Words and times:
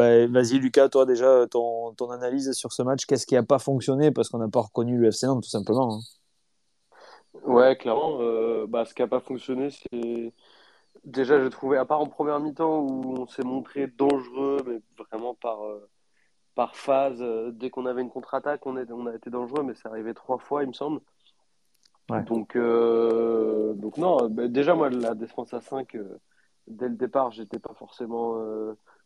bah, 0.00 0.26
vas-y 0.28 0.58
Lucas, 0.58 0.88
toi 0.88 1.04
déjà, 1.04 1.46
ton, 1.46 1.92
ton 1.92 2.10
analyse 2.10 2.52
sur 2.52 2.72
ce 2.72 2.82
match, 2.82 3.04
qu'est-ce 3.04 3.26
qui 3.26 3.34
n'a 3.34 3.42
pas 3.42 3.58
fonctionné? 3.58 4.10
Parce 4.10 4.30
qu'on 4.30 4.38
n'a 4.38 4.48
pas 4.48 4.62
reconnu 4.62 4.98
l'UFC 4.98 5.24
Nantes 5.24 5.42
tout 5.42 5.50
simplement. 5.50 5.96
Hein. 5.96 6.00
Ouais, 7.44 7.76
clairement, 7.76 8.16
euh, 8.20 8.66
bah, 8.66 8.86
ce 8.86 8.94
qui 8.94 9.02
n'a 9.02 9.08
pas 9.08 9.20
fonctionné, 9.20 9.68
c'est 9.70 10.32
déjà, 11.04 11.42
j'ai 11.42 11.50
trouvé, 11.50 11.76
à 11.76 11.84
part 11.84 12.00
en 12.00 12.06
première 12.06 12.40
mi-temps 12.40 12.80
où 12.80 13.14
on 13.20 13.26
s'est 13.26 13.42
montré 13.44 13.88
dangereux, 13.88 14.62
mais 14.66 14.80
vraiment 15.04 15.34
par, 15.34 15.66
euh, 15.66 15.86
par 16.54 16.76
phase, 16.76 17.20
euh, 17.20 17.50
dès 17.52 17.68
qu'on 17.68 17.84
avait 17.84 18.00
une 18.00 18.10
contre-attaque, 18.10 18.66
on, 18.66 18.76
on 18.76 19.06
a 19.06 19.14
été 19.14 19.28
dangereux, 19.28 19.62
mais 19.62 19.74
c'est 19.74 19.88
arrivé 19.88 20.14
trois 20.14 20.38
fois, 20.38 20.62
il 20.62 20.68
me 20.68 20.72
semble. 20.72 21.00
Donc, 22.26 22.56
donc 22.56 23.98
non, 23.98 24.28
bah, 24.30 24.48
déjà, 24.48 24.74
moi, 24.74 24.88
la 24.88 25.14
défense 25.14 25.52
à 25.52 25.60
5, 25.60 25.96
dès 26.66 26.88
le 26.88 26.96
départ, 26.96 27.30
j'étais 27.32 27.58
pas 27.58 27.74
forcément 27.74 28.34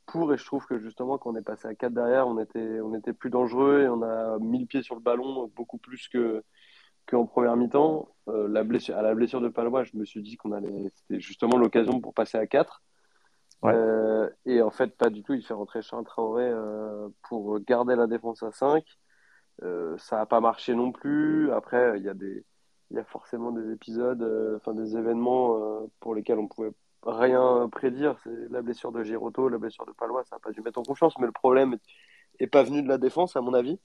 pour, 0.07 0.32
et 0.32 0.39
je 0.39 0.45
trouve 0.45 0.66
que 0.66 0.79
justement, 0.79 1.18
quand 1.18 1.30
on 1.30 1.36
est 1.36 1.43
passé 1.43 1.68
à 1.68 1.75
4 1.75 1.93
derrière, 1.93 2.29
on 2.29 2.39
était, 2.39 2.81
on 2.81 2.95
était 2.95 3.12
plus 3.12 3.31
dangereux 3.31 3.82
et 3.82 3.89
on 3.89 4.03
a 4.03 4.39
mis 4.39 4.61
le 4.61 4.67
pied 4.67 4.82
sur 4.82 4.95
le 4.95 5.00
ballon 5.00 5.50
beaucoup 5.54 5.79
plus 5.79 6.08
que 6.08 6.43
qu'en 7.07 7.26
première 7.26 7.57
mi-temps, 7.57 8.09
euh, 8.29 8.48
la 8.48 8.64
blessure, 8.64 8.96
à 8.96 9.03
la 9.03 9.14
blessure 9.14 9.40
de 9.40 9.48
Palois, 9.48 9.85
je 9.85 9.96
me 9.96 10.04
suis 10.04 10.22
dit 10.22 10.36
qu'on 10.36 10.53
allait, 10.53 10.90
c'était 10.95 11.21
justement 11.21 11.59
l'occasion 11.59 12.00
pour 12.00 12.14
passer 12.14 12.39
à 12.39 12.46
4. 12.46 12.82
Euh, 13.64 14.29
et 14.45 14.61
en 14.61 14.71
fait, 14.71 14.96
pas 14.96 15.09
du 15.09 15.22
tout. 15.22 15.32
Il 15.32 15.45
fait 15.45 15.54
rentrer 15.54 15.81
Charles 15.81 16.04
Traoré 16.04 16.45
euh, 16.45 17.09
pour 17.29 17.59
garder 17.61 17.96
la 17.96 18.07
défense 18.07 18.43
à 18.43 18.53
5. 18.53 18.84
ça 19.96 20.17
n'a 20.17 20.26
pas 20.26 20.40
marché 20.40 20.75
non 20.75 20.93
plus. 20.93 21.50
Après, 21.53 21.98
il 21.98 22.04
y 22.04 22.09
a 22.09 22.14
des, 22.14 22.45
il 22.90 22.96
y 22.96 23.00
a 23.00 23.04
forcément 23.04 23.53
des 23.53 23.73
épisodes, 23.73 24.23
enfin 24.57 24.75
des 24.75 24.96
événements 24.96 25.89
pour 26.00 26.14
lesquels 26.14 26.39
on 26.39 26.48
pouvait 26.48 26.73
rien 27.04 27.68
prédire. 27.71 28.17
C'est 28.25 28.50
la 28.50 28.63
blessure 28.63 28.93
de 28.93 29.03
Giroto, 29.03 29.49
la 29.49 29.58
blessure 29.58 29.86
de 29.86 29.93
Palois, 29.93 30.25
ça 30.25 30.36
n'a 30.36 30.40
pas 30.40 30.50
dû 30.50 30.61
mettre 30.62 30.79
en 30.79 30.82
confiance. 30.82 31.14
Mais 31.18 31.26
le 31.26 31.32
problème 31.32 31.76
est 32.39 32.47
pas 32.47 32.62
venu 32.62 32.83
de 32.83 32.89
la 32.89 32.98
défense, 32.98 33.36
à 33.36 33.41
mon 33.41 33.55
avis. 33.55 33.78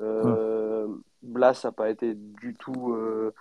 Euh, 0.00 0.88
Blas 1.22 1.60
n'a 1.64 1.72
pas 1.72 1.90
été 1.90 2.14
du 2.14 2.54
tout 2.54 2.92
euh, 2.92 3.34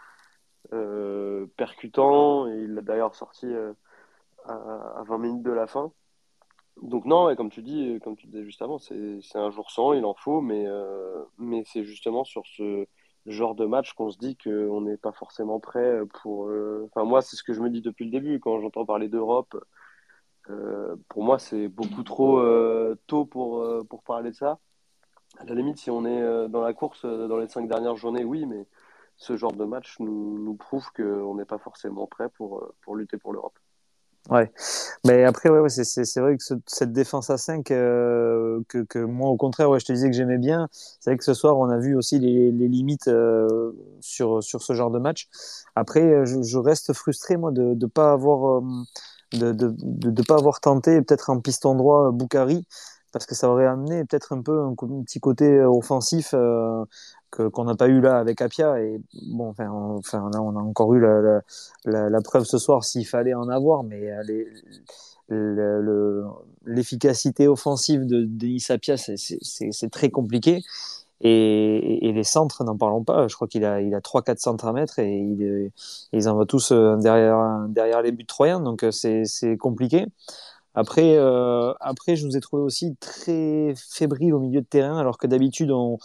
euh, 0.74 1.46
percutant. 1.58 2.48
Et 2.48 2.56
il 2.56 2.74
l'a 2.74 2.82
d'ailleurs 2.82 3.16
sorti 3.16 3.48
à, 4.46 5.04
20 5.08 5.18
minutes 5.18 5.44
de 5.44 5.52
la 5.52 5.68
fin. 5.68 5.92
Donc 6.82 7.06
non, 7.06 7.34
comme 7.36 7.50
tu 7.50 7.62
dis, 7.62 8.00
comme 8.04 8.18
tu 8.18 8.28
disais 8.28 8.44
juste 8.44 8.62
avant, 8.62 8.80
c'est 8.80 9.22
un 9.36 9.50
jour 9.50 9.72
sans, 9.72 9.94
il 9.94 10.04
en 10.04 10.14
faut, 10.14 10.42
mais, 10.42 10.66
mais 11.38 11.64
c'est 11.66 11.86
justement 11.86 12.26
sur 12.26 12.46
ce 12.46 12.86
genre 13.26 13.56
de 13.56 13.66
match 13.66 13.94
qu'on 13.94 14.12
se 14.12 14.18
dit 14.18 14.38
qu'on 14.38 14.82
n'est 14.82 14.98
pas 14.98 15.12
forcément 15.12 15.60
prêt 15.60 16.00
pour... 16.22 16.50
Enfin 16.86 17.04
moi, 17.04 17.22
c'est 17.22 17.36
ce 17.36 17.44
que 17.44 17.54
je 17.54 17.62
me 17.62 17.70
dis 17.70 17.82
depuis 17.82 18.06
le 18.06 18.12
début, 18.12 18.40
quand 18.40 18.60
j'entends 18.60 18.86
parler 18.86 19.10
d'Europe, 19.10 19.56
pour 21.10 21.24
moi, 21.24 21.40
c'est 21.40 21.68
beaucoup 21.68 22.04
trop 22.04 22.42
tôt 23.08 23.26
pour, 23.26 23.84
parler 24.06 24.32
de 24.32 24.36
ça 24.36 24.60
à 25.38 25.46
la 25.46 25.56
limite, 25.56 25.78
si 25.78 25.90
on 25.92 26.06
est 26.06 26.22
euh, 26.22 26.48
dans 26.48 26.62
la 26.62 26.74
course 26.74 27.06
euh, 27.06 27.28
dans 27.28 27.38
les 27.38 27.48
cinq 27.48 27.68
dernières 27.68 27.96
journées, 27.96 28.24
oui, 28.24 28.46
mais 28.46 28.68
ce 29.18 29.38
genre 29.38 29.54
de 29.54 29.66
match 29.66 29.98
nous, 30.00 30.40
nous 30.40 30.56
prouve 30.56 30.90
qu'on 30.92 31.36
n'est 31.36 31.46
pas 31.46 31.58
forcément 31.58 32.08
prêt 32.08 32.26
euh, 32.26 32.60
pour 32.82 32.96
lutter 32.96 33.18
pour 33.18 33.34
l'Europe. 33.34 33.58
Ouais, 34.32 34.52
mais 35.06 35.24
après, 35.24 35.50
ouais, 35.50 35.60
ouais 35.60 35.70
c'est 35.70 36.20
vrai 36.20 36.36
que 36.36 36.44
cette 36.66 36.92
défense 36.92 37.30
à 37.30 37.38
5, 37.38 37.66
que, 37.66 38.64
que, 38.68 39.00
moi, 39.00 39.30
au 39.30 39.38
contraire, 39.38 39.70
ouais, 39.70 39.80
je 39.80 39.86
te 39.86 39.94
disais 39.94 40.10
que 40.10 40.16
j'aimais 40.16 40.40
bien. 40.40 40.68
C'est 40.72 41.12
vrai 41.12 41.18
que 41.18 41.24
ce 41.24 41.36
soir, 41.36 41.60
on 41.60 41.70
a 41.70 41.78
vu 41.78 41.96
aussi 41.96 42.18
les, 42.20 42.52
les 42.52 42.68
limites 42.68 43.10
sur, 44.02 44.44
sur 44.44 44.62
ce 44.64 44.74
genre 44.74 44.90
de 44.90 44.98
match. 45.00 45.28
Après, 45.76 46.26
je, 46.26 46.42
je 46.42 46.58
reste 46.58 46.94
frustré, 46.94 47.38
moi, 47.38 47.52
de 47.52 47.76
ne 47.76 47.86
pas 47.86 48.14
avoir. 48.14 48.64
de, 49.34 49.52
de, 49.52 49.76
de, 49.78 50.22
pas 50.24 50.36
avoir 50.36 50.60
tenté 50.60 51.02
peut-être 51.02 51.30
en 51.30 51.40
piston 51.40 51.76
droit 51.76 52.12
Boukari 52.12 52.66
parce 53.16 53.26
que 53.26 53.34
ça 53.34 53.50
aurait 53.50 53.66
amené 53.66 54.04
peut-être 54.04 54.34
un 54.34 54.42
peu 54.42 54.62
un, 54.62 54.76
petit 54.76 55.22
côté 55.22 55.46
euh, 55.46 55.70
offensif 55.70 56.32
euh, 56.34 56.84
qu'on 57.32 57.64
n'a 57.66 57.76
pas 57.76 57.88
eu 57.88 58.02
là 58.02 58.18
avec 58.18 58.42
Apia. 58.42 58.80
Et 58.82 59.02
bon, 59.28 59.50
enfin, 59.50 59.70
enfin 59.70 60.30
là, 60.34 60.42
on 60.42 60.56
a 60.56 60.60
encore 60.60 60.94
eu 60.94 61.00
la, 61.00 61.42
la, 61.86 62.22
preuve 62.22 62.44
ce 62.46 62.58
soir 62.58 62.84
s'il 62.84 63.06
fallait 63.06 63.34
en 63.34 63.50
avoir, 63.50 63.84
mais 63.84 64.12
euh, 65.32 66.24
l'efficacité 66.66 67.48
offensive 67.48 68.06
de 68.06 68.24
Denis 68.24 68.66
Apia, 68.70 68.96
c'est 68.98 69.90
très 69.92 70.10
compliqué. 70.10 70.62
Et, 71.22 72.08
et, 72.08 72.12
les 72.12 72.24
centres, 72.26 72.64
n'en 72.66 72.78
parlons 72.78 73.04
pas. 73.04 73.28
Je 73.28 73.36
crois 73.36 73.48
qu'il 73.48 73.64
a, 73.64 73.82
il 73.82 73.96
a 73.96 74.00
3-4 74.00 74.38
centres 74.38 74.68
à 74.68 74.74
mettre 74.74 75.00
et 75.00 75.18
il, 75.18 75.72
ils 76.12 76.30
envoient 76.30 76.46
tous 76.46 76.72
derrière, 76.72 77.66
derrière 77.70 78.02
les 78.02 78.12
buts 78.12 78.26
troyens. 78.26 78.60
Donc 78.60 78.86
c'est 78.92 79.58
compliqué. 79.58 80.08
Après, 80.76 81.16
euh, 81.18 81.74
après, 81.80 82.16
je 82.16 82.26
nous 82.26 82.36
ai 82.36 82.42
trouvé 82.42 82.62
aussi 82.62 82.96
très 82.98 83.74
fébrile 83.76 84.34
au 84.34 84.40
milieu 84.40 84.62
de 84.62 84.66
terrain, 84.66 84.98
alors 84.98 85.18
que 85.18 85.28
d'habitude, 85.28 85.72
on, 85.72 85.98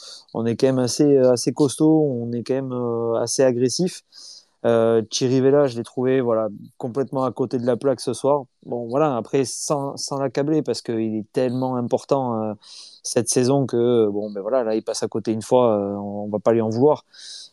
est 0.46 0.56
quand 0.56 0.68
même 0.68 0.78
assez, 0.78 1.16
assez 1.18 1.52
costaud, 1.52 2.08
on 2.08 2.32
est 2.32 2.42
quand 2.42 2.54
même 2.54 2.72
euh, 2.72 3.14
assez 3.14 3.42
agressif. 3.42 4.02
Euh, 4.66 5.02
Chirivella, 5.10 5.66
je 5.66 5.76
l'ai 5.76 5.82
trouvé 5.82 6.20
voilà, 6.20 6.48
complètement 6.76 7.24
à 7.24 7.32
côté 7.32 7.58
de 7.58 7.66
la 7.66 7.76
plaque 7.76 8.00
ce 8.00 8.12
soir. 8.12 8.44
Bon, 8.66 8.88
voilà, 8.88 9.16
après, 9.16 9.44
sans, 9.44 9.96
l'accabler, 10.18 10.62
parce 10.62 10.82
qu'il 10.82 11.16
est 11.16 11.32
tellement 11.32 11.76
important 11.76 12.42
euh, 12.42 12.54
cette 13.02 13.28
saison 13.28 13.66
que, 13.66 14.08
bon, 14.10 14.30
ben 14.30 14.42
voilà, 14.42 14.62
là, 14.62 14.74
il 14.74 14.82
passe 14.82 15.02
à 15.02 15.08
côté 15.08 15.32
une 15.32 15.42
fois, 15.42 15.76
euh, 15.78 15.94
on, 15.96 16.24
on 16.24 16.28
va 16.28 16.38
pas 16.40 16.52
lui 16.52 16.60
en 16.60 16.68
vouloir. 16.68 17.04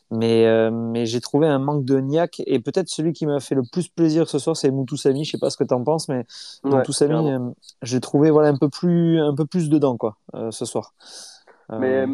Mais, 0.10 0.46
euh, 0.46 0.72
mais 0.72 1.06
j'ai 1.06 1.20
trouvé 1.20 1.48
un 1.48 1.60
manque 1.60 1.84
de 1.84 2.00
niaque. 2.00 2.42
Et 2.46 2.60
peut-être 2.60 2.88
celui 2.88 3.14
qui 3.14 3.26
m'a 3.26 3.40
fait 3.40 3.56
le 3.56 3.64
plus 3.70 3.90
plaisir 3.90 4.30
ce 4.30 4.40
soir, 4.40 4.56
c'est 4.56 4.72
Moutoussami. 4.72 5.26
Je 5.26 5.32
sais 5.32 5.38
pas 5.38 5.50
ce 5.50 5.58
que 5.58 5.64
tu 5.64 5.74
en 5.74 5.84
penses, 5.84 6.08
mais 6.08 6.26
ouais, 6.64 6.72
Moutoussami, 6.72 7.32
euh, 7.32 7.40
j'ai 7.82 8.00
trouvé 8.00 8.32
voilà, 8.32 8.50
un, 8.50 8.58
peu 8.58 8.70
plus, 8.70 9.20
un 9.20 9.36
peu 9.36 9.46
plus 9.46 9.70
dedans 9.70 9.98
quoi, 9.98 10.18
euh, 10.36 10.52
ce 10.52 10.66
soir. 10.66 10.94
Mais 11.70 12.06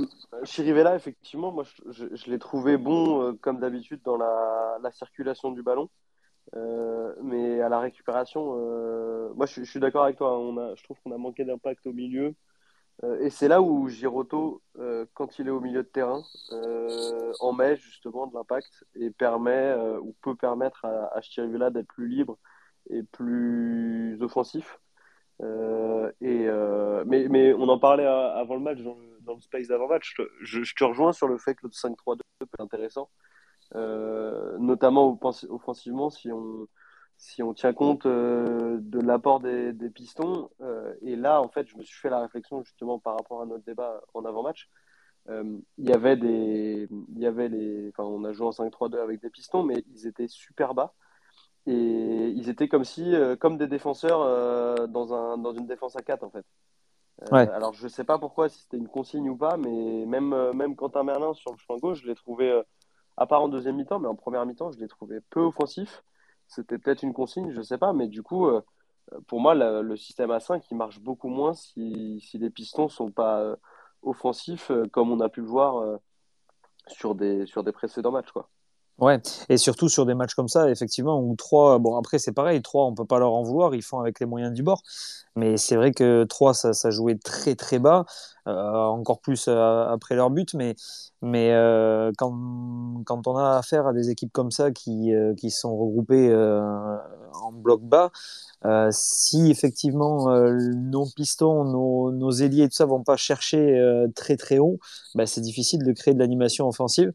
Chirivella, 0.44 0.96
effectivement, 0.96 1.52
moi 1.52 1.64
je, 1.92 2.06
je, 2.12 2.32
l'ai 2.32 2.40
trouvé 2.40 2.78
bon, 2.78 3.38
comme 3.40 3.60
d'habitude, 3.60 4.02
dans 4.04 4.18
la, 4.18 4.80
la, 4.82 4.92
circulation 4.92 5.52
du 5.52 5.62
ballon. 5.62 5.90
mais 7.22 7.62
à 7.62 7.70
la 7.70 7.80
récupération, 7.80 8.44
moi 9.36 9.46
je, 9.46 9.64
je 9.64 9.70
suis 9.70 9.80
d'accord 9.80 10.06
avec 10.06 10.18
toi. 10.18 10.32
Hein. 10.32 10.40
On 10.40 10.58
a, 10.58 10.76
je 10.76 10.84
trouve 10.84 10.98
qu'on 11.04 11.12
a 11.12 11.18
manqué 11.20 11.46
d'impact 11.46 11.86
au 11.86 11.94
milieu. 11.94 12.34
Euh, 13.04 13.20
et 13.22 13.30
c'est 13.30 13.48
là 13.48 13.62
où 13.62 13.88
Giroto, 13.90 14.62
euh, 14.78 15.06
quand 15.14 15.40
il 15.40 15.48
est 15.48 15.52
au 15.52 15.60
milieu 15.60 15.84
de 15.84 15.88
terrain, 15.88 16.24
euh, 16.52 17.34
en 17.40 17.54
met 17.54 17.76
justement 17.76 18.28
de 18.28 18.34
l'impact 18.36 18.86
et 18.96 19.10
permet 19.12 19.76
ou 20.02 20.16
peut 20.22 20.36
permettre 20.36 20.86
à, 20.86 21.18
à 21.18 21.70
d'être 21.72 21.88
plus 21.88 22.08
libre 22.08 22.38
et 22.90 23.04
plus 23.04 24.22
offensif. 24.22 24.80
et, 26.22 26.48
mais, 27.06 27.28
mais, 27.30 27.54
on 27.54 27.68
en 27.70 27.80
parlait 27.80 28.06
avant 28.06 28.56
le 28.56 28.62
match, 28.62 28.80
dans 28.82 29.36
le, 29.36 29.42
space 29.42 29.68
d'avant-match. 29.68 30.16
Je, 30.42 30.76
te 30.76 30.84
rejoins 30.84 31.14
sur 31.14 31.28
le 31.28 31.38
fait 31.38 31.56
que 31.56 31.66
le 31.66 31.72
5-3-2 31.72 31.96
peut 32.40 32.46
être 32.46 32.60
intéressant, 32.60 33.10
notamment 33.74 35.20
offensivement 35.50 36.10
si 36.10 36.32
on, 36.32 36.68
si 37.24 37.42
on 37.42 37.54
tient 37.54 37.74
compte 37.74 38.06
euh, 38.06 38.78
de 38.82 39.00
l'apport 39.00 39.40
des, 39.40 39.74
pistons, 39.96 40.50
euh, 40.62 40.94
et 41.02 41.16
là, 41.16 41.42
en 41.42 41.48
fait, 41.48 41.68
je 41.70 41.78
me 41.78 41.84
suis 41.84 41.98
fait 41.98 42.10
la 42.10 42.20
réflexion 42.20 42.62
justement 42.64 43.00
par 43.00 43.16
rapport 43.16 43.42
à 43.42 43.46
notre 43.46 43.64
débat 43.64 44.02
en 44.14 44.26
avant-match. 44.26 44.70
Euh, 45.30 45.58
il 45.78 45.90
y 45.90 45.94
avait 45.94 46.18
des, 46.18 46.90
il 47.16 47.20
y 47.20 47.26
avait 47.26 47.48
les, 47.48 47.90
enfin, 47.90 48.04
on 48.04 48.26
a 48.26 48.34
joué 48.34 48.48
en 48.48 48.52
5-3-2 48.52 49.00
avec 49.02 49.22
des 49.22 49.30
pistons, 49.30 49.64
mais 49.64 49.86
ils 49.94 50.06
étaient 50.06 50.28
super 50.28 50.74
bas 50.74 50.94
et 51.66 51.72
ils 51.72 52.50
étaient 52.50 52.68
comme 52.68 52.84
si, 52.84 53.16
comme 53.40 53.58
des 53.58 53.68
défenseurs 53.68 54.90
dans 54.90 55.14
un, 55.14 55.38
dans 55.38 55.54
une 55.54 55.66
défense 55.66 55.96
à 55.96 56.02
4 56.02 56.24
en 56.24 56.30
fait. 56.30 56.46
Alors 57.32 57.72
je 57.72 57.88
sais 57.88 58.04
pas 58.04 58.20
pourquoi 58.20 58.50
si 58.50 58.60
c'était 58.64 58.76
une 58.76 58.90
consigne 58.90 59.30
ou 59.30 59.38
pas, 59.38 59.56
mais 59.56 60.06
même, 60.06 60.52
même 60.52 60.76
Quentin 60.76 61.04
Merlin 61.04 61.34
sur 61.34 61.54
le 61.54 61.58
flanc 61.58 61.78
gauche, 61.78 62.02
je 62.02 62.08
l'ai 62.08 62.16
trouvé, 62.16 62.62
à 63.16 63.26
part 63.28 63.42
en 63.42 63.48
deuxième 63.48 63.78
mi-temps, 63.78 64.00
mais 64.00 64.10
en 64.10 64.16
première 64.16 64.46
mi-temps, 64.46 64.74
je 64.74 64.80
l'ai 64.80 64.90
trouvé 64.90 65.22
peu 65.30 65.40
offensif 65.40 66.04
c'était 66.48 66.78
peut-être 66.78 67.04
une 67.04 67.14
consigne, 67.14 67.52
je 67.52 67.58
ne 67.58 67.64
sais 67.64 67.78
pas, 67.78 67.94
mais 67.94 68.08
du 68.08 68.24
coup, 68.24 68.48
euh, 68.48 68.62
pour 69.28 69.40
moi, 69.40 69.56
le, 69.56 69.96
système 69.96 70.32
A5, 70.32 70.62
il 70.72 70.78
marche 70.78 71.00
beaucoup 71.00 71.30
moins 71.30 71.54
si, 71.54 72.22
les 72.34 72.50
pistons 72.50 72.86
ne 72.86 72.90
sont 72.90 73.12
pas 73.12 73.40
euh, 73.40 73.56
offensifs, 74.02 74.72
euh, 74.72 74.88
comme 74.88 75.12
on 75.12 75.20
a 75.20 75.30
pu 75.30 75.42
le 75.42 75.48
voir 75.48 76.00
sur, 76.88 77.16
des, 77.16 77.46
sur 77.46 77.64
des 77.64 77.72
précédents 77.72 78.12
matchs. 78.12 78.32
Quoi. 78.32 78.50
Ouais, 79.04 79.20
et 79.50 79.58
surtout 79.58 79.90
sur 79.90 80.06
des 80.06 80.14
matchs 80.14 80.34
comme 80.34 80.48
ça, 80.48 80.70
effectivement, 80.70 81.20
où 81.20 81.36
trois, 81.36 81.78
bon 81.78 81.98
après 81.98 82.20
c'est 82.20 82.32
pareil, 82.32 82.62
trois 82.62 82.86
on 82.86 82.94
peut 82.96 83.04
pas 83.04 83.20
leur 83.20 83.34
en 83.34 83.44
vouloir, 83.44 83.76
ils 83.76 83.82
font 83.82 84.00
avec 84.00 84.22
les 84.22 84.26
moyens 84.26 84.54
du 84.54 84.64
bord, 84.64 84.82
mais 85.36 85.58
c'est 85.58 85.76
vrai 85.76 85.92
que 85.92 86.24
trois 86.24 86.54
ça, 86.54 86.72
jouait 86.90 87.18
très 87.18 87.56
très 87.56 87.80
bas, 87.80 88.06
euh, 88.48 88.54
encore 88.54 89.20
plus 89.20 89.48
euh, 89.50 89.88
après 89.90 90.16
leur 90.16 90.30
but, 90.30 90.54
mais, 90.54 90.76
euh, 91.52 92.14
quand, 92.18 92.32
on 93.28 93.36
a 93.36 93.58
affaire 93.58 93.88
à 93.88 93.94
des 93.94 94.10
équipes 94.10 94.32
comme 94.32 94.52
ça 94.52 94.72
qui, 94.72 95.12
sont 95.50 95.76
regroupées 95.76 96.34
en 96.34 97.52
bloc 97.52 97.82
bas, 97.82 98.10
si 98.92 99.52
effectivement 99.52 100.30
nos 100.30 101.08
pistons, 101.14 101.66
nos, 101.66 102.12
nos 102.12 102.32
ailiers, 102.32 102.70
tout 102.70 102.76
ça 102.76 102.86
vont 102.86 103.04
pas 103.04 103.18
chercher 103.18 104.06
très 104.16 104.38
très 104.38 104.60
haut, 104.60 104.80
bah, 105.14 105.26
c'est 105.26 105.42
difficile 105.42 105.84
de 105.84 105.92
créer 105.92 106.14
de 106.14 106.20
l'animation 106.20 106.70
offensive. 106.70 107.12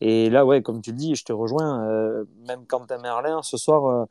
Et 0.00 0.30
là, 0.30 0.46
ouais, 0.46 0.62
comme 0.62 0.80
tu 0.80 0.92
le 0.92 0.96
dis, 0.96 1.14
je 1.14 1.24
te 1.24 1.32
rejoins. 1.32 1.84
Euh, 1.86 2.24
même 2.48 2.64
Quentin 2.66 2.98
Merlin, 2.98 3.42
ce 3.42 3.56
soir, 3.58 3.86
euh, 3.86 4.04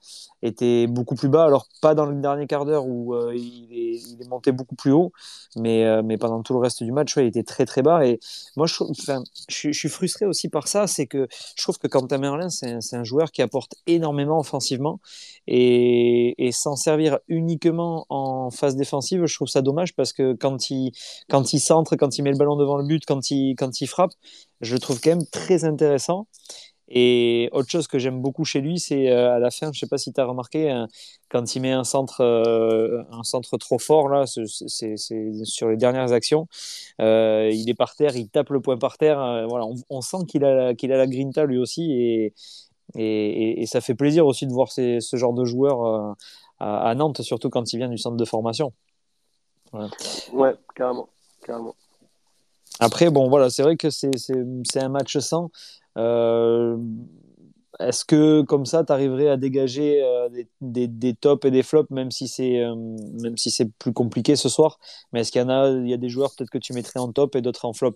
était 0.44 0.86
beaucoup 0.86 1.16
plus 1.16 1.30
bas. 1.30 1.46
Alors, 1.46 1.68
pas 1.82 1.96
dans 1.96 2.06
le 2.06 2.16
dernier 2.16 2.46
quart 2.46 2.66
d'heure 2.66 2.86
où 2.86 3.16
euh, 3.16 3.34
il, 3.36 3.68
est, 3.72 4.30
monté 4.30 4.52
beaucoup 4.52 4.76
plus 4.76 4.92
haut, 4.92 5.12
mais, 5.56 6.04
mais 6.04 6.18
pendant 6.18 6.44
tout 6.44 6.54
le 6.54 6.60
reste 6.60 6.84
du 6.84 6.92
match, 6.92 7.18
ouais, 7.18 7.24
il 7.26 7.28
était 7.28 7.44
très 7.44 7.66
très 7.66 7.82
bas. 7.82 8.06
Et 8.06 8.20
moi, 8.56 8.68
je, 8.68 9.72
suis 9.72 9.90
frustré 9.90 10.26
aussi 10.28 10.50
par 10.50 10.68
ça. 10.68 10.86
C'est 10.86 11.08
que 11.08 11.28
je 11.56 11.64
trouve 11.64 11.80
que 11.80 11.88
Quentin 11.88 12.20
Merlin, 12.20 12.50
c'est 12.50 12.72
un, 12.72 12.80
un, 13.00 13.04
joueur 13.04 13.32
qui 13.32 13.42
apporte 13.42 13.74
énormément 13.88 14.40
offensivement. 14.40 15.00
Et, 15.48 16.36
et 16.46 16.52
s'en 16.52 16.76
servir 16.76 17.18
uniquement 17.28 18.06
en 18.10 18.52
phase 18.52 18.76
défensive, 18.76 19.26
je 19.26 19.34
trouve 19.34 19.48
ça 19.48 19.64
dommage 19.64 19.96
parce 19.96 20.14
que 20.14 20.34
quand 20.34 20.70
il, 20.70 20.92
quand 21.30 21.54
il 21.54 21.60
centre, 21.60 21.96
quand 21.96 22.18
il 22.20 22.24
met 22.24 22.32
le 22.32 22.38
ballon 22.38 22.56
devant 22.56 22.78
le 22.78 22.86
but, 22.86 23.04
quand 23.08 23.32
il, 23.32 23.56
quand 23.56 23.82
il 23.82 23.88
frappe, 23.88 24.12
je 24.62 24.74
le 24.74 24.80
trouve 24.80 25.00
quand 25.02 25.12
même 25.12 25.26
très 25.32 25.66
intéressant. 25.66 26.28
Et 26.92 27.50
autre 27.52 27.70
chose 27.70 27.88
que 27.88 28.00
j'aime 28.00 28.20
beaucoup 28.20 28.46
chez 28.46 28.62
lui, 28.62 28.80
c'est 28.80 29.12
euh, 29.12 29.36
à 29.36 29.40
la 29.40 29.52
fin, 29.52 29.68
je 29.68 29.78
ne 29.78 29.80
sais 29.80 29.88
pas 29.88 30.00
si 30.00 30.12
tu 30.12 30.20
as 30.20 30.26
remarqué, 30.26 30.72
hein, 30.72 30.88
quand 31.30 31.56
il 31.56 31.62
met 31.62 31.72
un 31.72 31.84
centre, 31.84 32.22
euh, 32.22 33.04
un 33.12 33.22
centre 33.24 33.58
trop 33.58 33.78
fort, 33.78 34.10
là, 34.10 34.26
c'est 34.26 34.98
sur 34.98 35.70
les 35.70 35.78
dernières 35.78 36.12
actions, 36.14 36.48
euh, 37.00 37.52
il 37.54 37.70
est 37.70 37.76
par 37.76 37.96
terre, 37.96 38.16
il 38.16 38.28
tape 38.30 38.50
le 38.50 38.60
point 38.60 38.78
par 38.78 38.98
terre. 38.98 39.18
Voilà, 39.48 39.68
on, 39.90 40.02
sent 40.02 40.26
qu'il 40.28 40.44
a, 40.44 40.74
qu'il 40.74 40.92
a 40.92 40.98
la 40.98 41.06
grinta 41.06 41.46
lui 41.46 41.60
aussi. 41.60 41.92
Et, 42.96 43.66
ça 43.68 43.82
fait 43.82 43.94
plaisir 43.94 44.26
aussi 44.26 44.48
de 44.48 44.52
voir 44.52 44.72
ce 44.72 45.00
genre 45.14 45.34
de 45.34 45.46
joueur 45.46 46.16
à, 46.60 46.90
à, 46.90 46.96
Nantes, 46.96 47.22
surtout 47.22 47.52
quand 47.52 47.72
il 47.72 47.78
vient 47.78 47.90
du 47.90 48.00
centre 48.00 48.18
de 48.18 48.26
formation. 48.26 48.74
Voilà. 49.72 49.90
Ouais, 50.34 50.56
carrément. 50.76 51.08
carrément. 51.46 51.76
Après, 52.80 53.10
bon, 53.10 53.30
voilà, 53.30 53.50
c'est 53.50 53.64
vrai 53.64 53.76
que 53.76 53.90
c'est 53.90 54.10
un 54.76 54.90
match 54.90 55.18
sans. 55.18 55.52
Euh, 55.98 56.78
Est-ce 57.80 58.06
que, 58.06 58.42
comme 58.42 58.66
ça, 58.66 58.84
tu 58.86 58.94
arriverais 58.94 59.28
à 59.28 59.38
dégager 59.38 60.02
euh, 60.02 60.30
des, 60.30 60.48
des, 60.62 60.88
des, 60.88 61.14
tops 61.14 61.46
et 61.46 61.52
des 61.52 61.64
flops, 61.64 61.90
même 61.92 62.12
si 62.12 62.28
c'est 62.28 62.64
euh, 62.64 62.76
même 63.22 63.38
si 63.38 63.52
c'est 63.52 63.70
plus 63.80 63.92
compliqué 63.92 64.36
ce 64.36 64.48
soir? 64.48 64.80
Mais 65.12 65.22
est-ce 65.22 65.32
qu'il 65.32 65.42
y 65.42 65.44
en 65.44 65.50
a, 65.50 65.70
il 65.70 65.90
y 65.90 65.94
a 65.94 65.98
des 65.98 66.10
joueurs 66.10 66.32
peut-être 66.36 66.50
que 66.50 66.58
tu 66.58 66.74
mettrais 66.74 67.00
en 67.00 67.12
top 67.12 67.36
et 67.36 67.42
d'autres 67.42 67.66
en 67.66 67.74
flop 67.74 67.96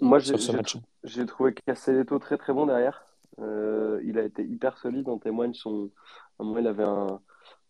Moi, 0.00 0.20
sur 0.20 0.40
ce 0.40 0.52
match? 0.52 0.76
J'ai 1.02 1.26
trouvé 1.26 1.54
Castelletto 1.66 2.18
très 2.20 2.38
très 2.38 2.52
bon 2.52 2.66
derrière. 2.66 3.04
Il 3.38 4.18
a 4.18 4.22
été 4.22 4.44
hyper 4.44 4.78
solide, 4.78 5.08
en 5.08 5.18
témoigne 5.18 5.54
son. 5.54 5.90
À 6.38 6.42
un 6.42 6.46
moment, 6.46 6.58
il 6.58 6.66
avait 6.66 6.84
un, 6.84 7.20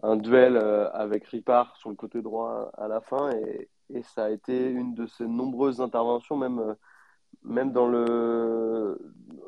un 0.03 0.17
duel 0.17 0.57
avec 0.93 1.25
Ripard 1.27 1.77
sur 1.79 1.89
le 1.89 1.97
côté 1.97 2.21
droit 2.21 2.71
à 2.77 2.89
la 2.89 3.01
fin 3.01 3.31
et, 3.31 3.69
et 3.93 4.03
ça 4.03 4.25
a 4.25 4.31
été 4.31 4.71
une 4.71 4.95
de 4.95 5.07
ses 5.07 5.27
nombreuses 5.27 5.81
interventions, 5.81 6.37
même, 6.37 6.77
même 7.43 7.73
dans 7.73 7.87
le 7.89 8.99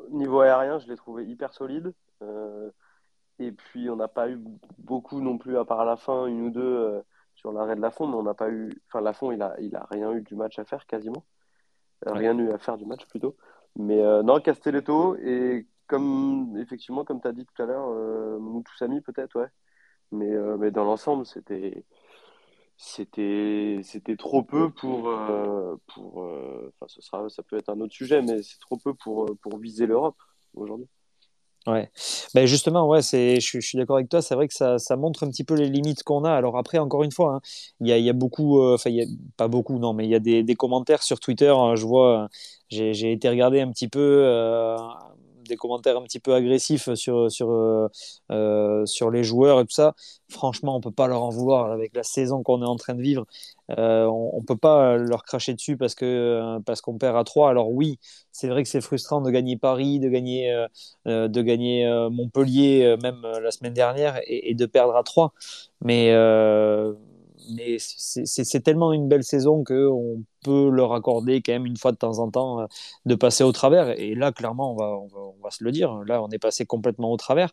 niveau 0.09 0.41
aérien, 0.41 0.79
je 0.79 0.87
l'ai 0.87 0.95
trouvé 0.95 1.25
hyper 1.25 1.53
solide. 1.53 1.93
Euh, 2.21 2.71
et 3.39 3.51
puis, 3.51 3.89
on 3.89 3.95
n'a 3.95 4.07
pas 4.07 4.29
eu 4.29 4.39
beaucoup 4.79 5.21
non 5.21 5.37
plus, 5.37 5.57
à 5.57 5.65
part 5.65 5.81
à 5.81 5.85
la 5.85 5.97
fin, 5.97 6.25
une 6.25 6.47
ou 6.47 6.49
deux 6.49 6.61
euh, 6.61 7.01
sur 7.35 7.51
l'arrêt 7.51 7.75
de 7.75 7.81
Lafont, 7.81 8.07
mais 8.07 8.15
on 8.15 8.23
n'a 8.23 8.33
pas 8.33 8.49
eu. 8.49 8.71
Enfin, 8.87 9.01
Lafont, 9.01 9.31
il 9.31 9.41
a, 9.41 9.59
il 9.59 9.75
a 9.75 9.85
rien 9.91 10.11
eu 10.13 10.21
du 10.21 10.35
match 10.35 10.57
à 10.59 10.65
faire 10.65 10.85
quasiment. 10.87 11.23
Euh, 12.07 12.13
rien 12.13 12.37
eu 12.37 12.51
à 12.51 12.57
faire 12.57 12.77
du 12.77 12.85
match 12.85 13.05
plutôt. 13.07 13.35
Mais 13.75 14.01
euh, 14.03 14.23
non, 14.23 14.39
Castelletto, 14.39 15.15
et 15.17 15.67
comme, 15.87 16.57
effectivement, 16.57 17.05
comme 17.05 17.21
tu 17.21 17.27
as 17.27 17.33
dit 17.33 17.45
tout 17.45 17.61
à 17.61 17.65
l'heure, 17.65 17.89
euh, 17.89 18.39
Moutoussami 18.39 19.01
peut-être, 19.01 19.39
ouais. 19.39 19.49
Mais, 20.11 20.31
mais 20.57 20.71
dans 20.71 20.85
l'ensemble, 20.85 21.25
c'était 21.25 21.83
c'était 22.77 23.79
c'était 23.83 24.15
trop 24.15 24.43
peu 24.43 24.69
pour 24.69 25.09
euh, 25.09 25.75
pour 25.87 26.21
euh, 26.23 26.71
enfin 26.79 26.85
ce 26.87 27.01
sera 27.01 27.27
ça 27.27 27.41
peut 27.41 27.57
être 27.57 27.69
un 27.69 27.79
autre 27.81 27.93
sujet 27.93 28.21
mais 28.21 28.43
c'est 28.43 28.59
trop 28.59 28.77
peu 28.77 28.93
pour 28.93 29.25
pour 29.41 29.57
viser 29.57 29.87
l'Europe 29.87 30.15
aujourd'hui. 30.53 30.87
Ouais. 31.65 31.89
Ben 32.33 32.45
justement 32.45 32.87
ouais 32.87 33.01
c'est 33.01 33.41
je, 33.41 33.59
je 33.59 33.67
suis 33.67 33.77
d'accord 33.77 33.97
avec 33.97 34.07
toi. 34.07 34.21
C'est 34.21 34.35
vrai 34.35 34.47
que 34.47 34.53
ça, 34.53 34.77
ça 34.77 34.95
montre 34.95 35.25
un 35.25 35.29
petit 35.29 35.43
peu 35.43 35.55
les 35.55 35.67
limites 35.67 36.03
qu'on 36.03 36.23
a. 36.23 36.31
Alors 36.31 36.57
après 36.57 36.77
encore 36.77 37.03
une 37.03 37.11
fois 37.11 37.35
hein, 37.35 37.41
il 37.81 37.87
y, 37.87 37.91
a, 37.91 37.97
il 37.97 38.05
y 38.05 38.09
a 38.09 38.13
beaucoup 38.13 38.61
enfin 38.61 38.89
euh, 38.89 38.93
il 38.93 38.95
y 38.97 39.01
a 39.01 39.05
pas 39.35 39.49
beaucoup 39.49 39.77
non 39.79 39.93
mais 39.93 40.05
il 40.05 40.09
y 40.09 40.15
a 40.15 40.19
des, 40.19 40.43
des 40.43 40.55
commentaires 40.55 41.03
sur 41.03 41.19
Twitter. 41.19 41.49
Hein, 41.49 41.75
je 41.75 41.85
vois 41.85 42.29
j'ai 42.69 43.11
été 43.11 43.27
regarder 43.27 43.59
un 43.59 43.71
petit 43.71 43.87
peu 43.89 43.99
euh, 43.99 44.77
des 45.47 45.55
commentaires 45.57 45.97
un 45.97 46.03
petit 46.03 46.19
peu 46.19 46.33
agressifs 46.33 46.93
sur, 46.95 47.31
sur, 47.31 47.49
euh, 48.31 48.85
sur 48.85 49.11
les 49.11 49.23
joueurs 49.23 49.59
et 49.59 49.63
tout 49.65 49.71
ça. 49.73 49.95
Franchement, 50.29 50.75
on 50.75 50.81
peut 50.81 50.91
pas 50.91 51.07
leur 51.07 51.23
en 51.23 51.29
vouloir 51.29 51.71
avec 51.71 51.95
la 51.95 52.03
saison 52.03 52.43
qu'on 52.43 52.61
est 52.61 52.65
en 52.65 52.75
train 52.75 52.95
de 52.95 53.01
vivre. 53.01 53.25
Euh, 53.77 54.05
on, 54.05 54.37
on 54.37 54.41
peut 54.43 54.55
pas 54.55 54.95
leur 54.97 55.23
cracher 55.23 55.53
dessus 55.53 55.75
parce 55.77 55.93
que 55.95 56.57
parce 56.65 56.81
qu'on 56.81 56.97
perd 56.97 57.17
à 57.17 57.23
3. 57.23 57.49
Alors 57.49 57.71
oui, 57.71 57.99
c'est 58.31 58.47
vrai 58.47 58.63
que 58.63 58.69
c'est 58.69 58.81
frustrant 58.81 59.21
de 59.21 59.29
gagner 59.31 59.57
Paris, 59.57 59.99
de 59.99 60.09
gagner 60.09 60.67
euh, 61.07 61.27
de 61.27 61.41
gagner 61.41 61.85
euh, 61.85 62.09
Montpellier 62.09 62.83
euh, 62.83 62.97
même 63.01 63.21
la 63.41 63.51
semaine 63.51 63.73
dernière 63.73 64.19
et, 64.25 64.51
et 64.51 64.55
de 64.55 64.65
perdre 64.65 64.95
à 64.95 65.03
3. 65.03 65.33
Mais 65.81 66.11
mais 67.55 67.77
c'est 67.79 68.61
tellement 68.61 68.93
une 68.93 69.07
belle 69.07 69.23
saison 69.23 69.63
qu'on 69.63 70.23
peut 70.43 70.69
leur 70.69 70.93
accorder 70.93 71.41
quand 71.41 71.53
même 71.53 71.65
une 71.65 71.77
fois 71.77 71.91
de 71.91 71.97
temps 71.97 72.19
en 72.19 72.29
temps 72.29 72.61
euh, 72.61 72.65
de 73.05 73.15
passer 73.15 73.43
au 73.43 73.51
travers. 73.51 73.99
Et 73.99 74.15
là, 74.15 74.31
clairement, 74.31 74.73
on 74.73 74.75
va, 74.75 74.97
on 74.97 75.43
va, 75.43 75.51
se 75.51 75.63
le 75.63 75.71
dire. 75.71 75.93
Là, 76.05 76.21
on 76.23 76.29
est 76.29 76.39
passé 76.39 76.65
complètement 76.65 77.11
au 77.11 77.17
travers. 77.17 77.51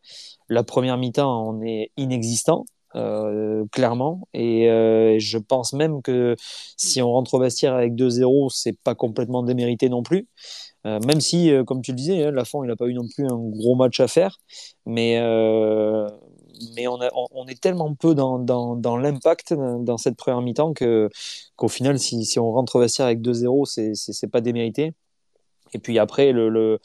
La 0.48 0.62
première 0.64 0.98
mi-temps, 0.98 1.48
on 1.48 1.62
est 1.62 1.90
inexistant. 1.96 2.64
Euh, 2.96 3.64
clairement 3.72 4.28
et 4.34 4.70
euh, 4.70 5.18
je 5.18 5.36
pense 5.36 5.72
même 5.72 6.00
que 6.00 6.36
si 6.76 7.02
on 7.02 7.10
rentre 7.10 7.34
au 7.34 7.40
vestiaire 7.40 7.74
avec 7.74 7.94
2-0 7.94 8.50
c'est 8.54 8.78
pas 8.84 8.94
complètement 8.94 9.42
démérité 9.42 9.88
non 9.88 10.04
plus 10.04 10.28
même 10.84 11.20
si 11.20 11.50
comme 11.66 11.82
tu 11.82 11.90
le 11.90 11.96
disais 11.96 12.22
hein, 12.22 12.30
Lafont 12.30 12.62
il 12.62 12.68
n'a 12.68 12.76
pas 12.76 12.86
eu 12.86 12.94
non 12.94 13.08
plus 13.12 13.26
un 13.26 13.36
gros 13.36 13.74
match 13.74 13.98
à 13.98 14.06
faire 14.06 14.38
mais 14.86 15.18
mais 16.74 16.86
on, 16.86 17.00
a, 17.00 17.10
on, 17.14 17.46
est 17.46 17.60
tellement 17.60 17.94
peu 17.94 18.14
dans, 18.14 18.38
dans, 18.38 18.76
dans 18.76 18.96
l'impact 18.96 19.52
dans 19.54 19.98
cette 19.98 20.16
première 20.16 20.40
mi-temps 20.40 20.72
que, 20.72 21.08
qu'au 21.56 21.68
final, 21.68 21.98
si, 21.98 22.24
si 22.24 22.38
on 22.38 22.50
rentre 22.52 22.76
au 22.76 22.80
vestiaire 22.80 23.06
avec 23.06 23.20
2-0, 23.20 23.64
c'est, 23.66 23.94
c'est, 23.94 24.12
c'est 24.12 24.28
pas 24.28 24.40
démérité. 24.40 24.94
Et 25.72 25.78
puis 25.78 25.98
après, 25.98 26.32
le, 26.32 26.48
le 26.48 26.78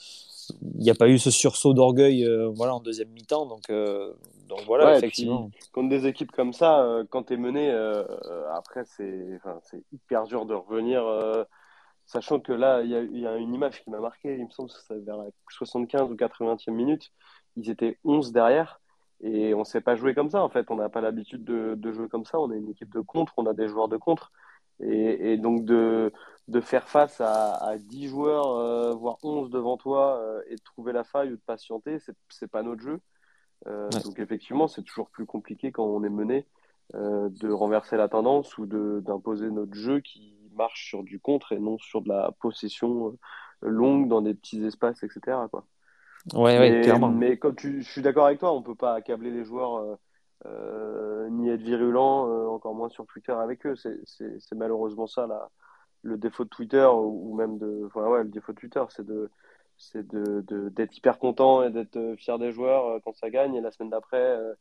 il 0.62 0.81
n'y 0.81 0.89
a 0.89 0.95
pas 0.95 1.07
eu 1.07 1.19
ce 1.19 1.31
sursaut 1.31 1.74
d'orgueil 1.74 2.25
euh, 2.25 2.50
voilà, 2.56 2.75
en 2.75 2.80
deuxième 2.80 3.10
mi-temps. 3.10 3.45
Donc, 3.45 3.69
euh, 3.69 4.13
donc 4.48 4.62
voilà, 4.66 4.86
ouais, 4.86 4.98
effectivement. 4.98 5.50
Puis, 5.50 5.69
contre 5.71 5.89
des 5.89 6.07
équipes 6.07 6.31
comme 6.31 6.54
ça, 6.54 6.81
euh, 6.81 7.04
quand 7.10 7.24
tu 7.24 7.33
es 7.33 7.38
mené, 7.38 7.71
après, 8.54 8.83
c'est, 8.86 9.39
hyper 9.92 10.25
dur 10.25 10.45
de 10.45 10.54
revenir. 10.54 11.04
Sachant 12.06 12.39
que 12.39 12.51
là, 12.51 12.81
il 12.81 12.89
y, 12.89 13.19
y, 13.19 13.27
a 13.27 13.36
une 13.36 13.54
image 13.54 13.83
qui 13.83 13.92
m'a 13.92 14.00
marqué, 14.00 14.36
il 14.36 14.45
me 14.45 14.50
semble 14.50 14.69
que 14.69 14.75
c'est 14.88 14.98
vers 15.06 15.18
la 15.18 15.25
75 15.51 16.10
ou 16.10 16.16
80e 16.16 16.71
minute. 16.71 17.12
Ils 17.56 17.69
étaient 17.69 18.00
11 18.04 18.31
derrière. 18.31 18.81
Et 19.21 19.54
on 19.54 19.60
ne 19.60 19.63
sait 19.63 19.81
pas 19.81 19.95
jouer 19.95 20.13
comme 20.13 20.30
ça, 20.30 20.42
en 20.42 20.50
fait. 20.50 20.71
On 20.71 20.75
n'a 20.75 20.89
pas 20.89 21.01
l'habitude 21.01 21.44
de, 21.44 21.75
de, 21.75 21.92
jouer 21.92 22.07
comme 22.07 22.25
ça. 22.25 22.39
On 22.39 22.51
est 22.51 22.57
une 22.57 22.69
équipe 22.69 22.94
de 22.94 23.01
contre, 23.01 23.33
on 23.38 23.45
a 23.45 23.54
des 23.54 23.68
joueurs 23.68 23.89
de 23.89 23.98
contre. 23.98 24.31
Et, 24.81 25.33
et 25.33 25.38
donc 25.38 25.66
de, 25.66 26.13
de, 26.48 26.62
faire 26.62 26.88
face 26.88 27.19
à, 27.19 27.56
à 27.56 27.78
10 27.78 28.07
joueurs, 28.07 28.47
euh, 28.56 28.94
voire 28.94 29.18
11 29.23 29.49
devant 29.49 29.76
toi, 29.78 30.19
euh, 30.21 30.42
et 30.47 30.56
de 30.56 30.61
trouver 30.64 30.94
la 30.94 31.04
faille 31.04 31.33
ou 31.33 31.35
de 31.35 31.42
patienter, 31.42 31.97
c'est 32.30 32.49
pas 32.49 32.64
notre 32.64 32.81
jeu. 32.81 33.02
Euh, 33.68 33.90
ouais. 33.94 34.04
Donc 34.04 34.19
effectivement, 34.19 34.68
c'est 34.68 34.83
toujours 34.83 35.09
plus 35.09 35.26
compliqué 35.26 35.71
quand 35.71 35.83
on 35.83 36.04
est 36.04 36.09
mené 36.09 36.45
euh, 36.95 37.30
de 37.30 37.52
renverser 37.52 37.97
la 37.97 38.07
tendance 38.07 38.57
ou 38.57 38.66
d'imposer 38.66 39.49
notre 39.49 39.73
jeu 39.73 39.99
qui 39.99 40.35
marche 40.56 40.88
sur 40.88 41.04
du 41.04 41.19
contre 41.19 41.52
et 41.52 41.59
non 41.59 41.78
sur 41.78 42.02
de 42.02 42.09
la 42.09 42.31
possession 42.40 43.18
euh, 43.64 43.69
longue 43.69 44.07
dans 44.07 44.21
des 44.21 44.33
petits 44.33 44.64
espaces, 44.64 45.04
etc. 45.04 45.38
Quoi. 45.52 45.66
Ouais, 46.33 46.59
mais, 46.59 46.71
ouais, 46.71 46.81
clairement. 46.81 47.09
Mais 47.09 47.38
comme 47.38 47.56
tu, 47.56 47.81
je 47.81 47.90
suis 47.90 48.02
d'accord 48.02 48.26
avec 48.26 48.40
toi, 48.40 48.54
on 48.54 48.61
peut 48.61 48.76
pas 48.76 48.94
accabler 48.94 49.31
les 49.31 49.45
joueurs 49.45 49.78
euh, 49.78 49.95
euh, 50.45 51.30
ni 51.30 51.49
être 51.49 51.61
virulent, 51.61 52.28
euh, 52.30 52.47
encore 52.47 52.76
moins 52.76 52.90
sur 52.90 53.06
Twitter 53.06 53.31
avec 53.31 53.66
eux. 53.66 53.76
C'est 53.76 54.56
malheureusement 54.56 55.07
ça 55.07 55.28
là, 55.28 55.49
le 56.02 56.18
défaut 56.18 56.44
de 56.44 56.49
Twitter 56.49 56.88
ou, 56.94 57.35
même 57.35 57.57
de, 57.57 57.83
enfin 57.88 58.06
ouais, 58.07 58.23
le 58.23 58.30
défaut 58.30 58.54
de 58.54 58.59
Twitter, 58.59 58.83
c'est 58.90 59.06
de 59.06 59.30
c'est 59.78 60.06
de 60.06 60.42
d'être 60.69 60.97
hyper 60.97 61.19
content 61.19 61.64
et 61.64 61.69
d'être 61.69 62.16
fier 62.18 62.38
des 62.38 62.52
joueurs 62.52 63.02
quand 63.04 63.16
ça 63.16 63.30
gagne 63.30 63.56
et 63.56 63.61
la 63.61 63.71
semaine 63.71 63.90
d'après 63.90 64.18
euh, 64.18 64.54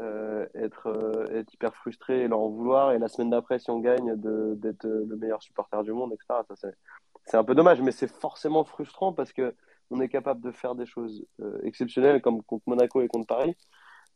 euh, 0.00 0.46
être 0.56 1.28
être 1.30 1.54
hyper 1.54 1.74
frustré 1.76 2.22
et 2.22 2.28
leur 2.28 2.40
en 2.40 2.48
vouloir 2.48 2.90
et 2.90 2.98
la 2.98 3.06
semaine 3.06 3.30
d'après 3.30 3.60
si 3.60 3.70
on 3.70 3.78
gagne 3.78 4.16
d'être 4.16 4.84
le 4.84 5.16
meilleur 5.16 5.42
supporter 5.42 5.82
du 5.84 5.92
monde, 5.92 6.12
etc. 6.12 6.40
C'est 7.24 7.36
un 7.36 7.44
peu 7.44 7.54
dommage, 7.54 7.80
mais 7.80 7.92
c'est 7.92 8.10
forcément 8.10 8.64
frustrant 8.64 9.12
parce 9.12 9.32
que 9.32 9.54
on 9.90 10.00
est 10.00 10.08
capable 10.08 10.40
de 10.40 10.52
faire 10.52 10.74
des 10.74 10.86
choses 10.86 11.24
euh, 11.40 11.58
exceptionnelles 11.62 12.20
comme 12.22 12.42
contre 12.42 12.64
Monaco 12.66 13.00
et 13.02 13.08
contre 13.08 13.26
Paris, 13.26 13.56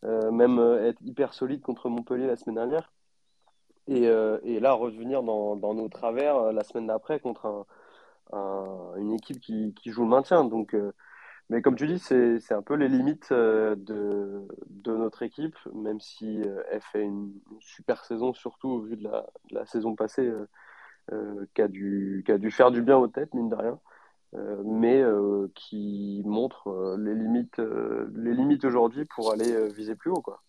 euh, 0.04 0.30
même 0.30 0.58
euh, 0.58 0.88
être 0.88 1.00
hyper 1.02 1.34
solide 1.34 1.62
contre 1.62 1.88
Montpellier 1.88 2.26
la 2.26 2.36
semaine 2.36 2.56
dernière. 2.56 2.92
Et, 3.86 4.60
là, 4.60 4.72
revenir 4.74 5.22
dans, 5.22 5.56
nos 5.56 5.88
travers 5.88 6.52
la 6.52 6.62
semaine 6.62 6.88
d'après 6.88 7.20
contre 7.20 7.46
un, 7.46 7.66
un, 8.36 8.96
une 8.98 9.14
équipe 9.14 9.40
qui, 9.40 9.72
joue 9.86 10.02
le 10.02 10.10
maintien. 10.10 10.44
Donc, 10.44 10.76
mais 11.48 11.62
comme 11.62 11.74
tu 11.74 11.86
dis, 11.86 11.98
c'est 11.98 12.52
un 12.52 12.60
peu 12.60 12.74
les 12.74 12.88
limites 12.88 13.32
de, 13.32 14.46
notre 14.84 15.22
équipe, 15.22 15.56
même 15.74 16.00
si 16.00 16.42
elle 16.70 16.82
fait 16.82 17.02
une, 17.02 17.32
super 17.60 18.04
saison, 18.04 18.34
surtout 18.34 18.68
au 18.68 18.80
vu 18.82 18.98
de 18.98 19.08
la, 19.52 19.64
saison 19.64 19.94
passée, 19.94 20.30
dû, 21.10 22.22
qui, 22.26 22.32
a 22.32 22.38
dû, 22.38 22.50
faire 22.50 22.70
du 22.70 22.82
bien 22.82 22.98
aux 22.98 23.08
têtes, 23.08 23.32
mine 23.32 23.48
de 23.48 23.54
rien. 23.54 23.80
Mais 24.32 25.02
qui 25.54 26.22
montre 26.24 26.96
les 26.98 27.14
limites, 27.14 27.58
les 27.58 28.34
limites 28.34 28.64
aujourd'hui 28.64 29.04
pour 29.04 29.32
aller 29.32 29.68
viser 29.68 29.94
plus 29.94 30.10
haut. 30.10 30.20
Quoi. 30.22 30.42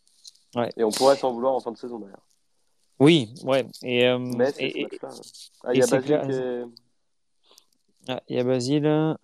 Et 0.77 0.83
on 0.83 0.91
pourrait 0.91 1.15
s'en 1.15 1.31
vouloir 1.31 1.53
en 1.53 1.59
fin 1.59 1.71
de 1.71 1.77
saison 1.77 2.00
d'ailleurs. 2.00 2.25
Oui, 3.00 3.33
ouais. 3.43 3.65
Et, 3.81 4.13
mais 4.17 4.51
ah, 5.63 5.74
il 5.74 5.79
y 5.79 5.83
a 5.83 5.88
Basile 5.88 6.21
qui 6.21 6.31
est... 6.31 6.65
ah, 8.09 8.21
il 8.27 8.36
y 8.36 8.39
a 8.39 8.43
Basile. 8.43 9.15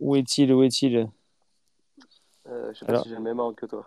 où, 0.00 0.16
est-il 0.16 0.52
Où 0.52 0.62
est-il? 0.64 1.08
Euh, 2.48 2.72
Je 2.72 2.78
sais 2.78 2.86
pas 2.86 3.02
si 3.02 3.08
j'ai 3.08 3.14
le 3.14 3.20
même 3.20 3.38
ordre 3.38 3.56
que 3.56 3.66
toi. 3.66 3.86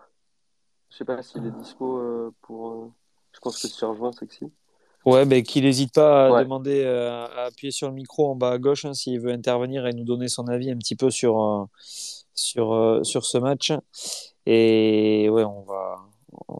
Je 0.90 0.96
sais 0.96 1.04
pas 1.04 1.22
s'il 1.22 1.46
est 1.46 1.50
dispo 1.50 2.32
pour. 2.42 2.92
Je 3.32 3.40
pense 3.40 3.62
que 3.62 3.66
tu 3.68 3.84
rejoins, 3.84 4.12
Sexy. 4.12 4.50
Ouais, 5.06 5.24
ben, 5.24 5.42
qu'il 5.42 5.64
n'hésite 5.64 5.94
pas 5.94 6.36
à 6.36 6.44
demander, 6.44 6.82
euh, 6.84 7.24
à 7.26 7.46
appuyer 7.46 7.70
sur 7.70 7.88
le 7.88 7.94
micro 7.94 8.30
en 8.30 8.34
bas 8.34 8.50
à 8.50 8.58
gauche 8.58 8.84
hein, 8.84 8.92
s'il 8.92 9.18
veut 9.18 9.32
intervenir 9.32 9.86
et 9.86 9.94
nous 9.94 10.04
donner 10.04 10.28
son 10.28 10.46
avis 10.46 10.70
un 10.70 10.76
petit 10.76 10.96
peu 10.96 11.10
sur, 11.10 11.40
euh, 11.40 11.64
sur, 12.34 12.74
euh, 12.74 13.02
sur 13.02 13.24
ce 13.24 13.38
match. 13.38 13.72
Et 14.44 15.28
ouais, 15.30 15.44
on 15.44 15.62
va, 15.62 15.96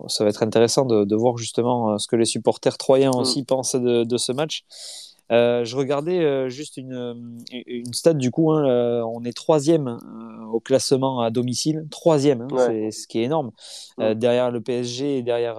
ça 0.08 0.24
va 0.24 0.30
être 0.30 0.42
intéressant 0.42 0.86
de, 0.86 1.04
de 1.04 1.16
voir 1.16 1.36
justement 1.36 1.98
ce 1.98 2.08
que 2.08 2.16
les 2.16 2.24
supporters 2.24 2.78
troyens 2.78 3.10
mm. 3.10 3.18
aussi 3.18 3.44
pensent 3.44 3.74
de, 3.76 4.04
de, 4.04 4.16
ce 4.16 4.32
match. 4.32 4.64
Je 5.28 5.76
regardais 5.76 6.48
juste 6.48 6.78
une, 6.78 7.38
une 7.52 7.92
stat 7.92 8.14
du 8.14 8.30
coup. 8.30 8.52
Hein, 8.52 9.02
on 9.04 9.22
est 9.24 9.36
troisième 9.36 9.98
au 10.50 10.60
classement 10.60 11.20
à 11.20 11.30
domicile, 11.30 11.86
troisième, 11.90 12.42
hein, 12.42 12.48
c'est 12.56 12.90
ce 12.90 13.06
qui 13.06 13.20
est 13.20 13.24
énorme. 13.24 13.50
Mm. 13.98 14.14
derrière 14.14 14.50
le 14.50 14.62
PSG 14.62 15.18
et 15.18 15.22
derrière 15.22 15.58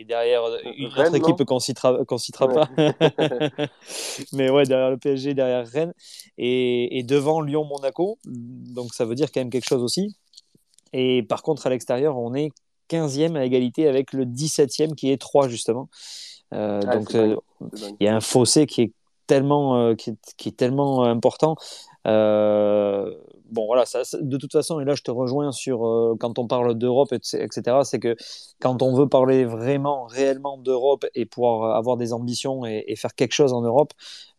et 0.00 0.04
derrière 0.04 0.44
euh, 0.44 0.58
une 0.76 0.86
autre 0.86 1.14
équipe 1.14 1.44
qu'on 1.44 1.58
citera, 1.58 1.98
citera 2.16 2.48
pas. 2.48 2.68
Mais 4.32 4.50
ouais, 4.50 4.64
derrière 4.64 4.90
le 4.90 4.96
PSG, 4.96 5.34
derrière 5.34 5.66
Rennes 5.66 5.92
et, 6.38 7.02
devant 7.06 7.42
Lyon-Monaco. 7.42 8.18
Donc 8.24 8.94
ça 8.94 9.04
veut 9.04 9.14
dire 9.14 9.30
quand 9.30 9.40
même 9.40 9.50
quelque 9.50 9.68
chose 9.68 9.82
aussi. 9.82 10.16
Et 10.94 11.22
par 11.22 11.42
contre, 11.42 11.66
à 11.66 11.70
l'extérieur, 11.70 12.16
on 12.16 12.34
est 12.34 12.50
15e 12.88 13.36
à 13.36 13.44
égalité 13.44 13.86
avec 13.88 14.12
le 14.14 14.24
17e 14.24 14.94
qui 14.94 15.10
est 15.10 15.20
3 15.20 15.48
justement. 15.48 15.88
Euh, 16.54 16.80
ah, 16.84 16.96
donc 16.96 17.14
euh, 17.14 17.36
il 18.00 18.04
y 18.04 18.08
a 18.08 18.16
un 18.16 18.20
fossé 18.20 18.66
qui 18.66 18.82
est 18.82 18.92
tellement, 19.26 19.94
qui, 19.94 20.16
qui, 20.38 20.48
est, 20.48 20.56
tellement 20.56 21.04
important. 21.04 21.56
Euh, 22.06 23.14
bon, 23.50 23.66
voilà, 23.66 23.84
de 24.20 24.36
toute 24.36 24.52
façon, 24.52 24.80
et 24.80 24.84
là 24.84 24.94
je 24.94 25.02
te 25.02 25.10
rejoins 25.10 25.52
sur 25.52 25.86
euh, 25.86 26.16
quand 26.18 26.38
on 26.38 26.46
parle 26.46 26.76
d'Europe, 26.76 27.12
etc., 27.12 27.62
c'est 27.84 27.98
que 27.98 28.16
quand 28.60 28.82
on 28.82 28.94
veut 28.94 29.08
parler 29.08 29.44
vraiment, 29.44 30.04
réellement 30.04 30.58
d'Europe 30.58 31.06
et 31.14 31.26
pouvoir 31.26 31.76
avoir 31.76 31.96
des 31.96 32.12
ambitions 32.12 32.64
et, 32.66 32.94
faire 32.96 33.14
quelque 33.14 33.32
chose 33.32 33.52
en 33.52 33.62
Europe, 33.62 33.92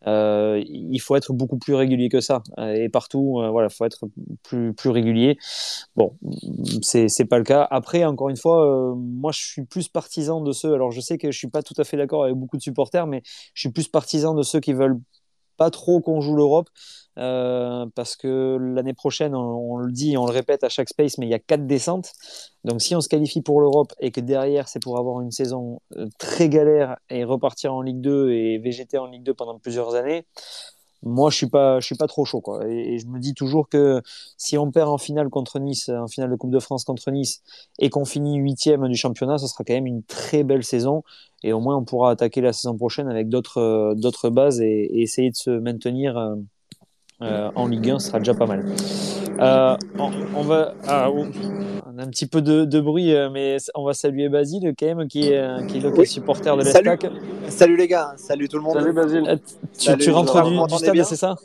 euh, 0.07 0.61
il 0.67 0.99
faut 0.99 1.15
être 1.15 1.33
beaucoup 1.33 1.57
plus 1.57 1.73
régulier 1.73 2.09
que 2.09 2.21
ça. 2.21 2.43
Et 2.57 2.89
partout, 2.89 3.39
euh, 3.39 3.49
voilà, 3.49 3.69
il 3.71 3.75
faut 3.75 3.85
être 3.85 4.05
plus, 4.43 4.73
régulier. 4.89 5.37
Bon, 5.95 6.17
c'est 6.81 7.25
pas 7.25 7.37
le 7.37 7.43
cas. 7.43 7.67
Après, 7.71 8.03
encore 8.03 8.29
une 8.29 8.37
fois, 8.37 8.93
moi 8.95 9.31
je 9.31 9.43
suis 9.43 9.65
plus 9.65 9.87
partisan 9.87 10.41
de 10.41 10.51
ceux, 10.51 10.73
alors 10.73 10.91
je 10.91 11.01
sais 11.01 11.17
que 11.17 11.31
je 11.31 11.37
suis 11.37 11.49
pas 11.49 11.63
tout 11.63 11.75
à 11.77 11.83
fait 11.83 11.97
d'accord 11.97 12.23
avec 12.23 12.35
beaucoup 12.35 12.57
de 12.57 12.61
supporters, 12.61 13.07
mais 13.07 13.21
je 13.53 13.61
suis 13.61 13.71
plus 13.71 13.87
partisan 13.87 14.33
de 14.33 14.43
ceux 14.43 14.59
qui 14.59 14.73
veulent 14.73 14.99
pas 15.61 15.69
trop 15.69 16.01
qu'on 16.01 16.21
joue 16.21 16.35
l'Europe. 16.35 16.69
Euh, 17.19 17.85
parce 17.93 18.15
que 18.15 18.57
l'année 18.59 18.95
prochaine, 18.95 19.35
on, 19.35 19.77
le 19.77 19.91
dit, 19.91 20.17
on 20.17 20.25
le 20.25 20.31
répète 20.31 20.63
à 20.63 20.69
chaque 20.69 20.89
space, 20.89 21.19
mais 21.19 21.27
il 21.27 21.29
y 21.29 21.35
a 21.35 21.39
quatre 21.39 21.67
descentes. 21.67 22.13
Donc 22.63 22.81
si 22.81 22.95
on 22.95 23.01
se 23.01 23.07
qualifie 23.09 23.41
pour 23.41 23.61
l'Europe 23.61 23.93
et 23.99 24.09
que 24.11 24.21
derrière 24.21 24.67
c'est 24.67 24.81
pour 24.81 24.97
avoir 24.97 25.21
une 25.21 25.29
saison 25.29 25.81
euh, 25.97 26.07
très 26.17 26.49
galère 26.49 26.97
et 27.11 27.23
repartir 27.23 27.75
en 27.75 27.81
Ligue 27.81 28.01
2 28.01 28.31
et 28.31 28.57
végéter 28.57 28.97
en 28.97 29.05
Ligue 29.05 29.23
2 29.23 29.35
pendant 29.35 29.59
plusieurs 29.59 29.93
années, 29.93 30.25
moi 31.03 31.29
je 31.29 31.37
suis 31.37 31.49
pas 31.49 31.81
suis 31.81 31.95
pas 31.95 32.07
trop 32.07 32.25
chaud 32.25 32.41
quoi. 32.41 32.67
Et, 32.67 32.99
je 32.99 33.07
me 33.07 33.19
dis 33.19 33.33
toujours 33.33 33.69
que 33.69 34.01
si 34.37 34.57
on 34.57 34.71
perd 34.71 34.89
en 34.89 34.97
finale 34.97 35.29
contre 35.29 35.59
Nice 35.59 35.89
en 35.89 36.07
finale 36.07 36.31
de 36.31 36.35
Coupe 36.35 36.51
de 36.51 36.59
France 36.59 36.83
contre 36.83 37.11
Nice 37.11 37.41
et 37.79 37.89
qu'on 37.89 38.05
finit 38.05 38.37
huitième 38.37 38.87
du 38.87 38.95
championnat 38.95 39.37
ce 39.37 39.47
sera 39.47 39.63
quand 39.63 39.73
même 39.73 39.87
une 39.87 40.03
très 40.03 40.43
belle 40.43 40.63
saison. 40.63 41.03
Et 41.43 41.53
au 41.53 41.59
moins 41.59 41.77
on 41.77 41.83
pourra 41.85 42.11
attaquer 42.11 42.41
la 42.41 42.53
saison 42.53 42.77
prochaine 42.77 43.09
avec 43.09 43.29
d'autres 43.29 43.57
euh, 43.59 44.29
bases 44.29 44.61
et, 44.61 44.67
et, 44.67 45.01
essayer 45.01 45.31
de 45.31 45.35
se 45.35 45.49
maintenir 45.49 46.17
euh, 47.21 47.51
en 47.55 47.67
Ligue 47.67 47.91
1, 47.91 47.99
ce 47.99 48.07
sera 48.07 48.19
déjà 48.19 48.33
pas 48.33 48.47
mal. 48.47 48.65
Euh, 49.39 49.77
on, 50.35 50.41
va, 50.41 50.73
ah, 50.87 51.09
on 51.11 51.97
a 51.97 52.03
un 52.03 52.07
petit 52.07 52.25
peu 52.25 52.41
de, 52.41 52.79
bruit, 52.79 53.13
euh, 53.13 53.29
mais 53.29 53.57
on 53.75 53.83
va 53.83 53.93
saluer 53.93 54.27
Basile 54.29 54.73
quand 54.77 54.85
même, 54.87 55.07
qui 55.07 55.29
est, 55.29 55.67
qui 55.67 55.77
est 55.77 55.81
le 55.81 56.05
supporter 56.05 56.55
de 56.57 56.63
l'Estac. 56.63 57.05
Salut. 57.49 57.77
les 57.77 57.87
gars, 57.87 58.13
salut 58.17 58.47
tout 58.47 58.57
le 58.57 58.63
monde. 58.63 58.73
Salut 58.73 58.93
Basile. 58.93 59.39
Tu, 59.77 60.11
rentres 60.11 60.43
du, 60.43 60.75
stade, 60.77 61.03
c'est 61.03 61.15
ça? 61.15 61.35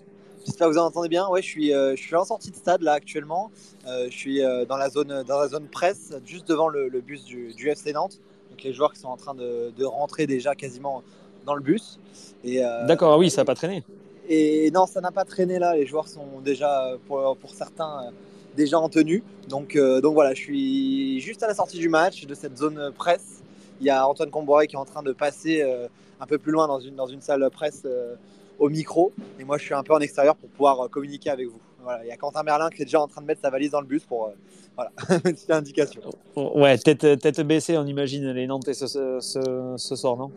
J'espère 0.47 0.69
que 0.69 0.73
vous 0.73 0.79
entendez 0.79 1.09
bien. 1.09 1.29
Ouais, 1.29 1.43
je 1.43 1.47
suis, 1.47 1.71
je 1.73 1.97
suis 1.97 2.17
en 2.17 2.25
sortie 2.25 2.51
de 2.51 2.57
stade 2.57 2.81
là 2.83 2.93
actuellement. 2.93 3.51
je 3.87 4.17
suis 4.17 4.41
dans 4.69 4.77
la 4.77 4.89
zone, 4.89 5.25
dans 5.29 5.39
la 5.39 5.49
zone 5.49 5.67
presse, 5.67 6.15
juste 6.25 6.49
devant 6.49 6.69
le, 6.69 6.89
bus 7.01 7.25
du, 7.25 7.53
du, 7.53 7.69
FC 7.69 7.93
Nantes. 7.93 8.19
Donc 8.51 8.63
les 8.63 8.73
joueurs 8.73 8.95
qui 8.95 9.01
sont 9.01 9.09
en 9.09 9.17
train 9.17 9.35
de, 9.35 9.73
de 9.77 9.85
rentrer 9.85 10.27
déjà 10.27 10.55
quasiment 10.55 11.03
dans 11.45 11.55
le 11.55 11.61
bus. 11.61 11.99
D'accord, 12.45 13.13
ah 13.13 13.19
oui, 13.19 13.29
ça 13.29 13.43
n'a 13.43 13.45
pas 13.45 13.55
traîné. 13.55 13.85
Et 14.29 14.71
non, 14.73 14.87
ça 14.87 15.01
n'a 15.01 15.13
pas 15.13 15.25
traîné 15.25 15.59
là. 15.59 15.77
Les 15.77 15.87
joueurs 15.87 16.09
sont 16.09 16.41
déjà, 16.45 16.97
pour, 17.07 17.37
pour 17.37 17.51
certains, 17.51 18.11
déjà 18.57 18.81
en 18.81 18.89
tenue. 18.89 19.23
Donc, 19.49 19.77
euh, 19.77 20.01
donc 20.01 20.15
voilà, 20.15 20.35
je 20.35 20.41
suis 20.41 21.21
juste 21.21 21.43
à 21.43 21.47
la 21.47 21.55
sortie 21.55 21.79
du 21.79 21.89
match, 21.89 22.27
de 22.27 22.35
cette 22.35 22.57
zone 22.57 22.91
presse. 22.97 23.43
Il 23.81 23.87
y 23.87 23.91
a 23.91 24.09
Antoine 24.09 24.31
Comboiré 24.31 24.67
qui 24.67 24.75
est 24.75 24.79
en 24.79 24.85
train 24.87 25.03
de 25.03 25.13
passer 25.13 25.63
euh, 25.63 25.87
un 26.19 26.27
peu 26.27 26.39
plus 26.39 26.51
loin 26.51 26.67
dans 26.67 26.81
une, 26.81 26.97
dans 26.97 27.07
une 27.07 27.21
salle 27.21 27.49
presse 27.51 27.83
euh, 27.85 28.17
au 28.59 28.69
micro. 28.69 29.13
Et 29.39 29.45
moi, 29.45 29.59
je 29.59 29.65
suis 29.65 29.75
un 29.75 29.83
peu 29.83 29.93
en 29.93 30.01
extérieur 30.01 30.35
pour 30.35 30.49
pouvoir 30.49 30.91
communiquer 30.91 31.31
avec 31.31 31.47
vous. 31.47 31.61
Voilà, 31.83 32.05
il 32.05 32.09
y 32.09 32.11
a 32.11 32.17
Quentin 32.17 32.43
Merlin 32.43 32.71
qui 32.71 32.83
est 32.83 32.87
déjà 32.87 33.01
en 33.01 33.07
train 33.07 33.21
de 33.21 33.27
mettre 33.27 33.43
sa 33.43 33.51
valise 33.51 33.71
dans 33.71 33.81
le 33.81 33.87
bus 33.87 34.03
pour 34.05 34.33
voilà, 34.75 34.91
une 35.11 35.21
petite 35.21 35.51
indication. 35.51 36.01
Ouais, 36.35 36.77
tête, 36.79 37.21
tête 37.21 37.41
baissée, 37.43 37.79
on 37.79 37.87
imagine 37.87 38.33
les 38.33 38.47
Nantais 38.49 38.75
ce, 38.75 38.87
ce, 38.87 39.75
ce 39.77 39.97
soir, 39.97 40.17
non? 40.17 40.33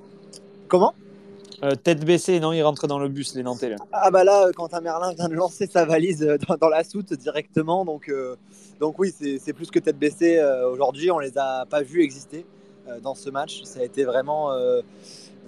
Comment? 0.67 0.93
Euh, 1.63 1.75
tête 1.75 2.05
baissée, 2.05 2.39
non, 2.39 2.53
il 2.53 2.61
rentre 2.63 2.87
dans 2.87 2.99
le 2.99 3.09
bus, 3.09 3.35
les 3.35 3.43
Nantais. 3.43 3.75
Ah 3.91 4.11
bah 4.11 4.23
là, 4.23 4.49
Quentin 4.55 4.79
Merlin 4.81 5.13
vient 5.13 5.27
de 5.27 5.33
lancer 5.33 5.67
sa 5.67 5.85
valise 5.85 6.23
euh, 6.23 6.37
dans, 6.59 6.69
la 6.69 6.83
soute 6.83 7.13
directement. 7.13 7.83
Donc, 7.85 8.09
euh, 8.09 8.35
donc 8.79 8.97
oui, 8.97 9.13
c'est 9.13 9.53
plus 9.53 9.69
que 9.69 9.79
tête 9.79 9.97
baissée. 9.97 10.41
Aujourd'hui, 10.71 11.11
on 11.11 11.19
les 11.19 11.37
a 11.37 11.65
pas 11.65 11.81
vus 11.81 12.01
exister 12.01 12.45
dans 13.03 13.13
ce 13.13 13.29
match. 13.29 13.63
Ça 13.63 13.81
a 13.81 13.83
été 13.83 14.05
vraiment, 14.05 14.51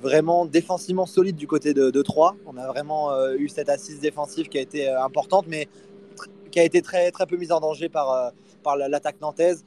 vraiment 0.01 0.45
défensivement 0.45 1.05
solide 1.05 1.37
du 1.37 1.47
côté 1.47 1.73
de, 1.73 1.91
de 1.91 2.01
Troyes. 2.01 2.35
On 2.45 2.57
a 2.57 2.67
vraiment 2.67 3.09
eu 3.31 3.47
cette 3.47 3.69
assise 3.69 4.01
défensive 4.01 4.49
qui 4.49 4.57
a 4.57 4.61
été 4.61 4.89
importante, 4.89 5.45
mais 5.47 5.69
qui 6.51 6.59
a 6.59 6.63
été 6.65 6.81
très, 6.81 7.09
très 7.11 7.25
peu 7.25 7.37
mise 7.37 7.53
en 7.53 7.61
danger 7.61 7.87
par, 7.87 8.33
par 8.63 8.75
l'attaque 8.75 9.21
nantaise 9.21 9.63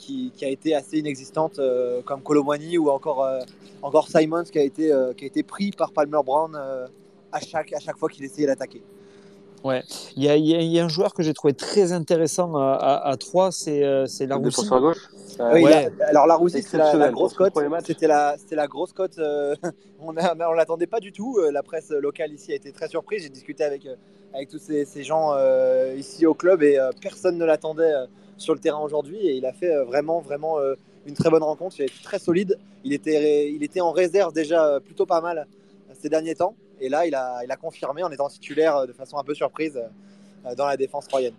qui, 0.00 0.44
a 0.44 0.48
été 0.48 0.74
assez 0.74 0.98
inexistante, 0.98 1.58
euh, 1.58 2.00
comme 2.02 2.22
Colomwani 2.22 2.78
ou 2.78 2.90
encore, 2.90 3.24
euh, 3.24 3.40
encore 3.82 4.08
Simons 4.08 4.44
qui 4.44 4.58
a, 4.58 4.62
été, 4.62 4.92
euh, 4.92 5.12
qui 5.12 5.24
a 5.24 5.26
été 5.26 5.42
pris 5.42 5.70
par 5.70 5.92
Palmer 5.92 6.20
Brown 6.24 6.56
à, 7.32 7.40
chaque, 7.40 7.72
à 7.72 7.78
chaque 7.78 7.96
fois 7.98 8.08
qu'il 8.08 8.24
essayait 8.24 8.46
d'attaquer. 8.46 8.82
Ouais, 9.62 9.82
il 10.16 10.24
y, 10.24 10.28
a, 10.30 10.36
il 10.36 10.46
y, 10.46 10.80
a, 10.80 10.84
un 10.84 10.88
joueur 10.88 11.12
que 11.12 11.22
j'ai 11.22 11.34
trouvé 11.34 11.52
très 11.52 11.92
intéressant 11.92 12.56
à, 12.56 13.02
à, 13.04 13.16
3, 13.18 13.52
c'est 13.52 13.84
euh, 13.84 14.06
Laroussi. 14.20 14.66
à 14.72 14.78
gauche 14.78 15.10
oui, 15.52 15.64
ouais. 15.64 15.90
alors 16.00 16.26
Laroussi, 16.26 16.62
c'est 16.62 16.78
la, 16.78 17.10
grosse 17.10 17.34
cote. 17.34 17.52
C'était 17.84 18.06
la, 18.06 18.36
la 18.50 18.66
grosse 18.66 18.94
cote. 18.94 19.20
on 20.00 20.12
ne 20.14 20.56
l'attendait 20.56 20.86
pas 20.86 21.00
du 21.00 21.12
tout. 21.12 21.38
La 21.52 21.62
presse 21.62 21.90
locale 21.90 22.32
ici 22.32 22.52
a 22.52 22.54
été 22.54 22.72
très 22.72 22.88
surprise. 22.88 23.22
J'ai 23.22 23.28
discuté 23.28 23.62
avec, 23.62 23.86
avec 24.32 24.48
tous 24.48 24.58
ces, 24.58 24.86
ces 24.86 25.02
gens 25.02 25.34
ici 25.94 26.24
au 26.24 26.34
club 26.34 26.62
et 26.62 26.78
personne 27.02 27.36
ne 27.36 27.44
l'attendait 27.44 27.92
sur 28.40 28.54
le 28.54 28.60
terrain 28.60 28.80
aujourd'hui 28.80 29.18
et 29.18 29.34
il 29.34 29.46
a 29.46 29.52
fait 29.52 29.70
euh, 29.70 29.84
vraiment, 29.84 30.20
vraiment 30.20 30.58
euh, 30.58 30.74
une 31.06 31.14
très 31.14 31.30
bonne 31.30 31.42
rencontre. 31.42 31.76
Il 31.78 31.84
est 31.84 32.02
très 32.02 32.18
solide. 32.18 32.58
Il 32.84 32.92
était, 32.92 33.80
en 33.80 33.92
réserve 33.92 34.32
déjà 34.32 34.64
euh, 34.64 34.80
plutôt 34.80 35.06
pas 35.06 35.20
mal 35.20 35.46
ces 36.00 36.08
derniers 36.08 36.34
temps. 36.34 36.54
Et 36.80 36.88
là, 36.88 37.06
il 37.06 37.14
a, 37.14 37.42
a 37.46 37.56
confirmé 37.56 38.02
en 38.02 38.10
étant 38.10 38.28
titulaire 38.28 38.86
de 38.86 38.92
façon 38.92 39.18
un 39.18 39.24
peu 39.24 39.34
surprise 39.34 39.78
dans 40.56 40.66
la 40.66 40.78
défense 40.78 41.06
troyenne. 41.06 41.34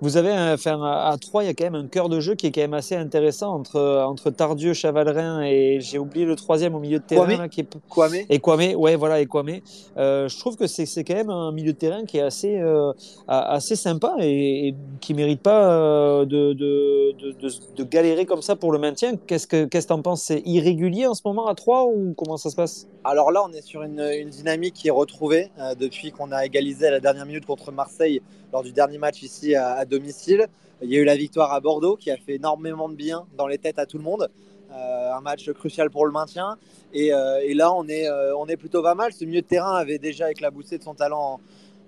Vous 0.00 0.16
avez, 0.16 0.32
enfin, 0.32 0.80
à 0.82 1.16
3, 1.18 1.44
il 1.44 1.46
y 1.46 1.50
a 1.50 1.54
quand 1.54 1.64
même 1.64 1.74
un 1.74 1.86
cœur 1.86 2.08
de 2.08 2.20
jeu 2.20 2.34
qui 2.34 2.46
est 2.46 2.52
quand 2.52 2.60
même 2.60 2.74
assez 2.74 2.94
intéressant 2.94 3.54
entre, 3.54 4.04
entre 4.06 4.30
Tardieu, 4.30 4.74
Chavalrin 4.74 5.42
et 5.42 5.78
j'ai 5.80 5.98
oublié 5.98 6.24
le 6.26 6.36
troisième 6.36 6.74
au 6.74 6.78
milieu 6.78 6.98
de 6.98 7.04
terrain. 7.04 7.48
qui 7.48 7.60
est... 7.60 7.78
Kwame. 7.88 8.14
Et 8.28 8.38
Kwame, 8.38 8.74
ouais, 8.76 8.96
voilà, 8.96 9.20
et 9.20 9.26
Kwame. 9.26 9.60
Euh, 9.96 10.28
je 10.28 10.38
trouve 10.38 10.56
que 10.56 10.66
c'est 10.66 11.04
quand 11.04 11.14
même 11.14 11.30
un 11.30 11.52
milieu 11.52 11.72
de 11.72 11.78
terrain 11.78 12.04
qui 12.04 12.18
est 12.18 12.22
assez, 12.22 12.58
euh, 12.58 12.92
assez 13.28 13.76
sympa 13.76 14.16
et, 14.20 14.74
qui 15.00 15.12
ne 15.12 15.18
mérite 15.18 15.42
pas 15.42 15.70
euh, 15.70 16.24
de, 16.24 16.52
de, 16.52 17.12
de, 17.18 17.48
de, 17.76 17.84
galérer 17.84 18.26
comme 18.26 18.42
ça 18.42 18.56
pour 18.56 18.72
le 18.72 18.78
maintien. 18.78 19.16
Qu'est-ce 19.26 19.46
que 19.46 19.64
tu 19.64 19.92
en 19.92 20.02
penses? 20.02 20.22
C'est 20.22 20.42
irrégulier 20.44 21.06
en 21.06 21.14
ce 21.14 21.22
moment 21.24 21.46
à 21.46 21.54
3 21.54 21.86
ou 21.86 22.14
comment 22.16 22.36
ça 22.36 22.50
se 22.50 22.56
passe? 22.56 22.88
Alors 23.04 23.30
là, 23.30 23.44
on 23.48 23.52
est 23.52 23.62
sur 23.62 23.82
une, 23.82 24.00
une 24.00 24.30
dynamique 24.30 24.74
qui 24.74 24.88
est 24.88 24.92
retrouvée 24.92 25.50
depuis 25.78 26.10
qu'on 26.10 26.32
a 26.32 26.44
égalisé 26.44 26.88
à 26.88 26.90
la 26.90 27.00
dernière 27.00 27.26
minute 27.26 27.46
contre 27.46 27.70
Marseille 27.70 28.20
lors 28.56 28.62
du 28.62 28.72
dernier 28.72 28.96
match 28.96 29.22
ici 29.22 29.54
à, 29.54 29.84
domicile. 29.84 30.46
Il 30.80 30.88
y 30.88 30.96
a 30.96 31.00
eu 31.00 31.04
la 31.04 31.14
victoire 31.14 31.52
à 31.52 31.60
Bordeaux 31.60 31.94
qui 31.94 32.10
a 32.10 32.16
fait 32.16 32.36
énormément 32.36 32.88
de 32.88 32.94
bien 32.94 33.26
dans 33.36 33.46
les 33.46 33.58
têtes 33.58 33.78
à 33.78 33.84
tout 33.84 33.98
le 33.98 34.02
monde. 34.02 34.30
Euh, 34.72 35.12
un 35.12 35.20
match 35.20 35.50
crucial 35.52 35.90
pour 35.90 36.06
le 36.06 36.12
maintien. 36.12 36.56
Et, 36.94 37.10
là, 37.52 37.70
on 37.74 37.86
est, 37.86 38.08
on 38.34 38.46
est 38.46 38.56
plutôt 38.56 38.82
pas 38.82 38.94
mal. 38.94 39.12
Ce 39.12 39.26
milieu 39.26 39.42
de 39.42 39.46
terrain 39.46 39.74
avait 39.74 39.98
déjà 39.98 40.30
éclaboussé 40.30 40.78
de 40.78 40.82
son 40.82 40.94
talent 40.94 41.38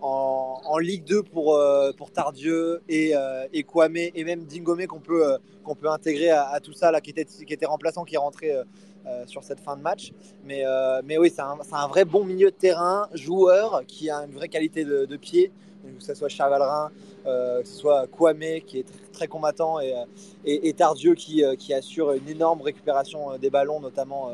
en, 0.03 0.79
Ligue 0.79 1.05
2 1.05 1.23
pour, 1.23 1.59
Tardieu 2.13 2.83
et, 2.87 3.15
et 3.55 3.63
Kwame 3.63 3.97
et 3.97 4.25
même 4.25 4.45
Dingomé 4.45 4.87
qu'on 4.87 5.01
peut, 5.01 5.39
peut 5.81 5.89
intégrer 5.89 6.29
à, 6.29 6.61
tout 6.63 6.75
ça, 6.75 6.91
là, 6.91 7.01
qui, 7.01 7.15
était, 7.17 7.67
remplaçant, 7.67 8.05
qui 8.05 8.17
est 8.17 8.19
rentré 8.19 8.53
sur 9.25 9.43
cette 9.43 9.61
fin 9.61 9.75
de 9.75 9.81
match. 9.81 10.13
Mais, 10.45 10.65
mais 11.03 11.17
oui, 11.17 11.33
c'est 11.35 11.41
un, 11.41 11.57
un, 11.73 11.89
vrai 11.89 12.05
bon 12.05 12.25
milieu 12.25 12.51
de 12.51 12.57
terrain, 12.57 13.09
joueur 13.15 13.85
qui 13.87 14.11
a 14.11 14.19
une 14.19 14.33
vraie 14.33 14.51
qualité 14.51 14.85
de 14.85 15.17
pied 15.17 15.51
que 15.97 16.03
ce 16.03 16.15
soit 16.15 16.29
Chavalrin, 16.29 16.91
euh, 17.27 17.63
que 17.63 17.69
ce 17.69 17.75
soit 17.75 18.07
Kwame 18.07 18.61
qui 18.67 18.81
est 18.81 18.87
très, 19.13 19.27
combattant 19.27 19.81
et, 19.81 19.95
euh, 20.47 20.73
Tardieu 20.73 21.15
qui, 21.15 21.45
euh, 21.45 21.57
qui, 21.57 21.75
assure 21.75 22.13
une 22.13 22.29
énorme 22.29 22.63
récupération 22.63 23.37
des 23.39 23.51
ballons, 23.51 23.81
notamment 23.81 24.31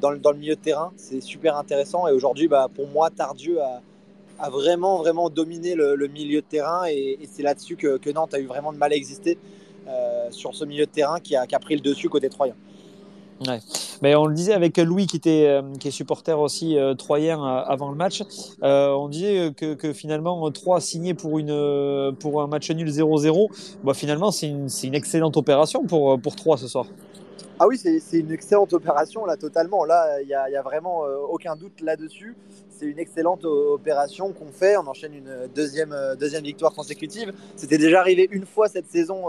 dans 0.00 0.10
le, 0.10 0.18
milieu 0.34 0.54
de 0.54 0.60
terrain. 0.60 0.92
C'est 0.96 1.20
super 1.20 1.56
intéressant 1.56 2.06
et 2.08 2.12
aujourd'hui, 2.12 2.48
bah, 2.48 2.68
pour 2.72 2.88
moi, 2.88 3.10
Tardieu 3.10 3.58
a, 3.60 4.50
vraiment, 4.50 4.98
vraiment 4.98 5.30
dominé 5.30 5.74
le, 5.74 5.96
milieu 6.08 6.40
de 6.40 6.46
terrain 6.46 6.86
et, 6.86 7.18
c'est 7.30 7.42
là-dessus 7.42 7.76
que, 7.76 7.98
que, 7.98 8.10
Nantes 8.10 8.34
a 8.34 8.38
eu 8.38 8.46
vraiment 8.46 8.72
de 8.72 8.78
mal 8.78 8.92
à 8.92 8.96
exister 8.96 9.38
sur 10.30 10.54
ce 10.54 10.64
milieu 10.64 10.84
de 10.84 10.90
terrain 10.90 11.18
qui 11.18 11.34
a, 11.34 11.46
qui 11.46 11.54
a 11.54 11.58
pris 11.58 11.74
le 11.74 11.80
dessus 11.80 12.08
côté 12.08 12.28
Troyen. 12.28 12.54
Ouais. 13.46 13.60
Mais 14.02 14.14
on 14.16 14.26
le 14.26 14.34
disait 14.34 14.52
avec 14.52 14.76
Louis 14.78 15.06
qui, 15.06 15.16
était, 15.16 15.46
euh, 15.46 15.62
qui 15.78 15.88
est 15.88 15.92
supporter 15.92 16.38
aussi 16.38 16.76
euh, 16.76 16.94
troyen 16.94 17.40
euh, 17.40 17.62
avant 17.66 17.90
le 17.90 17.96
match. 17.96 18.22
on 18.62 19.08
disait 19.08 19.52
que, 19.56 19.74
que, 19.74 19.92
finalement 19.92 20.50
3 20.50 20.80
signé 20.80 21.14
pour, 21.14 21.38
une, 21.38 22.14
pour 22.18 22.42
un 22.42 22.46
match 22.46 22.70
nul 22.70 22.88
0-0. 22.88 23.48
Bah, 23.84 23.94
finalement, 23.94 24.30
c'est 24.30 24.48
une, 24.48 24.68
une, 24.82 24.94
excellente 24.94 25.36
opération 25.36 25.84
pour, 25.84 26.20
pour 26.20 26.34
3 26.34 26.58
ce 26.58 26.68
soir. 26.68 26.86
Ah 27.58 27.66
oui, 27.66 27.78
c'est 27.78 28.18
une 28.18 28.32
excellente 28.32 28.72
opération 28.72 29.24
là, 29.24 29.36
totalement. 29.36 29.84
Là, 29.84 30.20
il 30.22 30.26
n'y 30.26 30.34
a, 30.34 30.44
a, 30.44 30.62
vraiment 30.62 31.02
aucun 31.30 31.56
doute 31.56 31.80
là-dessus. 31.80 32.36
C'est 32.70 32.86
une 32.86 32.98
excellente 32.98 33.44
opération 33.44 34.32
qu'on 34.32 34.52
fait. 34.52 34.76
On 34.76 34.86
enchaîne 34.86 35.14
une 35.14 35.48
deuxième, 35.54 35.94
deuxième 36.18 36.44
victoire 36.44 36.72
consécutive. 36.72 37.32
C'était 37.56 37.78
déjà 37.78 38.00
arrivé 38.00 38.28
une 38.30 38.46
fois 38.46 38.68
cette 38.68 38.88
saison 38.88 39.24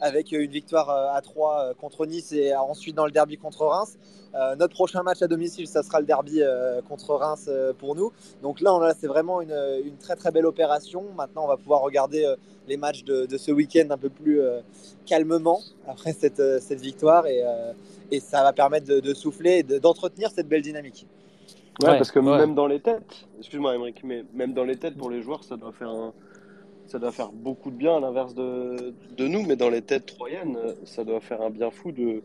avec 0.00 0.32
une 0.32 0.50
victoire 0.50 0.90
euh, 0.90 1.16
à 1.16 1.20
3 1.20 1.60
euh, 1.60 1.74
contre 1.74 2.06
Nice 2.06 2.32
et 2.32 2.54
ensuite 2.54 2.96
dans 2.96 3.04
le 3.04 3.12
derby 3.12 3.36
contre 3.36 3.66
Reims. 3.66 3.98
Euh, 4.34 4.54
notre 4.56 4.74
prochain 4.74 5.02
match 5.02 5.22
à 5.22 5.26
domicile, 5.26 5.66
ça 5.66 5.82
sera 5.82 6.00
le 6.00 6.06
derby 6.06 6.40
contre 6.88 7.14
Reims 7.14 7.50
pour 7.78 7.96
nous. 7.96 8.12
Donc 8.42 8.60
là, 8.60 8.92
c'est 8.98 9.06
vraiment 9.06 9.40
une, 9.40 9.96
très 9.98 10.16
très 10.16 10.30
belle 10.30 10.46
opération. 10.46 11.04
Maintenant, 11.16 11.44
on 11.44 11.48
va 11.48 11.56
pouvoir 11.56 11.80
regarder 11.80 12.34
les 12.68 12.76
matchs 12.76 13.04
de, 13.04 13.36
ce 13.36 13.50
week-end 13.50 13.88
un 13.90 13.98
peu 13.98 14.08
plus 14.08 14.40
calmement 15.06 15.60
après 15.88 16.12
cette, 16.12 16.40
victoire 16.80 17.26
et, 17.26 18.20
ça 18.20 18.42
va 18.42 18.52
permettre 18.52 18.86
de, 18.86 19.14
souffler 19.14 19.58
et 19.58 19.80
d'entretenir 19.80 20.30
cette 20.30 20.48
belle 20.48 20.62
dynamique. 20.62 21.06
Ouais, 21.82 21.96
parce 21.96 22.10
que 22.10 22.18
même 22.18 22.54
dans 22.54 22.66
les 22.66 22.80
têtes, 22.80 23.26
excuse-moi 23.38 23.74
Émeric, 23.74 24.04
mais 24.04 24.24
même 24.34 24.52
dans 24.52 24.64
les 24.64 24.76
têtes 24.76 24.96
pour 24.96 25.10
les 25.10 25.22
joueurs, 25.22 25.42
ça 25.44 25.56
doit 25.56 25.72
faire 25.72 25.88
un, 25.88 26.12
ça 26.90 26.98
doit 26.98 27.12
faire 27.12 27.30
beaucoup 27.32 27.70
de 27.70 27.76
bien 27.76 27.96
à 27.96 28.00
l'inverse 28.00 28.34
de, 28.34 28.92
de, 29.16 29.28
nous, 29.28 29.42
mais 29.46 29.54
dans 29.54 29.70
les 29.70 29.80
têtes 29.80 30.06
troyennes, 30.06 30.58
ça 30.84 31.04
doit 31.04 31.20
faire 31.20 31.40
un 31.40 31.50
bien 31.50 31.70
fou 31.70 31.92
de, 31.92 32.22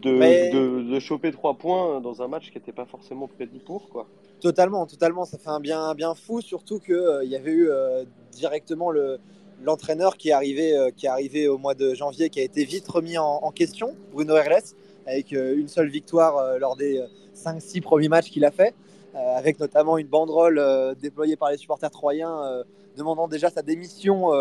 de, 0.00 0.92
de, 0.92 1.00
choper 1.00 1.32
trois 1.32 1.54
points 1.54 2.00
dans 2.00 2.22
un 2.22 2.28
match 2.28 2.50
qui 2.50 2.58
n'était 2.58 2.72
pas 2.72 2.86
forcément 2.86 3.28
prédit 3.28 3.60
pour. 3.60 3.88
Quoi. 3.88 4.06
Totalement, 4.40 4.86
totalement. 4.86 5.24
Ça 5.24 5.38
fait 5.38 5.48
un 5.48 5.60
bien, 5.60 5.94
bien 5.94 6.14
fou, 6.14 6.40
surtout 6.40 6.78
qu'il 6.78 6.94
euh, 6.94 7.24
y 7.24 7.36
avait 7.36 7.52
eu 7.52 7.70
euh, 7.70 8.04
directement 8.32 8.90
le, 8.90 9.18
l'entraîneur 9.62 10.16
qui, 10.16 10.28
est 10.28 10.32
arrivé, 10.32 10.76
euh, 10.76 10.90
qui 10.94 11.06
est 11.06 11.08
arrivé 11.08 11.48
au 11.48 11.58
mois 11.58 11.74
de 11.74 11.94
janvier, 11.94 12.28
qui 12.28 12.40
a 12.40 12.42
été 12.42 12.64
vite 12.64 12.86
remis 12.86 13.16
en, 13.18 13.50
question, 13.50 13.96
Bruno 14.12 14.36
Herles, 14.36 14.74
avec 15.06 15.32
une 15.32 15.68
seule 15.68 15.88
victoire 15.88 16.58
lors 16.58 16.76
des 16.76 17.00
5-6 17.34 17.80
premiers 17.80 18.08
matchs 18.08 18.30
qu'il 18.30 18.44
a 18.44 18.50
fait, 18.50 18.74
avec 19.14 19.60
notamment 19.60 19.98
une 19.98 20.08
banderole 20.08 20.60
déployée 21.00 21.36
par 21.36 21.52
les 21.52 21.58
supporters 21.58 21.92
troyens 21.92 22.64
demandant 22.96 23.28
déjà 23.28 23.48
sa 23.48 23.62
démission 23.62 24.32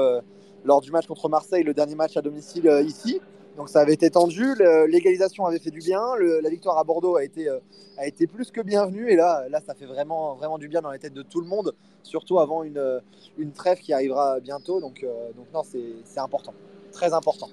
lors 0.64 0.82
du 0.82 0.90
match 0.90 1.06
contre 1.06 1.30
Marseille, 1.30 1.64
le 1.64 1.76
dernier 1.76 1.94
match 1.94 2.18
à 2.18 2.24
domicile 2.24 2.68
ici. 2.84 3.22
Donc 3.58 3.70
ça 3.70 3.80
avait 3.80 3.94
été 3.94 4.10
tendu, 4.10 4.54
l'égalisation 4.88 5.46
avait 5.46 5.60
fait 5.60 5.72
du 5.72 5.80
bien, 5.80 6.02
la 6.20 6.50
victoire 6.50 6.78
à 6.78 6.84
Bordeaux 6.84 7.16
a 7.16 7.24
été, 7.24 7.48
euh, 7.48 7.60
a 7.98 8.06
été 8.06 8.28
plus 8.28 8.52
que 8.52 8.62
bienvenue 8.62 9.10
et 9.10 9.16
là, 9.16 9.46
là 9.50 9.62
ça 9.66 9.74
fait 9.74 9.86
vraiment, 9.86 10.36
vraiment 10.36 10.58
du 10.58 10.68
bien 10.68 10.82
dans 10.82 10.92
les 10.92 11.00
têtes 11.00 11.14
de 11.14 11.22
tout 11.22 11.40
le 11.40 11.48
monde, 11.48 11.74
surtout 12.04 12.40
avant 12.40 12.64
une, 12.64 13.02
une 13.38 13.52
trêve 13.52 13.80
qui 13.80 13.94
arrivera 13.94 14.40
bientôt. 14.42 14.82
Donc, 14.82 15.06
donc 15.38 15.46
non, 15.54 15.62
c'est 15.64 16.20
important, 16.20 16.54
très 16.92 17.14
important 17.14 17.48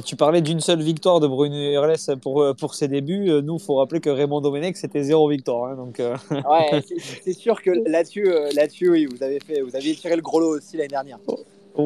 tu 0.00 0.14
parlais 0.14 0.40
d'une 0.40 0.60
seule 0.60 0.82
victoire 0.82 1.18
de 1.18 1.26
Bruno 1.26 1.56
Herles 1.56 2.16
pour, 2.22 2.40
euh, 2.42 2.54
pour 2.54 2.74
ses 2.74 2.86
débuts. 2.86 3.28
Euh, 3.28 3.42
nous, 3.42 3.56
il 3.56 3.60
faut 3.62 3.74
rappeler 3.74 4.00
que 4.00 4.10
Raymond 4.10 4.40
Domenech, 4.40 4.76
c'était 4.76 5.02
zéro 5.02 5.28
victoire. 5.28 5.72
Hein, 5.72 5.76
donc, 5.76 5.98
euh. 5.98 6.16
ouais, 6.30 6.80
c'est 7.24 7.32
sûr 7.32 7.60
que 7.60 7.70
là-dessus, 7.70 8.32
là-dessus, 8.54 8.88
oui, 8.88 9.06
vous 9.06 9.22
avez, 9.24 9.40
fait, 9.40 9.62
vous 9.62 9.74
avez 9.74 9.94
tiré 9.96 10.14
le 10.14 10.22
gros 10.22 10.38
lot 10.38 10.56
aussi 10.56 10.76
l'année 10.76 10.88
dernière. 10.88 11.18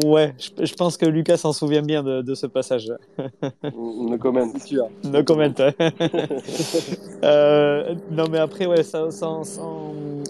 Ouais, 0.04 0.34
je, 0.38 0.74
pense 0.74 0.96
que 0.96 1.06
Lucas 1.06 1.36
s'en 1.36 1.52
souvient 1.52 1.82
bien 1.82 2.02
de, 2.02 2.34
ce 2.34 2.46
passage. 2.46 2.92
No 3.74 4.18
comment. 4.18 4.52
No 5.04 5.24
comment. 5.24 5.52
euh, 7.24 7.94
non, 8.10 8.24
mais 8.30 8.38
après, 8.38 8.66
ouais, 8.66 8.82
sans, 8.82 9.10
sans, 9.10 9.44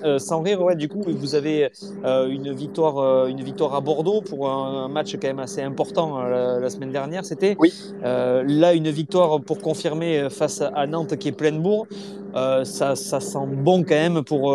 euh, 0.04 0.18
sans, 0.18 0.42
rire, 0.42 0.60
ouais, 0.60 0.76
du 0.76 0.88
coup, 0.88 1.02
vous 1.06 1.34
avez 1.34 1.70
euh, 2.04 2.28
une, 2.28 2.52
victoire, 2.52 2.98
euh, 2.98 3.26
une 3.26 3.42
victoire 3.42 3.74
à 3.74 3.80
Bordeaux 3.80 4.20
pour 4.20 4.50
un, 4.50 4.88
match 4.88 5.14
quand 5.14 5.28
même 5.28 5.38
assez 5.38 5.62
important 5.62 6.22
la, 6.22 6.68
semaine 6.68 6.92
dernière. 6.92 7.24
C'était 7.24 7.56
oui. 7.58 7.72
là 8.02 8.74
une 8.74 8.90
victoire 8.90 9.40
pour 9.40 9.58
confirmer 9.58 10.28
face 10.30 10.60
à 10.60 10.86
Nantes 10.86 11.16
qui 11.16 11.28
est 11.28 11.32
pleine 11.32 11.60
bourre. 11.60 11.86
ça, 12.34 12.96
ça, 12.96 13.20
sent 13.20 13.46
bon 13.46 13.82
quand 13.82 13.94
même 13.94 14.22
pour, 14.22 14.54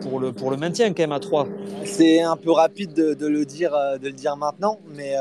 pour, 0.00 0.20
le, 0.20 0.32
pour 0.32 0.50
le 0.50 0.56
maintien 0.56 0.88
quand 0.92 1.02
même 1.02 1.12
à 1.12 1.20
3. 1.20 1.46
C'est 1.84 2.20
un 2.20 2.36
peu 2.36 2.50
rapide 2.50 2.92
de, 2.92 3.14
de, 3.14 3.26
le 3.26 3.44
dire, 3.44 3.72
de 4.00 4.06
le 4.06 4.12
dire 4.12 4.36
maintenant, 4.36 4.78
mais, 4.94 5.14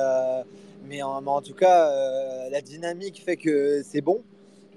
mais, 0.87 1.01
en, 1.01 1.25
en, 1.25 1.41
tout 1.41 1.55
cas, 1.55 1.89
la 2.51 2.61
dynamique 2.61 3.21
fait 3.23 3.37
que 3.37 3.81
c'est 3.83 4.01
bon. 4.01 4.21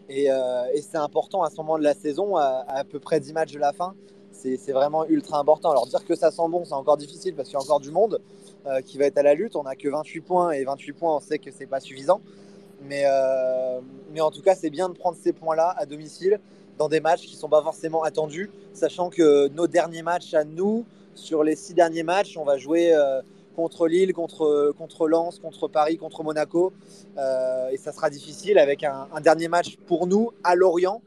Et, 0.09 0.27
et 0.27 0.81
c'est 0.81 0.99
important 0.99 1.43
à 1.43 1.51
ce 1.51 1.57
moment 1.57 1.79
de 1.79 1.85
la 1.85 1.95
saison, 1.95 2.37
à, 2.37 2.65
à 2.69 2.85
peu 2.85 3.01
près 3.01 3.21
10 3.21 3.33
matchs 3.33 3.53
de 3.53 3.59
la 3.59 3.73
fin, 3.73 3.95
c'est 4.43 4.73
vraiment 4.73 5.07
ultra 5.07 5.39
important. 5.39 5.71
Alors 5.71 5.87
dire 5.87 6.05
que 6.05 6.15
ça 6.15 6.31
sent 6.31 6.43
bon, 6.49 6.65
c'est 6.65 6.75
encore 6.75 6.97
difficile 6.97 7.35
parce 7.35 7.49
qu'il 7.49 7.59
y 7.59 7.61
a 7.61 7.63
encore 7.63 7.81
du 7.81 7.91
monde 7.91 8.21
euh, 8.67 8.81
qui 8.81 8.99
va 8.99 9.07
être 9.07 9.19
à 9.19 9.23
la 9.23 9.35
lutte. 9.35 9.57
On 9.57 9.63
n'a 9.63 9.77
que 9.77 9.89
28 9.89 10.21
points 10.21 10.51
et 10.53 10.65
28 10.65 10.93
points, 10.93 11.17
on 11.17 11.21
sait 11.21 11.39
que 11.39 11.51
c'est 11.51 11.67
pas 11.67 11.81
suffisant. 11.81 12.21
Mais, 12.83 13.05
euh, 13.07 13.81
mais 14.13 14.21
en 14.21 14.31
tout 14.31 14.43
cas, 14.43 14.55
c'est 14.55 14.71
bien 14.71 14.89
de 14.89 14.95
prendre 14.95 15.17
ces 15.23 15.33
points-là 15.33 15.75
à 15.79 15.87
domicile 15.87 16.41
dans 16.79 16.89
des 16.89 17.01
matchs 17.01 17.23
qui 17.23 17.35
ne 17.35 17.41
sont 17.41 17.49
pas 17.49 17.63
forcément 17.63 18.03
attendus, 18.03 18.51
sachant 18.73 19.09
que 19.11 19.49
nos 19.49 19.69
derniers 19.69 20.03
matchs 20.03 20.35
à 20.35 20.43
nous, 20.43 20.85
sur 21.15 21.45
les 21.45 21.55
six 21.55 21.75
derniers 21.75 22.03
matchs, 22.03 22.37
on 22.37 22.45
va 22.45 22.57
jouer 22.57 22.93
euh, 22.93 23.21
contre 23.55 23.87
Lille, 23.87 24.13
contre, 24.15 24.73
contre 24.77 25.07
Lens, 25.07 25.39
contre 25.39 25.69
Paris, 25.69 25.99
contre 25.99 26.25
Monaco. 26.25 26.73
et 27.17 27.77
ça 27.77 27.93
sera 27.93 28.09
difficile 28.09 28.59
avec 28.59 28.83
un, 28.83 29.07
un 29.13 29.21
dernier 29.21 29.49
match 29.49 29.77
pour 29.87 30.07
nous 30.07 30.33
à 30.43 30.55
Lorient 30.55 31.03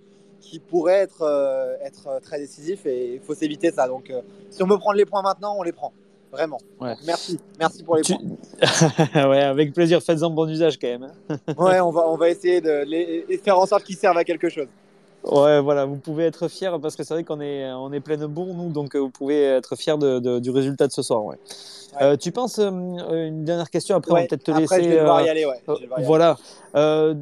qui 0.45 0.59
pourrait 0.59 0.99
être, 0.99 1.23
euh, 1.23 1.75
être 1.83 2.21
très 2.21 2.37
décisif 2.37 2.85
et 2.85 3.15
il 3.15 3.19
faut 3.19 3.33
s'éviter 3.33 3.71
ça. 3.71 3.87
Donc, 3.87 4.09
euh, 4.09 4.21
si 4.51 4.61
on 4.61 4.67
veut 4.67 4.77
prendre 4.77 4.97
les 4.97 5.05
points 5.05 5.23
maintenant, 5.23 5.55
on 5.57 5.63
les 5.63 5.71
prend. 5.71 5.91
Vraiment. 6.31 6.57
merci. 7.05 7.39
Merci 7.57 7.83
pour 7.83 7.95
les 7.95 8.03
points. 8.03 9.25
ouais, 9.29 9.41
avec 9.41 9.73
plaisir. 9.73 10.03
Faites-en 10.03 10.29
bon 10.29 10.49
usage 10.49 10.77
quand 10.77 10.87
même. 10.87 11.03
Hein. 11.03 11.37
ouais, 11.57 11.79
on 11.79 11.91
va, 11.91 12.07
on 12.09 12.17
va 12.17 12.29
essayer 12.29 12.59
de 12.61 12.83
les, 12.83 13.37
faire 13.37 13.57
en 13.57 13.65
sorte 13.65 13.83
qu'ils 13.83 13.95
servent 13.95 14.17
à 14.17 14.23
quelque 14.23 14.49
chose. 14.49 14.67
Ouais, 15.31 15.59
voilà, 15.59 15.85
vous 15.85 15.95
pouvez 15.95 16.25
être 16.25 16.47
fier 16.47 16.79
parce 16.79 16.95
que 16.95 17.03
c'est 17.03 17.13
vrai 17.13 17.23
qu'on 17.23 17.41
est, 17.41 17.71
on 17.71 17.91
est 17.91 17.99
pleine 17.99 18.25
bourre, 18.27 18.53
nous, 18.53 18.69
donc 18.69 18.95
euh, 18.95 18.99
vous 18.99 19.09
pouvez 19.09 19.43
être 19.43 19.75
fier 19.75 19.97
de, 19.97 20.39
du 20.39 20.51
résultat 20.51 20.87
de 20.87 20.91
ce 20.91 21.01
soir. 21.01 21.25
Ouais. 21.25 21.37
Euh, 22.01 22.15
tu 22.15 22.31
penses, 22.31 22.59
euh, 22.59 22.69
une 22.69 23.43
dernière 23.43 23.69
question, 23.71 23.95
après 23.95 24.11
on 24.11 24.15
va 24.15 24.27
peut-être 24.27 24.43
te 24.43 24.51
laisser. 24.51 24.83
Je 24.83 24.89
vais 24.89 24.97
devoir 24.97 25.21
y 25.21 25.29
aller, 25.29 25.45
ouais. 25.45 25.61
voilà. 26.03 26.37
Le, 26.75 27.13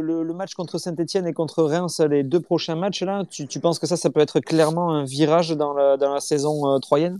le, 0.00 0.32
match 0.32 0.54
contre 0.54 0.78
Saint-Etienne 0.78 1.26
et 1.26 1.32
contre 1.32 1.64
Reims, 1.64 2.00
les 2.00 2.22
deux 2.22 2.40
prochains 2.40 2.76
matchs, 2.76 3.02
là, 3.02 3.24
tu, 3.28 3.46
tu, 3.46 3.60
penses 3.60 3.78
que 3.78 3.86
ça, 3.86 3.96
ça 3.96 4.08
peut 4.08 4.20
être 4.20 4.40
clairement 4.40 4.92
un 4.92 5.04
virage 5.04 5.50
dans 5.50 5.74
la, 5.74 5.96
dans 5.96 6.14
la 6.14 6.20
saison 6.20 6.78
troyenne? 6.80 7.18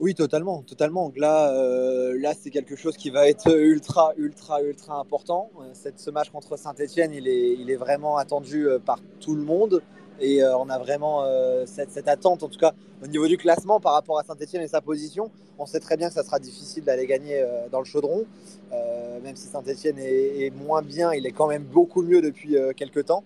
Oui, 0.00 0.14
totalement, 0.14 0.62
totalement. 0.62 1.12
Là, 1.16 1.52
euh, 1.52 2.16
là 2.20 2.32
c'est 2.40 2.50
quelque 2.50 2.76
chose 2.76 2.96
qui 2.96 3.10
va 3.10 3.28
être 3.28 3.50
ultra, 3.50 4.12
ultra, 4.16 4.62
ultra 4.62 5.00
important. 5.00 5.50
Cette, 5.72 5.98
ce 5.98 6.10
match 6.10 6.30
contre 6.30 6.56
Saint-Etienne, 6.56 7.12
il 7.12 7.26
est, 7.26 7.54
il 7.54 7.68
est 7.68 7.76
vraiment 7.76 8.16
attendu 8.16 8.68
euh, 8.68 8.78
par 8.78 9.00
tout 9.18 9.34
le 9.34 9.42
monde. 9.42 9.82
Et 10.20 10.42
euh, 10.42 10.56
on 10.56 10.68
a 10.68 10.78
vraiment 10.78 11.24
cette, 11.66 11.90
cette, 11.90 12.08
attente, 12.08 12.42
en 12.42 12.48
tout 12.48 12.58
cas 12.58 12.74
au 13.02 13.06
niveau 13.06 13.28
du 13.28 13.36
classement 13.36 13.78
par 13.78 13.92
rapport 13.92 14.18
à 14.18 14.24
Saint-Etienne 14.24 14.62
et 14.62 14.68
sa 14.68 14.80
position. 14.80 15.30
On 15.58 15.66
sait 15.66 15.80
très 15.80 15.96
bien 15.96 16.08
que 16.08 16.14
ça 16.14 16.22
sera 16.22 16.38
difficile 16.38 16.84
d'aller 16.84 17.06
gagner 17.06 17.44
dans 17.70 17.78
le 17.78 17.84
chaudron. 17.84 18.24
même 19.22 19.36
si 19.36 19.46
Saint-Etienne 19.46 19.98
est, 19.98 20.46
est, 20.46 20.50
moins 20.50 20.82
bien, 20.82 21.12
il 21.12 21.24
est 21.26 21.32
quand 21.32 21.46
même 21.46 21.62
beaucoup 21.62 22.02
mieux 22.02 22.20
depuis 22.20 22.56
quelques 22.76 23.06
temps. 23.06 23.22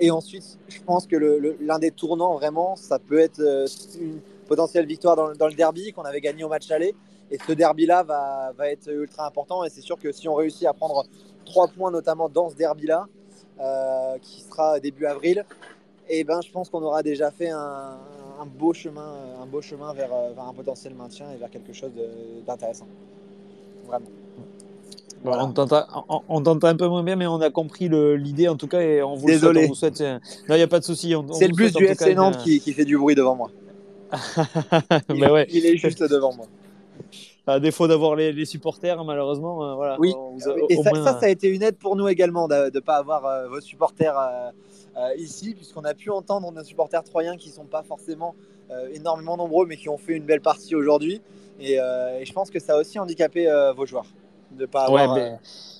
et 0.00 0.10
ensuite, 0.10 0.58
je 0.68 0.80
pense 0.80 1.06
que 1.06 1.16
l'un 1.60 1.78
des 1.78 1.90
tournants, 1.90 2.34
vraiment, 2.34 2.74
ça 2.76 2.98
peut 2.98 3.18
être 3.18 3.66
une 4.00 4.20
potentielle 4.48 4.86
victoire 4.86 5.14
dans, 5.14 5.46
le 5.46 5.54
derby 5.54 5.92
qu'on 5.92 6.02
avait 6.02 6.20
gagné 6.20 6.42
au 6.42 6.48
match 6.48 6.70
aller. 6.70 6.94
Et 7.30 7.38
ce 7.46 7.52
derby-là 7.52 8.02
va, 8.02 8.52
va, 8.56 8.70
être 8.70 8.90
ultra 8.90 9.26
important. 9.26 9.62
Et 9.64 9.70
c'est 9.70 9.82
sûr 9.82 9.98
que 9.98 10.10
si 10.12 10.28
on 10.28 10.34
réussit 10.34 10.66
à 10.66 10.72
prendre 10.72 11.04
trois 11.44 11.68
points, 11.68 11.90
notamment 11.90 12.28
dans 12.28 12.50
ce 12.50 12.56
derby-là, 12.56 13.06
qui 14.22 14.40
sera 14.42 14.80
début 14.80 15.06
avril, 15.06 15.44
et 16.08 16.24
ben, 16.24 16.40
je 16.40 16.50
pense 16.50 16.70
qu'on 16.70 16.82
aura 16.82 17.02
déjà 17.02 17.30
fait 17.30 17.50
un, 17.50 17.98
beau 18.58 18.72
chemin, 18.72 19.14
un 19.42 19.46
beau 19.46 19.60
chemin 19.60 19.92
vers, 19.92 20.10
un 20.12 20.52
potentiel 20.54 20.94
maintien 20.94 21.26
et 21.32 21.36
vers 21.36 21.50
quelque 21.50 21.72
chose 21.72 21.90
d'intéressant. 22.46 22.86
Vraiment. 23.86 24.06
On 25.24 26.42
t'entend 26.42 26.68
un 26.68 26.76
peu 26.76 26.86
moins 26.86 27.02
bien, 27.02 27.16
mais 27.16 27.26
on 27.26 27.40
a 27.40 27.50
compris 27.50 27.88
l'idée 27.88 28.48
en 28.48 28.56
tout 28.56 28.68
cas 28.68 28.80
et 28.80 29.02
on 29.02 29.16
vous 29.16 29.26
Désolé. 29.26 29.66
Le 29.66 29.74
souhaite, 29.74 30.00
euh, 30.00 30.18
Non, 30.48 30.54
il 30.54 30.58
n'y 30.58 30.62
a 30.62 30.68
pas 30.68 30.78
de 30.78 30.84
souci. 30.84 31.14
C'est 31.32 31.48
le 31.48 31.54
bus 31.54 31.72
du 31.72 31.84
FC 31.84 32.14
Nantes 32.14 32.38
qui, 32.38 32.60
fait 32.60 32.84
du 32.84 32.96
bruit 32.96 33.14
devant 33.14 33.34
moi. 33.34 33.50
il, 35.08 35.30
ouais. 35.30 35.46
il, 35.50 35.66
est 35.66 35.76
juste 35.76 36.02
devant 36.02 36.34
moi. 36.34 36.46
À 37.46 37.60
défaut 37.60 37.88
d'avoir 37.88 38.14
les, 38.14 38.44
supporters, 38.44 39.02
malheureusement, 39.04 39.64
euh, 39.64 39.74
voilà. 39.74 39.96
Oui, 39.98 40.12
et 40.68 40.76
ça, 40.76 40.90
ça, 40.94 41.18
a 41.22 41.28
été 41.28 41.48
une 41.48 41.62
aide 41.62 41.76
pour 41.76 41.96
nous 41.96 42.08
également 42.08 42.46
de 42.46 42.70
ne 42.74 42.80
pas 42.80 42.96
avoir 42.96 43.24
euh, 43.24 43.48
vos 43.48 43.60
supporters 43.60 44.52
ici, 45.16 45.54
puisqu'on 45.54 45.84
a 45.84 45.94
pu 45.94 46.10
entendre 46.10 46.50
nos 46.50 46.64
supporters 46.64 47.04
troyens 47.04 47.36
qui 47.36 47.48
ne 47.48 47.54
sont 47.54 47.64
pas 47.64 47.82
forcément 47.82 48.34
énormément 48.92 49.36
nombreux, 49.36 49.66
mais 49.66 49.76
qui 49.76 49.88
ont 49.88 49.96
fait 49.96 50.14
une 50.14 50.24
belle 50.24 50.42
partie 50.42 50.74
aujourd'hui. 50.74 51.22
Et, 51.60 51.74
et, 51.74 52.24
je 52.24 52.32
pense 52.32 52.50
que 52.50 52.58
ça 52.58 52.74
a 52.74 52.80
aussi 52.80 52.98
handicapé 52.98 53.48
vos 53.76 53.86
joueurs 53.86 54.06
de 54.52 54.62
ne 54.62 54.66
pas 54.66 54.84
avoir 54.84 55.14
euh, 55.14 55.30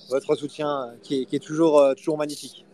votre 0.09 0.35
soutien 0.35 0.83
euh, 0.83 0.95
qui 1.01 1.27
est, 1.31 1.43
toujours, 1.43 1.79
euh, 1.79 1.93
toujours 1.93 2.17
magnifique. 2.17 2.65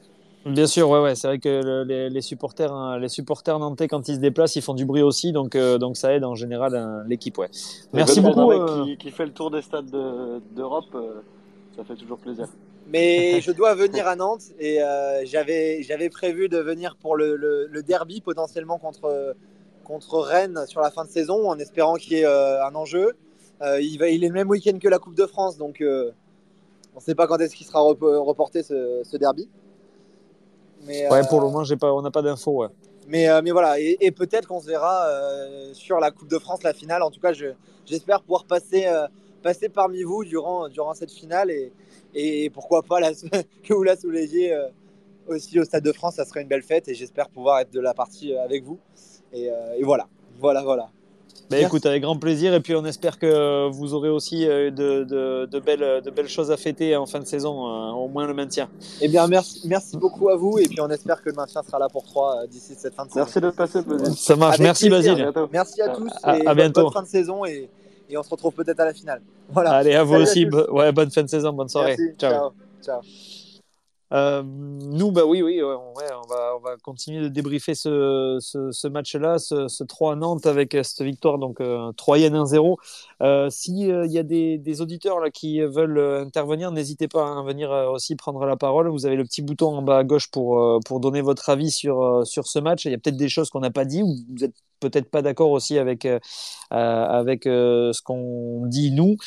Bien 0.46 0.68
sûr, 0.68 0.90
ouais, 0.90 1.02
ouais. 1.02 1.16
c'est 1.16 1.28
vrai 1.28 1.40
que 1.40 1.84
les, 1.84 2.22
supporters, 2.22 2.72
hein, 2.72 3.00
les 3.00 3.10
supporters 3.10 3.58
nantais 3.58 3.88
quand 3.88 4.08
ils 4.08 4.16
se 4.16 4.20
déplacent, 4.20 4.56
ils 4.56 4.62
font 4.62 4.74
du 4.74 4.86
bruit 4.86 5.02
aussi, 5.02 5.32
donc, 5.32 5.58
donc 5.58 5.98
ça 5.98 6.14
aide 6.14 6.24
en 6.24 6.36
général 6.36 7.04
l'équipe. 7.08 7.38
Ouais. 7.38 7.50
Merci 7.94 8.22
beaucoup. 8.22 8.52
Qui, 9.00 9.12
fait 9.12 9.26
le 9.26 9.32
tour 9.32 9.50
des 9.50 9.62
stades 9.62 9.90
d'Europe, 10.56 10.96
ça 11.76 11.84
fait 11.84 11.96
toujours 11.96 12.20
plaisir. 12.20 12.48
Mais 12.88 13.42
je 13.42 13.52
dois 13.52 13.74
venir 13.74 14.08
à 14.08 14.16
Nantes 14.16 14.44
et 14.60 14.80
j'avais 15.24 15.82
j'avais 15.82 16.10
prévu 16.10 16.48
de 16.48 16.60
venir 16.60 16.96
pour 16.96 17.16
le, 17.16 17.36
le, 17.36 17.84
derby 17.84 18.22
potentiellement 18.22 18.78
contre 18.78 19.36
contre 19.84 20.20
Rennes 20.20 20.66
sur 20.68 20.82
la 20.82 20.92
fin 20.92 21.06
de 21.06 21.10
saison, 21.10 21.50
en 21.50 21.58
espérant 21.58 21.96
qu'il 21.96 22.14
y 22.14 22.22
ait 22.22 22.26
un 22.26 22.76
enjeu. 22.76 23.14
Euh, 23.62 23.80
il, 23.82 23.98
va, 23.98 24.10
il 24.10 24.24
est 24.24 24.28
le 24.28 24.34
même 24.34 24.50
week-end 24.50 24.78
que 24.80 24.88
la 24.88 25.00
Coupe 25.00 25.16
de 25.16 25.26
France, 25.26 25.58
donc 25.58 25.82
euh, 25.82 26.12
on 26.94 26.98
ne 26.98 27.04
sait 27.04 27.16
pas 27.16 27.28
quand 27.28 27.38
est-ce 27.38 27.56
qu'il 27.56 27.66
sera 27.66 27.82
reporté 27.82 28.64
ce, 28.64 29.18
derby. 29.18 29.48
Mais, 30.86 31.10
ouais, 31.10 31.22
pour 31.28 31.42
le 31.42 31.48
euh, 31.48 31.50
moment, 31.50 31.66
pas, 31.80 31.94
on 31.94 32.02
n'a 32.02 32.12
pas 32.12 32.22
d'infos. 32.22 32.66
Mais, 33.08 33.28
mais, 33.42 33.52
voilà, 33.52 33.80
et, 33.80 34.12
peut-être 34.12 34.48
qu'on 34.48 34.60
se 34.60 34.68
verra 34.68 35.08
sur 35.74 36.00
la 36.00 36.12
Coupe 36.12 36.30
de 36.30 36.40
France, 36.40 36.64
la 36.64 36.74
finale. 36.74 37.04
En 37.04 37.12
tout 37.12 37.20
cas, 37.20 37.34
j'espère 37.86 38.22
pouvoir 38.22 38.46
passer, 38.46 38.88
passer 39.44 39.70
parmi 39.70 40.02
vous 40.04 40.24
durant, 40.26 40.70
durant 40.70 40.94
cette 40.94 41.12
finale 41.12 41.52
et, 41.52 41.72
et 42.16 42.50
pourquoi 42.50 42.82
pas 42.82 43.00
la, 43.00 43.12
que 43.64 43.74
vous 43.74 43.84
la 43.84 43.96
soulagiez 43.96 44.58
aussi 45.28 45.60
au 45.60 45.66
Stade 45.66 45.84
de 45.84 45.92
France. 45.92 46.16
Ça 46.16 46.26
serait 46.26 46.42
une 46.42 46.48
belle 46.48 46.64
fête 46.64 46.88
et 46.88 46.96
j'espère 46.96 47.30
pouvoir 47.30 47.60
être 47.60 47.72
de 47.72 47.80
la 47.80 47.94
partie 47.94 48.36
avec 48.36 48.64
vous. 48.64 48.80
Et, 49.34 49.52
et 49.78 49.84
voilà, 49.84 50.08
voilà, 50.40 50.64
voilà. 50.64 50.90
Bah, 51.50 51.60
écoute, 51.60 51.86
avec 51.86 52.02
grand 52.02 52.18
plaisir. 52.18 52.54
Et 52.54 52.60
puis, 52.60 52.76
on 52.76 52.86
espère 52.86 53.20
que 53.20 53.70
vous 53.70 53.94
aurez 53.94 54.10
aussi 54.10 54.48
euh, 54.48 54.72
de, 54.72 55.04
de, 55.04 55.46
de, 55.46 55.60
belles, 55.60 56.02
de 56.04 56.10
belles 56.10 56.28
choses 56.28 56.52
à 56.52 56.58
fêter 56.58 56.96
en 56.96 57.06
fin 57.06 57.20
de 57.20 57.26
saison, 57.26 57.68
euh, 57.68 57.92
au 57.92 58.08
moins 58.08 58.26
le 58.26 58.34
maintien. 58.34 58.68
Eh 59.02 59.08
bien, 59.08 59.28
merci, 59.28 59.62
merci 59.66 59.98
beaucoup 59.98 60.30
à 60.30 60.36
vous. 60.36 60.58
Et 60.58 60.64
puis, 60.64 60.82
on 60.82 60.90
espère 60.90 61.22
que 61.22 61.30
le 61.30 61.36
maintien 61.36 61.62
sera 61.64 61.78
là 61.80 61.88
pour 61.90 62.04
trois 62.04 62.44
euh, 62.44 62.48
d'ici 62.48 62.74
cette 62.78 62.96
fin 62.96 63.06
de 63.06 63.12
saison. 63.12 63.26
Merci 63.26 63.42
de 63.42 63.50
passer, 63.52 63.82
Basile. 63.84 64.16
Ça 64.16 64.36
marche. 64.36 64.60
merci, 64.60 64.90
Basile. 64.90 65.32
Merci 65.52 65.82
à 65.82 65.90
tous. 65.90 66.10
À, 66.24 66.38
et 66.38 66.56
bientôt. 66.56 66.84
Bonne 66.84 66.94
fin 66.94 67.04
de 67.04 67.08
saison. 67.08 67.46
Et, 67.46 67.70
et 68.10 68.18
on 68.18 68.24
se 68.24 68.30
retrouve 68.30 68.54
peut-être 68.54 68.80
à 68.80 68.86
la 68.86 68.94
finale. 68.94 69.22
Voilà. 69.50 69.72
Allez, 69.74 69.94
à 69.94 70.04
vous 70.04 70.16
aussi. 70.16 70.46
ouais, 70.48 70.92
bonne 70.92 71.12
fin 71.12 71.24
de 71.24 71.30
saison. 71.30 71.54
Bonne 71.54 71.70
soirée. 71.70 71.96
Ciao. 72.18 72.52
Ciao. 72.84 73.02
Euh, 74.14 74.44
nous, 74.44 75.12
bah 75.12 75.26
oui, 75.26 75.42
oui, 75.42 75.62
on, 75.64 75.94
va, 75.94 76.56
on 76.56 76.60
va 76.60 76.78
continuer 76.84 77.22
de 77.22 77.28
débriefer 77.28 77.74
ce, 77.74 78.38
ce, 78.40 78.88
match-là, 78.88 79.40
ce, 79.40 79.68
ce 79.68 79.84
3 79.84 80.16
Nantes 80.16 80.46
avec 80.46 80.78
cette 80.84 81.02
victoire, 81.02 81.38
donc 81.38 81.60
euh, 81.62 81.92
3 81.94 82.18
1-0. 82.18 82.78
Euh, 83.22 83.50
S'il 83.50 83.92
euh, 83.92 84.06
y 84.08 84.20
a 84.20 84.24
des, 84.24 84.82
auditeurs 84.82 85.20
là, 85.20 85.32
qui 85.32 85.60
veulent 85.62 86.00
intervenir, 86.00 86.72
n'hésitez 86.72 87.08
pas 87.08 87.40
à 87.40 87.44
venir 87.44 87.72
aussi 87.72 88.16
prendre 88.16 88.46
la 88.46 88.56
parole. 88.58 88.90
Vous 88.90 89.06
avez 89.06 89.16
le 89.16 89.24
petit 89.24 89.42
bouton 89.42 89.76
en 89.78 89.82
bas 89.82 89.98
à 89.98 90.04
gauche 90.04 90.30
pour, 90.30 90.80
pour 90.86 91.00
donner 91.00 91.22
votre 91.22 91.50
avis 91.50 91.72
sur, 91.72 92.26
sur 92.26 92.48
ce 92.48 92.60
match. 92.60 92.86
Il 92.86 92.92
y 92.92 92.96
a 92.96 92.98
peut-être 92.98 93.18
des 93.18 93.30
choses 93.30 93.50
qu'on 93.50 93.62
n'a 93.62 93.72
pas 93.72 93.86
dit 93.86 94.04
ou 94.04 94.16
vous 94.30 94.44
êtes 94.44 94.56
peut-être 94.90 95.10
pas 95.10 95.22
d'accord 95.22 95.52
aussi 95.52 95.78
avec, 95.78 96.06
euh, 96.06 96.20
euh, 96.74 97.06
avec 97.06 97.48
euh, 97.48 97.92
ce 97.94 98.02
qu'on 98.02 98.66
dit 98.66 98.92
nous. 98.92 99.18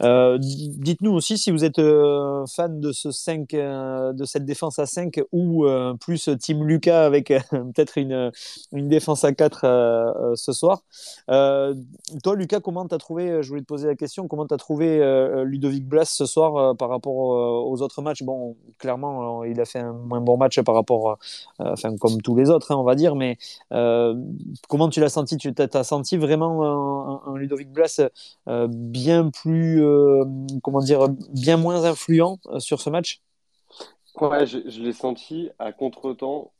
Dites-nous 0.00 1.12
aussi 1.12 1.38
si 1.38 1.50
vous 1.50 1.64
êtes 1.64 1.80
fan 1.80 2.80
de, 2.80 2.92
ce 2.92 3.10
5, 3.10 3.50
de 3.50 4.24
cette 4.24 4.44
défense 4.44 4.78
à 4.78 4.86
5 4.86 5.20
ou 5.32 5.66
plus 6.00 6.30
Team 6.38 6.64
Lucas 6.64 7.04
avec 7.04 7.28
peut-être 7.50 7.98
une, 7.98 8.30
une 8.72 8.88
défense 8.88 9.24
à 9.24 9.32
4 9.32 10.34
ce 10.36 10.52
soir. 10.52 10.82
toi, 11.26 12.36
Lucas, 12.36 12.60
comment 12.60 12.86
tu 12.86 12.94
as 12.94 12.98
trouvé, 12.98 13.42
je 13.42 13.48
voulais 13.48 13.62
te 13.62 13.66
poser 13.66 13.88
la 13.88 13.96
question, 13.96 14.28
comment 14.28 14.46
tu 14.46 14.54
as 14.54 14.58
trouvé 14.58 14.98
Ludovic 15.44 15.86
Blas 15.86 16.04
ce 16.04 16.26
soir 16.26 16.76
par 16.76 16.88
rapport 16.88 17.16
aux 17.16 17.82
autres 17.82 18.02
matchs? 18.02 18.22
Bon, 18.22 18.56
clairement, 18.78 19.44
il 19.44 19.60
a 19.60 19.64
fait 19.64 19.80
un 19.80 19.92
moins 19.92 20.20
bon 20.20 20.36
match 20.36 20.60
par 20.60 20.74
rapport, 20.74 21.18
enfin, 21.58 21.96
comme 21.96 22.20
tous 22.22 22.36
les 22.36 22.50
autres, 22.50 22.72
hein, 22.72 22.76
on 22.76 22.84
va 22.84 22.94
dire, 22.94 23.14
mais 23.14 23.36
comment 24.68 24.88
tu 24.88 25.00
l'as 25.00 25.07
senti 25.08 25.36
Tu 25.36 25.52
as, 25.58 25.84
senti 25.84 26.16
vraiment 26.16 27.24
un, 27.26 27.36
Ludovic 27.36 27.70
Blas 27.70 28.00
euh, 28.48 28.68
bien 28.70 29.30
plus, 29.30 29.82
euh, 29.84 30.24
comment 30.62 30.80
dire, 30.80 31.08
bien 31.32 31.56
moins 31.56 31.84
influent 31.84 32.38
euh, 32.46 32.58
sur 32.58 32.80
ce 32.80 32.90
match? 32.90 33.20
Ouais, 34.20 34.46
je, 34.46 34.82
l'ai 34.82 34.92
senti 34.92 35.50
à 35.58 35.72
contre-temps 35.72 36.52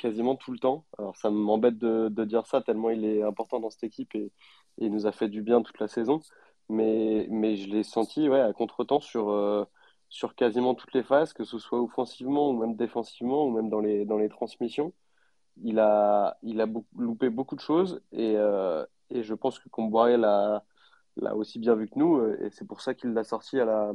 quasiment 0.00 0.36
tout 0.36 0.52
le 0.52 0.58
temps. 0.58 0.86
Alors 0.98 1.16
ça 1.16 1.30
m'embête 1.30 1.76
de, 1.76 2.24
dire 2.24 2.46
ça 2.46 2.62
tellement 2.62 2.88
il 2.88 3.04
est 3.04 3.22
important 3.22 3.60
dans 3.60 3.68
cette 3.68 3.84
équipe 3.84 4.14
et, 4.14 4.32
il 4.78 4.90
nous 4.90 5.06
a 5.06 5.12
fait 5.12 5.28
du 5.28 5.42
bien 5.42 5.62
toute 5.62 5.78
la 5.78 5.86
saison. 5.86 6.20
Mais, 6.68 7.26
mais 7.30 7.56
je 7.56 7.68
l'ai 7.68 7.84
senti 7.84 8.28
ouais, 8.28 8.40
à 8.40 8.52
contre-temps 8.52 9.00
sur, 9.00 9.66
sur 10.08 10.34
quasiment 10.34 10.74
toutes 10.74 10.94
les 10.94 11.02
phases, 11.02 11.32
que 11.32 11.44
ce 11.44 11.58
soit 11.58 11.80
offensivement 11.80 12.50
ou 12.50 12.58
même 12.58 12.74
défensivement 12.74 13.46
ou 13.46 13.50
même 13.50 13.68
dans 13.68 13.80
les, 13.80 14.04
dans 14.04 14.18
les 14.18 14.28
transmissions 14.28 14.92
il 15.62 15.78
a, 15.78 16.36
il 16.42 16.60
a 16.60 16.66
loupé 16.96 17.30
beaucoup 17.30 17.54
de 17.54 17.60
choses 17.60 18.00
et, 18.12 18.34
euh, 18.36 18.84
et 19.10 19.22
je 19.22 19.34
pense 19.34 19.58
que 19.58 19.68
Comboiré 19.68 20.16
l'a, 20.16 20.62
aussi 21.34 21.58
bien 21.58 21.74
vu 21.74 21.88
que 21.88 21.98
nous 21.98 22.16
euh, 22.18 22.38
et 22.42 22.50
c'est 22.50 22.66
pour 22.66 22.80
ça 22.80 22.94
qu'il 22.94 23.12
l'a 23.12 23.24
sorti 23.24 23.60
à 23.60 23.64
la, 23.64 23.92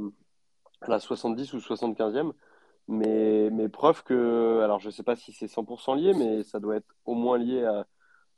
à 0.82 0.90
la 0.90 1.00
70 1.00 1.54
ou 1.54 1.58
75e. 1.60 2.34
Mais, 2.88 3.50
mais 3.52 3.70
preuve 3.70 4.04
que, 4.04 4.62
alors 4.64 4.80
je 4.80 4.88
ne 4.88 4.92
sais 4.92 5.04
pas 5.04 5.16
si 5.16 5.32
c'est 5.32 5.46
100% 5.48 5.96
lié, 5.96 6.14
mais 6.16 6.44
ça 6.44 6.60
doit 6.60 6.78
être 6.78 6.88
au 7.06 7.14
moins 7.14 7.38
lié 7.38 7.64
à, 7.64 7.86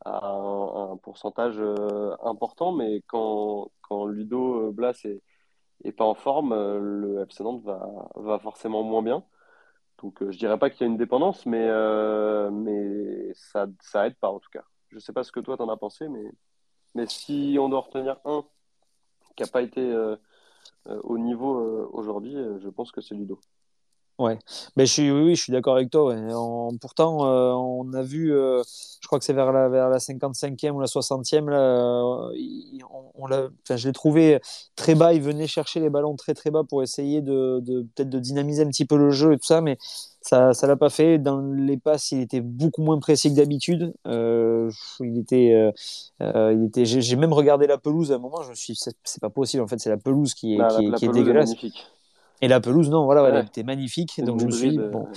un, 0.05 0.97
pourcentage 0.97 1.55
euh, 1.59 2.15
important. 2.23 2.73
Mais 2.73 3.01
quand, 3.07 3.71
quand 3.81 4.05
Ludo 4.05 4.71
Blas 4.73 5.05
est, 5.05 5.91
pas 5.93 6.05
en 6.05 6.15
forme, 6.15 6.53
le 6.53 7.21
FC 7.21 7.43
va, 7.63 8.09
va 8.15 8.39
forcément 8.39 8.83
moins 8.83 9.03
bien. 9.03 9.23
Donc 10.01 10.21
euh, 10.21 10.31
je 10.31 10.37
dirais 10.37 10.57
pas 10.57 10.69
qu'il 10.69 10.81
y 10.81 10.83
a 10.83 10.91
une 10.91 10.97
dépendance, 10.97 11.45
mais, 11.45 11.67
euh, 11.69 12.49
mais 12.49 13.33
ça, 13.33 13.67
ça 13.81 14.07
aide 14.07 14.15
pas 14.15 14.29
en 14.29 14.39
tout 14.39 14.49
cas. 14.51 14.63
Je 14.89 14.99
sais 14.99 15.13
pas 15.13 15.23
ce 15.23 15.31
que 15.31 15.39
toi 15.39 15.57
t'en 15.57 15.69
as 15.69 15.77
pensé, 15.77 16.07
mais, 16.09 17.07
si 17.07 17.57
on 17.59 17.69
doit 17.69 17.81
retenir 17.81 18.17
un 18.25 18.43
qui 19.35 19.43
n'a 19.43 19.49
pas 19.49 19.61
été 19.61 19.81
euh, 19.81 20.17
au 20.85 21.17
niveau 21.17 21.87
aujourd'hui, 21.93 22.33
je 22.33 22.69
pense 22.69 22.91
que 22.91 23.01
c'est 23.01 23.15
Ludo. 23.15 23.39
Ouais, 24.21 24.37
mais 24.75 24.85
je 24.85 24.93
suis, 24.93 25.11
oui, 25.11 25.35
je 25.35 25.41
suis 25.43 25.51
d'accord 25.51 25.75
avec 25.75 25.89
toi. 25.89 26.15
pourtant, 26.79 27.21
on 27.21 27.91
a 27.93 28.01
vu, 28.03 28.27
je 28.27 29.07
crois 29.07 29.19
que 29.19 29.25
c'est 29.25 29.33
vers 29.33 29.51
la, 29.51 29.67
vers 29.67 29.89
la 29.89 29.97
55e 29.97 30.71
ou 30.71 30.79
la 30.79 30.87
60e, 30.87 31.49
là, 31.49 32.03
on, 33.15 33.25
enfin, 33.25 33.75
je 33.75 33.87
l'ai 33.87 33.93
trouvé 33.93 34.39
très 34.75 34.95
bas. 34.95 35.13
Il 35.13 35.21
venait 35.21 35.47
chercher 35.47 35.79
les 35.79 35.89
ballons 35.89 36.15
très 36.15 36.33
très 36.33 36.51
bas 36.51 36.63
pour 36.63 36.83
essayer 36.83 37.21
de, 37.21 37.59
de 37.61 37.81
peut-être 37.95 38.09
de 38.09 38.19
dynamiser 38.19 38.63
un 38.63 38.67
petit 38.67 38.85
peu 38.85 38.97
le 38.97 39.09
jeu 39.11 39.33
et 39.33 39.37
tout 39.37 39.45
ça, 39.45 39.61
mais 39.61 39.77
ça 40.21 40.53
ça 40.53 40.67
l'a 40.67 40.75
pas 40.75 40.89
fait. 40.89 41.17
Dans 41.17 41.41
les 41.41 41.77
passes, 41.77 42.11
il 42.11 42.21
était 42.21 42.41
beaucoup 42.41 42.83
moins 42.83 42.99
précis 42.99 43.31
que 43.31 43.35
d'habitude. 43.35 43.93
Euh, 44.07 44.71
il 44.99 45.17
était, 45.17 45.53
euh, 46.21 46.53
il 46.53 46.65
était. 46.65 46.85
J'ai 46.85 47.15
même 47.15 47.33
regardé 47.33 47.67
la 47.67 47.77
pelouse 47.77 48.11
à 48.11 48.15
un 48.15 48.19
moment. 48.19 48.41
Je 48.43 48.51
me 48.51 48.55
suis, 48.55 48.75
c'est 48.75 49.21
pas 49.21 49.29
possible. 49.29 49.63
En 49.63 49.67
fait, 49.67 49.79
c'est 49.79 49.89
la 49.89 49.97
pelouse 49.97 50.33
qui 50.33 50.55
est, 50.55 50.57
bah, 50.57 50.69
qui, 50.97 51.05
est, 51.05 51.11
dégueulasse. 51.11 51.53
Et 52.41 52.47
la 52.47 52.59
pelouse, 52.59 52.89
non, 52.89 53.05
voilà, 53.05 53.29
elle 53.29 53.45
était 53.45 53.63
magnifique. 53.63 54.21
Donc 54.23 54.39
je 54.39 54.45
me 54.45 54.51
suis 54.51 54.77
bon. 54.77 55.07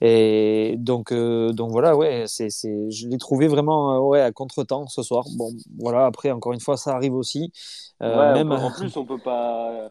Et 0.00 0.76
donc, 0.78 1.10
euh, 1.10 1.52
donc 1.52 1.72
voilà, 1.72 1.96
ouais, 1.96 2.24
c'est, 2.28 2.50
c'est, 2.50 2.90
je 2.90 3.08
l'ai 3.08 3.18
trouvé 3.18 3.48
vraiment 3.48 3.94
euh, 3.94 3.98
ouais, 3.98 4.20
à 4.20 4.30
contre-temps 4.30 4.86
ce 4.86 5.02
soir. 5.02 5.24
Bon, 5.36 5.50
voilà, 5.76 6.06
après, 6.06 6.30
encore 6.30 6.52
une 6.52 6.60
fois, 6.60 6.76
ça 6.76 6.94
arrive 6.94 7.14
aussi. 7.14 7.52
Euh, 8.02 8.32
même... 8.34 8.52
en 8.52 8.70
plus, 8.70 8.96
on 8.96 9.04
peut 9.04 9.18
pas, 9.18 9.90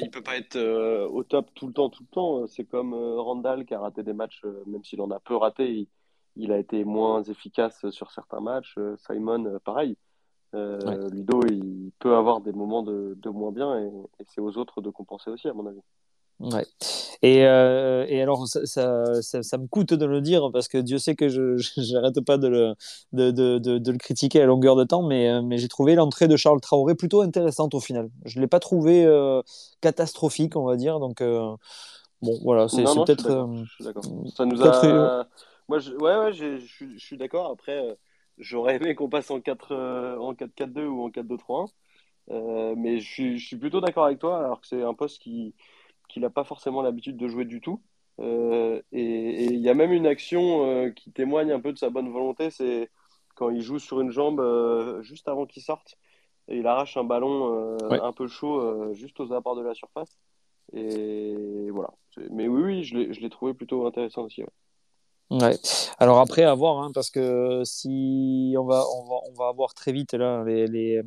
il 0.00 0.10
peut 0.10 0.22
pas 0.22 0.36
être 0.36 0.56
au 1.10 1.24
top 1.24 1.50
tout 1.54 1.66
le 1.66 1.72
temps, 1.72 1.88
tout 1.88 2.04
le 2.04 2.14
temps. 2.14 2.46
C'est 2.46 2.64
comme 2.64 2.94
Randall 2.94 3.64
qui 3.64 3.74
a 3.74 3.80
raté 3.80 4.04
des 4.04 4.12
matchs, 4.12 4.42
même 4.66 4.84
s'il 4.84 5.00
en 5.00 5.10
a 5.10 5.18
peu 5.18 5.34
raté, 5.34 5.88
il, 6.36 6.52
a 6.52 6.58
été 6.58 6.84
moins 6.84 7.24
efficace 7.24 7.90
sur 7.90 8.12
certains 8.12 8.40
matchs. 8.40 8.76
Simon, 9.08 9.58
pareil. 9.64 9.96
Ludo, 10.52 11.40
il 11.50 11.90
peut 11.98 12.14
avoir 12.14 12.40
des 12.40 12.52
moments 12.52 12.84
de, 12.84 13.18
de 13.20 13.28
moins 13.28 13.50
bien 13.50 13.80
et, 13.80 13.90
et 14.20 14.24
c'est 14.24 14.40
aux 14.40 14.56
autres 14.56 14.80
de 14.80 14.90
compenser 14.90 15.30
aussi, 15.30 15.48
à 15.48 15.52
mon 15.52 15.66
avis. 15.66 15.82
Ouais. 16.40 16.64
Et, 17.22 17.44
euh, 17.44 18.06
et 18.08 18.22
alors, 18.22 18.46
ça, 18.46 18.64
ça, 18.64 19.42
ça, 19.42 19.58
me 19.58 19.66
coûte 19.66 19.92
de 19.92 20.06
le 20.06 20.20
dire 20.20 20.50
parce 20.52 20.68
que 20.68 20.78
Dieu 20.78 20.98
sait 20.98 21.16
que 21.16 21.28
je 21.28 21.92
n'arrête 21.92 22.20
pas 22.26 22.38
de 22.38 22.46
le, 22.46 22.74
de, 23.12 23.30
de, 23.32 23.58
de, 23.58 23.90
le 23.90 23.98
critiquer 23.98 24.42
à 24.42 24.46
longueur 24.46 24.76
de 24.76 24.84
temps, 24.84 25.02
mais, 25.02 25.28
euh, 25.28 25.42
mais 25.42 25.58
j'ai 25.58 25.66
trouvé 25.66 25.96
l'entrée 25.96 26.28
de 26.28 26.36
Charles 26.36 26.60
Traoré 26.60 26.94
plutôt 26.94 27.22
intéressante 27.22 27.74
au 27.74 27.80
final. 27.80 28.08
Je 28.24 28.38
ne 28.38 28.42
l'ai 28.42 28.48
pas 28.48 28.60
trouvé 28.60 29.04
euh, 29.04 29.42
catastrophique, 29.80 30.54
on 30.54 30.64
va 30.64 30.76
dire. 30.76 31.00
Donc, 31.00 31.20
bon, 31.20 32.38
voilà, 32.44 32.68
c'est 32.68 32.84
peut-être. 32.84 33.48
Ça 34.36 34.44
nous 34.44 34.62
a. 34.62 35.26
Moi, 35.68 35.80
je, 35.80 35.92
ouais, 35.92 36.16
ouais, 36.18 36.32
je, 36.32 36.56
je 36.56 36.98
suis 36.98 37.18
d'accord. 37.18 37.50
Après, 37.50 37.98
j'aurais 38.38 38.76
aimé 38.76 38.94
qu'on 38.94 39.10
passe 39.10 39.30
en 39.30 39.40
4 39.40 39.74
en 40.20 40.32
4-4-2 40.34 40.84
ou 40.84 41.02
en 41.02 41.10
4-2-3-1. 41.10 42.74
mais 42.76 43.00
je 43.00 43.06
suis, 43.06 43.38
je 43.38 43.46
suis 43.46 43.56
plutôt 43.56 43.80
d'accord 43.80 44.04
avec 44.04 44.20
toi, 44.20 44.38
alors 44.38 44.60
que 44.60 44.68
c'est 44.68 44.82
un 44.82 44.94
poste 44.94 45.20
qui 45.20 45.52
qu'il 46.08 46.22
n'a 46.22 46.30
pas 46.30 46.44
forcément 46.44 46.82
l'habitude 46.82 47.16
de 47.16 47.28
jouer 47.28 47.44
du 47.44 47.60
tout. 47.60 47.80
Euh, 48.20 48.82
et 48.92 49.44
il 49.44 49.60
y 49.60 49.68
a 49.68 49.74
même 49.74 49.92
une 49.92 50.06
action 50.06 50.66
euh, 50.66 50.90
qui 50.90 51.12
témoigne 51.12 51.52
un 51.52 51.60
peu 51.60 51.72
de 51.72 51.78
sa 51.78 51.90
bonne 51.90 52.10
volonté, 52.10 52.50
c'est 52.50 52.90
quand 53.36 53.50
il 53.50 53.62
joue 53.62 53.78
sur 53.78 54.00
une 54.00 54.10
jambe 54.10 54.40
euh, 54.40 55.00
juste 55.02 55.28
avant 55.28 55.46
qu'il 55.46 55.62
sorte, 55.62 55.96
et 56.48 56.58
il 56.58 56.66
arrache 56.66 56.96
un 56.96 57.04
ballon 57.04 57.76
un 57.90 58.12
peu 58.12 58.26
chaud 58.26 58.92
juste 58.94 59.20
aux 59.20 59.32
abords 59.32 59.56
de 59.56 59.62
la 59.62 59.74
surface. 59.74 60.18
Et 60.72 61.70
voilà. 61.70 61.90
Mais 62.30 62.48
oui, 62.48 62.62
oui, 62.62 62.84
je 62.84 63.20
l'ai 63.20 63.30
trouvé 63.30 63.52
plutôt 63.54 63.86
intéressant 63.86 64.22
aussi. 64.24 64.42
Ouais. 64.42 64.48
Alors 65.98 66.20
après, 66.20 66.42
à 66.42 66.54
voir, 66.54 66.78
hein, 66.82 66.90
parce 66.94 67.10
que 67.10 67.62
si 67.64 68.54
on 68.58 68.64
va, 68.64 68.82
on 68.96 69.04
va, 69.04 69.16
on 69.28 69.32
va 69.34 69.48
avoir 69.48 69.74
très 69.74 69.92
vite 69.92 70.14
là 70.14 70.42
les, 70.44 71.02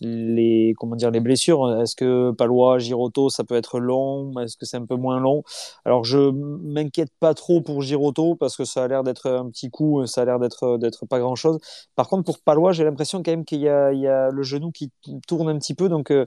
les, 0.00 0.74
comment 0.76 0.96
dire 0.96 1.12
les 1.12 1.20
blessures. 1.20 1.80
Est-ce 1.80 1.94
que 1.94 2.32
Palois, 2.32 2.78
Giroto, 2.80 3.30
ça 3.30 3.44
peut 3.44 3.54
être 3.54 3.78
long? 3.78 4.32
Est-ce 4.40 4.56
que 4.56 4.66
c'est 4.66 4.76
un 4.76 4.86
peu 4.86 4.96
moins 4.96 5.20
long? 5.20 5.44
Alors 5.84 6.04
je 6.04 6.18
m'inquiète 6.18 7.12
pas 7.20 7.34
trop 7.34 7.60
pour 7.60 7.80
Giroto 7.82 8.34
parce 8.34 8.56
que 8.56 8.64
ça 8.64 8.82
a 8.84 8.88
l'air 8.88 9.04
d'être 9.04 9.30
un 9.30 9.48
petit 9.50 9.70
coup, 9.70 10.04
ça 10.06 10.22
a 10.22 10.24
l'air 10.24 10.40
d'être 10.40 10.76
d'être 10.78 11.06
pas 11.06 11.20
grand 11.20 11.36
chose. 11.36 11.58
Par 11.94 12.08
contre, 12.08 12.24
pour 12.24 12.40
Palois, 12.40 12.72
j'ai 12.72 12.82
l'impression 12.82 13.22
quand 13.22 13.30
même 13.30 13.44
qu'il 13.44 13.60
y 13.60 13.68
a, 13.68 13.92
il 13.92 14.00
y 14.00 14.08
a 14.08 14.30
le 14.30 14.42
genou 14.42 14.72
qui 14.72 14.90
tourne 15.28 15.48
un 15.48 15.58
petit 15.58 15.74
peu, 15.74 15.88
donc. 15.88 16.10
Euh, 16.10 16.26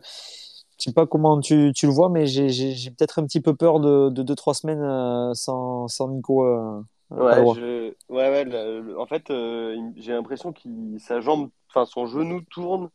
je 0.80 0.86
sais 0.86 0.94
pas 0.94 1.06
comment 1.06 1.40
tu, 1.40 1.72
tu 1.76 1.86
le 1.86 1.94
vois, 1.94 2.10
mais 2.10 2.26
j'ai 2.26 2.92
peut-être 2.92 3.20
un 3.20 3.26
petit 3.26 3.40
peu 3.42 3.56
peur 3.56 3.80
de 3.80 4.10
2-3 4.10 4.54
semaines 4.54 4.82
euh, 4.82 5.34
sans, 5.34 5.88
sans 5.88 6.10
Nico. 6.10 6.44
Euh, 6.44 6.82
Ouais, 7.14 7.36
je... 7.56 7.94
ouais, 8.10 8.46
ouais 8.46 8.96
en 8.98 9.06
fait, 9.06 9.30
euh, 9.30 9.78
j'ai 9.98 10.14
l'impression 10.14 10.52
que 10.52 10.62
sa 10.98 11.22
jambe, 11.22 11.50
enfin 11.70 11.86
son 11.86 12.08
genou 12.08 12.42
tourne 12.42 12.90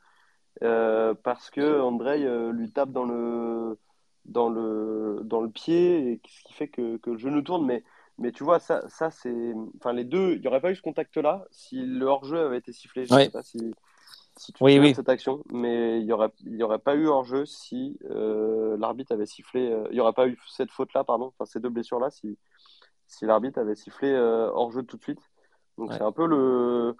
euh, 0.62 1.14
parce 1.22 1.50
que 1.50 1.80
Andrei 1.80 2.24
euh, 2.24 2.52
lui 2.52 2.72
tape 2.72 2.90
dans 2.90 3.04
le, 3.04 3.78
dans 4.24 4.48
le, 4.48 5.20
dans 5.22 5.40
le 5.40 5.48
pied, 5.48 6.12
et 6.12 6.20
ce 6.26 6.42
qui 6.42 6.52
fait 6.52 6.68
que, 6.68 6.96
que 6.96 7.10
le 7.10 7.18
genou 7.18 7.42
tourne. 7.42 7.64
Mais, 7.64 7.84
mais 8.18 8.32
tu 8.32 8.42
vois, 8.42 8.58
ça, 8.58 8.82
ça 8.88 9.10
c'est. 9.10 9.54
Enfin, 9.76 9.92
les 9.92 10.04
deux, 10.04 10.34
il 10.34 10.40
n'y 10.40 10.48
aurait 10.48 10.60
pas 10.60 10.72
eu 10.72 10.76
ce 10.76 10.82
contact-là 10.82 11.44
si 11.52 11.76
le 11.76 12.06
hors-jeu 12.06 12.40
avait 12.40 12.58
été 12.58 12.72
sifflé. 12.72 13.06
Je 13.06 13.14
ne 13.14 13.20
sais 13.20 13.30
pas 13.30 13.44
si, 13.44 13.72
si 14.36 14.52
tu 14.52 14.64
oui, 14.64 14.80
oui. 14.80 14.96
cette 14.96 15.08
action, 15.08 15.44
mais 15.52 16.00
il 16.00 16.06
n'y 16.06 16.12
aurait, 16.12 16.32
y 16.44 16.62
aurait 16.64 16.80
pas 16.80 16.96
eu 16.96 17.06
hors-jeu 17.06 17.46
si 17.46 17.96
l'arbitre 18.10 19.12
avait 19.12 19.26
sifflé. 19.26 19.72
Il 19.90 19.94
n'y 19.94 20.00
aurait 20.00 20.12
pas 20.12 20.26
eu 20.26 20.36
cette 20.48 20.72
faute-là, 20.72 21.04
pardon, 21.04 21.26
enfin 21.26 21.44
ces 21.44 21.60
deux 21.60 21.70
blessures-là, 21.70 22.10
si 22.10 22.36
si 23.08 23.24
l'arbitre 23.26 23.58
avait 23.58 23.74
sifflé 23.74 24.08
euh, 24.08 24.50
hors 24.52 24.70
jeu 24.70 24.82
tout 24.84 24.96
de 24.96 25.02
suite. 25.02 25.20
Donc 25.76 25.92
c'est 25.92 26.02
un 26.02 26.12
peu 26.12 26.26
le 26.26 26.96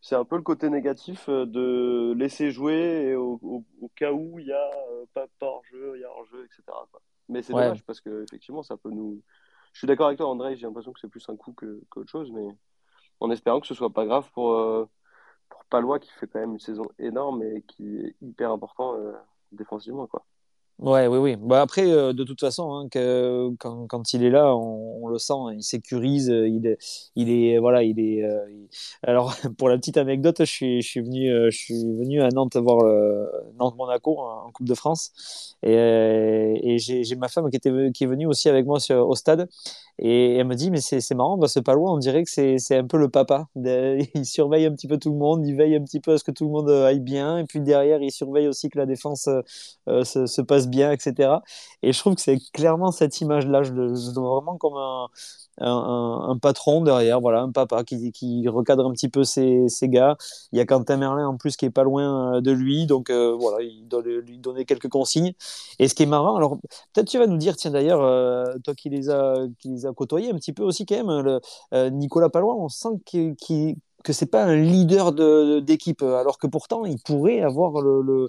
c'est 0.00 0.14
un 0.14 0.24
peu 0.24 0.36
le 0.36 0.42
côté 0.42 0.70
négatif 0.70 1.28
euh, 1.28 1.44
de 1.44 2.14
laisser 2.16 2.52
jouer 2.52 3.16
au, 3.16 3.64
cas 3.96 4.12
où 4.12 4.38
il 4.38 4.46
y 4.46 4.52
a 4.52 4.70
euh, 4.90 5.04
pas, 5.12 5.26
hors 5.40 5.64
jeu, 5.64 5.92
il 5.96 6.00
y 6.00 6.04
a 6.04 6.10
hors 6.10 6.24
jeu, 6.26 6.44
etc. 6.44 6.62
Mais 7.28 7.42
c'est 7.42 7.52
dommage 7.52 7.84
parce 7.84 8.00
que 8.00 8.22
effectivement 8.22 8.62
ça 8.62 8.76
peut 8.76 8.90
nous. 8.90 9.20
Je 9.72 9.80
suis 9.80 9.86
d'accord 9.86 10.06
avec 10.06 10.18
toi, 10.18 10.28
André. 10.28 10.56
J'ai 10.56 10.66
l'impression 10.66 10.92
que 10.92 11.00
c'est 11.00 11.08
plus 11.08 11.28
un 11.28 11.36
coup 11.36 11.52
qu'autre 11.52 12.10
chose, 12.10 12.30
mais 12.32 12.48
en 13.20 13.30
espérant 13.30 13.60
que 13.60 13.66
ce 13.66 13.74
soit 13.74 13.92
pas 13.92 14.06
grave 14.06 14.30
pour 14.32 14.56
pour 15.48 15.64
Palois 15.64 15.98
qui 15.98 16.10
fait 16.12 16.26
quand 16.26 16.40
même 16.40 16.52
une 16.52 16.60
saison 16.60 16.86
énorme 16.98 17.42
et 17.42 17.62
qui 17.62 17.98
est 17.98 18.16
hyper 18.20 18.52
important 18.52 18.94
défensivement, 19.52 20.06
quoi. 20.06 20.24
Ouais, 20.78 21.08
oui, 21.08 21.18
oui. 21.18 21.36
Bah 21.36 21.60
après, 21.60 21.90
euh, 21.90 22.12
de 22.12 22.22
toute 22.22 22.38
façon, 22.38 22.72
hein, 22.72 22.88
que, 22.88 23.50
quand, 23.58 23.88
quand, 23.88 24.12
il 24.12 24.22
est 24.22 24.30
là, 24.30 24.54
on, 24.54 25.02
on, 25.02 25.08
le 25.08 25.18
sent, 25.18 25.34
il 25.52 25.62
sécurise, 25.64 26.30
euh, 26.30 26.46
il 26.48 26.68
est, 26.68 26.78
il 27.16 27.30
est 27.30 27.58
voilà, 27.58 27.82
il 27.82 27.98
est. 27.98 28.22
Euh, 28.22 28.46
Alors, 29.02 29.34
pour 29.58 29.68
la 29.68 29.76
petite 29.76 29.96
anecdote, 29.96 30.36
je 30.38 30.44
suis, 30.44 30.80
je 30.82 30.88
suis 30.88 31.00
venu, 31.00 31.28
je 31.50 31.56
suis 31.56 31.74
venu 31.74 32.22
à 32.22 32.28
Nantes 32.28 32.56
voir 32.56 32.84
Nantes-Monaco 33.58 34.20
en 34.20 34.52
Coupe 34.52 34.68
de 34.68 34.74
France, 34.74 35.56
et, 35.64 35.74
et 35.74 36.78
j'ai 36.78 37.16
ma 37.16 37.26
femme 37.28 37.50
qui 37.50 37.56
était, 37.56 37.72
qui 37.92 38.04
est 38.04 38.06
venue 38.06 38.26
aussi 38.26 38.48
avec 38.48 38.64
moi 38.64 38.78
au 38.92 39.16
stade, 39.16 39.48
et 39.98 40.36
elle 40.36 40.46
me 40.46 40.54
dit, 40.54 40.70
mais 40.70 40.80
c'est 40.80 41.14
marrant, 41.14 41.38
parce 41.38 41.54
que 41.54 41.60
pas 41.60 41.74
loin, 41.74 41.92
on 41.92 41.98
dirait 41.98 42.24
que 42.24 42.30
c'est 42.30 42.76
un 42.76 42.86
peu 42.86 42.98
le 42.98 43.08
papa. 43.08 43.46
Il 43.56 44.24
surveille 44.24 44.66
un 44.66 44.72
petit 44.72 44.88
peu 44.88 44.98
tout 44.98 45.10
le 45.10 45.18
monde, 45.18 45.46
il 45.46 45.56
veille 45.56 45.76
un 45.76 45.82
petit 45.82 46.00
peu 46.00 46.12
à 46.12 46.18
ce 46.18 46.24
que 46.24 46.30
tout 46.30 46.44
le 46.44 46.50
monde 46.50 46.70
aille 46.70 47.00
bien, 47.00 47.38
et 47.38 47.44
puis 47.44 47.60
derrière, 47.60 48.00
il 48.02 48.10
surveille 48.10 48.48
aussi 48.48 48.68
que 48.68 48.78
la 48.78 48.86
défense 48.86 49.28
se, 49.86 50.26
se 50.26 50.40
passe 50.42 50.68
bien, 50.68 50.92
etc. 50.92 51.40
Et 51.82 51.92
je 51.92 51.98
trouve 51.98 52.14
que 52.14 52.20
c'est 52.20 52.38
clairement 52.52 52.92
cette 52.92 53.20
image-là. 53.20 53.62
Je, 53.62 53.72
le 53.72 53.94
vois 54.14 54.36
vraiment 54.36 54.56
comme 54.56 54.76
un, 54.76 55.08
un, 55.60 56.38
patron 56.38 56.82
derrière, 56.82 57.20
voilà, 57.20 57.40
un 57.42 57.50
papa 57.50 57.84
qui, 57.84 58.12
qui 58.12 58.48
recadre 58.48 58.86
un 58.86 58.92
petit 58.92 59.08
peu 59.08 59.24
ses, 59.24 59.68
ses, 59.68 59.88
gars. 59.88 60.16
Il 60.52 60.58
y 60.58 60.60
a 60.60 60.66
Quentin 60.66 60.96
Merlin 60.96 61.26
en 61.28 61.36
plus 61.36 61.56
qui 61.56 61.66
est 61.66 61.70
pas 61.70 61.82
loin 61.82 62.36
euh, 62.36 62.40
de 62.40 62.50
lui, 62.52 62.86
donc 62.86 63.10
euh, 63.10 63.34
voilà, 63.38 63.62
il 63.62 63.86
doit 63.88 64.02
lui 64.02 64.38
donner 64.38 64.64
quelques 64.64 64.88
consignes. 64.88 65.32
Et 65.78 65.88
ce 65.88 65.94
qui 65.94 66.04
est 66.04 66.06
marrant, 66.06 66.36
alors 66.36 66.58
peut-être 66.92 67.08
tu 67.08 67.18
vas 67.18 67.26
nous 67.26 67.36
dire, 67.38 67.56
tiens 67.56 67.70
d'ailleurs, 67.70 68.02
euh, 68.02 68.44
toi 68.64 68.74
qui 68.74 68.88
les 68.90 69.10
a 69.10 69.34
qui 69.58 69.68
les 69.68 69.86
a 69.88 70.34
un 70.34 70.38
petit 70.38 70.52
peu 70.52 70.62
aussi 70.62 70.86
quand 70.86 70.96
même, 70.96 71.20
le, 71.20 71.88
Nicolas 71.90 72.28
Palois, 72.28 72.56
on 72.56 72.68
sent 72.68 73.00
qu'il 73.04 73.36
que 74.04 74.12
c'est 74.12 74.30
pas 74.30 74.44
un 74.44 74.56
leader 74.56 75.12
d'équipe, 75.62 76.02
alors 76.02 76.38
que 76.38 76.46
pourtant 76.46 76.84
il 76.84 76.98
pourrait 77.02 77.40
avoir 77.40 77.80
le, 77.80 78.00
le, 78.00 78.28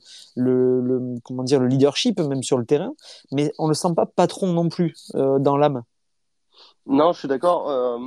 le, 0.82 1.20
comment 1.24 1.44
dire 1.44 1.60
le 1.60 1.68
leadership 1.68 2.20
même 2.20 2.44
sur 2.44 2.58
le 2.58 2.66
terrain, 2.66 2.94
mais 3.32 3.52
on 3.60 3.68
le 3.68 3.74
sent 3.74 3.94
pas 3.96 4.06
patron 4.06 4.48
non 4.48 4.70
plus 4.70 4.96
euh, 5.16 5.40
dans 5.40 5.58
l'âme. 5.58 5.84
Non, 6.86 7.14
je 7.14 7.20
suis 7.20 7.28
d'accord. 7.28 7.70
Euh, 7.70 8.00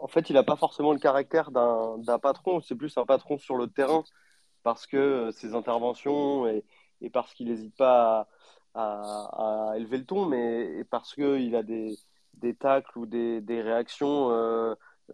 en 0.00 0.06
fait, 0.06 0.30
il 0.30 0.34
n'a 0.34 0.44
pas 0.44 0.54
forcément 0.54 0.92
le 0.92 1.00
caractère 1.00 1.50
d'un 1.50 2.18
patron. 2.20 2.60
C'est 2.60 2.76
plus 2.76 2.96
un 2.96 3.04
patron 3.04 3.38
sur 3.38 3.56
le 3.56 3.66
terrain 3.66 4.04
parce 4.62 4.86
que 4.86 4.96
euh, 4.96 5.32
ses 5.32 5.54
interventions 5.54 6.46
et, 6.46 6.64
et 7.00 7.10
parce 7.10 7.34
qu'il 7.34 7.48
n'hésite 7.48 7.74
pas 7.76 8.28
à, 8.74 9.70
à, 9.72 9.76
élever 9.76 9.98
le 9.98 10.04
ton, 10.04 10.26
mais 10.26 10.84
parce 10.90 11.14
qu'il 11.14 11.56
a 11.56 11.64
des, 11.64 11.98
des 12.34 12.54
tacles 12.54 12.98
ou 12.98 13.06
des, 13.06 13.40
des 13.40 13.60
réactions 13.60 14.30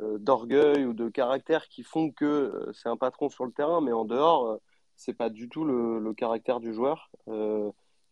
euh, 0.01 0.19
d'orgueil 0.19 0.85
ou 0.85 0.93
de 0.93 1.09
caractère 1.09 1.69
qui 1.69 1.83
font 1.83 2.11
que 2.11 2.25
euh, 2.25 2.73
c'est 2.75 2.89
un 2.89 2.99
patron 2.99 3.31
sur 3.31 3.47
le 3.47 3.53
terrain, 3.53 3.81
mais 3.81 3.93
en 3.93 4.05
dehors, 4.05 4.47
euh, 4.47 4.61
c'est 4.95 5.15
pas 5.15 5.31
du 5.31 5.49
tout 5.49 5.65
le, 5.65 6.13
caractère 6.15 6.61
du 6.61 6.75
joueur. 6.75 7.11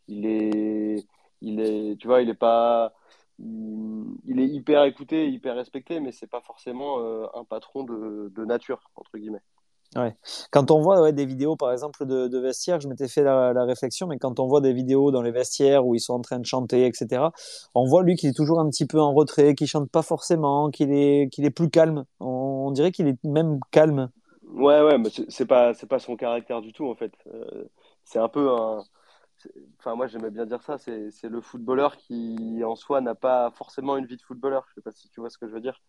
il 0.09 0.27
est, 0.27 1.07
il 1.41 1.61
est, 1.61 1.97
tu 1.99 2.07
vois, 2.07 2.23
il 2.23 2.29
est 2.31 2.35
pas, 2.35 2.95
il, 3.39 4.41
est 4.41 4.47
hyper 4.47 4.85
écouté, 4.85 5.29
hyper 5.31 5.57
respecté, 5.57 6.01
mais 6.01 6.13
c'est 6.13 6.27
pas 6.27 6.41
forcément 6.41 6.99
un 7.35 7.45
patron 7.45 7.85
de, 7.85 8.31
de 8.35 8.45
nature 8.45 8.91
entre 8.97 9.19
guillemets. 9.19 9.43
Ouais. 9.97 10.17
Quand 10.51 10.71
on 10.71 10.81
voit 10.81 11.01
ouais, 11.01 11.13
des 11.13 11.25
vidéos, 11.25 11.57
par 11.57 11.71
exemple, 11.73 12.05
de, 12.05 12.27
de 12.27 12.39
vestiaires, 12.39 12.81
je 12.81 12.89
m'étais 12.89 13.07
fait 13.07 13.23
la, 13.23 13.53
la, 13.53 13.65
réflexion, 13.65 14.07
mais 14.09 14.19
quand 14.19 14.41
on 14.41 14.47
voit 14.47 14.61
des 14.61 14.73
vidéos 14.73 15.13
dans 15.13 15.23
les 15.23 15.31
vestiaires 15.31 15.87
où 15.87 15.95
ils 15.95 16.01
sont 16.01 16.15
en 16.15 16.21
train 16.21 16.39
de 16.41 16.47
chanter, 16.47 16.87
etc., 16.87 17.23
on 17.75 17.87
voit 17.87 18.03
lui 18.03 18.17
qu'il 18.17 18.29
est 18.29 18.37
toujours 18.37 18.59
un 18.59 18.69
petit 18.69 18.87
peu 18.87 19.01
en 19.01 19.13
retrait, 19.13 19.55
qu'il 19.55 19.69
chante 19.69 19.91
pas 19.91 20.03
forcément, 20.03 20.71
qu'il 20.71 20.93
est, 20.93 21.29
qu'il 21.33 21.45
est 21.45 21.51
plus 21.51 21.71
calme. 21.71 22.05
On, 22.19 22.71
dirait 22.73 22.91
qu'il 22.91 23.07
est 23.07 23.23
même 23.25 23.61
calme. 23.71 24.11
Ouais, 24.49 24.83
ouais, 24.83 24.99
mais 24.99 25.11
c'est 25.29 25.47
pas, 25.47 25.75
c'est 25.75 25.89
pas 25.89 26.01
son 26.01 26.17
caractère 26.17 26.61
du 26.61 26.73
tout, 26.73 26.89
en 26.89 26.97
fait. 26.97 27.13
Euh, 27.33 27.65
c'est 28.05 28.19
un 28.19 28.29
peu 28.29 28.51
un. 28.51 28.83
Enfin, 29.79 29.95
moi, 29.95 30.09
j'aimais 30.09 30.31
bien 30.31 30.47
dire 30.47 30.63
ça. 30.63 30.77
C'est 30.79 31.29
le 31.29 31.41
footballeur 31.41 31.97
qui, 31.97 32.63
en 32.65 32.75
soi, 32.75 33.01
n'a 33.01 33.15
pas 33.15 33.53
forcément 33.53 33.97
une 33.97 34.07
vie 34.07 34.17
de 34.17 34.23
footballeur. 34.23 34.65
Je 34.69 34.75
sais 34.75 34.81
pas 34.81 34.93
si 34.93 35.09
tu 35.11 35.21
vois 35.21 35.31
ce 35.31 35.39
que 35.39 35.47
je 35.47 35.53
veux 35.53 35.61
dire. 35.61 35.81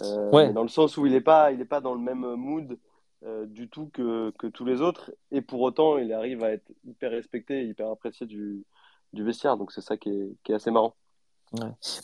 Euh, 0.00 0.30
ouais. 0.32 0.52
Dans 0.52 0.62
le 0.62 0.68
sens 0.68 0.96
où 0.96 1.06
il 1.06 1.14
est 1.14 1.20
pas, 1.20 1.52
il 1.52 1.60
est 1.60 1.66
pas 1.66 1.80
dans 1.80 1.94
le 1.94 2.00
même 2.00 2.34
mood 2.34 2.76
euh, 3.24 3.46
du 3.46 3.68
tout 3.68 3.88
que, 3.88 4.30
que, 4.38 4.46
tous 4.46 4.64
les 4.64 4.80
autres. 4.80 5.12
Et 5.30 5.42
pour 5.42 5.60
autant, 5.62 5.98
il 5.98 6.12
arrive 6.12 6.44
à 6.44 6.52
être 6.52 6.70
hyper 6.84 7.10
respecté 7.10 7.64
hyper 7.66 7.90
apprécié 7.90 8.26
du, 8.26 8.64
du 9.12 9.24
vestiaire. 9.24 9.56
Donc 9.56 9.72
c'est 9.72 9.80
ça 9.80 9.96
qui 9.96 10.10
est, 10.10 10.36
qui 10.44 10.52
est 10.52 10.54
assez 10.56 10.70
marrant. 10.70 10.96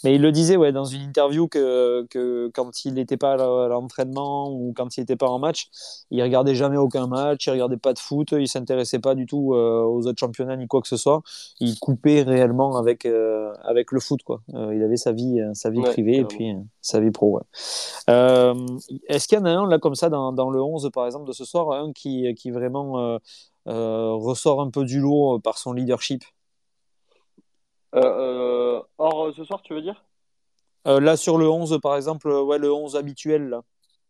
Mais 0.04 0.14
il 0.14 0.22
le 0.22 0.32
disait 0.32 0.56
ouais, 0.56 0.72
dans 0.72 0.84
une 0.84 1.02
interview 1.02 1.48
que, 1.48 2.06
que 2.10 2.50
quand 2.54 2.84
il 2.84 2.94
n'était 2.94 3.16
pas 3.16 3.32
à 3.32 3.68
l'entraînement 3.68 4.50
ou 4.50 4.72
quand 4.74 4.96
il 4.96 5.00
n'était 5.00 5.16
pas 5.16 5.28
en 5.28 5.38
match, 5.38 5.68
il 6.10 6.22
regardait 6.22 6.54
jamais 6.54 6.76
aucun 6.76 7.06
match, 7.06 7.46
il 7.46 7.50
regardait 7.50 7.76
pas 7.76 7.92
de 7.92 7.98
foot, 7.98 8.32
il 8.32 8.48
s'intéressait 8.48 8.98
pas 8.98 9.14
du 9.14 9.26
tout 9.26 9.54
euh, 9.54 9.82
aux 9.82 10.06
autres 10.06 10.18
championnats 10.18 10.56
ni 10.56 10.66
quoi 10.66 10.80
que 10.80 10.88
ce 10.88 10.96
soit. 10.96 11.22
Il 11.60 11.78
coupait 11.78 12.22
réellement 12.22 12.76
avec, 12.76 13.06
euh, 13.06 13.52
avec 13.62 13.92
le 13.92 14.00
foot. 14.00 14.22
Quoi. 14.22 14.40
Euh, 14.54 14.74
il 14.74 14.82
avait 14.82 14.96
sa 14.96 15.12
vie, 15.12 15.40
sa 15.54 15.70
vie 15.70 15.82
privée 15.82 16.18
et 16.18 16.24
puis 16.24 16.54
sa 16.80 17.00
vie 17.00 17.10
pro. 17.10 17.40
Est-ce 18.08 19.28
qu'il 19.28 19.38
y 19.38 19.40
en 19.40 19.44
a 19.44 19.50
un 19.50 19.68
là 19.68 19.78
comme 19.78 19.94
ça 19.94 20.08
dans, 20.08 20.32
dans, 20.32 20.50
le 20.50 20.62
11 20.62 20.90
par 20.92 21.06
exemple 21.06 21.26
de 21.26 21.32
ce 21.32 21.44
soir, 21.44 21.70
un 21.72 21.92
qui, 21.92 22.34
qui 22.34 22.50
vraiment 22.50 23.18
ressort 23.66 24.60
un 24.60 24.70
peu 24.70 24.84
du 24.84 25.00
lot 25.00 25.38
par 25.40 25.58
son 25.58 25.72
leadership? 25.72 26.24
Or, 27.92 29.32
ce 29.34 29.44
soir, 29.44 29.62
tu 29.62 29.74
veux 29.74 29.82
dire? 29.82 30.04
Là, 30.84 31.16
sur 31.16 31.38
le 31.38 31.48
11, 31.48 31.78
par 31.82 31.96
exemple, 31.96 32.28
ouais, 32.28 32.58
le 32.58 32.72
11 32.72 32.96
habituel, 32.96 33.48
là. 33.48 33.62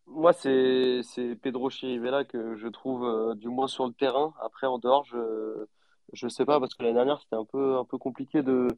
Moi, 0.06 0.32
c'est 0.32 1.02
Pedro 1.40 1.70
Chirivella 1.70 2.24
que 2.24 2.56
je 2.56 2.68
trouve, 2.68 3.34
du 3.36 3.48
moins 3.48 3.68
sur 3.68 3.86
le 3.86 3.92
terrain. 3.92 4.34
Après, 4.40 4.66
en 4.66 4.78
dehors, 4.78 5.04
je 5.04 5.66
je 6.12 6.28
sais 6.28 6.44
pas, 6.44 6.60
parce 6.60 6.74
que 6.74 6.82
l'année 6.82 6.94
dernière, 6.94 7.20
c'était 7.20 7.36
un 7.36 7.44
peu, 7.44 7.76
un 7.76 7.84
peu 7.84 7.98
compliqué 7.98 8.42
de, 8.42 8.68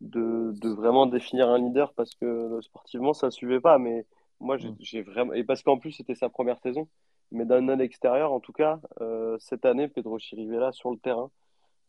de, 0.00 0.52
de, 0.60 0.68
vraiment 0.68 1.06
définir 1.06 1.48
un 1.48 1.58
leader 1.58 1.92
parce 1.94 2.14
que 2.14 2.60
sportivement, 2.62 3.12
ça 3.14 3.26
ne 3.28 3.30
suivait 3.30 3.60
pas. 3.60 3.78
Mais 3.78 4.06
moi, 4.40 4.56
j'ai 4.80 5.02
vraiment. 5.02 5.32
Et 5.32 5.44
parce 5.44 5.62
qu'en 5.62 5.78
plus, 5.78 5.92
c'était 5.92 6.14
sa 6.14 6.28
première 6.28 6.58
saison. 6.60 6.88
Mais 7.32 7.44
d'un 7.44 7.68
œil 7.68 7.80
extérieur, 7.82 8.32
en 8.32 8.40
tout 8.40 8.52
cas, 8.52 8.80
euh, 9.00 9.36
cette 9.40 9.64
année, 9.64 9.88
Pedro 9.88 10.18
Chirivella 10.18 10.72
sur 10.72 10.90
le 10.90 10.98
terrain, 10.98 11.24
euh, 11.24 11.30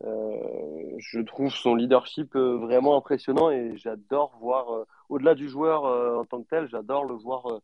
je 0.01 1.19
trouve 1.21 1.51
son 1.51 1.75
leadership 1.75 2.36
euh, 2.36 2.58
vraiment 2.58 2.97
impressionnant 2.97 3.49
et 3.51 3.77
j'adore 3.77 4.36
voir, 4.39 4.86
au-delà 5.10 5.36
du 5.36 5.49
joueur 5.49 5.86
en 6.19 6.25
tant 6.25 6.41
que 6.41 6.49
tel, 6.49 6.67
j'adore 6.67 7.05
le 7.05 7.15
voir 7.15 7.62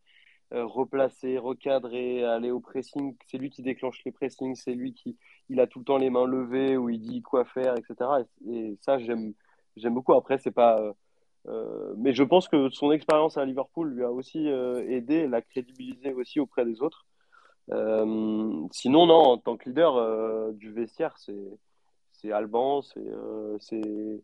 replacer, 0.52 1.38
recadrer, 1.38 2.26
aller 2.26 2.52
au 2.52 2.60
pressing. 2.60 3.16
C'est 3.28 3.38
lui 3.38 3.50
qui 3.50 3.62
déclenche 3.62 4.04
les 4.06 4.12
pressings, 4.12 4.56
c'est 4.56 4.74
lui 4.74 4.94
qui 4.94 5.18
il 5.52 5.60
a 5.60 5.68
tout 5.68 5.80
le 5.80 5.86
temps 5.86 5.98
les 5.98 6.10
mains 6.10 6.26
levées, 6.26 6.78
où 6.78 6.90
il 6.90 7.00
dit 7.00 7.22
quoi 7.22 7.46
faire, 7.46 7.76
etc. 7.78 8.10
Et, 8.50 8.78
ça, 8.82 8.98
j'aime, 9.00 9.34
beaucoup. 9.86 10.14
Après, 10.14 10.38
c'est 10.38 10.52
pas. 10.52 10.82
Euh, 11.48 11.94
mais 11.98 12.14
je 12.14 12.24
pense 12.24 12.48
que 12.48 12.70
son 12.70 12.92
expérience 12.92 13.38
à 13.38 13.46
Liverpool 13.46 13.90
lui 13.90 14.04
a 14.04 14.12
aussi 14.12 14.48
euh, 14.50 14.88
aidé, 14.90 15.28
l'a 15.28 15.42
crédibilisé 15.42 16.14
aussi 16.14 16.40
auprès 16.40 16.66
des 16.66 16.82
autres. 16.82 17.06
Euh, 17.72 18.68
sinon, 18.72 19.06
non, 19.08 19.16
en 19.16 19.38
tant 19.38 19.58
que 19.58 19.70
leader 19.70 20.54
du 20.54 20.72
vestiaire, 20.72 21.18
c'est, 21.18 21.36
c'est 22.22 22.32
Alban, 22.32 22.82
c'est, 22.82 23.12
c'est, 23.60 24.22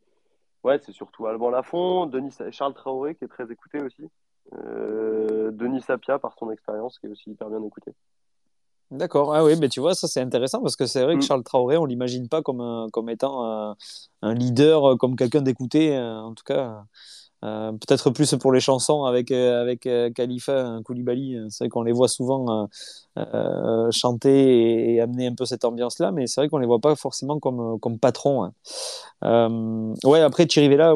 ouais, 0.63 0.79
c'est 0.83 0.91
surtout 0.91 1.27
Alban 1.27 1.49
Lafont, 1.49 2.05
Denis, 2.05 2.35
Charles 2.51 2.73
Traoré 2.73 3.15
qui 3.15 3.25
est 3.25 3.27
très 3.27 3.51
écouté 3.51 3.81
aussi, 3.81 4.09
Denis 4.51 5.81
Sapia 5.81 6.19
par 6.19 6.35
son 6.37 6.51
expérience 6.51 6.99
qui 6.99 7.07
est 7.07 7.09
aussi 7.09 7.31
hyper 7.31 7.49
bien 7.49 7.63
écouté. 7.63 7.93
D'accord, 8.89 9.35
ah 9.35 9.43
oui, 9.43 9.55
mais 9.59 9.67
tu 9.67 9.81
vois, 9.81 9.95
ça 9.95 10.07
c'est 10.07 10.21
intéressant 10.21 10.61
parce 10.61 10.77
que 10.77 10.85
c'est 10.85 11.03
vrai 11.03 11.15
que 11.15 11.19
mm. 11.19 11.23
Charles 11.23 11.43
Traoré, 11.43 11.77
on 11.77 11.85
l'imagine 11.85 12.29
pas 12.29 12.41
comme, 12.41 12.89
comme 12.91 13.09
étant 13.09 13.45
un, 13.45 13.75
un 14.21 14.33
leader, 14.33 14.97
comme 14.97 15.15
quelqu'un 15.17 15.41
d'écouté, 15.41 15.97
en 15.99 16.33
tout 16.33 16.45
cas. 16.45 16.85
Euh, 17.45 17.71
peut-être 17.71 18.09
plus 18.09 18.33
pour 18.35 18.51
les 18.51 18.59
chansons 18.59 19.03
avec, 19.03 19.29
euh, 19.29 19.61
avec 19.61 19.85
euh, 19.85 20.09
Khalifa 20.11 20.79
Koulibaly. 20.83 21.37
C'est 21.49 21.65
vrai 21.65 21.69
qu'on 21.69 21.83
les 21.83 21.91
voit 21.91 22.07
souvent 22.07 22.67
chanter 23.91 24.93
et, 24.93 25.01
amener 25.01 25.27
un 25.27 25.33
peu 25.33 25.45
cette 25.45 25.65
ambiance-là, 25.65 26.11
mais 26.11 26.27
c'est 26.27 26.41
vrai 26.41 26.49
qu'on 26.49 26.59
les 26.59 26.67
voit 26.67 26.79
pas 26.79 26.95
forcément 26.95 27.39
comme, 27.39 27.79
comme 27.79 27.97
patron. 27.99 28.43
Hein. 28.43 29.93
ouais, 30.03 30.21
après 30.21 30.47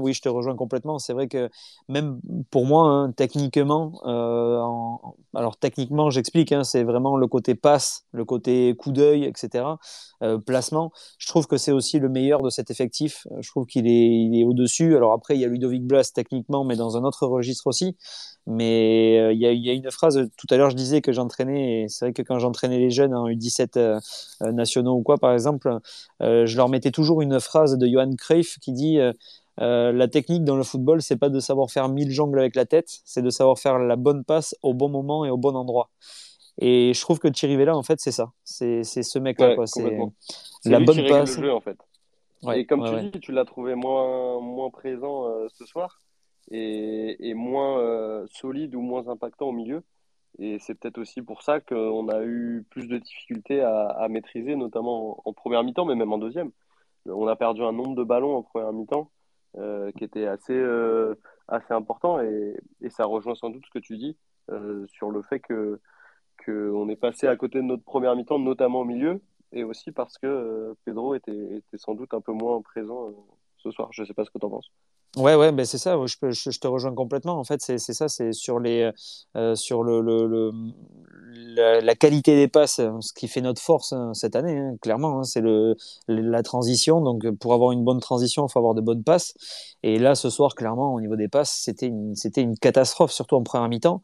oui, 0.01 0.13
je 0.13 0.21
te 0.21 0.29
rejoins 0.29 0.55
complètement. 0.55 0.99
C'est 0.99 1.13
vrai 1.13 1.27
que 1.27 1.49
même 1.89 2.19
pour 2.51 2.65
moi, 2.65 2.87
hein, 2.87 3.11
techniquement, 3.11 3.93
alors 5.33 5.57
techniquement, 5.57 6.09
j'explique, 6.09 6.51
hein, 6.51 6.63
c'est 6.63 6.83
vraiment 6.83 7.17
le 7.17 7.27
côté 7.27 7.55
passe, 7.55 8.05
le 8.11 8.25
côté 8.25 8.75
coup 8.77 8.91
d'œil, 8.91 9.23
etc. 9.23 9.65
placement. 10.45 10.91
Je 11.17 11.27
trouve 11.27 11.47
que 11.47 11.57
c'est 11.57 11.71
aussi 11.71 11.99
le 11.99 12.09
meilleur 12.09 12.41
de 12.41 12.49
cet 12.49 12.69
effectif. 12.69 13.25
Je 13.39 13.49
trouve 13.49 13.65
qu'il 13.65 13.87
est, 13.87 14.09
il 14.09 14.39
est 14.39 14.43
au-dessus. 14.43 14.95
Alors 14.95 15.13
après, 15.13 15.35
il 15.35 15.41
y 15.41 15.45
a 15.45 15.47
Ludovic 15.47 15.85
Blas 15.85 16.11
techniquement, 16.31 16.63
mais 16.63 16.75
dans 16.75 16.97
un 16.97 17.03
autre 17.03 17.27
registre 17.27 17.67
aussi. 17.67 17.95
Mais 18.47 19.19
euh, 19.19 19.33
il 19.33 19.39
y, 19.39 19.69
a 19.69 19.73
une 19.73 19.91
phrase, 19.91 20.29
tout 20.37 20.47
à 20.49 20.57
l'heure 20.57 20.69
je 20.69 20.75
disais 20.75 21.01
que 21.01 21.11
j'entraînais, 21.11 21.83
et 21.83 21.89
c'est 21.89 22.05
vrai 22.05 22.13
que 22.13 22.21
quand 22.21 22.39
j'entraînais 22.39 22.79
les 22.79 22.89
jeunes 22.89 23.13
en 23.13 23.27
U17 23.27 23.77
euh, 23.77 23.99
euh, 24.41 24.51
nationaux 24.51 24.95
ou 24.95 25.03
quoi, 25.03 25.17
par 25.17 25.33
exemple, 25.33 25.77
je 26.19 26.57
leur 26.57 26.69
mettais 26.69 26.91
toujours 26.91 27.21
une 27.21 27.39
phrase 27.39 27.77
de 27.77 27.87
Johan 27.87 28.15
Cruyff 28.15 28.57
qui 28.59 28.71
dit 28.71 28.99
La 29.57 30.07
technique 30.07 30.43
dans 30.43 30.55
le 30.55 30.63
football, 30.63 31.01
c'est 31.01 31.17
pas 31.17 31.29
de 31.29 31.39
savoir 31.39 31.69
faire 31.69 31.89
mille 31.89 32.11
jongles 32.11 32.39
avec 32.39 32.55
la 32.55 32.65
tête, 32.65 33.01
c'est 33.05 33.21
de 33.21 33.29
savoir 33.29 33.59
faire 33.59 33.77
la 33.77 33.95
bonne 33.95 34.23
passe 34.23 34.55
au 34.61 34.73
bon 34.73 34.89
moment 34.89 35.25
et 35.25 35.29
au 35.29 35.37
bon 35.37 35.55
endroit. 35.55 35.89
Et 36.59 36.93
je 36.93 37.01
trouve 37.01 37.17
que 37.19 37.31
Chirivella, 37.33 37.75
en 37.75 37.83
fait, 37.83 37.99
c'est 37.99 38.11
ça. 38.11 38.31
C'est 38.43 38.83
ce 38.83 39.19
mec-là. 39.19 39.55
c'est 39.65 39.81
la 40.65 40.79
bonne 40.79 41.07
passe. 41.07 41.37
Le 41.37 41.43
jeu, 41.43 41.53
en 41.53 41.61
fait. 41.61 41.77
et 42.53 42.65
comme 42.65 42.83
tu 42.83 43.09
dis, 43.11 43.19
tu 43.19 43.31
l'as 43.31 43.45
trouvé 43.45 43.75
moins, 43.75 44.39
moins 44.41 44.69
présent 44.69 45.27
ce 45.49 45.65
soir 45.65 45.99
et, 46.51 47.33
moins 47.33 47.79
euh, 47.79 48.25
solide 48.31 48.75
ou 48.75 48.81
moins 48.81 49.07
impactant 49.07 49.47
au 49.47 49.51
milieu. 49.51 49.83
Et 50.39 50.59
c'est 50.59 50.75
peut-être 50.75 50.97
aussi 50.97 51.21
pour 51.21 51.43
ça 51.43 51.59
qu'on 51.59 52.07
a 52.09 52.23
eu 52.23 52.65
plus 52.69 52.87
de 52.87 52.97
difficultés 52.97 53.61
à, 53.61 54.07
maîtriser, 54.09 54.55
notamment 54.55 55.21
en, 55.25 55.33
première 55.33 55.63
mi-temps, 55.63 55.85
mais 55.85 55.95
même 55.95 56.13
en 56.13 56.17
deuxième. 56.17 56.51
On 57.05 57.27
a 57.27 57.35
perdu 57.35 57.63
un 57.63 57.73
nombre 57.73 57.95
de 57.95 58.03
ballons 58.03 58.37
en 58.37 58.43
première 58.43 58.73
mi-temps 58.73 59.11
euh, 59.57 59.91
qui 59.93 60.03
était 60.03 60.27
assez, 60.27 60.53
euh, 60.53 61.15
assez 61.47 61.73
important 61.73 62.21
et, 62.21 62.55
et, 62.81 62.89
ça 62.89 63.05
rejoint 63.05 63.35
sans 63.35 63.49
doute 63.49 63.65
ce 63.65 63.71
que 63.71 63.79
tu 63.79 63.97
dis 63.97 64.17
sur 64.87 65.11
le 65.11 65.21
fait 65.21 65.39
que 65.39 65.79
qu'on 66.45 66.89
est 66.89 66.95
passé 66.95 67.27
à 67.27 67.35
côté 67.37 67.59
de 67.59 67.63
notre 67.63 67.83
première 67.83 68.15
mi-temps, 68.15 68.39
notamment 68.39 68.81
au 68.81 68.85
milieu, 68.85 69.21
et 69.51 69.63
aussi 69.63 69.91
parce 69.91 70.17
que 70.17 70.75
Pedro 70.85 71.15
était, 71.15 71.55
était, 71.57 71.77
sans 71.77 71.93
doute 71.93 72.13
un 72.13 72.21
peu 72.21 72.33
moins 72.33 72.61
présent 72.61 73.13
ce 73.57 73.71
soir. 73.71 73.89
Je 73.91 74.01
ne 74.01 74.07
sais 74.07 74.13
pas 74.13 74.25
ce 74.25 74.31
que 74.31 74.39
tu 74.39 74.45
en 74.45 74.49
penses. 74.49 74.71
Ouais, 75.17 75.35
ouais, 75.35 75.51
ben 75.51 75.65
c'est 75.65 75.77
ça. 75.77 75.97
Je, 76.05 76.59
te 76.59 76.67
rejoins 76.67 76.95
complètement. 76.95 77.37
En 77.37 77.43
fait, 77.43 77.61
c'est 77.61 77.77
ça. 77.79 78.07
C'est 78.07 78.31
sur 78.31 78.59
les, 78.61 78.89
euh, 79.35 79.55
sur 79.55 79.83
le, 79.83 80.51
la, 81.55 81.95
qualité 81.95 82.35
des 82.35 82.47
passes, 82.47 82.77
ce 82.77 83.13
qui 83.13 83.27
fait 83.27 83.41
notre 83.41 83.61
force 83.61 83.91
hein, 83.91 84.13
cette 84.13 84.37
année. 84.37 84.57
Hein, 84.57 84.77
clairement, 84.81 85.19
hein, 85.19 85.23
c'est 85.23 85.41
le, 85.41 85.75
la 86.07 86.43
transition. 86.43 87.01
Donc, 87.01 87.29
pour 87.31 87.53
avoir 87.53 87.73
une 87.73 87.83
bonne 87.83 87.99
transition, 87.99 88.47
il 88.47 88.51
faut 88.51 88.59
avoir 88.59 88.73
de 88.73 88.79
bonnes 88.79 89.03
passes. 89.03 89.33
Et 89.83 89.99
là, 89.99 90.15
ce 90.15 90.29
soir, 90.29 90.55
clairement, 90.55 90.93
au 90.93 91.01
niveau 91.01 91.17
des 91.17 91.27
passes, 91.27 91.51
c'était 91.51 91.87
une, 91.87 92.15
c'était 92.15 92.41
une 92.41 92.57
catastrophe, 92.57 93.11
surtout 93.11 93.35
en 93.35 93.43
première 93.43 93.67
mi-temps. 93.67 94.01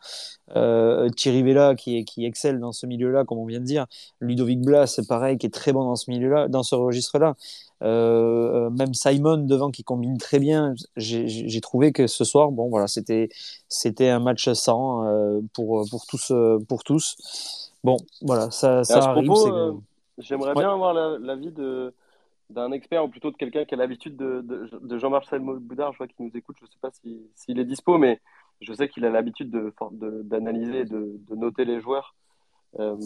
Euh, 0.55 1.09
Thierry 1.09 1.43
Vella, 1.43 1.75
qui, 1.75 2.05
excelle 2.17 2.59
dans 2.59 2.71
ce 2.71 2.85
milieu-là, 2.85 3.23
comme 3.25 3.37
on 3.37 3.45
vient 3.45 3.59
de 3.59 3.65
dire. 3.65 3.85
Ludovic 4.19 4.59
Blas, 4.59 4.99
pareil, 5.07 5.37
qui 5.37 5.45
est 5.45 5.53
très 5.53 5.71
bon 5.71 5.85
dans 5.85 5.95
ce 5.95 6.09
milieu-là, 6.11 6.49
dans 6.49 6.63
ce 6.63 6.75
registre-là. 6.75 7.35
Euh, 7.83 8.69
même 8.71 8.93
Simon 8.93 9.37
devant 9.37 9.69
qui 9.69 9.83
combine 9.83 10.17
très 10.17 10.39
bien. 10.39 10.73
J'ai 10.97 11.61
trouvé 11.61 11.91
que 11.91 12.07
ce 12.07 12.23
soir, 12.23 12.51
bon 12.51 12.69
voilà, 12.69 12.87
c'était 12.87 13.29
c'était 13.69 14.09
un 14.09 14.19
match 14.19 14.51
sans 14.53 15.05
euh, 15.05 15.41
pour 15.53 15.85
pour 15.89 16.05
tous 16.05 16.31
euh, 16.31 16.59
pour 16.67 16.83
tous. 16.83 17.71
Bon 17.83 17.97
voilà, 18.21 18.51
ça, 18.51 18.83
ça 18.83 18.99
arrive. 18.99 19.31
J'aimerais 20.17 20.53
bien 20.53 20.73
avoir 20.73 20.93
l'avis 20.93 21.51
de 21.51 21.93
d'un 22.49 22.71
expert 22.71 23.03
ou 23.03 23.09
plutôt 23.09 23.29
de 23.29 23.35
quelqu'un 23.35 23.65
qui 23.65 23.73
a 23.73 23.77
l'habitude 23.77 24.15
de, 24.15 24.39
de, 24.41 24.69
de 24.81 24.97
Jean-Marcel 24.97 25.41
Boudard, 25.41 25.91
je 25.91 25.97
vois 25.97 26.07
qu'il 26.07 26.25
nous 26.25 26.31
écoute, 26.33 26.55
je 26.59 26.63
ne 26.63 26.69
sais 26.69 26.77
pas 26.81 26.91
s'il 27.35 27.59
est 27.59 27.65
dispo, 27.65 27.97
mais 27.97 28.21
je 28.61 28.71
sais 28.71 28.87
qu'il 28.87 29.03
a 29.03 29.09
l'habitude 29.09 29.51
d'analyser, 30.23 30.85
de, 30.85 31.19
de, 31.27 31.35
noter 31.35 31.65
les 31.65 31.81
joueurs 31.81 32.15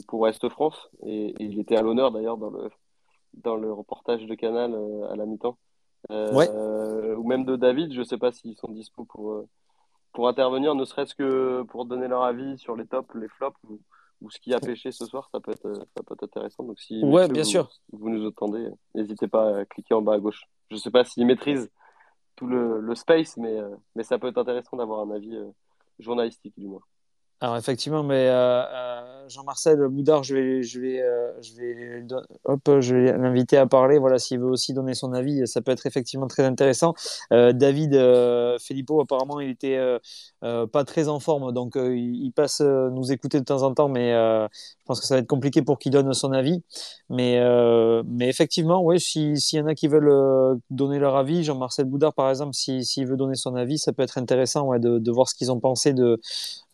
pour 0.07 0.27
Est 0.27 0.47
France, 0.49 0.91
et, 1.03 1.29
et 1.29 1.43
il 1.43 1.59
était 1.59 1.75
à 1.75 1.81
l'honneur 1.81 2.11
d'ailleurs 2.11 2.37
dans 2.37 2.51
le, 2.51 2.69
dans 3.33 3.55
le 3.55 3.71
reportage 3.71 4.25
de 4.25 4.35
Canal 4.35 4.73
euh, 4.73 5.11
à 5.11 5.15
la 5.15 5.25
mi-temps. 5.25 5.57
Euh, 6.09 7.15
ou 7.15 7.27
même 7.27 7.45
de 7.45 7.55
David, 7.55 7.93
je 7.93 7.99
ne 7.99 8.03
sais 8.03 8.17
pas 8.17 8.31
s'ils 8.31 8.55
sont 8.55 8.69
dispo 8.69 9.05
pour, 9.05 9.31
euh, 9.31 9.47
pour 10.13 10.27
intervenir, 10.27 10.73
ne 10.75 10.85
serait-ce 10.85 11.13
que 11.13 11.63
pour 11.63 11.85
donner 11.85 12.07
leur 12.07 12.23
avis 12.23 12.57
sur 12.57 12.75
les 12.75 12.85
tops, 12.85 13.13
les 13.15 13.27
flops 13.27 13.57
ou, 13.69 13.79
ce 14.29 14.39
qui 14.39 14.53
a 14.53 14.59
pêché 14.59 14.91
ce 14.91 15.05
soir, 15.05 15.29
ça 15.31 15.39
peut 15.39 15.51
être, 15.51 15.73
ça 15.73 16.03
peut 16.03 16.13
être 16.13 16.23
intéressant. 16.23 16.63
Donc 16.63 16.79
si 16.79 17.03
ouais, 17.03 17.27
bien 17.27 17.41
vous, 17.41 17.49
sûr. 17.49 17.71
vous 17.91 18.09
nous 18.09 18.27
entendez, 18.27 18.69
n'hésitez 18.93 19.27
pas 19.27 19.57
à 19.57 19.65
cliquer 19.65 19.95
en 19.95 20.01
bas 20.01 20.13
à 20.13 20.19
gauche. 20.19 20.43
Je 20.69 20.75
ne 20.75 20.79
sais 20.79 20.91
pas 20.91 21.03
s'ils 21.03 21.25
maîtrisent 21.25 21.71
tout 22.35 22.45
le, 22.45 22.81
le 22.81 22.95
space, 22.95 23.37
mais, 23.37 23.57
mais 23.95 24.03
ça 24.03 24.19
peut 24.19 24.27
être 24.27 24.37
intéressant 24.37 24.77
d'avoir 24.77 25.01
un 25.01 25.11
avis 25.11 25.35
journalistique 25.97 26.53
du 26.57 26.67
moins. 26.67 26.81
Alors 27.43 27.57
effectivement, 27.57 28.03
mais 28.03 28.27
euh, 28.27 28.61
euh, 28.63 29.27
Jean-Marcel 29.27 29.79
Boudard, 29.87 30.21
je 30.21 30.35
vais, 30.35 30.61
je 30.61 30.79
vais, 30.79 31.01
euh, 31.01 31.31
je 31.41 31.55
vais, 31.55 32.05
hop, 32.45 32.69
je 32.81 32.95
vais 32.95 33.17
l'inviter 33.17 33.57
à 33.57 33.65
parler. 33.65 33.97
Voilà, 33.97 34.19
s'il 34.19 34.39
veut 34.39 34.45
aussi 34.45 34.73
donner 34.75 34.93
son 34.93 35.11
avis, 35.11 35.47
ça 35.47 35.59
peut 35.63 35.71
être 35.71 35.87
effectivement 35.87 36.27
très 36.27 36.43
intéressant. 36.43 36.93
David 37.31 37.99
Filippo, 38.59 39.01
apparemment, 39.01 39.39
il 39.39 39.49
était 39.49 39.79
pas 40.41 40.83
très 40.85 41.07
en 41.07 41.19
forme, 41.19 41.51
donc 41.51 41.73
il 41.77 42.31
passe 42.35 42.61
nous 42.61 43.11
écouter 43.11 43.39
de 43.39 43.45
temps 43.45 43.63
en 43.63 43.73
temps, 43.73 43.89
mais 43.89 44.11
je 44.11 44.85
pense 44.85 44.99
que 44.99 45.07
ça 45.07 45.15
va 45.15 45.19
être 45.21 45.27
compliqué 45.27 45.63
pour 45.63 45.79
qu'il 45.79 45.91
donne 45.91 46.13
son 46.13 46.33
avis. 46.33 46.61
Mais, 47.09 47.39
mais 48.05 48.27
effectivement, 48.29 48.83
oui, 48.83 48.99
s'il 48.99 49.35
y 49.53 49.59
en 49.59 49.67
a 49.67 49.73
qui 49.73 49.87
veulent 49.87 50.59
donner 50.69 50.99
leur 50.99 51.15
avis, 51.15 51.43
Jean-Marcel 51.43 51.85
Boudard, 51.85 52.13
par 52.13 52.29
exemple, 52.29 52.53
s'il 52.53 53.07
veut 53.07 53.17
donner 53.17 53.35
son 53.35 53.55
avis, 53.55 53.79
ça 53.79 53.93
peut 53.93 54.03
être 54.03 54.17
intéressant 54.19 54.77
de, 54.77 54.99
de 54.99 55.11
voir 55.11 55.27
ce 55.27 55.35
qu'ils 55.35 55.51
ont 55.51 55.59
pensé 55.59 55.93
de, 55.93 56.19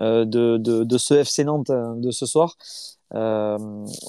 de 0.02 0.57
de, 0.58 0.98
ce 0.98 1.16
FC 1.16 1.44
Nantes 1.44 1.70
euh, 1.70 1.94
de 1.96 2.12
ce 2.12 2.26
soir. 2.26 2.58
Euh, 3.14 3.58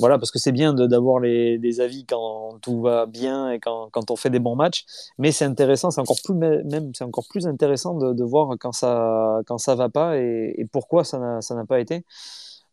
voilà, 0.01 0.18
parce 0.18 0.32
que 0.32 0.40
c'est 0.40 0.51
bien 0.53 0.74
d'avoir 0.74 1.20
des 1.20 1.80
avis 1.80 2.05
quand 2.05 2.59
tout 2.61 2.80
va 2.80 3.07
bien 3.07 3.51
et 3.51 3.61
quand, 3.61 4.11
on 4.11 4.16
fait 4.16 4.30
des 4.30 4.40
bons 4.40 4.57
matchs, 4.57 4.84
mais 5.18 5.30
c'est 5.30 5.44
intéressant, 5.44 5.92
c'est 5.92 6.01
encore 6.01 6.18
plus 6.24 6.34
même, 6.34 6.90
c'est 6.94 7.05
encore 7.05 7.26
plus 7.30 7.46
intéressant 7.46 7.94
de, 7.94 8.24
voir 8.24 8.57
quand 8.59 8.72
ça 8.72 9.40
quand 9.46 9.59
ça 9.59 9.76
va 9.76 9.88
pas 9.88 10.18
et, 10.18 10.66
pourquoi 10.72 11.05
ça 11.05 11.18
n'a 11.18 11.64
pas 11.64 11.78
été. 11.78 12.05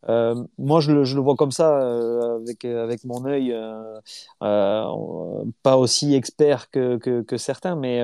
Euh, 0.08 0.36
moi, 0.58 0.82
je 0.82 0.92
le, 0.92 1.04
je 1.04 1.16
le, 1.16 1.22
vois 1.22 1.36
comme 1.36 1.52
ça, 1.52 1.80
euh, 1.80 2.38
avec, 2.40 2.64
avec 2.66 3.04
mon 3.06 3.26
œil, 3.26 3.52
euh, 3.54 5.44
pas 5.64 5.78
aussi 5.78 6.14
expert 6.14 6.70
que, 6.70 6.98
que, 6.98 7.22
que 7.22 7.38
certains, 7.38 7.76
mais 7.76 8.00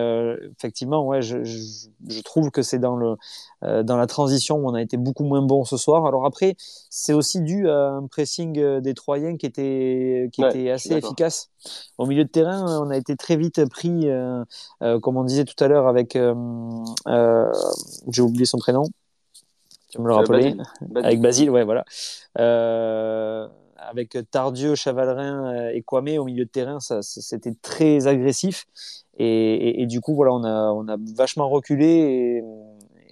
effectivement, 0.58 1.06
ouais, 1.06 1.22
je, 1.22 1.44
je, 1.44 1.88
je, 2.08 2.22
trouve 2.22 2.50
que 2.50 2.62
c'est 2.62 2.80
dans, 2.80 2.96
le, 2.96 3.16
dans 3.84 3.98
la 3.98 4.08
transition 4.08 4.58
où 4.58 4.70
on 4.70 4.74
a 4.74 4.82
été 4.82 4.98
beaucoup 4.98 5.24
moins 5.24 5.42
bon 5.42 5.64
ce 5.64 5.78
soir. 5.78 6.06
Alors 6.06 6.26
après, 6.26 6.56
c'est 6.90 7.14
aussi 7.14 7.42
dû 7.42 7.70
à 7.70 7.90
un 7.90 8.08
pressing 8.08 8.80
des 8.80 8.94
Troyens 8.94 9.38
qui 9.38 9.46
était, 9.46 10.30
qui 10.32 10.42
Ouais, 10.42 10.50
était 10.50 10.74
je 10.74 10.78
suis 10.78 10.94
assez 10.94 11.06
efficace. 11.06 11.50
Au 11.98 12.08
milieu 12.08 12.24
de 12.24 12.30
terrain, 12.30 12.82
on 12.82 12.90
a 12.90 12.98
été 12.98 13.16
très 13.16 13.36
vite 13.36 13.64
pris, 13.70 14.08
comme 14.80 15.18
on 15.18 15.24
disait 15.24 15.46
tout 15.46 15.62
à 15.64 15.68
l'heure, 15.68 15.88
avec, 15.88 16.18
j'ai 18.12 18.22
oublié 18.22 18.46
son 18.46 18.58
prénom. 18.58 18.86
Tu 19.92 20.00
me 20.02 20.08
le 20.08 20.16
Euh, 20.16 20.24
Basile. 20.24 20.64
Basile. 20.82 21.06
avec 21.06 21.22
Basile, 21.22 21.50
ouais, 21.50 21.64
voilà. 21.64 21.86
Euh, 22.40 23.48
avec 23.78 24.18
Tardieu, 24.32 24.76
Chavalrin 24.76 25.54
euh, 25.54 25.72
et 25.74 25.82
Kwame 25.82 26.18
au 26.18 26.24
milieu 26.24 26.46
de 26.46 26.50
terrain, 26.50 26.80
ça, 26.80 27.02
c'était 27.02 27.54
très 27.62 28.08
agressif. 28.08 28.66
Et, 29.18 29.26
et, 29.26 29.82
et, 29.82 29.86
du 29.86 30.00
coup, 30.00 30.16
voilà, 30.16 30.34
on 30.34 30.44
a, 30.44 30.72
on 30.72 30.88
a 30.88 30.98
vachement 31.16 31.50
reculé. 31.50 31.86
Et, 31.86 32.44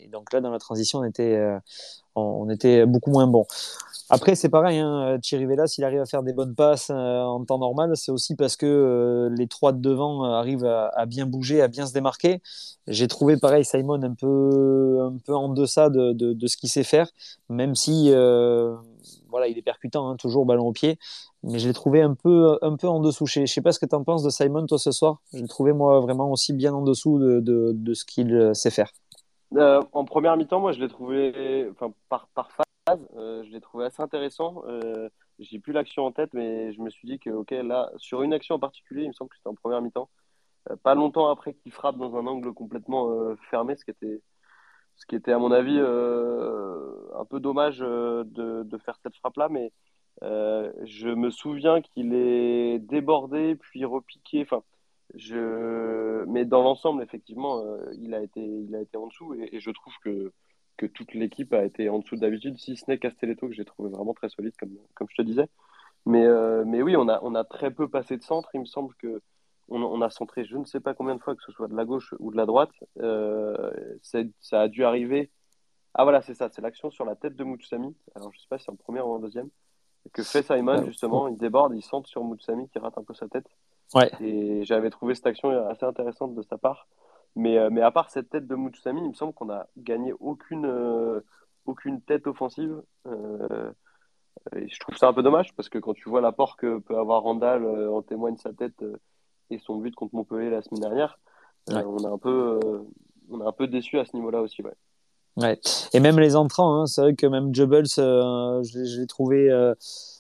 et 0.04 0.08
donc 0.08 0.32
là, 0.32 0.40
dans 0.42 0.52
la 0.52 0.60
transition, 0.60 1.00
on 1.00 1.04
était, 1.04 1.36
euh, 1.36 1.60
on 2.16 2.50
était 2.50 2.86
beaucoup 2.86 3.12
moins 3.12 3.28
bon. 3.28 3.46
Après, 4.12 4.34
c'est 4.34 4.50
pareil, 4.50 4.80
hein, 4.80 5.20
Chirivella, 5.22 5.68
s'il 5.68 5.84
arrive 5.84 6.02
à 6.02 6.06
faire 6.08 6.24
des 6.24 6.34
bonnes 6.34 6.56
passes 6.56 6.90
euh, 6.90 7.22
en 7.22 7.46
temps 7.46 7.60
normal, 7.60 7.92
c'est 7.96 8.12
aussi 8.12 8.36
parce 8.36 8.56
que 8.56 8.66
euh, 8.66 9.30
les 9.36 9.46
trois 9.46 9.72
de 9.72 9.80
devant 9.80 10.26
euh, 10.26 10.30
arrivent 10.30 10.66
à, 10.66 11.06
bien 11.06 11.28
bouger, 11.28 11.62
à 11.62 11.68
bien 11.68 11.86
se 11.86 11.94
démarquer. 11.94 12.42
J'ai 12.88 13.08
trouvé 13.08 13.38
pareil 13.38 13.64
Simon 13.64 14.02
un 14.02 14.16
peu, 14.16 15.00
un 15.04 15.16
peu 15.24 15.36
en 15.36 15.50
deçà 15.50 15.92
de, 15.92 16.14
de, 16.14 16.48
ce 16.48 16.58
qu'il 16.58 16.70
sait 16.70 16.84
faire, 16.84 17.08
même 17.50 17.76
si 17.76 18.10
voilà, 19.30 19.48
il 19.48 19.60
est 19.60 19.62
percutant, 19.62 20.10
hein, 20.10 20.16
toujours 20.16 20.44
ballon 20.48 20.66
au 20.66 20.72
pied. 20.72 20.98
Mais 21.44 21.60
je 21.60 21.68
l'ai 21.68 21.74
trouvé 21.74 22.02
un 22.02 22.16
peu, 22.16 22.58
un 22.64 22.76
peu 22.78 22.88
en 22.88 23.00
dessous. 23.00 23.28
Je 23.28 23.46
sais 23.46 23.62
pas 23.62 23.72
ce 23.72 23.80
que 23.80 23.86
tu 23.86 23.94
en 23.94 24.04
penses 24.04 24.24
de 24.24 24.32
Simon, 24.32 24.66
toi, 24.66 24.80
ce 24.80 24.92
soir. 24.92 25.22
Je 25.34 25.42
l'ai 25.42 25.48
trouvé, 25.48 25.72
moi, 25.72 26.00
vraiment 26.00 26.32
aussi 26.32 26.54
bien 26.54 26.74
en 26.74 26.82
dessous 26.82 27.20
de, 27.20 27.40
de, 27.42 27.94
ce 27.94 28.06
qu'il 28.06 28.56
sait 28.56 28.72
faire. 28.72 28.92
En 29.56 30.04
première 30.04 30.36
mi-temps, 30.36 30.60
moi, 30.60 30.72
je 30.72 30.80
l'ai 30.80 30.88
trouvé, 30.88 31.70
enfin, 31.72 31.94
par, 32.10 32.28
euh, 33.16 33.44
je 33.44 33.52
l'ai 33.52 33.62
trouvé 33.62 33.86
assez 33.86 34.02
intéressant. 34.02 34.64
Euh, 34.68 35.10
j'ai 35.40 35.60
plus 35.60 35.74
l'action 35.74 36.06
en 36.06 36.12
tête, 36.12 36.34
mais 36.34 36.74
je 36.74 36.82
me 36.82 36.90
suis 36.90 37.08
dit 37.08 37.20
que, 37.20 37.30
ok, 37.30 37.52
là, 37.52 37.92
sur 37.98 38.22
une 38.24 38.34
action 38.34 38.56
en 38.56 38.60
particulier, 38.60 39.04
il 39.04 39.10
me 39.10 39.14
semble 39.14 39.30
que 39.30 39.38
c'était 39.38 39.50
en 39.50 39.56
première 39.56 39.82
mi-temps, 39.82 40.10
euh, 40.70 40.76
pas 40.78 40.96
longtemps 40.96 41.30
après 41.30 41.54
qu'il 41.54 41.72
frappe 41.72 41.98
dans 41.98 42.16
un 42.18 42.28
angle 42.28 42.54
complètement 42.54 43.12
euh, 43.12 43.36
fermé, 43.50 43.76
ce 43.76 43.86
qui 43.86 43.92
était, 43.92 44.22
ce 44.96 45.06
qui 45.06 45.16
était 45.16 45.32
à 45.32 45.40
mon 45.40 45.52
avis 45.52 45.80
un 45.80 47.26
peu 47.26 47.40
dommage 47.40 47.80
de, 47.80 48.78
faire 48.86 48.98
cette 49.04 49.16
frappe-là, 49.16 49.50
mais 49.50 49.72
je 50.22 51.10
me 51.10 51.30
souviens 51.30 51.82
qu'il 51.82 52.14
est 52.14 52.80
débordé 52.80 53.56
puis 53.56 53.86
repiqué. 53.86 54.42
Enfin, 54.42 54.64
je... 55.16 56.26
Mais 56.26 56.46
dans 56.46 56.62
l'ensemble, 56.64 57.02
effectivement, 57.04 57.64
il, 57.94 58.14
a 58.14 58.22
été, 58.22 58.42
il 58.42 58.76
a 58.76 58.82
été 58.82 58.98
en 58.98 59.08
dessous 59.08 59.34
et 59.36 59.60
je 59.60 59.72
trouve 59.72 59.94
que, 60.04 60.34
que 60.80 60.86
toute 60.86 61.14
l'équipe 61.14 61.54
a 61.54 61.66
été 61.66 61.90
en 61.90 62.00
dessous 62.00 62.16
d'habitude, 62.16 62.58
si 62.58 62.78
ce 62.78 62.86
n'est 62.88 62.98
Castelletto, 62.98 63.50
que 63.50 63.54
j'ai 63.54 63.66
trouvé 63.66 63.90
vraiment 63.90 64.14
très 64.14 64.30
solide, 64.30 64.54
comme, 64.58 64.78
comme 64.96 65.08
je 65.10 65.16
te 65.18 65.22
disais. 65.22 65.50
Mais, 66.06 66.26
euh, 66.26 66.64
mais 66.66 66.82
oui, 66.82 66.96
on 66.96 67.10
a, 67.10 67.20
on 67.22 67.36
a 67.36 67.44
très 67.44 67.70
peu 67.70 67.90
passé 67.90 68.16
de 68.16 68.24
centre. 68.24 68.50
Il 68.54 68.62
me 68.62 68.66
semble 68.66 68.96
que 68.96 69.22
on, 69.68 69.84
on, 69.84 70.02
a 70.02 70.10
centré 70.10 70.46
je 70.46 70.56
ne 70.56 70.64
sais 70.64 70.80
pas 70.80 70.94
combien 70.94 71.16
de 71.16 71.22
fois, 71.22 71.36
que 71.36 71.44
ce 71.44 71.52
soit 71.52 71.68
de 71.68 71.76
la 71.76 71.84
gauche 71.84 72.16
ou 72.20 72.32
de 72.32 72.38
la 72.38 72.46
droite. 72.46 72.72
Euh, 73.02 73.72
ça 74.40 74.62
a 74.62 74.68
dû 74.70 74.86
arriver. 74.86 75.30
Ah 75.94 76.04
voilà, 76.04 76.22
c'est 76.22 76.34
ça, 76.34 76.50
c'est 76.50 76.62
l'action 76.62 76.90
sur 76.92 77.04
la 77.04 77.16
tête 77.16 77.36
de 77.36 77.44
Moutsami. 77.44 77.94
Alors 78.16 78.32
je 78.34 78.40
sais 78.40 78.48
pas 78.50 78.58
si 78.58 78.64
c'est 78.64 78.72
en 78.72 78.76
première 78.76 79.06
ou 79.06 79.14
en 79.14 79.20
deuxième. 79.20 79.50
Que 80.14 80.24
fait 80.24 80.44
Simon, 80.44 80.86
justement, 80.86 81.28
il 81.28 81.38
déborde, 81.38 81.76
il 81.76 81.84
centre 81.84 82.08
sur 82.08 82.24
Moutsami 82.24 82.70
qui 82.70 82.80
rate 82.80 82.98
un 82.98 83.04
peu 83.04 83.14
sa 83.14 83.28
tête. 83.28 83.48
Ouais. 83.94 84.10
Et 84.22 84.64
j'avais 84.64 84.90
trouvé 84.90 85.14
cette 85.14 85.28
action 85.28 85.50
assez 85.68 85.86
intéressante 85.86 86.36
de 86.36 86.42
sa 86.42 86.58
part. 86.58 86.88
Mais, 87.36 87.58
euh, 87.58 87.70
mais 87.72 87.82
à 87.82 87.92
part 87.92 88.10
cette 88.10 88.30
tête 88.30 88.48
de 88.48 88.56
Moutsami, 88.56 89.02
il 89.02 89.10
me 89.10 89.14
semble 89.14 89.34
qu'on 89.34 89.50
a 89.50 89.68
gagné 89.78 90.14
aucune, 90.20 90.66
euh, 90.66 91.22
aucune 91.66 92.02
tête 92.02 92.28
offensive. 92.28 92.82
Euh, 93.08 93.72
et 94.56 94.68
je 94.68 94.80
trouve 94.80 94.96
ça 94.96 95.08
un 95.08 95.14
peu 95.14 95.24
dommage 95.24 95.54
parce 95.56 95.70
que 95.70 95.78
quand 95.78 95.94
tu 95.94 96.10
vois 96.10 96.22
l'apport 96.22 96.58
que 96.58 96.80
peut 96.80 96.98
avoir 96.98 97.24
Randall, 97.24 97.66
en 97.90 98.02
témoigne 98.02 98.38
sa 98.38 98.54
tête 98.54 98.84
et 99.50 99.60
son 99.60 99.78
but 99.78 99.94
contre 99.96 100.16
Montpellier 100.16 100.50
la 100.50 100.62
semaine 100.62 100.82
dernière. 100.82 101.20
Ouais. 101.70 101.84
on, 101.86 102.04
a 102.04 102.10
un 102.10 102.18
peu, 102.18 102.60
on 103.30 103.42
a 103.42 103.48
un 103.48 103.52
peu 103.52 103.68
déçu 103.68 104.00
à 104.00 104.06
ce 104.06 104.16
niveau-là 104.16 104.42
aussi. 104.42 104.64
Ouais. 104.64 104.74
Ouais. 105.38 105.60
Et 105.94 106.00
même 106.00 106.20
les 106.20 106.36
entrants, 106.36 106.82
hein, 106.82 106.86
c'est 106.86 107.02
vrai 107.02 107.16
que 107.16 107.28
même 107.28 107.54
Jubbles, 107.54 107.86
je, 107.88 109.00
l'ai 109.00 109.08
trouvé, 109.08 109.50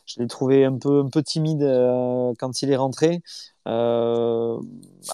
je 0.10 0.22
l'ai 0.22 0.28
trouvé 0.28 0.66
un 0.66 0.78
peu, 0.78 1.02
un 1.02 1.10
peu 1.10 1.22
timide 1.22 1.62
euh, 1.62 2.34
quand 2.40 2.62
il 2.62 2.72
est 2.72 2.76
rentré. 2.76 3.22
Euh, 3.68 4.58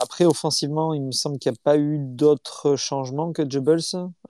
après, 0.02 0.26
offensivement, 0.26 0.94
il 0.94 1.02
me 1.02 1.12
semble 1.12 1.38
qu'il 1.40 1.52
n'y 1.52 1.58
a 1.58 1.62
pas 1.64 1.78
eu 1.78 1.98
d'autres 2.00 2.76
changements 2.78 3.34
que 3.34 3.50
Jubbles, 3.50 3.80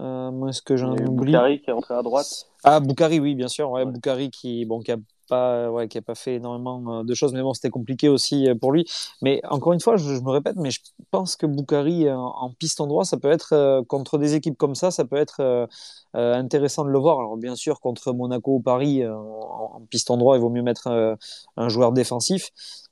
euh, 0.02 0.32
moins 0.32 0.52
ce 0.52 0.62
que 0.62 0.76
j'en 0.78 0.94
oublie. 0.94 1.34
Boukari 1.34 1.62
qui 1.62 1.70
est 1.70 1.74
entré 1.74 1.94
à 1.94 2.02
droite. 2.02 2.48
Ah, 2.64 2.80
Boukari, 2.80 3.20
oui, 3.20 3.36
bien 3.36 3.48
sûr. 3.48 3.70
Ouais, 3.70 3.84
Ouais. 3.84 3.92
Boukari 3.92 4.32
qui, 4.32 4.66
bon, 4.66 4.80
qui 4.80 4.92
a 4.92 4.98
pas, 5.28 5.70
ouais, 5.72 5.88
qui 5.88 5.98
a 5.98 6.02
pas 6.02 6.16
fait 6.16 6.36
énormément 6.36 7.00
euh, 7.00 7.04
de 7.04 7.14
choses, 7.14 7.34
mais 7.34 7.42
bon, 7.42 7.54
c'était 7.54 7.70
compliqué 7.70 8.10
aussi 8.10 8.48
euh, 8.50 8.56
pour 8.56 8.72
lui. 8.72 8.86
Mais 9.22 9.42
encore 9.50 9.74
une 9.74 9.80
fois, 9.80 9.98
je, 9.98 10.16
je 10.16 10.22
me 10.22 10.30
répète, 10.30 10.56
mais 10.58 10.72
je 10.72 10.80
pense 11.12 11.36
que 11.36 11.46
Boukari 11.46 12.10
en, 12.12 12.20
en 12.26 12.50
piston 12.52 12.88
droit, 12.88 13.06
ça 13.06 13.18
peut 13.18 13.32
être 13.32 13.54
euh, 13.54 13.84
contre 13.84 14.18
des 14.18 14.36
équipes 14.36 14.58
comme 14.58 14.76
ça, 14.76 14.92
ça 14.92 15.06
peut 15.06 15.18
être 15.18 15.40
euh, 15.42 15.68
euh, 16.16 16.34
intéressant 16.36 16.86
de 16.86 16.90
le 16.90 17.00
voir. 17.00 17.20
Alors 17.20 17.38
bien 17.38 17.56
sûr, 17.56 17.80
contre 17.80 18.14
Monaco 18.14 18.56
ou 18.56 18.60
Paris, 18.60 19.04
euh, 19.04 19.16
en, 19.16 19.72
en 19.76 19.82
piston 19.90 20.18
droit, 20.18 20.38
il 20.38 20.42
vaut 20.42 20.50
mieux 20.50 20.64
mettre 20.64 20.88
euh, 20.88 21.16
un 21.58 21.70
joueur 21.70 21.92
défensif. 21.92 22.52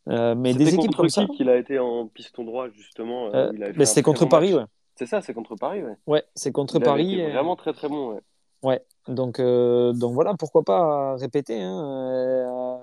Euh, 0.10 0.36
mais 0.36 0.54
des 0.54 0.74
équipes 0.76 0.96
comme 0.96 1.08
ça, 1.10 1.26
qu'il 1.28 1.48
a 1.50 1.56
été 1.56 1.80
en 1.80 2.08
piston 2.08 2.44
droit, 2.44 2.68
justement 2.70 3.28
euh, 3.34 3.52
euh, 3.58 3.86
c'était 3.86 4.02
contre 4.02 4.26
Paris, 4.26 4.52
match. 4.54 4.64
ouais. 4.64 4.68
C'est 4.96 5.06
ça, 5.06 5.22
c'est 5.22 5.34
contre 5.34 5.56
Paris, 5.56 5.82
ouais. 5.82 5.96
Ouais, 6.06 6.24
c'est 6.36 6.52
contre 6.52 6.76
Il 6.76 6.84
Paris. 6.84 7.14
été 7.14 7.24
et- 7.24 7.32
vraiment 7.32 7.56
très 7.56 7.74
très 7.74 7.88
bon, 7.88 8.12
ouais. 8.14 8.20
Ouais, 8.64 8.82
donc, 9.08 9.40
euh, 9.40 9.94
donc 9.94 10.14
voilà, 10.14 10.34
pourquoi 10.38 10.64
pas 10.64 11.16
répéter. 11.16 11.62
Hein, 11.62 11.84
euh, 11.86 12.78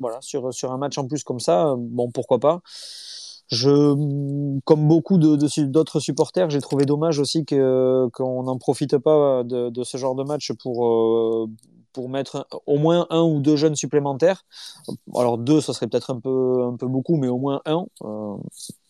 voilà, 0.00 0.18
sur, 0.20 0.52
sur 0.52 0.72
un 0.72 0.78
match 0.78 0.98
en 0.98 1.06
plus 1.06 1.24
comme 1.24 1.40
ça, 1.40 1.74
bon, 1.76 2.10
pourquoi 2.10 2.38
pas. 2.38 2.60
Je, 3.48 3.94
comme 4.64 4.88
beaucoup 4.88 5.18
de, 5.18 5.36
de 5.36 5.64
d'autres 5.66 6.00
supporters, 6.00 6.50
j'ai 6.50 6.60
trouvé 6.60 6.84
dommage 6.84 7.20
aussi 7.20 7.44
qu'on 7.44 8.42
n'en 8.42 8.58
profite 8.58 8.98
pas 8.98 9.44
de, 9.44 9.70
de 9.70 9.84
ce 9.84 9.96
genre 9.98 10.16
de 10.16 10.24
match 10.24 10.52
pour, 10.54 10.86
euh, 10.86 11.46
pour 11.92 12.08
mettre 12.08 12.46
au 12.66 12.78
moins 12.78 13.06
un 13.10 13.22
ou 13.22 13.40
deux 13.40 13.56
jeunes 13.56 13.76
supplémentaires. 13.76 14.44
Alors 15.14 15.38
deux, 15.38 15.60
ça 15.60 15.72
serait 15.72 15.86
peut-être 15.86 16.10
un 16.10 16.18
peu, 16.18 16.64
un 16.64 16.76
peu 16.76 16.88
beaucoup, 16.88 17.16
mais 17.16 17.28
au 17.28 17.38
moins 17.38 17.60
un. 17.66 17.86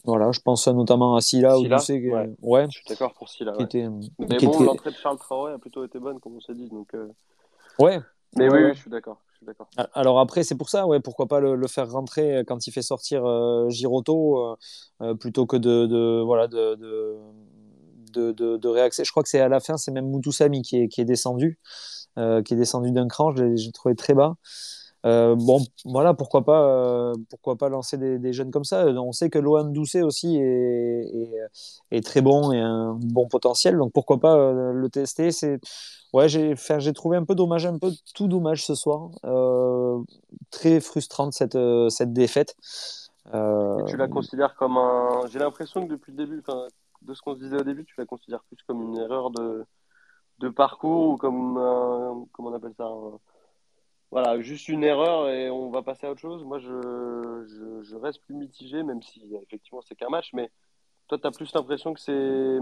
Voilà, 0.07 0.31
je 0.33 0.41
pense 0.41 0.67
notamment 0.69 1.17
à 1.17 1.21
Silla 1.21 1.59
ou 1.59 1.63
Silla, 1.63 1.77
Doucet, 1.77 2.01
qui- 2.01 2.09
ouais. 2.09 2.31
ouais, 2.43 2.67
Je 2.71 2.79
suis 2.79 2.85
d'accord 2.89 3.13
pour 3.15 3.29
Silla, 3.29 3.53
qui 3.53 3.59
ouais. 3.59 3.65
était, 3.65 3.89
Mais 4.29 4.37
qui 4.39 4.47
bon, 4.47 4.53
était- 4.55 4.65
l'entrée 4.65 4.91
de 4.91 4.97
Charles 4.97 5.19
Traoré 5.19 5.53
a 5.53 5.59
plutôt 5.59 5.85
été 5.85 5.99
bonne, 5.99 6.21
comme 6.21 6.37
on 6.37 6.41
s'est 6.41 6.55
dit. 6.55 6.69
Donc, 6.69 6.95
euh, 6.95 7.09
ouais, 7.79 8.01
Mais 8.37 8.49
Ouais, 8.49 8.59
oui, 8.59 8.65
oui, 8.69 8.75
je 8.75 8.81
suis 8.81 8.91
d'accord. 8.91 9.21
Je 9.33 9.37
suis 9.39 9.47
d'accord. 9.47 9.69
Alors 9.95 10.19
après, 10.21 10.43
c'est 10.43 10.55
pour 10.57 10.69
ça, 10.69 10.87
ouais, 10.87 11.01
pourquoi 11.01 11.27
pas 11.27 11.41
le, 11.41 11.57
le 11.57 11.67
faire 11.69 11.91
rentrer 11.91 12.43
quand 12.47 12.67
il 12.67 12.71
fait 12.73 12.83
sortir 12.83 13.25
euh, 13.27 13.69
Giroto 13.71 14.39
euh, 14.39 14.57
euh, 15.03 15.15
plutôt 15.15 15.45
que 15.47 15.57
de, 15.57 15.87
de 15.87 16.23
voilà 16.25 16.47
de, 16.49 16.75
de, 16.77 17.17
de, 18.13 18.33
de, 18.33 18.57
de 18.57 18.69
réaxer. 18.69 19.05
Je 19.05 19.11
crois 19.11 19.23
que 19.23 19.29
c'est 19.29 19.41
à 19.41 19.49
la 19.49 19.61
fin, 19.61 19.77
c'est 19.77 19.91
même 19.93 20.09
Moutoussami 20.11 20.63
qui 20.63 20.79
est, 20.83 20.89
qui 20.89 21.01
est 21.03 21.05
descendu, 21.05 21.59
euh, 22.19 22.43
qui 22.43 22.55
est 22.55 22.57
descendu 22.57 22.91
d'un 22.93 23.09
cran. 23.09 23.35
Je 23.37 23.45
l'ai 23.45 23.57
j'ai 23.59 23.73
trouvé 23.73 23.95
très 23.95 24.15
bas. 24.15 24.37
Euh, 25.07 25.37
bon, 25.37 25.65
voilà, 25.85 26.15
pourquoi 26.15 26.45
pas, 26.45 26.63
euh, 26.63 27.15
pourquoi 27.31 27.57
pas 27.57 27.69
lancer 27.69 27.97
des, 27.97 28.33
jeunes 28.33 28.51
comme 28.51 28.65
ça. 28.65 28.87
On 28.87 29.13
sait 29.13 29.31
que 29.31 29.39
Lohan 29.39 29.67
Doucet 29.67 30.03
aussi 30.03 30.37
est, 30.37 31.31
est, 31.93 32.05
très 32.05 32.23
bon 32.23 32.51
et 32.51 32.59
un 32.59 32.99
bon 33.01 33.29
potentiel, 33.29 33.77
donc 33.77 33.93
pourquoi 33.93 34.19
pas 34.19 34.37
euh, 34.37 34.73
le 34.73 34.89
tester. 34.89 35.31
C'est 35.31 35.61
ouais, 36.13 36.29
j'ai, 36.29 36.55
j'ai 36.79 36.93
trouvé 36.93 37.17
un 37.17 37.25
peu 37.25 37.37
dommage, 37.37 37.67
un 37.67 37.79
peu 37.79 37.93
tout 38.15 38.27
dommage 38.27 38.65
ce 38.65 38.75
soir. 38.75 39.11
Très 40.51 40.81
frustrante 40.81 41.35
cette 41.35 41.59
cette 41.89 42.13
défaite. 42.13 42.57
Tu 43.33 43.97
la 43.97 44.09
considères 44.09 44.57
comme 44.57 44.77
un. 44.77 45.21
J'ai 45.31 45.39
l'impression 45.39 45.87
que 45.87 45.93
depuis 45.93 46.11
le 46.13 46.19
début, 46.19 46.43
de 47.03 47.15
ce 47.15 47.23
qu'on 47.23 47.35
se 47.35 47.41
disait 47.41 47.61
au 47.61 47.65
début, 47.65 47.85
tu 47.85 47.95
la 47.97 48.07
considères 48.07 48.43
plus 48.45 48.59
comme 48.67 48.83
une 48.83 48.97
erreur 48.97 49.31
de, 49.31 49.65
de 50.41 50.49
parcours 50.49 51.11
ou 51.11 51.17
comme. 51.17 51.55
Comment 52.33 52.49
on 52.51 52.55
appelle 52.55 52.75
ça 52.77 52.89
Voilà, 54.11 54.41
juste 54.41 54.69
une 54.69 54.85
erreur 54.85 55.29
et 55.29 55.51
on 55.51 55.71
va 55.71 55.83
passer 55.83 56.07
à 56.07 56.11
autre 56.11 56.21
chose. 56.21 56.45
Moi, 56.45 56.59
je, 56.59 57.83
je, 57.83 57.97
reste 57.97 58.21
plus 58.23 58.35
mitigé, 58.35 58.83
même 58.83 59.03
si 59.03 59.23
effectivement 59.43 59.81
c'est 59.83 59.97
qu'un 59.97 60.09
match, 60.09 60.31
mais 60.33 60.51
toi, 61.09 61.19
tu 61.19 61.27
as 61.27 61.31
plus 61.31 61.53
l'impression 61.55 61.93
que 61.93 62.01
c'est 62.01 62.59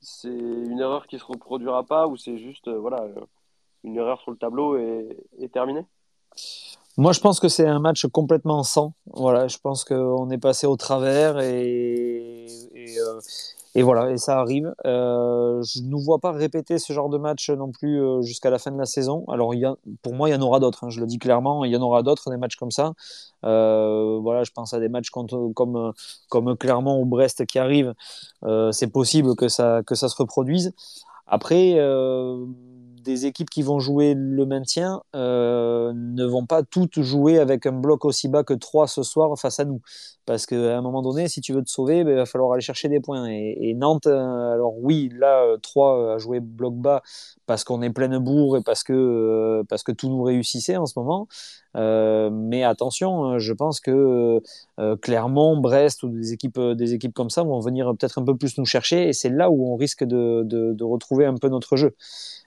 c'est 0.00 0.28
une 0.28 0.80
erreur 0.80 1.06
qui 1.06 1.18
se 1.18 1.24
reproduira 1.24 1.84
pas 1.84 2.08
ou 2.08 2.16
c'est 2.16 2.36
juste 2.36 2.66
euh, 2.66 2.78
voilà, 2.78 3.02
euh, 3.02 3.24
une 3.84 3.96
erreur 3.96 4.20
sur 4.20 4.32
le 4.32 4.36
tableau 4.36 4.76
et, 4.76 5.16
et 5.38 5.48
terminé? 5.48 5.86
Moi, 6.98 7.12
je 7.12 7.20
pense 7.20 7.40
que 7.40 7.48
c'est 7.48 7.66
un 7.66 7.78
match 7.78 8.06
complètement 8.06 8.62
sans. 8.64 8.92
Voilà, 9.06 9.48
je 9.48 9.56
pense 9.58 9.84
qu'on 9.84 10.28
est 10.30 10.38
passé 10.38 10.66
au 10.66 10.76
travers 10.76 11.38
et, 11.38 12.46
et, 12.74 12.98
euh, 12.98 13.20
et 13.74 13.82
voilà, 13.82 14.10
et 14.10 14.18
ça 14.18 14.38
arrive. 14.38 14.74
Euh, 14.84 15.62
je 15.62 15.80
ne 15.82 15.96
vois 15.96 16.18
pas 16.18 16.32
répéter 16.32 16.78
ce 16.78 16.92
genre 16.92 17.08
de 17.08 17.16
match 17.16 17.48
non 17.48 17.70
plus 17.72 18.02
euh, 18.02 18.20
jusqu'à 18.20 18.50
la 18.50 18.58
fin 18.58 18.70
de 18.70 18.78
la 18.78 18.84
saison. 18.84 19.24
Alors, 19.28 19.54
y 19.54 19.64
a, 19.64 19.76
pour 20.02 20.14
moi, 20.14 20.28
il 20.28 20.32
y 20.32 20.34
en 20.34 20.42
aura 20.42 20.60
d'autres. 20.60 20.84
Hein, 20.84 20.90
je 20.90 21.00
le 21.00 21.06
dis 21.06 21.18
clairement, 21.18 21.64
il 21.64 21.72
y 21.72 21.76
en 21.76 21.82
aura 21.82 22.02
d'autres, 22.02 22.30
des 22.30 22.36
matchs 22.36 22.56
comme 22.56 22.70
ça. 22.70 22.92
Euh, 23.44 24.18
voilà, 24.20 24.44
je 24.44 24.50
pense 24.52 24.74
à 24.74 24.80
des 24.80 24.88
matchs 24.90 25.10
contre, 25.10 25.52
comme, 25.54 25.92
comme 26.28 26.56
Clermont 26.56 27.00
ou 27.00 27.06
Brest 27.06 27.46
qui 27.46 27.58
arrivent. 27.58 27.94
Euh, 28.44 28.72
c'est 28.72 28.88
possible 28.88 29.34
que 29.36 29.48
ça, 29.48 29.82
que 29.86 29.94
ça 29.94 30.08
se 30.08 30.16
reproduise. 30.16 30.74
Après, 31.26 31.76
euh, 31.78 32.44
des 33.02 33.26
équipes 33.26 33.50
qui 33.50 33.62
vont 33.62 33.80
jouer 33.80 34.14
le 34.16 34.46
maintien 34.46 35.02
euh, 35.14 35.92
ne 35.94 36.24
vont 36.24 36.46
pas 36.46 36.62
toutes 36.62 37.00
jouer 37.00 37.38
avec 37.38 37.66
un 37.66 37.72
bloc 37.72 38.04
aussi 38.04 38.28
bas 38.28 38.44
que 38.44 38.54
3 38.54 38.86
ce 38.86 39.02
soir 39.02 39.38
face 39.38 39.60
à 39.60 39.64
nous. 39.64 39.80
Parce 40.24 40.46
qu'à 40.46 40.78
un 40.78 40.82
moment 40.82 41.02
donné, 41.02 41.28
si 41.28 41.40
tu 41.40 41.52
veux 41.52 41.62
te 41.62 41.70
sauver, 41.70 42.04
ben, 42.04 42.12
il 42.12 42.16
va 42.16 42.26
falloir 42.26 42.52
aller 42.52 42.62
chercher 42.62 42.88
des 42.88 43.00
points. 43.00 43.26
Et, 43.28 43.74
Nantes, 43.74 44.06
euh, 44.06 44.52
alors 44.52 44.74
oui, 44.78 45.10
là, 45.18 45.56
3 45.60 46.14
a 46.14 46.18
joué 46.18 46.40
bloc 46.40 46.74
bas 46.74 47.02
parce 47.46 47.64
qu'on 47.64 47.82
est 47.82 47.90
pleine 47.90 48.18
bourre 48.18 48.56
et 48.58 48.62
parce 48.62 48.84
que, 48.84 48.92
euh, 48.92 49.64
parce 49.68 49.82
que 49.82 49.92
tout 49.92 50.08
nous 50.08 50.22
réussissait 50.22 50.76
en 50.76 50.86
ce 50.86 50.98
moment. 50.98 51.26
mais 51.74 52.62
attention, 52.62 53.24
hein, 53.24 53.38
je 53.38 53.52
pense 53.52 53.80
que 53.80 54.40
Clermont, 55.00 55.56
Brest 55.56 56.02
ou 56.02 56.08
des 56.08 56.32
équipes, 56.32 56.60
des 56.60 56.94
équipes 56.94 57.14
comme 57.14 57.30
ça 57.30 57.42
vont 57.42 57.60
venir 57.60 57.92
peut-être 57.98 58.18
un 58.18 58.24
peu 58.24 58.36
plus 58.36 58.58
nous 58.58 58.64
chercher 58.64 59.08
et 59.08 59.12
c'est 59.12 59.30
là 59.30 59.50
où 59.50 59.72
on 59.72 59.76
risque 59.76 60.04
de, 60.04 60.42
de 60.44 60.84
retrouver 60.84 61.26
un 61.26 61.34
peu 61.34 61.48
notre 61.48 61.76
jeu. 61.76 61.96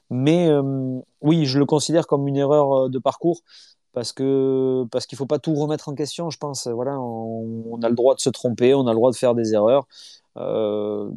Mais 0.09 0.47
euh, 0.49 0.99
oui, 1.21 1.45
je 1.45 1.59
le 1.59 1.65
considère 1.65 2.07
comme 2.07 2.27
une 2.27 2.37
erreur 2.37 2.85
euh, 2.85 2.89
de 2.89 2.99
parcours 2.99 3.41
parce 3.93 4.11
que 4.11 4.85
parce 4.91 5.05
qu'il 5.07 5.17
faut 5.17 5.25
pas 5.25 5.39
tout 5.39 5.55
remettre 5.55 5.89
en 5.89 5.95
question. 5.95 6.29
Je 6.29 6.37
pense, 6.37 6.67
voilà, 6.67 6.99
on, 6.99 7.79
a 7.81 7.89
le 7.89 7.95
droit 7.95 8.13
de 8.13 8.19
se 8.19 8.29
tromper, 8.29 8.75
on 8.75 8.87
a 8.87 8.91
le 8.91 8.95
droit 8.97 9.11
de 9.11 9.15
faire 9.15 9.33
des 9.35 9.53
erreurs. 9.53 9.87
Euh, 10.37 11.09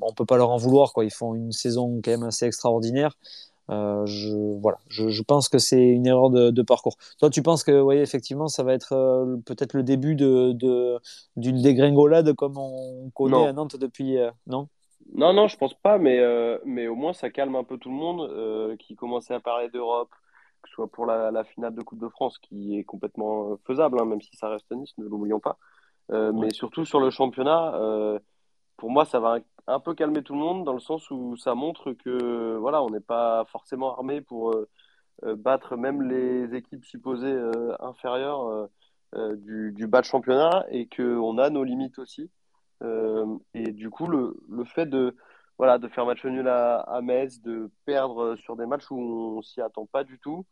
on 0.00 0.12
peut 0.12 0.24
pas 0.24 0.36
leur 0.36 0.50
en 0.50 0.56
vouloir, 0.56 0.92
quoi. 0.92 1.04
Ils 1.04 1.12
font 1.12 1.34
une 1.34 1.52
saison 1.52 2.00
quand 2.02 2.10
même 2.10 2.22
assez 2.22 2.46
extraordinaire. 2.46 3.16
Euh, 3.70 4.04
je, 4.06 4.58
voilà, 4.60 4.78
je, 4.88 5.08
je 5.08 5.22
pense 5.22 5.48
que 5.48 5.58
c'est 5.58 5.82
une 5.82 6.06
erreur 6.06 6.30
de, 6.30 6.50
de, 6.50 6.62
parcours. 6.62 6.96
Toi, 7.18 7.30
tu 7.30 7.42
penses 7.42 7.64
que, 7.64 7.80
oui, 7.80 7.96
effectivement, 7.96 8.48
ça 8.48 8.62
va 8.64 8.74
être 8.74 8.92
euh, 8.92 9.36
peut-être 9.46 9.74
le 9.74 9.82
début 9.82 10.14
de, 10.14 10.52
d'une 11.36 11.62
dégringolade 11.62 12.34
comme 12.34 12.58
on 12.58 13.10
connaît 13.14 13.46
à 13.46 13.52
Nantes 13.52 13.76
depuis, 13.76 14.16
non? 14.46 14.68
Non, 15.14 15.32
non, 15.32 15.48
je 15.48 15.56
pense 15.56 15.74
pas, 15.74 15.98
mais, 15.98 16.18
euh, 16.20 16.58
mais 16.64 16.88
au 16.88 16.94
moins 16.94 17.12
ça 17.12 17.30
calme 17.30 17.56
un 17.56 17.64
peu 17.64 17.78
tout 17.78 17.90
le 17.90 17.96
monde 17.96 18.30
euh, 18.30 18.76
qui 18.76 18.94
commençait 18.96 19.34
à 19.34 19.40
parler 19.40 19.68
d'Europe, 19.68 20.10
que 20.62 20.68
ce 20.68 20.74
soit 20.74 20.90
pour 20.90 21.06
la, 21.06 21.30
la, 21.30 21.44
finale 21.44 21.74
de 21.74 21.82
Coupe 21.82 21.98
de 22.00 22.08
France 22.08 22.38
qui 22.38 22.78
est 22.78 22.84
complètement 22.84 23.52
euh, 23.52 23.56
faisable, 23.66 24.00
hein, 24.00 24.04
même 24.04 24.22
si 24.22 24.36
ça 24.36 24.48
reste 24.48 24.70
Nice, 24.70 24.96
ne 24.98 25.04
l'oublions 25.04 25.40
pas. 25.40 25.58
Mais 26.10 26.50
surtout 26.50 26.84
sur 26.84 27.00
le 27.00 27.08
championnat, 27.08 27.72
pour 28.76 28.90
moi 28.90 29.06
ça 29.06 29.18
va 29.18 29.38
un, 29.66 29.80
peu 29.80 29.94
calmer 29.94 30.22
tout 30.22 30.34
le 30.34 30.40
monde 30.40 30.64
dans 30.64 30.74
le 30.74 30.80
sens 30.80 31.10
où 31.10 31.36
ça 31.36 31.54
montre 31.54 31.92
que 31.92 32.56
voilà, 32.56 32.82
on 32.82 32.90
n'est 32.90 33.00
pas 33.00 33.46
forcément 33.46 33.94
armé 33.94 34.20
pour 34.20 34.54
battre 35.22 35.76
même 35.76 36.02
les 36.02 36.54
équipes 36.54 36.84
supposées 36.84 37.34
inférieures 37.80 38.68
du, 39.16 39.72
du 39.72 39.86
bas 39.86 40.00
de 40.00 40.06
championnat 40.06 40.66
et 40.70 40.86
qu'on 40.86 41.38
a 41.38 41.48
nos 41.48 41.64
limites 41.64 41.98
aussi. 41.98 42.30
Euh, 42.82 43.38
et 43.54 43.72
du 43.72 43.90
coup, 43.90 44.06
le, 44.06 44.36
le, 44.48 44.64
fait 44.64 44.86
de, 44.86 45.16
voilà, 45.58 45.78
de 45.78 45.88
faire 45.88 46.06
match 46.06 46.24
nul 46.24 46.48
à, 46.48 46.80
à 46.80 47.00
Metz, 47.02 47.40
de 47.40 47.70
perdre 47.84 48.36
sur 48.36 48.56
des 48.56 48.66
matchs 48.66 48.90
où 48.90 48.98
on 49.38 49.42
s'y 49.42 49.60
attend 49.60 49.86
pas 49.86 50.04
du 50.04 50.18
tout, 50.18 50.46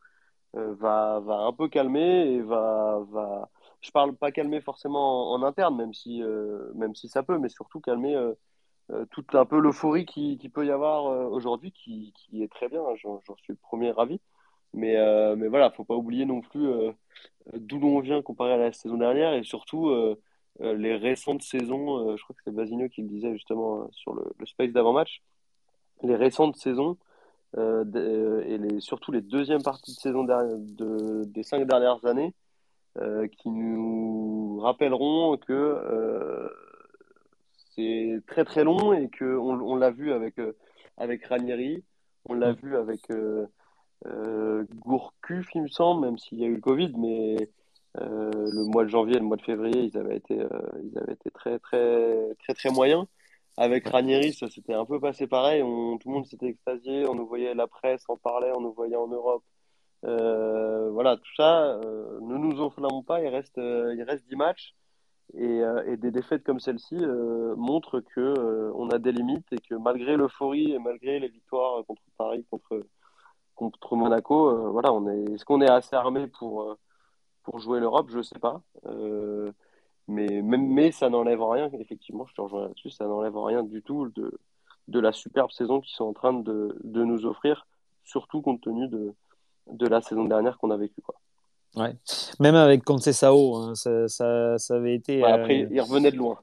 euh, 0.56 0.74
va, 0.74 1.20
va 1.20 1.36
un 1.40 1.52
peu 1.52 1.68
calmer 1.68 2.34
et 2.34 2.42
va, 2.42 3.00
va... 3.10 3.50
Je 3.80 3.90
parle 3.90 4.14
pas 4.16 4.32
calmer 4.32 4.60
forcément 4.60 5.32
en, 5.32 5.42
interne, 5.42 5.76
même 5.76 5.94
si, 5.94 6.22
euh, 6.22 6.72
même 6.74 6.94
si 6.94 7.08
ça 7.08 7.22
peut, 7.22 7.38
mais 7.38 7.48
surtout 7.48 7.80
calmer 7.80 8.16
toute 9.10 9.34
un 9.36 9.44
peu 9.46 9.60
l'euphorie 9.60 10.04
qui, 10.04 10.36
qui, 10.38 10.48
peut 10.48 10.66
y 10.66 10.70
avoir 10.70 11.04
aujourd'hui, 11.30 11.70
qui, 11.72 12.12
qui, 12.16 12.42
est 12.42 12.50
très 12.50 12.68
bien, 12.68 12.80
hein, 12.82 12.94
j'en 12.96 13.20
suis 13.36 13.52
le 13.52 13.56
premier 13.56 13.92
ravi. 13.92 14.20
Mais, 14.74 14.96
mais 15.36 15.48
voilà, 15.48 15.70
faut 15.70 15.84
pas 15.84 15.94
oublier 15.94 16.26
non 16.26 16.40
plus 16.40 16.68
d'où 17.54 17.78
l'on 17.78 18.00
vient 18.00 18.22
comparé 18.22 18.52
à 18.52 18.56
la 18.56 18.72
saison 18.72 18.96
dernière 18.96 19.34
et 19.34 19.42
surtout 19.42 19.88
euh, 19.88 20.20
les 20.58 20.96
récentes 20.96 21.42
saisons, 21.42 22.10
euh, 22.10 22.16
je 22.16 22.22
crois 22.22 22.34
que 22.34 22.42
c'est 22.44 22.54
Basino 22.54 22.88
qui 22.88 23.02
le 23.02 23.08
disait 23.08 23.32
justement 23.32 23.82
euh, 23.82 23.84
sur 23.92 24.14
le, 24.14 24.24
space 24.46 24.72
d'avant-match, 24.72 25.22
les 26.02 26.16
récentes 26.16 26.56
saisons 26.56 26.96
et 27.56 28.58
les, 28.58 28.80
surtout 28.80 29.10
les 29.10 29.22
deuxièmes 29.22 29.62
parties 29.62 29.92
de 29.92 29.98
saison 29.98 30.22
de, 30.22 31.24
des 31.24 31.42
cinq 31.42 31.66
dernières 31.66 32.04
années 32.06 32.32
qui 32.96 33.50
nous 33.50 34.60
rappelleront 34.60 35.36
que 35.36 36.48
c'est 37.74 38.22
très 38.28 38.44
très 38.44 38.62
long 38.62 38.92
et 38.92 39.08
que 39.08 39.36
on, 39.36 39.74
l'a 39.74 39.90
vu 39.90 40.12
avec 40.12 40.36
avec 40.96 41.24
Ranieri, 41.24 41.82
on 42.28 42.34
l'a 42.34 42.52
mm. 42.52 42.56
vu 42.62 42.76
avec 42.76 43.00
Gourcuff, 44.76 45.48
il 45.56 45.62
me 45.62 45.68
semble, 45.68 46.06
même 46.06 46.18
s'il 46.18 46.38
y 46.38 46.44
a 46.44 46.46
eu 46.46 46.54
le 46.54 46.60
Covid, 46.60 46.92
mais 46.96 47.50
euh, 47.98 48.30
le 48.52 48.64
mois 48.64 48.84
de 48.84 48.88
janvier 48.88 49.16
et 49.16 49.18
le 49.18 49.24
mois 49.24 49.36
de 49.36 49.42
février, 49.42 49.82
ils 49.82 49.98
avaient 49.98 50.16
été, 50.16 50.40
euh, 50.40 50.48
ils 50.82 50.96
avaient 50.98 51.14
été 51.14 51.30
très, 51.30 51.58
très, 51.58 52.34
très, 52.40 52.54
très 52.54 52.70
moyens. 52.70 53.04
Avec 53.56 53.88
Ranieri, 53.88 54.32
ça 54.32 54.48
s'était 54.48 54.74
un 54.74 54.84
peu 54.84 55.00
passé 55.00 55.26
pareil. 55.26 55.62
On, 55.62 55.98
tout 55.98 56.08
le 56.08 56.14
monde 56.14 56.26
s'était 56.26 56.46
extasié. 56.46 57.06
On 57.08 57.14
nous 57.14 57.26
voyait 57.26 57.54
la 57.54 57.66
presse 57.66 58.04
en 58.08 58.16
parlait, 58.16 58.52
on 58.56 58.60
nous 58.60 58.72
voyait 58.72 58.96
en 58.96 59.08
Europe. 59.08 59.42
Euh, 60.04 60.90
voilà, 60.90 61.16
tout 61.16 61.34
ça, 61.36 61.78
ne 62.22 62.36
nous 62.38 62.60
enflammons 62.60 63.02
pas. 63.02 63.20
Il 63.22 63.28
reste, 63.28 63.58
il 63.58 64.02
reste 64.02 64.26
10 64.28 64.36
matchs. 64.36 64.74
Et, 65.34 65.60
et 65.86 65.96
des 65.96 66.10
défaites 66.10 66.42
comme 66.42 66.58
celle-ci 66.58 66.96
montrent 67.56 68.00
que 68.00 68.72
on 68.74 68.88
a 68.90 68.98
des 68.98 69.12
limites 69.12 69.52
et 69.52 69.58
que 69.58 69.74
malgré 69.76 70.16
l'euphorie 70.16 70.72
et 70.72 70.78
malgré 70.78 71.20
les 71.20 71.28
victoires 71.28 71.84
contre 71.86 72.02
Paris, 72.18 72.44
contre, 72.50 72.84
contre 73.54 73.96
Monaco, 73.96 74.72
voilà, 74.72 74.92
on 74.92 75.08
est, 75.08 75.34
est-ce 75.34 75.44
qu'on 75.44 75.60
est 75.60 75.70
assez 75.70 75.94
armé 75.94 76.26
pour 76.26 76.76
pour 77.50 77.58
jouer 77.58 77.80
l'Europe, 77.80 78.08
je 78.12 78.22
sais 78.22 78.38
pas. 78.38 78.62
Euh, 78.86 79.50
mais, 80.06 80.40
mais 80.42 80.92
ça 80.92 81.08
n'enlève 81.08 81.42
rien, 81.42 81.68
effectivement, 81.80 82.24
je 82.28 82.34
te 82.34 82.40
rejoins 82.40 82.62
là-dessus, 82.62 82.90
ça 82.90 83.06
n'enlève 83.06 83.36
rien 83.36 83.64
du 83.64 83.82
tout 83.82 84.08
de, 84.14 84.38
de 84.86 85.00
la 85.00 85.10
superbe 85.10 85.50
saison 85.50 85.80
qu'ils 85.80 85.94
sont 85.94 86.04
en 86.04 86.12
train 86.12 86.32
de, 86.32 86.78
de, 86.84 87.04
nous 87.04 87.26
offrir, 87.26 87.66
surtout 88.04 88.40
compte 88.40 88.60
tenu 88.60 88.86
de, 88.86 89.14
de 89.66 89.86
la 89.88 90.00
saison 90.00 90.24
dernière 90.26 90.58
qu'on 90.58 90.70
a 90.70 90.76
vécue. 90.76 91.00
Quoi. 91.02 91.16
Ouais. 91.74 91.96
Même 92.38 92.54
avec 92.54 92.84
Concesao, 92.84 93.56
hein, 93.56 93.74
ça, 93.74 94.06
ça, 94.06 94.56
ça, 94.58 94.74
avait 94.76 94.94
été. 94.94 95.24
après, 95.24 95.64
euh, 95.64 95.68
il 95.72 95.80
revenait 95.80 96.12
de 96.12 96.16
loin. 96.16 96.38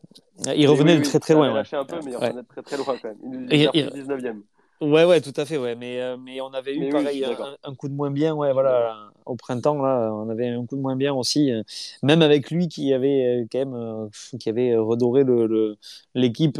Il 0.55 0.67
revenait 0.67 0.97
de 0.97 1.03
très 1.03 1.19
très 1.19 1.33
loin. 1.35 1.49
Il 1.49 1.55
lâché 1.55 1.77
un 1.77 1.85
peu, 1.85 1.99
mais 2.03 2.11
il 2.11 2.17
revenait 2.17 2.41
de 2.41 2.47
très 2.47 2.61
très 2.61 2.77
loin 2.77 2.95
quand 3.01 3.07
même. 3.07 3.47
Il, 3.49 3.53
il, 3.53 3.69
il 3.73 4.03
19e. 4.03 4.41
Ouais, 4.79 5.05
ouais, 5.05 5.21
tout 5.21 5.33
à 5.35 5.45
fait, 5.45 5.57
ouais. 5.57 5.75
Mais, 5.75 5.99
euh, 6.01 6.17
mais 6.17 6.39
on 6.39 6.53
avait 6.53 6.75
eu 6.75 6.89
pareil 6.89 7.25
un, 7.63 7.75
coup 7.75 7.87
de 7.87 7.93
moins 7.93 8.11
bien, 8.11 8.35
ouais, 8.35 8.53
voilà, 8.53 9.09
au 9.25 9.35
printemps 9.35 9.81
là, 9.81 10.11
on 10.13 10.29
avait 10.29 10.49
un 10.49 10.65
coup 10.65 10.75
de 10.75 10.81
moins 10.81 10.95
bien 10.95 11.13
aussi, 11.13 11.51
euh, 11.51 11.63
même 12.03 12.21
avec 12.21 12.51
lui 12.51 12.67
qui 12.67 12.93
avait 12.93 13.41
euh, 13.41 13.45
quand 13.51 13.57
même, 13.59 14.09
qui 14.39 14.49
avait 14.49 14.75
redoré 14.77 15.23
le 15.23 15.77
l'équipe, 16.13 16.59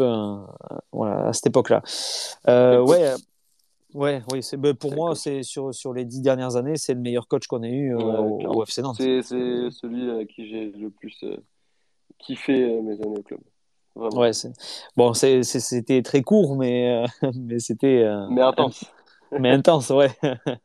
voilà, 0.91 1.27
à 1.27 1.33
cette 1.33 1.47
époque-là. 1.47 1.83
ouais. 2.47 3.13
Ouais, 3.93 4.21
oui, 4.31 4.43
c'est 4.43 4.57
ben, 4.57 4.75
pour 4.75 4.93
moi, 4.93 5.15
c'est 5.15 5.43
sur, 5.43 5.73
sur 5.73 5.93
les 5.93 6.03
dix 6.03 6.21
dernières 6.21 6.55
années, 6.55 6.75
c'est 6.75 6.93
le 6.93 6.99
meilleur 6.99 7.27
coach 7.27 7.47
qu'on 7.47 7.63
ait 7.63 7.71
eu 7.71 7.95
au, 7.95 8.63
FC 8.63 8.81
Nantes. 8.81 8.97
C'est 8.97 9.21
celui 9.21 10.11
à 10.11 10.25
qui 10.25 10.47
j'ai 10.49 10.71
le 10.71 10.89
plus 10.89 11.23
kiffé 12.19 12.81
mes 12.81 12.93
années 12.93 13.17
au 13.17 13.23
club. 13.23 13.39
Ouais, 13.97 14.31
bon, 14.95 15.13
c'était 15.13 16.01
très 16.03 16.21
court, 16.21 16.55
mais, 16.55 16.89
euh, 16.91 17.07
mais 17.35 17.59
c'était. 17.59 18.03
Euh, 18.03 18.27
mais 18.29 18.41
intense. 18.41 18.85
mais 19.39 19.49
intense, 19.49 19.89
ouais. 19.89 20.11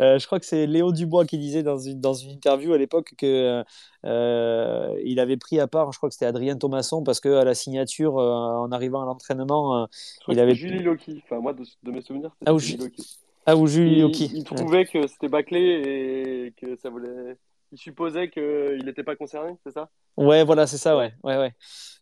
Euh, 0.00 0.18
je 0.18 0.26
crois 0.26 0.40
que 0.40 0.46
c'est 0.46 0.66
Léo 0.66 0.90
Dubois 0.90 1.24
qui 1.24 1.38
disait 1.38 1.62
dans 1.62 1.78
une, 1.78 2.00
dans 2.00 2.14
une 2.14 2.30
interview 2.30 2.72
à 2.72 2.78
l'époque 2.78 3.12
que 3.16 3.62
il 4.04 5.20
avait 5.20 5.36
pris 5.36 5.60
à 5.60 5.68
part, 5.68 5.92
je 5.92 5.98
crois 5.98 6.08
que 6.08 6.14
c'était 6.14 6.26
Adrien 6.26 6.56
Thomasson, 6.56 7.04
parce 7.04 7.20
qu'à 7.20 7.44
la 7.44 7.54
signature, 7.54 8.16
en 8.16 8.72
arrivant 8.72 9.02
à 9.02 9.06
l'entraînement, 9.06 9.86
il 10.26 10.40
avait. 10.40 10.56
Julie 10.56 10.82
Loki, 10.82 11.22
enfin, 11.24 11.40
moi, 11.40 11.52
de, 11.52 11.90
mes 11.92 12.00
souvenirs, 12.00 12.32
c'était 12.38 12.50
ah, 12.50 12.58
Julie 12.58 12.82
Loki. 12.82 13.02
Ah, 13.46 13.56
ou 13.56 13.66
Julie 13.68 14.00
Loki. 14.00 14.30
Il, 14.34 14.44
trouvait 14.44 14.86
que 14.86 15.06
c'était 15.06 15.28
bâclé 15.28 15.60
et 15.60 16.52
que 16.60 16.74
ça 16.76 16.90
voulait. 16.90 17.36
Il 17.72 17.78
supposait 17.78 18.28
qu'il 18.28 18.84
n'était 18.84 19.02
pas 19.02 19.16
concerné, 19.16 19.56
c'est 19.64 19.72
ça? 19.72 19.88
Ouais, 20.18 20.44
voilà, 20.44 20.66
c'est 20.66 20.76
ça, 20.76 20.94
ouais. 20.94 21.14
ouais, 21.24 21.38
ouais. 21.38 21.54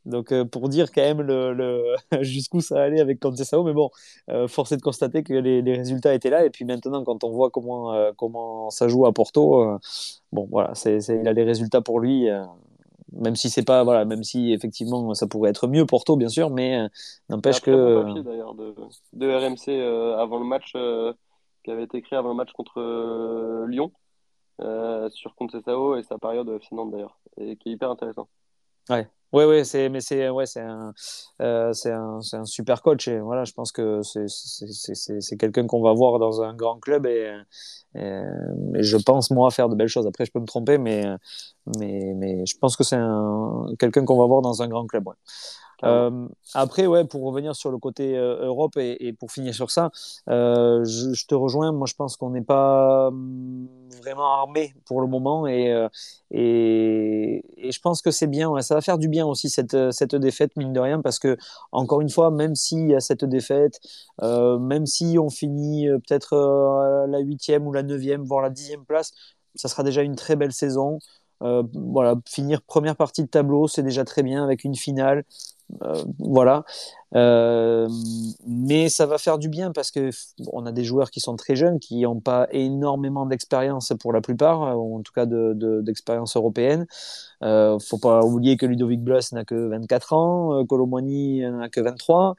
Donc, 0.05 0.33
euh, 0.33 0.45
pour 0.45 0.69
dire 0.69 0.91
quand 0.91 1.01
même 1.01 1.23
le, 1.23 1.53
le... 1.55 1.95
jusqu'où 2.23 2.61
ça 2.61 2.83
allait 2.83 3.01
avec 3.01 3.21
Sao, 3.37 3.63
mais 3.63 3.73
bon, 3.73 3.89
euh, 4.31 4.49
force 4.49 4.73
est 4.73 4.79
de 4.79 4.83
constater 4.83 5.23
que 5.23 5.33
les, 5.33 5.63
les, 5.63 5.77
résultats 5.77 6.13
étaient 6.13 6.31
là. 6.31 6.45
Et 6.45 6.51
puis 6.51 6.65
maintenant, 6.65 7.05
quand 7.05 7.23
on 7.23 7.31
voit 7.31 7.51
comment, 7.51 7.95
euh, 7.95 8.11
comment 8.17 8.69
ça 8.71 8.89
joue 8.89 9.07
à 9.07 9.13
Porto, 9.13 9.63
euh, 9.63 9.79
bon, 10.33 10.49
voilà, 10.51 10.75
c'est, 10.75 10.99
il 11.09 11.29
a 11.29 11.33
les 11.33 11.45
résultats 11.45 11.83
pour 11.83 12.01
lui. 12.01 12.27
même 13.13 13.37
si 13.37 13.49
c'est 13.49 13.65
pas, 13.65 13.85
voilà, 13.85 14.05
même 14.05 14.25
si 14.25 14.53
effectivement 14.53 15.15
ça 15.15 15.29
pourrait 15.29 15.51
être 15.51 15.69
mieux 15.69 15.87
Porto, 15.87 16.17
bien 16.17 16.29
sûr, 16.29 16.51
mais 16.51 16.81
n'empêche 17.29 17.61
que. 17.61 18.03
papier 18.03 18.23
d'ailleurs 18.25 18.55
de, 18.55 18.75
de, 19.13 19.29
RMC 19.29 20.19
avant 20.19 20.41
le 20.41 20.47
match, 20.47 20.73
qui 21.63 21.71
avait 21.71 21.85
été 21.85 21.99
écrit 21.99 22.17
avant 22.17 22.31
le 22.31 22.37
match 22.37 22.51
contre 22.53 23.67
Lyon. 23.69 23.93
Sur 25.11 25.35
Sao 25.65 25.97
et 25.97 26.03
sa 26.03 26.19
période 26.19 26.49
Nantes 26.73 26.91
d'ailleurs, 26.91 27.19
et 27.39 27.57
qui 27.57 27.71
est 27.71 27.73
hyper 27.73 27.91
intéressant. 27.91 28.29
Ouais. 28.89 29.09
Oui, 29.33 29.45
oui, 29.45 29.65
c'est, 29.65 29.89
mais 29.89 30.01
c'est, 30.01 30.29
ouais, 30.29 30.45
c'est 30.45 30.61
un, 30.61 30.93
euh, 31.41 31.73
c'est 31.73 31.93
un, 31.93 32.21
c'est 32.21 32.37
un 32.37 32.45
super 32.45 32.83
coach 32.83 33.09
voilà, 33.09 33.45
je 33.45 33.53
pense 33.53 33.71
que 33.71 34.03
c'est, 34.03 34.27
c'est, 34.27 34.95
c'est, 34.97 35.21
c'est 35.21 35.37
quelqu'un 35.37 35.69
qu'on 35.69 35.83
va 35.83 35.93
voir 35.93 36.19
dans 36.19 36.43
un 36.43 36.53
grand 36.53 36.81
club 36.81 37.07
et, 37.07 37.33
et, 37.95 38.23
je 38.75 38.97
pense 38.97 39.31
moi 39.31 39.53
faire 39.53 39.69
de 39.69 39.77
belles 39.77 39.89
choses. 39.89 40.09
Après, 40.09 40.25
je 40.25 40.33
peux 40.33 40.41
me 40.41 40.47
tromper, 40.47 40.79
mais, 40.79 41.05
mais, 41.79 42.13
mais 42.17 42.45
je 42.45 42.59
pense 42.59 42.77
que 42.77 42.83
c'est 42.83 42.97
un, 42.97 43.67
quelqu'un 43.79 44.05
qu'on 44.05 44.19
va 44.19 44.27
voir 44.27 44.43
dans 44.43 44.63
un 44.63 44.69
grand 44.69 44.87
club. 44.87 45.05
Euh, 45.85 46.29
après, 46.55 46.87
ouais, 46.87 47.05
pour 47.05 47.23
revenir 47.23 47.55
sur 47.55 47.71
le 47.71 47.79
côté 47.79 48.17
euh, 48.17 48.47
Europe 48.47 48.77
et, 48.77 49.13
pour 49.13 49.33
finir 49.33 49.55
sur 49.55 49.71
ça, 49.71 49.91
euh, 50.29 50.85
je, 50.85 51.27
te 51.27 51.35
rejoins. 51.35 51.73
Moi, 51.73 51.87
je 51.87 51.95
pense 51.95 52.17
qu'on 52.17 52.31
n'est 52.31 52.43
pas 52.43 53.09
hum, 53.09 53.69
vraiment 54.03 54.33
armé 54.33 54.75
pour 54.85 55.01
le 55.01 55.07
moment 55.07 55.47
et, 55.47 55.73
je 56.33 57.79
pense 57.81 58.03
que 58.03 58.11
c'est 58.11 58.27
bien. 58.27 58.61
Ça 58.61 58.75
va 58.75 58.81
faire 58.81 58.99
du 58.99 59.09
bien 59.09 59.27
aussi 59.27 59.49
cette, 59.49 59.93
cette 59.93 60.15
défaite, 60.15 60.57
mine 60.57 60.73
de 60.73 60.81
rien, 60.81 61.01
parce 61.01 61.19
que 61.19 61.37
encore 61.73 62.01
une 62.01 62.11
fois, 62.11 62.31
même 62.31 62.55
s'il 62.55 62.89
y 62.89 62.95
a 62.95 63.01
cette 63.01 63.25
défaite, 63.25 63.81
même 64.23 64.87
si 64.87 65.19
on 65.19 65.31
finit 65.31 65.89
peut-être 65.89 67.07
la 67.09 67.19
huitième 67.19 67.67
ou 67.67 67.73
la 67.73 67.83
neuvième, 67.83 68.23
voire 68.25 68.43
la 68.43 68.51
dixième 68.51 68.85
place, 68.85 69.13
ça 69.55 69.69
sera 69.69 69.83
déjà 69.83 70.03
une 70.03 70.17
très 70.17 70.37
belle 70.37 70.53
saison. 70.53 70.99
Euh, 71.43 71.63
voilà, 71.75 72.17
finir 72.27 72.63
première 72.63 72.97
partie 72.97 73.23
de 73.23 73.29
tableau, 73.29 73.69
c'est 73.69 73.83
déjà 73.83 74.05
très 74.05 74.23
bien 74.23 74.45
avec 74.45 74.65
une 74.65 74.75
finale. 74.75 75.25
Euh, 75.83 76.03
voilà. 76.19 76.65
Euh, 77.15 77.89
mais 78.47 78.89
ça 78.89 79.07
va 79.07 79.19
faire 79.19 79.39
du 79.39 79.49
bien 79.49 79.73
parce 79.73 79.91
que 79.91 80.11
on 80.53 80.67
a 80.67 80.73
des 80.73 80.85
joueurs 80.85 81.11
qui 81.11 81.21
sont 81.21 81.37
très 81.37 81.57
jeunes, 81.57 81.79
qui 81.79 82.03
n'ont 82.03 82.21
pas 82.21 82.49
énormément 82.51 83.27
d'expérience 83.27 83.93
pour 84.01 84.13
la 84.13 84.21
plupart, 84.21 84.79
ou 84.79 84.99
en 84.99 85.03
tout 85.03 85.13
cas 85.13 85.27
d'expérience 85.27 86.35
de, 86.35 86.39
européenne. 86.39 86.87
Euh, 87.43 87.79
faut 87.79 87.99
pas 87.99 88.25
oublier 88.25 88.57
que 88.57 88.67
Ludovic 88.67 89.03
Blas 89.03 89.31
n'a 89.33 89.45
que 89.45 89.55
24 89.55 90.13
ans, 90.13 90.65
Colomani 90.67 91.41
n'a 91.41 91.69
que 91.69 91.81
23. 91.81 92.37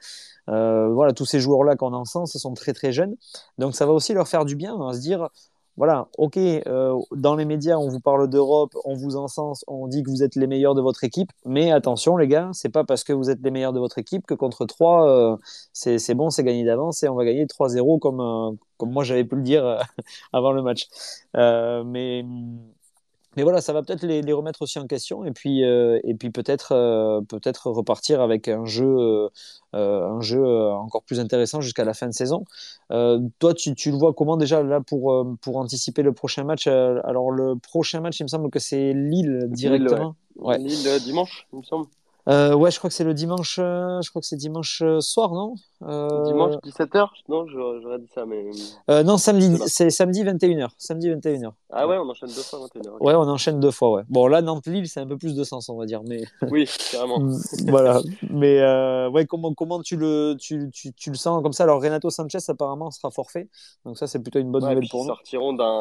Euh, 0.48 0.88
voilà, 0.92 1.12
tous 1.12 1.24
ces 1.24 1.40
joueurs-là 1.40 1.76
qu'on 1.76 1.92
ensemble, 1.92 2.28
ce 2.28 2.38
sont 2.38 2.54
très 2.54 2.72
très 2.72 2.92
jeunes. 2.92 3.16
Donc 3.58 3.74
ça 3.74 3.86
va 3.86 3.92
aussi 3.92 4.12
leur 4.14 4.28
faire 4.28 4.44
du 4.44 4.56
bien, 4.56 4.74
on 4.74 4.86
va 4.86 4.94
se 4.94 5.00
dire, 5.00 5.28
voilà, 5.76 6.08
ok, 6.18 6.36
euh, 6.36 6.98
dans 7.12 7.34
les 7.34 7.44
médias, 7.46 7.76
on 7.76 7.88
vous 7.88 8.00
parle 8.00 8.28
d'Europe, 8.28 8.74
on 8.84 8.94
vous 8.94 9.16
encense, 9.16 9.64
on 9.66 9.88
dit 9.88 10.02
que 10.02 10.10
vous 10.10 10.22
êtes 10.22 10.36
les 10.36 10.46
meilleurs 10.46 10.74
de 10.74 10.82
votre 10.82 11.02
équipe, 11.04 11.30
mais 11.46 11.72
attention 11.72 12.16
les 12.18 12.28
gars, 12.28 12.50
c'est 12.52 12.68
pas 12.68 12.84
parce 12.84 13.04
que 13.04 13.12
vous 13.12 13.30
êtes 13.30 13.40
les 13.42 13.50
meilleurs 13.50 13.72
de 13.72 13.78
votre 13.78 13.98
équipe 13.98 14.26
que 14.26 14.34
contre 14.34 14.66
3, 14.66 15.08
euh, 15.08 15.36
c'est 15.72 16.14
bon, 16.14 16.30
c'est 16.30 16.44
gagné 16.44 16.64
d'avance 16.64 17.02
et 17.02 17.08
on 17.08 17.14
va 17.14 17.24
gagner 17.24 17.46
3-0 17.46 17.98
comme, 17.98 18.20
euh, 18.20 18.50
comme 18.76 18.92
moi 18.92 19.02
j'avais 19.02 19.24
pu 19.24 19.36
le 19.36 19.42
dire 19.42 19.78
avant 20.32 20.52
le 20.52 20.62
match. 20.62 20.88
Mais 21.34 22.24
mais 23.36 23.42
voilà, 23.42 23.60
ça 23.60 23.72
va 23.72 23.82
peut-être 23.82 24.02
les, 24.02 24.20
les, 24.20 24.32
remettre 24.32 24.62
aussi 24.62 24.78
en 24.78 24.86
question 24.86 25.24
et 25.24 25.30
puis, 25.30 25.64
euh, 25.64 25.98
et 26.04 26.14
puis 26.14 26.30
peut-être 26.30 26.72
euh, 26.72 27.20
peut-être 27.22 27.70
repartir 27.70 28.20
avec 28.20 28.48
un 28.48 28.66
jeu, 28.66 29.30
euh, 29.74 30.08
un 30.08 30.20
jeu 30.20 30.44
encore 30.72 31.02
plus 31.02 31.18
intéressant 31.18 31.60
jusqu'à 31.60 31.84
la 31.84 31.94
fin 31.94 32.06
de 32.06 32.12
saison. 32.12 32.44
toi, 32.90 33.54
tu, 33.54 33.74
tu, 33.74 33.90
le 33.90 33.96
vois 33.96 34.12
comment 34.12 34.36
déjà 34.36 34.62
là 34.62 34.80
pour, 34.80 35.26
pour 35.40 35.56
anticiper 35.56 36.02
le 36.02 36.12
prochain 36.12 36.44
match 36.44 36.66
Alors, 36.66 37.30
le 37.30 37.56
prochain 37.56 38.00
match, 38.00 38.20
il 38.20 38.24
me 38.24 38.28
semble 38.28 38.50
que 38.50 38.58
c'est 38.58 38.92
Lille 38.92 39.46
directement. 39.48 40.14
Lille, 40.36 40.44
ouais. 40.44 40.46
Ouais. 40.46 40.58
Lille 40.58 41.00
dimanche, 41.04 41.46
il 41.52 41.60
me 41.60 41.64
semble. 41.64 41.86
Euh, 42.28 42.54
ouais, 42.54 42.70
je 42.70 42.78
crois 42.78 42.88
que 42.88 42.94
c'est 42.94 43.04
le 43.04 43.14
dimanche. 43.14 43.58
Euh, 43.58 44.00
je 44.00 44.10
crois 44.10 44.20
que 44.20 44.26
c'est 44.26 44.36
dimanche 44.36 44.80
euh, 44.82 45.00
soir, 45.00 45.32
non? 45.32 45.54
Euh... 45.82 46.24
Dimanche 46.24 46.54
17h 46.64 47.08
Non, 47.28 47.46
j'aurais 47.48 47.98
dit 47.98 48.08
ça, 48.14 48.24
mais. 48.26 48.50
Non, 49.02 49.16
samedi. 49.18 49.56
C'est 49.66 49.90
samedi 49.90 50.22
21h. 50.22 50.68
Samedi 50.78 51.10
21h. 51.10 51.50
Ah 51.70 51.88
ouais, 51.88 51.98
on 51.98 52.08
enchaîne 52.08 52.28
deux 52.28 52.42
fois 52.42 52.60
21h. 52.60 52.88
Okay. 52.90 53.04
Ouais, 53.04 53.14
on 53.14 53.28
enchaîne 53.28 53.58
deux 53.58 53.72
fois, 53.72 53.90
ouais. 53.90 54.02
Bon, 54.08 54.28
là, 54.28 54.40
Nantes-Lille, 54.40 54.88
c'est 54.88 55.00
un 55.00 55.06
peu 55.06 55.16
plus 55.16 55.34
de 55.34 55.42
sens, 55.42 55.68
on 55.68 55.76
va 55.76 55.86
dire, 55.86 56.02
mais. 56.04 56.22
Oui, 56.52 56.68
carrément. 56.90 57.18
voilà. 57.66 58.00
Mais 58.30 58.60
ouais, 59.08 59.26
comment 59.26 59.52
comment 59.54 59.80
tu 59.82 59.96
le 59.96 60.36
tu, 60.38 60.70
tu, 60.72 60.92
tu, 60.92 61.10
le 61.10 61.16
sens 61.16 61.42
comme 61.42 61.52
ça? 61.52 61.64
Alors 61.64 61.82
Renato 61.82 62.10
Sanchez 62.10 62.38
apparemment 62.48 62.90
sera 62.90 63.10
forfait, 63.10 63.48
donc 63.84 63.96
ça 63.96 64.06
c'est 64.06 64.18
plutôt 64.18 64.38
une 64.38 64.50
bonne 64.50 64.62
ouais, 64.64 64.74
nouvelle 64.74 64.88
pour 64.88 65.02
nous. 65.02 65.08
Sortiront 65.08 65.54
d'un 65.54 65.78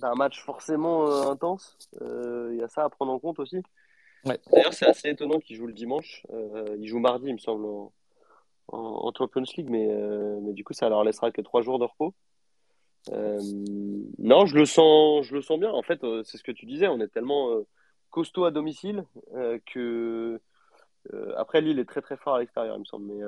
d'un 0.00 0.14
match 0.14 0.42
forcément 0.44 1.30
intense. 1.30 1.76
Il 2.00 2.56
y 2.58 2.62
a 2.62 2.68
ça 2.68 2.84
à 2.84 2.88
prendre 2.88 3.12
en 3.12 3.18
compte 3.18 3.38
aussi. 3.38 3.58
Ouais. 4.24 4.38
D'ailleurs, 4.52 4.72
c'est 4.72 4.86
assez 4.86 5.08
étonnant 5.08 5.40
qu'il 5.40 5.56
joue 5.56 5.66
le 5.66 5.72
dimanche. 5.72 6.26
Euh, 6.32 6.76
il 6.78 6.86
joue 6.86 6.98
mardi, 6.98 7.26
il 7.28 7.34
me 7.34 7.38
semble, 7.38 7.64
en, 7.66 7.92
en, 8.68 8.78
en 8.78 9.12
Champions 9.16 9.42
League, 9.56 9.68
mais, 9.68 9.88
euh, 9.90 10.38
mais 10.42 10.52
du 10.52 10.64
coup, 10.64 10.72
ça 10.72 10.88
leur 10.88 11.02
laissera 11.04 11.30
que 11.30 11.40
trois 11.40 11.62
jours 11.62 11.78
de 11.78 11.84
repos. 11.84 12.14
Euh, 13.10 13.40
non, 14.18 14.46
je 14.46 14.56
le 14.56 14.64
sens, 14.64 15.26
je 15.26 15.34
le 15.34 15.42
sens 15.42 15.58
bien. 15.58 15.72
En 15.72 15.82
fait, 15.82 16.04
euh, 16.04 16.22
c'est 16.24 16.38
ce 16.38 16.44
que 16.44 16.52
tu 16.52 16.66
disais. 16.66 16.86
On 16.86 17.00
est 17.00 17.12
tellement 17.12 17.48
costaud 18.10 18.44
à 18.44 18.50
domicile 18.50 19.04
que 19.72 20.40
après 21.36 21.60
Lille 21.60 21.80
est 21.80 21.88
très 21.88 22.00
très 22.00 22.16
fort 22.16 22.36
à 22.36 22.38
l'extérieur, 22.38 22.76
il 22.76 22.80
me 22.80 22.84
semble. 22.84 23.06
Mais 23.06 23.20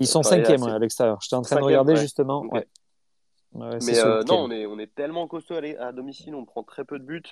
ils 0.00 0.06
sont 0.06 0.22
cinquième 0.22 0.62
assez... 0.62 0.72
à 0.72 0.78
l'extérieur. 0.78 1.18
J'étais 1.22 1.36
en 1.36 1.42
train 1.42 1.56
de 1.56 1.64
regarder 1.64 1.94
ouais. 1.94 2.00
justement. 2.00 2.40
Okay. 2.40 2.56
Ouais. 2.56 2.66
Ouais, 3.54 3.78
mais 3.86 3.92
non, 4.24 4.40
on 4.40 4.50
est, 4.50 4.66
on 4.66 4.80
est 4.80 4.92
tellement 4.92 5.28
costaud 5.28 5.54
à, 5.54 5.86
à 5.86 5.92
domicile, 5.92 6.34
on 6.34 6.44
prend 6.44 6.64
très 6.64 6.84
peu 6.84 6.98
de 6.98 7.04
buts 7.04 7.22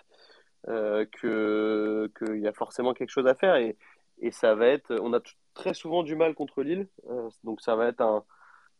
euh, 0.68 1.04
qu'il 1.18 2.40
y 2.40 2.48
a 2.48 2.52
forcément 2.52 2.94
quelque 2.94 3.10
chose 3.10 3.26
à 3.26 3.34
faire. 3.34 3.56
Et, 3.56 3.76
et 4.22 4.30
ça 4.30 4.54
va 4.54 4.68
être 4.68 4.96
on 5.00 5.12
a 5.12 5.20
très 5.54 5.74
souvent 5.74 6.02
du 6.02 6.16
mal 6.16 6.34
contre 6.34 6.62
Lille 6.62 6.88
euh, 7.10 7.28
donc 7.44 7.60
ça 7.60 7.76
va 7.76 7.88
être 7.88 8.00
un 8.00 8.24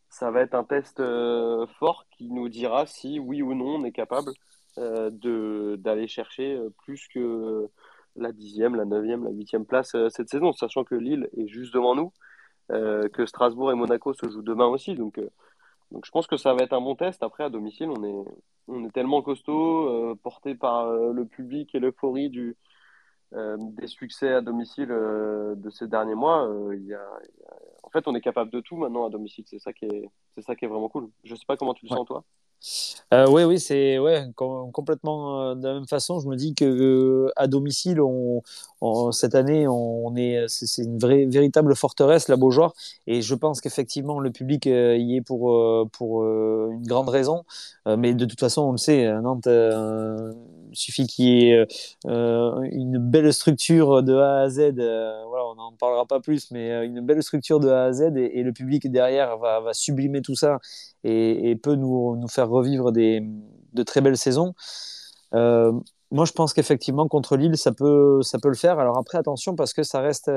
ça 0.08 0.30
va 0.30 0.40
être 0.40 0.54
un 0.54 0.64
test 0.64 1.00
euh, 1.00 1.66
fort 1.78 2.06
qui 2.10 2.30
nous 2.30 2.48
dira 2.48 2.86
si 2.86 3.18
oui 3.18 3.42
ou 3.42 3.54
non 3.54 3.76
on 3.80 3.84
est 3.84 3.92
capable 3.92 4.32
euh, 4.78 5.10
de 5.10 5.76
d'aller 5.78 6.08
chercher 6.08 6.58
plus 6.84 7.08
que 7.08 7.68
la 8.16 8.32
dixième 8.32 8.76
la 8.76 8.84
neuvième 8.84 9.24
la 9.24 9.30
huitième 9.30 9.66
place 9.66 9.96
cette 10.10 10.30
saison 10.30 10.52
sachant 10.52 10.84
que 10.84 10.94
Lille 10.94 11.28
est 11.36 11.48
juste 11.48 11.74
devant 11.74 11.94
nous 11.94 12.12
que 12.68 13.26
Strasbourg 13.26 13.70
et 13.70 13.74
Monaco 13.74 14.14
se 14.14 14.26
jouent 14.30 14.40
demain 14.40 14.64
aussi. 14.64 14.94
Donc 14.94 15.20
donc 15.92 16.06
je 16.06 16.10
pense 16.10 16.26
que 16.26 16.36
ça 16.36 16.54
va 16.54 16.62
être 16.62 16.72
un 16.72 16.80
bon 16.80 16.96
test. 16.96 17.22
Après, 17.22 17.44
à 17.44 17.50
domicile, 17.50 17.90
on 17.90 18.02
est, 18.02 18.24
on 18.68 18.84
est 18.84 18.92
tellement 18.92 19.22
costaud, 19.22 19.88
euh, 19.88 20.14
porté 20.22 20.54
par 20.54 20.86
euh, 20.86 21.12
le 21.12 21.26
public 21.26 21.74
et 21.74 21.78
l'euphorie 21.78 22.30
du, 22.30 22.56
euh, 23.34 23.56
des 23.60 23.86
succès 23.86 24.32
à 24.32 24.40
domicile 24.40 24.88
de 24.88 25.70
ces 25.70 25.86
derniers 25.86 26.14
mois. 26.14 26.48
Il 26.72 26.86
y, 26.86 26.94
a, 26.94 27.06
il 27.24 27.40
y 27.40 27.46
a... 27.46 27.54
En 27.82 27.90
fait, 27.90 28.08
on 28.08 28.14
est 28.14 28.20
capable 28.20 28.50
de 28.50 28.60
tout 28.60 28.76
maintenant 28.76 29.06
à 29.06 29.10
domicile. 29.10 29.44
C'est 29.46 29.58
ça 29.58 29.72
qui 29.72 29.84
est, 29.84 30.08
c'est 30.34 30.42
ça 30.42 30.56
qui 30.56 30.64
est 30.64 30.68
vraiment 30.68 30.88
cool. 30.88 31.10
Je 31.24 31.34
sais 31.34 31.44
pas 31.46 31.56
comment 31.56 31.74
tu 31.74 31.86
le 31.86 31.90
ouais. 31.90 31.96
sens 31.98 32.06
toi. 32.06 32.24
Oui, 33.28 33.42
oui, 33.44 33.58
c'est 33.58 33.98
ouais, 33.98 34.26
com 34.36 34.70
complètement 34.70 35.54
de 35.56 35.66
la 35.66 35.74
même 35.74 35.88
façon. 35.88 36.20
Je 36.20 36.28
me 36.28 36.36
dis 36.36 36.54
que 36.54 37.28
à 37.34 37.48
domicile, 37.48 38.00
on, 38.00 38.40
cette 39.12 39.34
année, 39.34 39.66
on 39.68 40.14
est, 40.16 40.44
c'est 40.48 40.82
une 40.82 40.98
vraie, 40.98 41.26
véritable 41.26 41.74
forteresse, 41.76 42.28
la 42.28 42.36
Beaujoire, 42.36 42.74
et 43.06 43.22
je 43.22 43.34
pense 43.34 43.60
qu'effectivement 43.60 44.18
le 44.20 44.30
public 44.30 44.66
euh, 44.66 44.96
y 44.96 45.16
est 45.16 45.20
pour 45.22 45.42
pour 45.92 46.24
une 46.24 46.86
grande 46.86 47.08
raison. 47.08 47.44
mais 47.86 48.14
de 48.14 48.24
toute 48.24 48.40
façon, 48.40 48.62
on 48.62 48.72
le 48.72 48.78
sait, 48.78 49.06
à 49.06 49.20
Nantes, 49.20 49.46
il 49.46 50.76
suffit 50.76 51.06
qu'il 51.06 51.26
y 51.26 51.50
ait 51.50 51.66
une 52.04 52.98
belle 52.98 53.32
structure 53.32 54.02
de 54.02 54.14
A 54.14 54.40
à 54.42 54.48
Z. 54.48 54.72
voilà, 55.28 55.46
on 55.50 55.54
n'en 55.54 55.72
parlera 55.72 56.06
pas 56.06 56.20
plus, 56.20 56.50
mais 56.50 56.84
une 56.86 57.00
belle 57.00 57.22
structure 57.22 57.60
de 57.60 57.68
A 57.68 57.84
à 57.84 57.92
Z, 57.92 58.16
et, 58.16 58.38
et 58.38 58.42
le 58.42 58.52
public 58.52 58.90
derrière 58.90 59.38
va, 59.38 59.60
va 59.60 59.74
sublimer 59.74 60.22
tout 60.22 60.34
ça 60.34 60.58
et, 61.04 61.50
et 61.50 61.56
peut 61.56 61.74
nous, 61.74 62.16
nous 62.16 62.28
faire 62.28 62.48
revivre 62.48 62.92
des, 62.92 63.22
de 63.72 63.82
très 63.82 64.00
belles 64.00 64.16
saisons. 64.16 64.54
Euh, 66.12 66.14
moi, 66.14 66.24
je 66.24 66.32
pense 66.32 66.52
qu'effectivement, 66.52 67.08
contre 67.08 67.36
Lille, 67.36 67.56
ça 67.56 67.72
peut, 67.72 68.20
ça 68.22 68.38
peut 68.38 68.48
le 68.48 68.54
faire. 68.54 68.78
Alors 68.78 68.98
après, 68.98 69.18
attention, 69.18 69.54
parce 69.54 69.72
que 69.72 69.82
ça 69.82 70.00
reste 70.00 70.30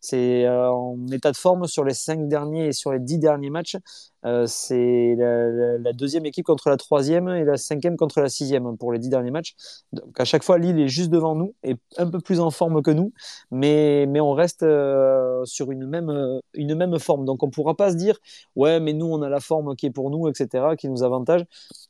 c'est 0.00 0.46
euh, 0.46 0.70
en 0.70 0.96
état 1.12 1.32
de 1.32 1.36
forme 1.36 1.66
sur 1.66 1.84
les 1.84 1.94
cinq 1.94 2.28
derniers 2.28 2.68
et 2.68 2.72
sur 2.72 2.92
les 2.92 3.00
dix 3.00 3.18
derniers 3.18 3.50
matchs. 3.50 3.76
Euh, 4.24 4.46
c'est 4.46 5.16
la, 5.18 5.78
la, 5.78 5.92
deuxième 5.92 6.24
équipe 6.26 6.46
contre 6.46 6.70
la 6.70 6.76
troisième 6.76 7.28
et 7.28 7.44
la 7.44 7.56
cinquième 7.56 7.96
contre 7.96 8.20
la 8.20 8.28
sixième 8.28 8.76
pour 8.76 8.92
les 8.92 9.00
dix 9.00 9.08
derniers 9.08 9.32
matchs. 9.32 9.54
Donc 9.92 10.18
à 10.20 10.24
chaque 10.24 10.44
fois, 10.44 10.58
Lille 10.58 10.78
est 10.78 10.88
juste 10.88 11.10
devant 11.10 11.34
nous 11.34 11.54
et 11.64 11.74
un 11.98 12.08
peu 12.08 12.20
plus 12.20 12.38
en 12.38 12.52
forme 12.52 12.82
que 12.82 12.92
nous, 12.92 13.12
mais, 13.50 14.06
mais 14.06 14.20
on 14.20 14.32
reste 14.32 14.62
euh, 14.62 15.44
sur 15.44 15.72
une 15.72 15.86
même, 15.86 16.40
une 16.54 16.74
même 16.76 16.98
forme. 17.00 17.24
Donc 17.24 17.42
on 17.42 17.46
ne 17.46 17.52
pourra 17.52 17.74
pas 17.74 17.90
se 17.90 17.96
dire, 17.96 18.16
ouais, 18.54 18.78
mais 18.78 18.92
nous, 18.92 19.06
on 19.06 19.22
a 19.22 19.28
la 19.28 19.40
forme 19.40 19.74
qui 19.74 19.86
est 19.86 19.90
pour 19.90 20.10
nous, 20.10 20.28
etc., 20.28 20.76
qui 20.78 20.88
nous 20.88 21.02
avantage. 21.02 21.44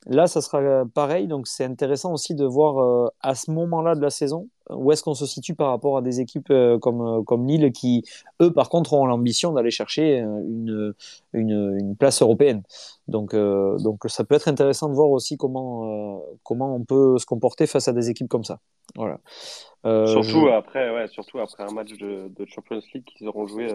Là, 0.07 0.26
ça 0.26 0.40
sera 0.40 0.84
pareil. 0.95 1.26
Donc 1.28 1.47
c'est 1.47 1.64
intéressant 1.64 2.12
aussi 2.14 2.34
de 2.34 2.47
voir 2.47 2.78
euh, 2.78 3.09
à 3.33 3.35
ce 3.35 3.51
moment-là 3.51 3.95
de 3.95 4.01
la 4.01 4.11
saison 4.11 4.49
où 4.70 4.93
est-ce 4.93 5.03
qu'on 5.03 5.14
se 5.14 5.26
situe 5.26 5.55
par 5.55 5.68
rapport 5.68 5.97
à 5.97 6.03
des 6.03 6.20
équipes 6.20 6.51
euh, 6.51 6.78
comme, 6.78 7.24
comme 7.24 7.47
Lille 7.47 7.72
qui, 7.72 8.05
eux, 8.41 8.53
par 8.53 8.68
contre, 8.68 8.93
ont 8.93 9.07
l'ambition 9.07 9.53
d'aller 9.53 9.70
chercher 9.70 10.18
une, 10.18 10.95
une, 11.33 11.76
une, 11.78 11.97
place 11.97 12.22
européenne. 12.22 12.62
Donc, 13.09 13.35
euh, 13.35 13.76
donc, 13.78 14.01
ça 14.07 14.24
peut 14.24 14.35
être 14.35 14.49
intéressant 14.49 14.89
de 14.89 14.95
voir 14.95 15.11
aussi 15.11 15.37
comment, 15.37 16.16
euh, 16.16 16.18
comment 16.43 16.74
on 16.74 16.85
peut 16.85 17.18
se 17.18 17.26
comporter 17.26 17.66
face 17.66 17.89
à 17.89 17.93
des 17.93 18.11
équipes 18.11 18.28
comme 18.28 18.45
ça. 18.45 18.61
Voilà. 18.95 19.18
Euh, 19.85 20.07
surtout, 20.07 20.47
je... 20.47 20.53
après, 20.53 20.95
ouais, 20.95 21.09
surtout 21.09 21.39
après 21.39 21.64
un 21.64 21.72
match 21.72 21.93
de, 21.99 22.28
de 22.28 22.47
Champions 22.47 22.80
League 22.95 23.05
qu'ils 23.05 23.28
auront 23.28 23.47
joué 23.47 23.74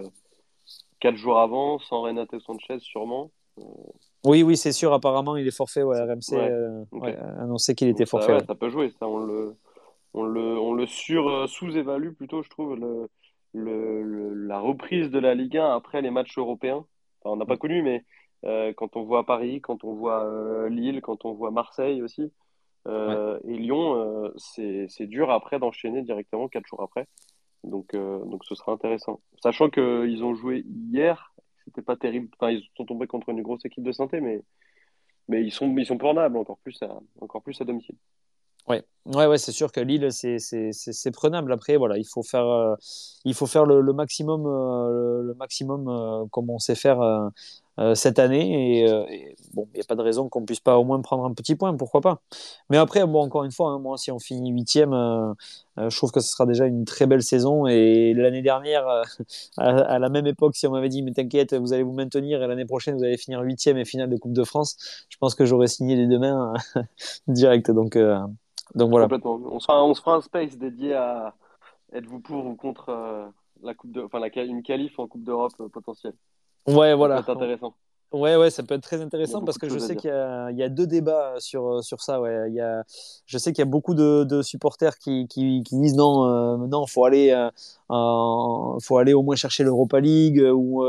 quatre 0.99 1.17
jours 1.17 1.39
avant, 1.39 1.79
sans 1.79 2.01
Renato 2.01 2.39
Sanchez 2.39 2.79
sûrement. 2.79 3.31
Oui, 4.25 4.43
oui, 4.43 4.57
c'est 4.57 4.71
sûr. 4.71 4.93
Apparemment, 4.93 5.37
il 5.37 5.47
est 5.47 5.55
forfait. 5.55 5.83
Ouais, 5.83 5.99
RMC 5.99 6.31
ouais. 6.31 6.51
okay. 6.91 7.05
ouais, 7.05 7.17
annoncé 7.39 7.75
qu'il 7.75 7.87
était 7.87 8.05
forfait. 8.05 8.27
Ça, 8.27 8.33
ouais, 8.37 8.45
ça 8.45 8.55
peut 8.55 8.69
jouer. 8.69 8.91
Ça, 8.99 9.07
on 9.07 9.19
le 9.19 9.55
on 10.13 10.23
le, 10.23 10.57
on 10.59 10.73
le 10.73 10.87
sur 10.87 11.47
sous-évalue 11.47 12.11
plutôt, 12.11 12.41
je 12.41 12.49
trouve, 12.49 12.75
le, 12.75 13.07
le, 13.53 14.33
la 14.33 14.59
reprise 14.59 15.09
de 15.09 15.19
la 15.19 15.35
Ligue 15.35 15.57
1 15.57 15.75
après 15.75 16.01
les 16.01 16.11
matchs 16.11 16.37
européens. 16.37 16.85
on 17.23 17.35
n'a 17.35 17.45
pas 17.45 17.55
mm. 17.55 17.59
connu, 17.59 17.81
mais 17.81 18.03
euh, 18.45 18.73
quand 18.75 18.95
on 18.95 19.03
voit 19.03 19.25
Paris, 19.25 19.61
quand 19.61 19.83
on 19.83 19.93
voit 19.93 20.25
euh, 20.25 20.69
Lille, 20.69 21.01
quand 21.01 21.25
on 21.25 21.33
voit 21.33 21.51
Marseille 21.51 22.01
aussi, 22.01 22.31
euh, 22.87 23.37
et 23.45 23.57
Lyon, 23.57 24.31
c'est 24.37 25.07
dur 25.07 25.29
après 25.29 25.59
d'enchaîner 25.59 26.01
directement 26.03 26.47
quatre 26.47 26.67
jours 26.67 26.81
après. 26.81 27.07
Donc, 27.63 27.93
donc 27.93 28.45
ce 28.45 28.55
sera 28.55 28.71
intéressant. 28.71 29.19
Sachant 29.43 29.69
qu'ils 29.69 30.23
ont 30.23 30.35
joué 30.35 30.63
hier, 30.89 31.33
c'était 31.67 31.81
pas 31.81 31.97
terrible. 31.97 32.29
Enfin, 32.39 32.51
ils 32.51 32.63
sont 32.77 32.85
tombés 32.85 33.07
contre 33.07 33.29
une 33.29 33.41
grosse 33.41 33.65
équipe 33.65 33.83
de 33.83 33.91
santé, 33.91 34.21
mais, 34.21 34.41
mais 35.27 35.43
ils 35.43 35.51
sont, 35.51 35.75
ils 35.77 35.85
sont 35.85 35.97
prenables 35.97 36.37
encore 36.37 36.57
plus 36.59 36.81
à, 36.81 36.97
encore 37.19 37.43
plus 37.43 37.59
à 37.59 37.65
domicile. 37.65 37.95
Ouais, 38.67 38.83
ouais, 39.05 39.27
ouais 39.27 39.37
c'est 39.37 39.51
sûr 39.51 39.71
que 39.71 39.79
Lille, 39.79 40.09
c'est 40.11 41.11
prenable. 41.11 41.51
Après, 41.51 41.77
voilà, 41.77 41.97
il 41.97 42.05
faut 42.05 42.23
faire, 42.23 42.45
euh, 42.45 42.75
il 43.25 43.33
faut 43.33 43.45
faire 43.45 43.65
le, 43.65 43.81
maximum, 43.93 44.45
euh, 44.45 45.23
le, 45.23 45.33
maximum 45.35 45.87
euh, 45.87 46.25
comme 46.31 46.49
on 46.49 46.59
sait 46.59 46.75
faire 46.75 46.99
cette 47.95 48.19
année. 48.19 48.81
Et, 48.81 49.35
bon, 49.53 49.67
il 49.73 49.77
n'y 49.77 49.81
a 49.81 49.85
pas 49.87 49.95
de 49.95 50.01
raison 50.01 50.29
qu'on 50.29 50.45
puisse 50.45 50.59
pas 50.59 50.77
au 50.77 50.83
moins 50.83 50.99
prendre 51.01 51.25
un 51.25 51.33
petit 51.33 51.55
point, 51.55 51.75
pourquoi 51.75 52.01
pas. 52.01 52.21
Mais 52.69 52.77
après, 52.77 53.05
bon, 53.05 53.21
encore 53.21 53.43
une 53.43 53.51
fois, 53.51 53.69
hein, 53.69 53.79
moi, 53.79 53.97
si 53.97 54.11
on 54.11 54.19
finit 54.19 54.51
huitième, 54.51 54.91
je 55.77 55.95
trouve 55.95 56.11
que 56.11 56.19
ce 56.19 56.29
sera 56.29 56.45
déjà 56.45 56.65
une 56.65 56.85
très 56.85 57.05
belle 57.05 57.23
saison. 57.23 57.67
Et 57.67 58.13
l'année 58.13 58.41
dernière, 58.41 58.85
à, 59.57 59.99
la 59.99 60.09
même 60.09 60.27
époque, 60.27 60.55
si 60.55 60.67
on 60.67 60.71
m'avait 60.71 60.89
dit, 60.89 61.03
mais 61.03 61.11
t'inquiète, 61.11 61.53
vous 61.53 61.73
allez 61.73 61.83
vous 61.83 61.93
maintenir 61.93 62.41
et 62.41 62.47
l'année 62.47 62.65
prochaine, 62.65 62.97
vous 62.97 63.03
allez 63.03 63.17
finir 63.17 63.41
huitième 63.41 63.77
et 63.77 63.85
finale 63.85 64.09
de 64.09 64.17
Coupe 64.17 64.33
de 64.33 64.43
France, 64.43 65.05
je 65.09 65.17
pense 65.17 65.35
que 65.35 65.45
j'aurais 65.45 65.67
signé 65.67 65.95
les 65.95 66.07
deux 66.07 66.19
mains 66.19 66.53
direct. 67.27 67.71
Donc 67.71 67.97
donc 68.75 68.89
voilà. 68.89 69.07
On, 69.23 69.59
se 69.59 70.01
fera 70.01 70.15
un 70.15 70.21
space 70.21 70.57
dédié 70.57 70.93
à 70.93 71.33
êtes-vous 71.93 72.19
pour 72.19 72.45
ou 72.45 72.55
contre 72.55 72.89
euh, 72.89 73.27
la 73.63 73.73
coupe 73.73 73.91
de, 73.91 74.01
enfin 74.01 74.21
une 74.35 74.63
qualif 74.63 74.99
en 74.99 75.07
Coupe 75.07 75.23
d'Europe 75.23 75.53
euh, 75.59 75.69
potentielle. 75.69 76.15
Ouais, 76.67 76.93
voilà. 76.95 77.23
Ça 77.23 77.31
intéressant. 77.33 77.75
Ouais, 78.13 78.37
ouais, 78.37 78.49
ça 78.49 78.63
peut 78.63 78.75
être 78.75 78.83
très 78.83 79.01
intéressant 79.01 79.43
parce 79.43 79.57
que 79.57 79.67
je 79.67 79.77
sais 79.77 79.95
qu'il 79.97 80.09
y, 80.09 80.59
y, 80.59 80.63
a 80.63 80.69
deux 80.69 80.87
débats 80.87 81.33
sur, 81.39 81.83
sur 81.83 82.01
ça. 82.01 82.21
Ouais. 82.21 82.49
Il 82.49 82.55
y 82.55 82.61
a, 82.61 82.83
je 83.25 83.37
sais 83.37 83.51
qu'il 83.51 83.61
y 83.61 83.67
a 83.67 83.69
beaucoup 83.69 83.95
de, 83.95 84.23
de 84.23 84.41
supporters 84.41 84.97
qui, 84.97 85.27
qui, 85.27 85.61
qui, 85.63 85.77
disent 85.77 85.95
non, 85.95 86.25
euh, 86.25 86.67
non, 86.67 86.87
faut 86.87 87.03
aller, 87.03 87.31
euh, 87.31 88.79
faut 88.81 88.97
aller 88.97 89.13
au 89.13 89.23
moins 89.23 89.35
chercher 89.35 89.63
l'Europa 89.65 89.99
League 89.99 90.41
ou, 90.41 90.85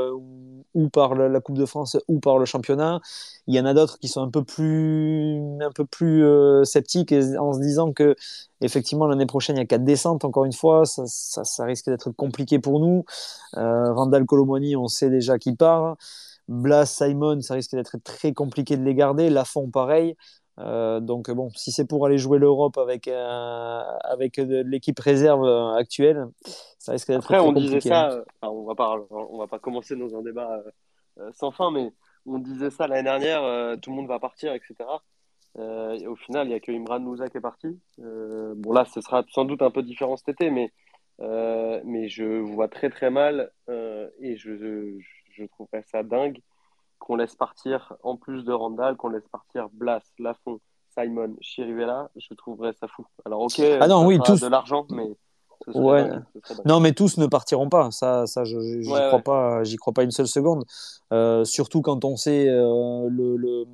ou 0.75 0.89
par 0.89 1.15
la 1.15 1.41
Coupe 1.41 1.59
de 1.59 1.67
France 1.67 1.97
ou 2.09 2.21
par 2.21 2.39
le 2.39 2.45
championnat. 2.45 3.01
Il 3.47 3.55
y 3.55 3.61
en 3.61 3.67
a 3.67 3.75
d'autres 3.75 3.99
qui 3.99 4.09
sont 4.09 4.23
un 4.23 4.31
peu 4.31 4.45
plus, 4.45 5.41
un 5.61 5.73
peu 5.75 5.85
plus 5.85 6.25
euh, 6.25 6.65
sceptiques 6.65 7.13
en 7.13 7.53
se 7.53 7.61
disant 7.61 7.93
que 7.93 8.15
effectivement 8.61 9.07
l'année 9.07 9.27
prochaine 9.27 9.57
il 9.57 9.61
y 9.61 9.63
a 9.63 9.67
quatre 9.67 9.85
descentes. 9.85 10.25
Encore 10.25 10.45
une 10.45 10.53
fois, 10.53 10.85
ça, 10.85 11.05
ça, 11.07 11.65
risque 11.65 11.87
d'être 11.87 12.11
compliqué 12.11 12.59
pour 12.59 12.81
nous. 12.81 13.05
Euh, 13.57 13.93
Randall 13.93 14.25
Colomoni, 14.27 14.77
on 14.77 14.89
sait 14.89 15.11
déjà 15.11 15.39
qui 15.39 15.55
part. 15.55 15.97
Blas, 16.49 16.87
Simon, 16.87 17.41
ça 17.41 17.55
risque 17.55 17.75
d'être 17.75 17.99
très 18.03 18.33
compliqué 18.33 18.77
de 18.77 18.83
les 18.83 18.95
garder. 18.95 19.31
Lafont, 19.31 19.71
pareil. 19.71 20.17
Euh, 20.61 20.99
donc 20.99 21.31
bon, 21.31 21.51
si 21.55 21.71
c'est 21.71 21.87
pour 21.87 22.05
aller 22.07 22.19
jouer 22.19 22.39
l'Europe 22.39 22.79
avec 22.79 23.07
euh, 23.07 23.81
avec 24.03 24.39
l'équipe 24.39 24.99
réserve 24.99 25.45
euh, 25.45 25.75
actuelle, 25.75 26.27
ça 26.79 26.93
risque 26.93 27.09
d'être 27.09 27.33
Après, 27.33 27.39
on 27.39 27.53
disait 27.53 27.81
ça. 27.81 28.11
Hein. 28.43 28.49
on 28.49 28.65
va 28.65 28.75
pas 28.75 28.97
on 29.11 29.39
va 29.39 29.47
pas 29.47 29.59
commencer 29.59 29.95
dans 29.95 30.17
un 30.17 30.23
débat 30.23 30.63
sans 31.35 31.53
fin, 31.53 31.71
mais 31.71 31.93
on 32.27 32.39
disait 32.39 32.71
ça 32.71 32.89
l'année 32.89 33.05
dernière. 33.05 33.79
tout 33.81 33.91
le 33.91 33.97
monde 33.97 34.09
va 34.09 34.19
partir, 34.19 34.53
etc. 34.53 34.77
et 35.59 36.07
au 36.07 36.17
final, 36.17 36.49
il 36.49 36.51
y 36.51 36.55
a 36.55 36.61
que 36.61 36.73
Imran 36.73 37.01
Moussa 37.01 37.29
qui 37.29 37.39
est 37.39 37.43
parti. 37.43 37.79
bon 37.99 38.73
là, 38.73 38.85
ce 38.93 39.01
sera 39.01 39.25
sans 39.29 39.45
doute 39.45 39.63
un 39.63 39.71
peu 39.71 39.83
différent 39.83 40.17
cet 40.17 40.31
été, 40.31 40.51
mais 40.51 40.73
mais 41.21 42.09
je 42.09 42.25
vois 42.25 42.69
très 42.69 42.91
très 42.91 43.11
mal 43.11 43.53
et 43.69 44.37
je, 44.37 44.57
je, 44.57 44.99
je 45.39 45.45
trouverais 45.47 45.85
ça 45.91 46.03
dingue 46.03 46.41
qu'on 46.99 47.17
laisse 47.17 47.37
partir, 47.37 47.95
en 48.03 48.17
plus 48.17 48.45
de 48.45 48.53
Randall, 48.53 48.97
qu'on 48.97 49.09
laisse 49.09 49.29
partir 49.29 49.69
Blas, 49.73 50.03
Lafont, 50.19 50.61
Simon, 50.99 51.37
Chirivella, 51.41 52.11
je 52.17 52.35
trouverais 52.35 52.73
ça 52.81 52.89
fou. 52.89 53.07
Alors, 53.25 53.43
ok, 53.43 53.61
ah 53.81 53.87
non, 53.87 54.07
oui, 54.07 54.19
tous... 54.25 54.41
de 54.41 54.49
l'argent, 54.49 54.87
mais. 54.91 55.17
Ouais. 55.75 56.09
non, 56.67 56.79
mais 56.79 56.93
tous 56.93 57.19
ne 57.19 57.27
partiront 57.27 57.69
pas. 57.69 57.91
Ça, 57.91 58.27
ça, 58.27 58.45
je 58.45 58.59
j'y 58.81 58.89
crois 58.89 59.19
pas. 59.19 59.65
J'y 59.65 59.77
crois 59.77 59.93
pas 59.93 60.05
une 60.05 60.13
seule 60.13 60.29
seconde. 60.29 60.65
Euh, 61.13 61.45
surtout 61.45 61.83
quand 61.83 62.05
on 62.05 62.17
sait 62.17 62.49
euh, 62.49 63.09
le, 63.11 63.37
le, 63.37 63.65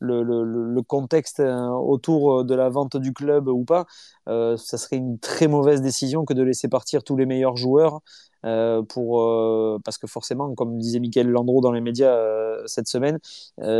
le, 0.00 0.42
le, 0.42 0.82
contexte 0.82 1.38
euh, 1.38 1.68
autour 1.68 2.44
de 2.44 2.54
la 2.56 2.68
vente 2.68 2.96
du 2.96 3.12
club 3.12 3.46
ou 3.46 3.64
pas. 3.64 3.86
Ça 4.28 4.78
serait 4.78 4.96
une 4.96 5.18
très 5.18 5.48
mauvaise 5.48 5.80
décision 5.80 6.24
que 6.24 6.34
de 6.34 6.42
laisser 6.42 6.68
partir 6.68 7.02
tous 7.02 7.16
les 7.16 7.26
meilleurs 7.26 7.56
joueurs 7.56 8.00
euh, 8.44 8.82
pour, 8.82 9.22
euh, 9.22 9.78
parce 9.84 9.98
que 9.98 10.06
forcément, 10.06 10.54
comme 10.54 10.78
disait 10.78 11.00
Michael 11.00 11.28
Landreau 11.28 11.60
dans 11.60 11.72
les 11.72 11.80
médias 11.80 12.14
euh, 12.14 12.62
cette 12.66 12.86
semaine, 12.86 13.18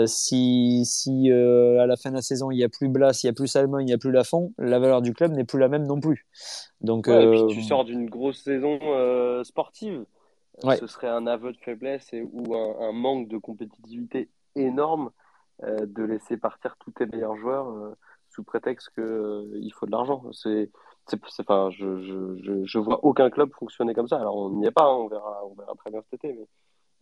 si, 0.07 0.83
si 0.85 1.31
à 1.31 1.87
la 1.87 1.97
fin 1.97 2.11
de 2.11 2.17
la 2.17 2.23
saison 2.23 2.51
il 2.51 2.57
n'y 2.57 2.65
a 2.65 2.69
plus 2.69 2.89
Blas, 2.89 3.21
il 3.23 3.27
n'y 3.27 3.31
a 3.31 3.33
plus 3.33 3.47
Salmon, 3.47 3.79
il 3.79 3.85
n'y 3.85 3.93
a 3.93 3.99
plus 3.99 4.11
Lafont, 4.11 4.53
la 4.59 4.79
valeur 4.79 5.03
du 5.03 5.15
club 5.15 5.33
n'est 5.33 5.45
plus 5.45 5.59
la 5.59 5.69
même 5.69 5.87
non 5.87 6.01
plus. 6.01 6.27
Donc, 6.81 7.09
et 7.09 7.31
puis 7.31 7.47
tu 7.49 7.63
sors 7.63 7.85
d'une 7.85 8.09
grosse 8.09 8.43
saison 8.43 8.79
sportive. 9.45 10.05
Ce 10.63 10.87
serait 10.89 11.09
un 11.09 11.27
aveu 11.29 11.53
de 11.53 11.59
faiblesse 11.59 12.13
et, 12.13 12.23
ou 12.23 12.55
un, 12.55 12.93
manque 12.93 13.29
de 13.29 13.39
compétitivité 13.39 14.29
énorme 14.57 15.11
de 15.63 16.03
laisser 16.03 16.37
partir 16.37 16.77
tous 16.79 16.91
tes 16.91 17.07
meilleurs 17.07 17.37
joueurs 17.37 17.95
sous 18.39 18.45
prétexte 18.45 18.91
qu'il 18.95 19.73
faut 19.75 19.87
de 19.87 19.91
l'argent. 19.91 20.23
C'est 20.33 20.71
c'est, 21.07 21.19
enfin, 21.41 21.71
je, 21.71 22.03
je, 22.03 22.65
je, 22.65 22.79
vois 22.79 23.03
aucun 23.03 23.31
club 23.31 23.51
fonctionner 23.59 23.95
comme 23.95 24.09
ça. 24.09 24.19
Alors, 24.19 24.37
on 24.37 24.51
n'y 24.51 24.67
est 24.67 24.71
pas, 24.71 24.85
hein, 24.85 24.95
on, 24.95 25.09
verra, 25.09 25.41
on 25.47 25.55
verra 25.55 25.75
très 25.75 25.91
bien 25.91 26.03
cet 26.03 26.23
été, 26.23 26.39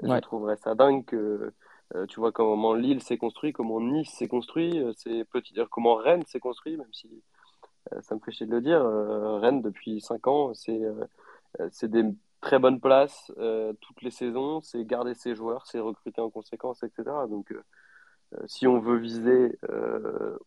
mais 0.03 0.17
je 0.17 0.21
trouverais 0.21 0.57
ça 0.57 0.77
dingue 0.77 1.05
que 1.05 1.53
euh, 1.95 2.07
tu 2.07 2.21
vois 2.21 2.31
comment 2.31 2.75
Lille 2.75 3.03
s'est 3.03 3.19
construit, 3.19 3.53
comment 3.53 3.81
Nice 3.81 4.11
s'est 4.11 4.29
construit, 4.29 4.79
euh, 4.79 4.93
c'est 4.97 5.25
petit, 5.25 5.55
comment 5.71 5.97
Rennes 5.97 6.25
s'est 6.27 6.39
construit, 6.39 6.77
même 6.77 6.93
si 6.93 7.11
euh, 7.93 8.01
ça 8.01 8.15
me 8.15 8.21
fait 8.21 8.31
chier 8.31 8.47
de 8.47 8.53
le 8.53 8.61
dire. 8.61 8.81
Rennes, 9.41 9.61
depuis 9.61 10.01
5 10.01 10.27
ans, 10.29 10.55
c'est, 10.55 10.81
c'est 11.71 11.91
des 11.91 12.05
très 12.41 12.61
bonnes 12.61 12.81
places 12.81 13.33
toutes 13.81 14.03
les 14.03 14.13
saisons, 14.13 14.61
c'est 14.61 14.85
garder 14.85 15.15
ses 15.15 15.35
joueurs, 15.35 15.67
c'est 15.67 15.81
recruter 15.81 16.21
en 16.21 16.31
conséquence, 16.31 16.85
etc. 16.85 17.05
Donc, 17.29 17.53
si 18.47 18.67
on 18.67 18.81
veut 18.81 18.99
viser 18.99 19.59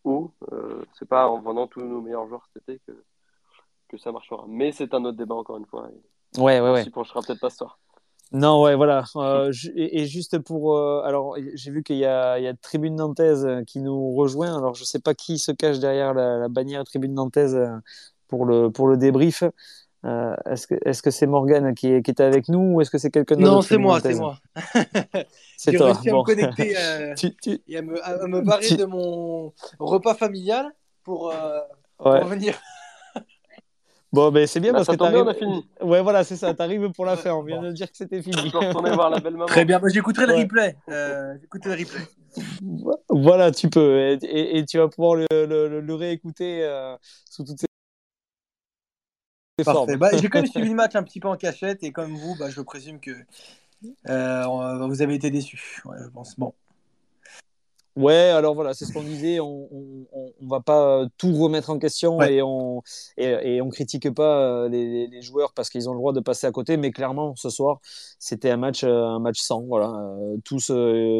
haut, 0.04 0.32
c'est 0.98 1.08
pas 1.08 1.28
en 1.28 1.40
vendant 1.40 1.66
tous 1.66 1.80
nos 1.80 2.00
meilleurs 2.00 2.26
joueurs 2.28 2.46
cet 2.52 2.68
été 2.68 2.80
que 2.86 2.92
que 3.90 3.98
ça 3.98 4.12
marchera. 4.12 4.44
Mais 4.48 4.72
c'est 4.72 4.94
un 4.94 5.04
autre 5.04 5.18
débat 5.18 5.34
encore 5.34 5.58
une 5.58 5.66
fois. 5.66 5.88
ouais, 6.38 6.60
ouais, 6.60 6.70
ouais. 6.70 6.84
On 6.86 6.90
penchera 6.90 7.20
peut-être 7.20 7.40
pas 7.40 7.50
ce 7.50 7.58
soir. 7.58 7.78
Non, 8.32 8.62
ouais, 8.62 8.76
voilà. 8.76 9.04
Euh, 9.16 9.52
et, 9.74 10.06
juste 10.06 10.38
pour. 10.38 10.76
Euh, 10.76 11.02
alors, 11.04 11.36
j'ai 11.54 11.70
vu 11.72 11.82
qu'il 11.82 11.96
y 11.96 12.00
y 12.00 12.06
a 12.06 12.54
Tribune 12.62 12.94
Nantaise 12.94 13.46
qui 13.66 13.80
nous 13.80 14.14
rejoint. 14.14 14.56
Alors, 14.56 14.74
je 14.74 14.84
sais 14.84 15.00
pas 15.00 15.14
qui 15.14 15.38
se 15.38 15.50
cache 15.50 15.80
derrière 15.80 16.14
la, 16.14 16.48
bannière 16.48 16.84
Tribune 16.84 17.14
Nantaise 17.14 17.58
pour 18.28 18.46
le, 18.46 18.70
pour 18.70 18.86
le 18.86 18.96
débrief. 18.96 19.42
Euh, 20.06 20.34
est-ce 20.50 20.66
que 20.66 20.74
est-ce 20.86 21.02
que 21.02 21.10
c'est 21.10 21.26
Morgane 21.26 21.74
qui, 21.74 21.92
était 21.92 22.22
avec 22.22 22.48
nous 22.48 22.74
ou 22.74 22.80
est-ce 22.80 22.90
que 22.90 22.96
c'est 22.96 23.10
quelqu'un 23.10 23.36
d'autre 23.36 23.52
Non, 23.52 23.62
c'est 23.62 23.76
moi, 23.76 24.00
c'est 24.00 24.14
moi. 24.14 24.38
c'est 25.58 25.72
toi. 25.72 25.88
J'ai 25.88 25.92
réussi 25.92 26.10
à 26.10 26.14
me 26.14 26.22
connecter 26.22 26.70
et 27.68 27.76
à 27.76 27.82
me, 27.82 28.02
à 28.06 28.26
me 28.26 28.40
barrer 28.40 28.76
de 28.76 28.84
mon 28.86 29.52
repas 29.78 30.14
familial 30.14 30.70
pour, 31.02 31.32
pour 31.98 32.24
venir 32.24 32.58
Bon, 34.12 34.32
ben 34.32 34.44
c'est 34.46 34.58
bien 34.58 34.72
bah, 34.72 34.78
parce 34.78 34.88
que 34.88 34.96
t'arrives. 34.96 35.22
on 35.22 35.28
a 35.28 35.34
fini. 35.34 35.64
Ouais, 35.80 36.02
voilà, 36.02 36.24
c'est 36.24 36.36
ça. 36.36 36.52
T'arrives 36.52 36.90
pour 36.90 37.04
la 37.04 37.16
fin. 37.16 37.32
On 37.32 37.42
vient 37.42 37.62
de 37.62 37.70
dire 37.70 37.88
que 37.88 37.96
c'était 37.96 38.20
fini. 38.22 38.50
Retourner 38.50 38.90
voir 38.90 39.08
la 39.10 39.20
belle 39.20 39.34
maman. 39.34 39.46
Très 39.46 39.64
bien. 39.64 39.78
Bah, 39.78 39.86
j'écouterai 39.92 40.26
le 40.26 40.34
replay. 40.34 40.76
Euh, 40.88 41.34
j'écouterai 41.40 41.76
le 41.76 41.84
replay. 41.84 42.00
Voilà, 43.08 43.52
tu 43.52 43.70
peux. 43.70 44.18
Et, 44.22 44.58
et, 44.58 44.64
tu 44.64 44.78
vas 44.78 44.88
pouvoir 44.88 45.14
le, 45.14 45.26
le, 45.30 45.80
le 45.80 45.94
réécouter 45.94 46.64
euh, 46.64 46.96
sous 47.28 47.44
toutes 47.44 47.60
ces. 47.60 47.66
Parfait. 49.64 49.96
Bah, 49.96 50.10
J'ai 50.16 50.28
quand 50.28 50.38
même 50.38 50.46
suivi 50.50 50.68
le 50.68 50.74
match 50.74 50.94
un 50.94 51.02
petit 51.02 51.20
peu 51.20 51.28
en 51.28 51.36
cachette 51.36 51.82
et 51.82 51.92
comme 51.92 52.14
vous, 52.14 52.36
bah, 52.38 52.50
je 52.50 52.60
présume 52.60 53.00
que 53.00 53.12
euh, 54.08 54.86
vous 54.86 55.02
avez 55.02 55.14
été 55.14 55.30
déçus. 55.30 55.80
Ouais, 55.84 55.96
je 56.02 56.08
pense. 56.08 56.38
Bon. 56.38 56.52
Ouais, 58.00 58.30
alors 58.30 58.54
voilà, 58.54 58.72
c'est 58.72 58.86
ce 58.86 58.94
qu'on 58.94 59.02
disait. 59.02 59.40
On, 59.40 59.68
on, 59.70 60.06
on, 60.40 60.46
va 60.48 60.60
pas 60.60 61.04
tout 61.18 61.34
remettre 61.34 61.68
en 61.68 61.78
question 61.78 62.22
et 62.22 62.40
on 62.40 62.82
et, 63.18 63.56
et, 63.56 63.62
on 63.62 63.68
critique 63.68 64.12
pas 64.14 64.40
euh, 64.40 64.68
les, 64.70 65.06
les 65.06 65.22
joueurs 65.22 65.52
parce 65.52 65.68
qu'ils 65.68 65.86
ont 65.88 65.92
le 65.92 65.98
droit 65.98 66.14
de 66.14 66.20
passer 66.20 66.46
à 66.46 66.50
côté. 66.50 66.78
Mais 66.78 66.92
clairement, 66.92 67.36
ce 67.36 67.50
soir, 67.50 67.80
c'était 68.18 68.50
un 68.50 68.56
match 68.56 68.84
euh, 68.84 69.04
un 69.04 69.18
match 69.18 69.40
sans. 69.40 69.60
Voilà, 69.60 69.92
euh, 69.92 70.36
tous 70.44 70.72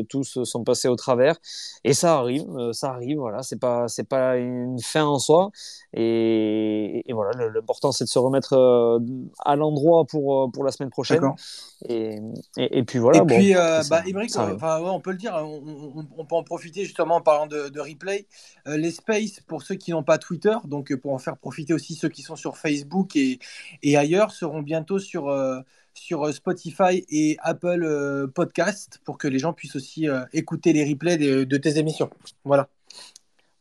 tous 0.08 0.42
sont 0.44 0.64
passés 0.64 0.88
au 0.88 0.96
travers 0.96 1.36
et 1.84 1.92
ça 1.92 2.16
arrive, 2.16 2.46
ça 2.72 2.92
arrive. 2.92 3.18
Voilà, 3.18 3.42
c'est 3.42 3.60
pas 3.60 3.86
c'est 3.88 4.08
pas 4.08 4.38
une 4.38 4.80
fin 4.80 5.04
en 5.04 5.18
soi. 5.18 5.50
Et, 5.92 7.02
et 7.06 7.12
voilà, 7.12 7.32
l'important 7.48 7.92
c'est 7.92 8.04
de 8.04 8.08
se 8.08 8.18
remettre 8.18 8.54
à 9.44 9.56
l'endroit 9.56 10.06
pour 10.06 10.50
pour 10.50 10.64
la 10.64 10.72
semaine 10.72 10.90
prochaine. 10.90 11.30
Et, 11.88 12.18
et, 12.56 12.82
puis 12.84 12.98
voilà. 12.98 13.20
Et 13.20 13.24
puis, 13.24 13.54
bah, 13.54 14.02
enfin, 14.36 14.80
on 14.82 15.00
peut 15.00 15.12
le 15.12 15.16
dire, 15.16 15.34
on, 15.34 16.06
on 16.16 16.24
peut 16.24 16.36
en 16.36 16.44
profiter 16.44 16.69
justement 16.74 17.16
en 17.16 17.20
parlant 17.20 17.46
de, 17.46 17.80
replay. 17.80 18.26
les 18.66 18.90
spaces, 18.90 19.40
pour 19.40 19.62
ceux 19.62 19.74
qui 19.74 19.90
n'ont 19.90 20.02
pas 20.02 20.18
Twitter, 20.18 20.56
donc 20.64 20.94
pour 20.96 21.12
en 21.12 21.18
faire 21.18 21.36
profiter 21.36 21.74
aussi 21.74 21.94
ceux 21.94 22.08
qui 22.08 22.22
sont 22.22 22.36
sur 22.36 22.56
Facebook 22.56 23.16
et, 23.16 23.38
et 23.82 23.96
ailleurs, 23.96 24.32
seront 24.32 24.62
bientôt 24.62 24.98
sur, 24.98 25.34
sur 25.94 26.32
Spotify 26.32 27.04
et 27.10 27.36
Apple 27.40 28.30
Podcast 28.34 29.00
pour 29.04 29.18
que 29.18 29.28
les 29.28 29.38
gens 29.38 29.52
puissent 29.52 29.76
aussi 29.76 30.06
écouter 30.32 30.72
les 30.72 30.84
replays 30.84 31.16
de, 31.16 31.44
de 31.44 31.56
tes 31.56 31.78
émissions. 31.78 32.10
Voilà. 32.44 32.68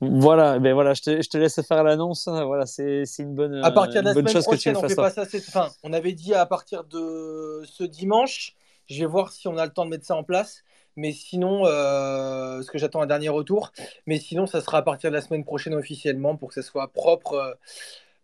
Voilà, 0.01 0.59
ben 0.59 0.73
voilà, 0.73 0.93
je 0.93 1.01
te, 1.01 1.21
je 1.21 1.29
te 1.29 1.37
laisse 1.37 1.61
faire 1.61 1.83
l'annonce. 1.83 2.27
Hein. 2.27 2.45
Voilà, 2.45 2.65
c'est 2.65 3.03
une 3.19 3.35
bonne, 3.35 3.61
à 3.63 3.71
partir 3.71 4.01
de 4.01 4.07
la 4.07 4.13
semaine 4.13 4.43
prochaine, 4.43 4.77
on 4.77 4.87
fait 4.87 4.95
pas 4.95 5.09
ça. 5.09 5.23
Enfin, 5.23 5.69
on 5.83 5.91
avait 5.91 6.13
dit 6.13 6.33
à 6.33 6.45
partir 6.45 6.85
de 6.85 7.63
ce 7.65 7.83
dimanche. 7.83 8.55
Je 8.89 8.99
vais 8.99 9.05
voir 9.05 9.33
si 9.33 9.47
on 9.47 9.57
a 9.57 9.65
le 9.65 9.71
temps 9.71 9.85
de 9.85 9.91
mettre 9.91 10.05
ça 10.05 10.15
en 10.15 10.23
place. 10.23 10.63
Mais 10.95 11.11
sinon, 11.11 11.65
euh, 11.65 12.55
parce 12.55 12.69
que 12.69 12.77
j'attends 12.77 13.01
un 13.01 13.07
dernier 13.07 13.29
retour. 13.29 13.71
Mais 14.05 14.19
sinon, 14.19 14.45
ça 14.47 14.61
sera 14.61 14.79
à 14.79 14.81
partir 14.81 15.09
de 15.09 15.15
la 15.15 15.21
semaine 15.21 15.45
prochaine 15.45 15.73
officiellement 15.73 16.35
pour 16.35 16.49
que 16.49 16.55
ça 16.55 16.61
soit 16.61 16.87
propre, 16.89 17.33
euh, 17.33 17.53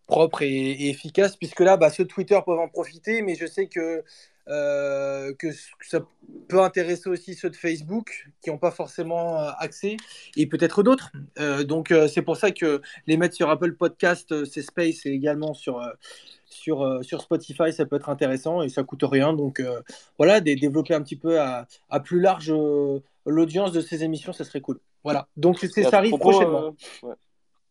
propre 0.07 0.41
et, 0.41 0.89
efficace. 0.89 1.35
Puisque 1.35 1.61
là, 1.61 1.77
bah, 1.77 1.89
ceux 1.89 2.03
de 2.03 2.09
Twitter 2.09 2.39
peuvent 2.45 2.59
en 2.59 2.67
profiter. 2.67 3.21
Mais 3.21 3.35
je 3.35 3.45
sais 3.45 3.67
que 3.67 4.03
euh, 4.47 5.33
que 5.39 5.47
ça 5.81 6.05
peut 6.47 6.61
intéresser 6.61 7.09
aussi 7.09 7.33
ceux 7.33 7.49
de 7.49 7.55
Facebook 7.55 8.27
qui 8.43 8.51
n'ont 8.51 8.59
pas 8.59 8.69
forcément 8.69 9.39
euh, 9.39 9.49
accès 9.57 9.97
et 10.37 10.45
peut-être 10.45 10.83
d'autres. 10.83 11.11
Donc 11.63 11.91
c'est 12.13 12.21
pour 12.21 12.37
ça 12.37 12.51
que 12.51 12.79
les 13.07 13.17
mettre 13.17 13.33
sur 13.33 13.49
Apple 13.49 13.73
Podcast, 13.73 14.45
c'est 14.45 14.61
Space 14.61 15.07
et 15.07 15.09
également 15.09 15.55
sur, 15.55 15.81
sur, 16.55 17.03
sur 17.03 17.21
Spotify, 17.21 17.71
ça 17.71 17.85
peut 17.85 17.95
être 17.95 18.09
intéressant 18.09 18.61
et 18.61 18.69
ça 18.69 18.83
coûte 18.83 19.03
rien. 19.03 19.33
Donc 19.33 19.61
voilà, 20.17 20.41
de 20.41 20.53
développer 20.53 20.93
un 20.93 21.01
petit 21.01 21.15
peu 21.15 21.39
à, 21.39 21.67
à 21.89 21.99
plus 21.99 22.19
large 22.19 22.53
l'audience 23.25 23.71
de 23.71 23.81
ces 23.81 24.03
émissions, 24.03 24.33
ça 24.33 24.43
serait 24.43 24.61
cool. 24.61 24.79
Voilà, 25.03 25.27
donc 25.37 25.59
ça 25.59 25.97
arrive 25.97 26.17
prochainement. 26.17 26.73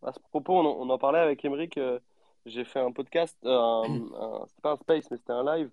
À 0.03 0.13
ce 0.13 0.21
propos, 0.31 0.55
on, 0.55 0.89
en 0.89 0.99
parlait 0.99 1.19
avec 1.19 1.45
Emeric. 1.45 1.79
J'ai 2.47 2.65
fait 2.65 2.81
un 2.81 2.93
podcast, 2.93 3.37
c'était 3.43 4.63
pas 4.63 4.73
un 4.73 4.77
space, 4.77 5.11
mais 5.11 5.17
c'était 5.17 5.33
un 5.33 5.57
live 5.57 5.71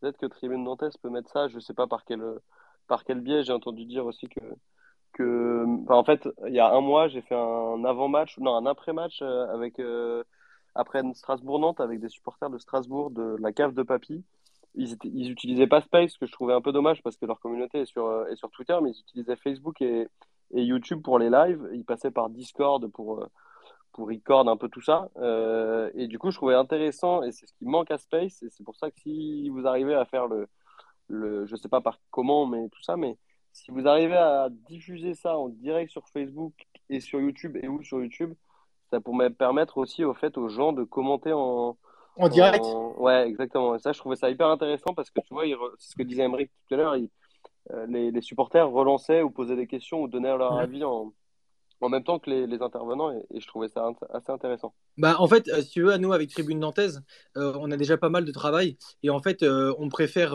Peut-être 0.00 0.18
que 0.18 0.26
Tribune 0.26 0.64
Nantes 0.64 0.98
peut 1.02 1.08
mettre 1.08 1.30
ça. 1.30 1.48
Je 1.48 1.54
ne 1.54 1.60
sais 1.60 1.74
pas 1.74 1.86
par 1.86 2.04
quel, 2.04 2.22
par 2.88 3.04
quel 3.04 3.20
biais. 3.20 3.42
J'ai 3.42 3.52
entendu 3.52 3.84
dire 3.84 4.04
aussi 4.04 4.28
que, 4.28 4.40
que 5.14 5.64
en 5.88 6.04
fait, 6.04 6.28
il 6.46 6.52
y 6.52 6.60
a 6.60 6.70
un 6.70 6.80
mois, 6.80 7.08
j'ai 7.08 7.22
fait 7.22 7.34
un 7.34 7.82
avant-match, 7.84 8.38
non, 8.38 8.54
un 8.54 8.66
après-match 8.66 9.20
euh, 9.22 9.46
avec 9.48 9.78
euh, 9.78 10.22
après 10.74 11.02
Strasbourg-Nantes 11.14 11.80
avec 11.80 12.00
des 12.00 12.08
supporters 12.08 12.50
de 12.50 12.58
Strasbourg 12.58 13.10
de 13.10 13.36
la 13.40 13.52
cave 13.52 13.74
de 13.74 13.82
Papy. 13.82 14.24
Ils, 14.74 14.92
étaient, 14.92 15.10
ils 15.12 15.30
utilisaient 15.30 15.68
pas 15.68 15.80
Space, 15.80 16.12
ce 16.12 16.18
que 16.18 16.26
je 16.26 16.32
trouvais 16.32 16.52
un 16.52 16.60
peu 16.60 16.72
dommage 16.72 17.02
parce 17.02 17.16
que 17.16 17.26
leur 17.26 17.40
communauté 17.40 17.80
est 17.80 17.86
sur, 17.86 18.06
euh, 18.06 18.26
est 18.26 18.36
sur 18.36 18.50
Twitter, 18.50 18.76
mais 18.82 18.90
ils 18.90 19.00
utilisaient 19.00 19.36
Facebook 19.36 19.80
et, 19.82 20.08
et 20.52 20.62
YouTube 20.62 21.00
pour 21.02 21.18
les 21.18 21.30
lives. 21.30 21.68
Ils 21.72 21.84
passaient 21.84 22.10
par 22.10 22.28
Discord 22.28 22.86
pour 22.88 23.24
pour 23.94 24.08
record 24.08 24.48
un 24.48 24.56
peu 24.56 24.68
tout 24.68 24.82
ça. 24.82 25.08
Euh, 25.16 25.90
et 25.94 26.08
du 26.08 26.18
coup, 26.18 26.30
je 26.30 26.36
trouvais 26.36 26.54
intéressant, 26.54 27.22
et 27.22 27.32
c'est 27.32 27.46
ce 27.46 27.54
qui 27.54 27.64
manque 27.64 27.90
à 27.90 27.96
Space, 27.96 28.42
et 28.42 28.50
c'est 28.50 28.64
pour 28.64 28.76
ça 28.76 28.90
que 28.90 28.98
si 29.00 29.48
vous 29.48 29.66
arrivez 29.66 29.94
à 29.94 30.04
faire 30.04 30.26
le, 30.26 30.48
le 31.08 31.46
je 31.46 31.56
sais 31.56 31.68
pas 31.68 31.80
par 31.80 31.98
comment, 32.10 32.44
mais 32.44 32.68
tout 32.68 32.82
ça, 32.82 32.96
mais 32.96 33.16
si 33.52 33.70
vous 33.70 33.86
arrivez 33.86 34.16
à 34.16 34.48
diffuser 34.50 35.14
ça 35.14 35.38
en 35.38 35.48
direct 35.48 35.92
sur 35.92 36.08
Facebook 36.08 36.52
et 36.90 37.00
sur 37.00 37.20
YouTube, 37.20 37.56
et 37.62 37.68
ou 37.68 37.82
sur 37.84 38.00
YouTube, 38.00 38.34
ça 38.90 39.00
pourrait 39.00 39.30
permettre 39.30 39.78
aussi 39.78 40.04
au 40.04 40.14
fait 40.14 40.36
aux 40.38 40.48
gens 40.48 40.72
de 40.72 40.84
commenter 40.84 41.32
en, 41.32 41.76
en 42.16 42.28
direct? 42.28 42.64
Ouais, 42.96 43.26
exactement. 43.26 43.74
Et 43.74 43.78
ça, 43.78 43.92
je 43.92 43.98
trouvais 43.98 44.16
ça 44.16 44.30
hyper 44.30 44.48
intéressant 44.48 44.94
parce 44.94 45.10
que 45.10 45.20
tu 45.20 45.34
vois, 45.34 45.44
c'est 45.78 45.90
ce 45.90 45.96
que 45.96 46.02
disait 46.02 46.22
Emmerich 46.22 46.50
tout 46.68 46.74
à 46.74 46.76
l'heure, 46.76 46.96
euh, 47.72 47.86
les, 47.88 48.10
les, 48.10 48.20
supporters 48.20 48.70
relançaient 48.70 49.22
ou 49.22 49.30
posaient 49.30 49.56
des 49.56 49.66
questions 49.66 50.02
ou 50.02 50.08
donnaient 50.08 50.36
leur 50.36 50.58
avis 50.58 50.84
en, 50.84 51.12
en 51.80 51.88
même 51.88 52.04
temps 52.04 52.18
que 52.18 52.30
les, 52.30 52.62
intervenants 52.62 53.10
et, 53.10 53.40
je 53.40 53.46
trouvais 53.46 53.68
ça 53.68 53.88
assez 54.12 54.30
intéressant. 54.30 54.74
Bah, 54.98 55.16
en 55.18 55.26
fait, 55.26 55.48
euh, 55.48 55.62
si 55.62 55.70
tu 55.70 55.82
veux, 55.82 55.92
à 55.92 55.98
nous, 55.98 56.12
avec 56.12 56.30
Tribune 56.30 56.58
Nantaise, 56.58 57.02
euh, 57.36 57.54
on 57.58 57.70
a 57.70 57.76
déjà 57.76 57.96
pas 57.96 58.10
mal 58.10 58.24
de 58.24 58.32
travail 58.32 58.76
et 59.02 59.10
en 59.10 59.20
fait, 59.20 59.42
on 59.42 59.88
préfère 59.88 60.34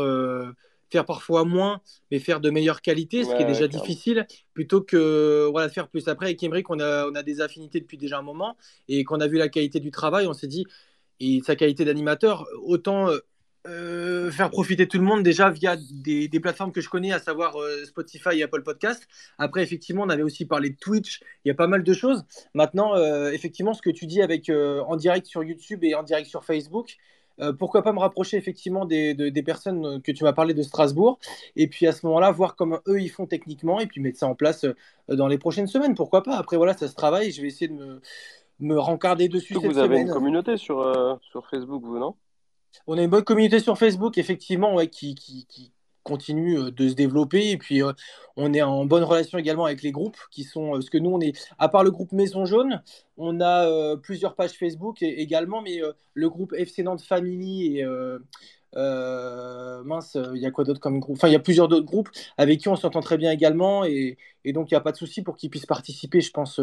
faire 0.90 1.06
parfois 1.06 1.46
moins, 1.46 1.82
mais 2.12 2.20
faire 2.20 2.40
de 2.40 2.50
meilleure 2.50 2.82
qualité, 2.82 3.24
ce 3.24 3.36
qui 3.36 3.42
est 3.42 3.46
déjà 3.46 3.68
difficile, 3.68 4.26
plutôt 4.54 4.82
que 4.82 5.48
voilà, 5.52 5.70
faire 5.70 5.88
plus. 5.88 6.08
Après, 6.08 6.28
avec 6.28 6.42
Emmerich, 6.44 6.70
on 6.70 6.80
a, 6.80 7.08
on 7.08 7.16
a 7.16 7.24
des 7.24 7.42
affinités 7.42 7.80
depuis 7.80 7.98
déjà 7.98 8.20
un 8.20 8.24
moment 8.24 8.58
et 8.88 9.04
qu'on 9.04 9.20
a 9.20 9.28
vu 9.28 9.38
la 9.38 9.50
qualité 9.50 9.80
du 9.80 9.92
travail, 9.92 10.28
on 10.28 10.34
s'est 10.34 10.48
dit, 10.48 10.66
et 11.20 11.42
sa 11.46 11.56
qualité 11.56 11.86
d'animateur, 11.86 12.46
autant 12.64 13.10
euh, 13.68 14.32
faire 14.32 14.50
profiter 14.50 14.88
tout 14.88 14.98
le 14.98 15.04
monde 15.04 15.22
déjà 15.22 15.50
via 15.50 15.76
des, 15.76 16.30
plateformes 16.40 16.72
que 16.72 16.80
je 16.80 16.90
connais, 16.90 17.12
à 17.12 17.20
savoir 17.20 17.58
euh, 17.58 17.84
Spotify 17.86 18.40
et 18.40 18.44
Apple 18.44 18.64
Podcast. 18.64 19.06
Après, 19.38 19.62
effectivement, 19.62 20.04
on 20.04 20.10
avait 20.10 20.24
aussi 20.24 20.46
parlé 20.46 20.70
de 20.70 20.78
Twitch. 20.78 21.20
Il 21.44 21.50
y 21.50 21.52
a 21.52 21.56
pas 21.56 21.68
mal 21.68 21.84
de 21.84 21.94
choses. 21.94 22.24
Maintenant, 22.54 22.96
euh, 22.96 23.32
effectivement, 23.32 23.74
ce 23.74 23.82
que 23.82 23.90
tu 23.90 24.06
dis 24.06 24.22
avec 24.22 24.50
en 24.50 24.96
direct 24.96 25.28
sur 25.28 25.44
YouTube 25.44 25.84
et 25.84 25.94
en 25.94 26.04
direct 26.04 26.30
sur 26.30 26.46
Facebook, 26.46 26.96
pourquoi 27.58 27.84
pas 27.84 27.94
me 27.94 28.00
rapprocher 28.00 28.38
effectivement 28.38 28.86
des, 28.86 29.14
des 29.14 29.44
personnes 29.44 30.02
que 30.02 30.12
tu 30.12 30.24
m'as 30.24 30.34
parlé 30.34 30.54
de 30.54 30.62
Strasbourg 30.62 31.20
et 31.56 31.68
puis 31.68 31.88
à 31.88 31.92
ce 31.92 32.06
moment-là 32.06 32.32
voir 32.32 32.56
comment 32.56 32.80
eux 32.88 33.02
ils 33.02 33.10
font 33.10 33.26
techniquement 33.26 33.80
et 33.80 33.88
puis 33.88 34.02
mettre 34.02 34.20
ça 34.20 34.28
en 34.28 34.36
place 34.36 34.66
dans 35.08 35.28
les 35.28 35.38
prochaines 35.38 35.68
semaines. 35.68 35.96
Pourquoi 35.96 36.24
pas 36.24 36.36
Après 36.36 36.58
voilà, 36.58 36.74
ça 36.74 36.88
se 36.88 36.96
travaille. 36.96 37.32
Je 37.32 37.42
vais 37.42 37.48
essayer 37.48 37.68
de 37.68 37.74
me, 37.74 38.02
me 38.60 38.80
rencarder 38.80 39.30
dessus. 39.30 39.54
Vous 39.54 39.78
avez 39.78 40.02
une 40.02 40.12
communauté 40.12 40.58
sur, 40.58 41.20
sur 41.22 41.48
Facebook, 41.48 41.84
vous 41.84 42.00
non? 42.00 42.16
On 42.88 42.98
a 42.98 43.04
une 43.04 43.10
bonne 43.10 43.24
communauté 43.24 43.60
sur 43.60 43.78
Facebook, 43.78 44.18
effectivement, 44.18 44.76
ouais, 44.76 44.88
qui, 44.88 45.16
continue 46.04 46.58
euh, 46.58 46.72
de 46.72 46.90
se 46.90 46.94
développer. 46.94 47.52
Et 47.52 47.58
puis, 47.58 47.84
euh, 47.84 47.94
on 48.36 48.54
est 48.54 48.62
en 48.62 48.86
bonne 48.86 49.04
relation 49.04 49.38
également 49.38 49.66
avec 49.66 49.82
les 49.82 49.92
groupes 49.92 50.18
qui 50.32 50.44
sont. 50.44 50.72
Parce 50.72 50.90
que 50.90 50.98
nous, 50.98 51.12
on 51.12 51.20
est, 51.20 51.38
à 51.58 51.70
part 51.70 51.84
le 51.84 51.92
groupe 51.92 52.12
Maison 52.12 52.46
Jaune, 52.46 52.82
on 53.18 53.42
a 53.42 53.68
euh, 53.68 53.96
plusieurs 53.98 54.36
pages 54.36 54.52
Facebook 54.52 55.02
également, 55.02 55.62
mais 55.62 55.82
le 56.14 56.30
groupe 56.30 56.54
FC 56.54 56.84
Nantes 56.84 57.02
Family 57.02 57.80
et. 57.80 57.86
mince, 58.76 60.18
il 60.36 60.42
y 60.42 60.46
a 60.46 60.52
quoi 60.52 60.64
d'autre 60.64 60.80
comme 60.80 61.00
groupe? 61.00 61.18
Enfin, 61.18 61.28
il 61.28 61.34
y 61.34 61.36
a 61.36 61.40
plusieurs 61.40 61.68
d'autres 61.68 61.86
groupes 61.86 62.10
avec 62.38 62.60
qui 62.60 62.70
on 62.70 62.76
s'entend 62.76 63.02
très 63.02 63.18
bien 63.18 63.32
également 63.32 63.84
et, 63.84 64.18
donc 64.46 64.72
il 64.72 64.74
n'y 64.74 64.78
a 64.78 64.82
pas 64.82 64.92
de 64.92 64.98
souci 64.98 65.22
pour 65.22 65.36
qu'ils 65.36 65.50
puissent 65.50 65.66
participer, 65.66 66.22
je 66.22 66.32
pense, 66.32 66.62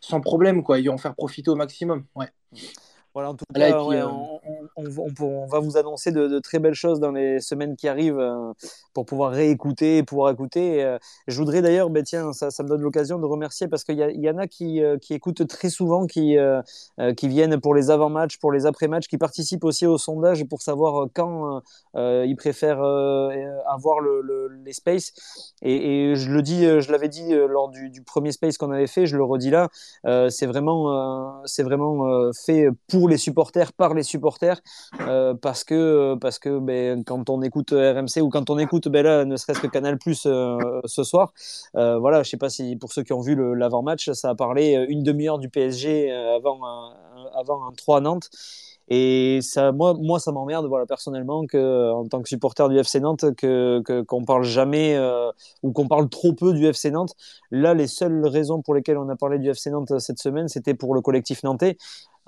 sans 0.00 0.20
problème, 0.20 0.62
quoi, 0.62 0.78
et 0.78 0.88
en 0.88 0.98
faire 0.98 1.14
profiter 1.14 1.50
au 1.50 1.56
maximum. 1.56 2.04
Ouais. 2.14 2.28
Voilà, 3.14 3.30
en 3.30 3.34
tout 3.34 3.44
cas, 3.52 3.76
euh, 3.76 4.06
on, 4.06 4.57
va 4.82 5.60
vous 5.60 5.76
annoncer 5.76 6.12
de, 6.12 6.38
très 6.38 6.58
belles 6.58 6.74
choses 6.74 7.00
dans 7.00 7.10
les 7.10 7.40
semaines 7.40 7.76
qui 7.76 7.88
arrivent 7.88 8.18
euh, 8.18 8.52
pour 8.94 9.06
pouvoir 9.06 9.32
réécouter, 9.32 10.02
pouvoir 10.02 10.32
écouter. 10.32 10.84
Euh, 10.84 10.98
je 11.26 11.38
voudrais 11.38 11.62
d'ailleurs, 11.62 11.90
ben, 11.90 12.02
tiens, 12.02 12.32
ça, 12.32 12.50
me 12.62 12.68
donne 12.68 12.82
l'occasion 12.82 13.18
de 13.18 13.26
remercier 13.26 13.68
parce 13.68 13.84
qu'il 13.84 13.98
y, 13.98 14.30
en 14.30 14.38
a 14.38 14.46
qui, 14.46 14.80
écoutent 15.10 15.46
très 15.46 15.70
souvent, 15.70 16.06
qui, 16.06 16.36
viennent 17.22 17.60
pour 17.60 17.74
les 17.74 17.90
avant-matchs, 17.90 18.38
pour 18.38 18.52
les 18.52 18.66
après-matchs, 18.66 19.08
qui 19.08 19.18
participent 19.18 19.64
aussi 19.64 19.86
au 19.86 19.98
sondage 19.98 20.44
pour 20.44 20.62
savoir 20.62 21.08
quand 21.14 21.62
ils 21.94 22.36
préfèrent 22.36 22.82
avoir 22.82 23.98
les 24.64 24.72
spaces. 24.72 25.12
Et, 25.62 26.14
je 26.14 26.30
le 26.30 26.42
dis, 26.42 26.62
je 26.62 26.92
l'avais 26.92 27.08
dit 27.08 27.34
lors 27.34 27.68
du, 27.68 27.90
du 27.90 28.02
premier 28.02 28.32
space 28.32 28.58
qu'on 28.58 28.70
avait 28.70 28.86
fait, 28.86 29.06
je 29.06 29.16
le 29.16 29.24
redis 29.24 29.50
là, 29.50 29.68
c'est 30.30 30.46
vraiment, 30.46 31.42
c'est 31.44 31.62
vraiment 31.62 32.32
fait 32.32 32.68
pour 32.88 33.08
les 33.08 33.16
supporters, 33.16 33.72
par 33.72 33.94
les 33.94 34.02
supporters, 34.02 34.60
euh, 35.00 35.34
parce 35.34 35.64
que, 35.64 36.14
parce 36.16 36.38
que 36.38 36.58
ben, 36.58 37.04
quand 37.04 37.30
on 37.30 37.42
écoute 37.42 37.70
RMC 37.70 38.22
ou 38.22 38.28
quand 38.28 38.50
on 38.50 38.58
écoute 38.58 38.88
ben 38.88 39.04
là, 39.04 39.24
ne 39.24 39.36
serait-ce 39.36 39.60
que 39.60 39.66
Canal 39.66 39.98
Plus 39.98 40.24
euh, 40.26 40.58
ce 40.84 41.02
soir, 41.02 41.32
euh, 41.76 41.98
voilà, 41.98 42.22
je 42.22 42.30
sais 42.30 42.36
pas 42.36 42.50
si 42.50 42.76
pour 42.76 42.92
ceux 42.92 43.02
qui 43.02 43.12
ont 43.12 43.20
vu 43.20 43.36
l'avant-match, 43.54 44.10
ça 44.12 44.30
a 44.30 44.34
parlé 44.34 44.86
une 44.88 45.02
demi-heure 45.02 45.38
du 45.38 45.48
PSG 45.48 46.10
avant 46.10 46.64
un, 46.66 46.92
avant 47.34 47.66
un 47.66 47.72
3 47.72 47.98
à 47.98 48.00
Nantes. 48.00 48.30
Et 48.90 49.40
ça, 49.42 49.70
moi, 49.70 49.94
moi, 50.00 50.18
ça 50.18 50.32
m'emmerde, 50.32 50.64
voilà, 50.66 50.86
personnellement, 50.86 51.44
en 51.52 52.08
tant 52.08 52.22
que 52.22 52.28
supporter 52.28 52.66
du 52.70 52.78
FC 52.78 53.00
Nantes, 53.00 53.34
que 53.36 53.82
qu'on 54.04 54.24
parle 54.24 54.44
jamais 54.44 54.98
ou 55.62 55.72
qu'on 55.72 55.88
parle 55.88 56.08
trop 56.08 56.32
peu 56.32 56.54
du 56.54 56.66
FC 56.66 56.90
Nantes. 56.90 57.14
Là, 57.50 57.74
les 57.74 57.86
seules 57.86 58.26
raisons 58.26 58.62
pour 58.62 58.74
lesquelles 58.74 58.96
on 58.96 59.10
a 59.10 59.16
parlé 59.16 59.38
du 59.38 59.50
FC 59.50 59.70
Nantes 59.70 59.98
cette 59.98 60.20
semaine, 60.20 60.48
c'était 60.48 60.72
pour 60.72 60.94
le 60.94 61.02
collectif 61.02 61.42
nantais 61.42 61.76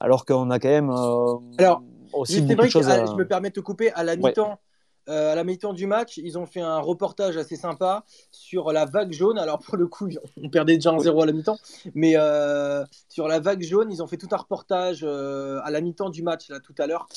alors 0.00 0.24
qu'on 0.24 0.50
a 0.50 0.58
quand 0.58 0.68
même 0.68 0.90
euh, 0.90 1.74
aussi 2.12 2.42
beaucoup 2.42 2.66
de 2.66 2.70
choses 2.70 2.88
à... 2.88 3.06
Je 3.06 3.12
me 3.12 3.26
permets 3.26 3.50
de 3.50 3.54
te 3.54 3.60
couper 3.60 3.92
à 3.92 4.04
la 4.04 4.16
mi-temps. 4.16 4.58
Euh, 5.08 5.32
à 5.32 5.34
la 5.34 5.44
mi-temps 5.44 5.72
du 5.72 5.86
match, 5.86 6.18
ils 6.18 6.38
ont 6.38 6.46
fait 6.46 6.60
un 6.60 6.78
reportage 6.78 7.36
assez 7.36 7.56
sympa 7.56 8.04
sur 8.30 8.70
la 8.72 8.84
vague 8.84 9.12
jaune. 9.12 9.38
Alors 9.38 9.58
pour 9.58 9.76
le 9.76 9.86
coup, 9.86 10.08
on 10.42 10.48
perdait 10.50 10.74
déjà 10.74 10.92
en 10.92 10.98
0 10.98 11.22
à 11.22 11.26
la 11.26 11.32
mi-temps, 11.32 11.58
mais 11.94 12.12
euh, 12.16 12.84
sur 13.08 13.26
la 13.26 13.40
vague 13.40 13.62
jaune, 13.62 13.90
ils 13.90 14.02
ont 14.02 14.06
fait 14.06 14.18
tout 14.18 14.28
un 14.30 14.36
reportage 14.36 15.00
euh, 15.02 15.60
à 15.64 15.70
la 15.70 15.80
mi-temps 15.80 16.10
du 16.10 16.22
match 16.22 16.48
là 16.48 16.60
tout 16.60 16.74
à 16.78 16.86
l'heure 16.86 17.08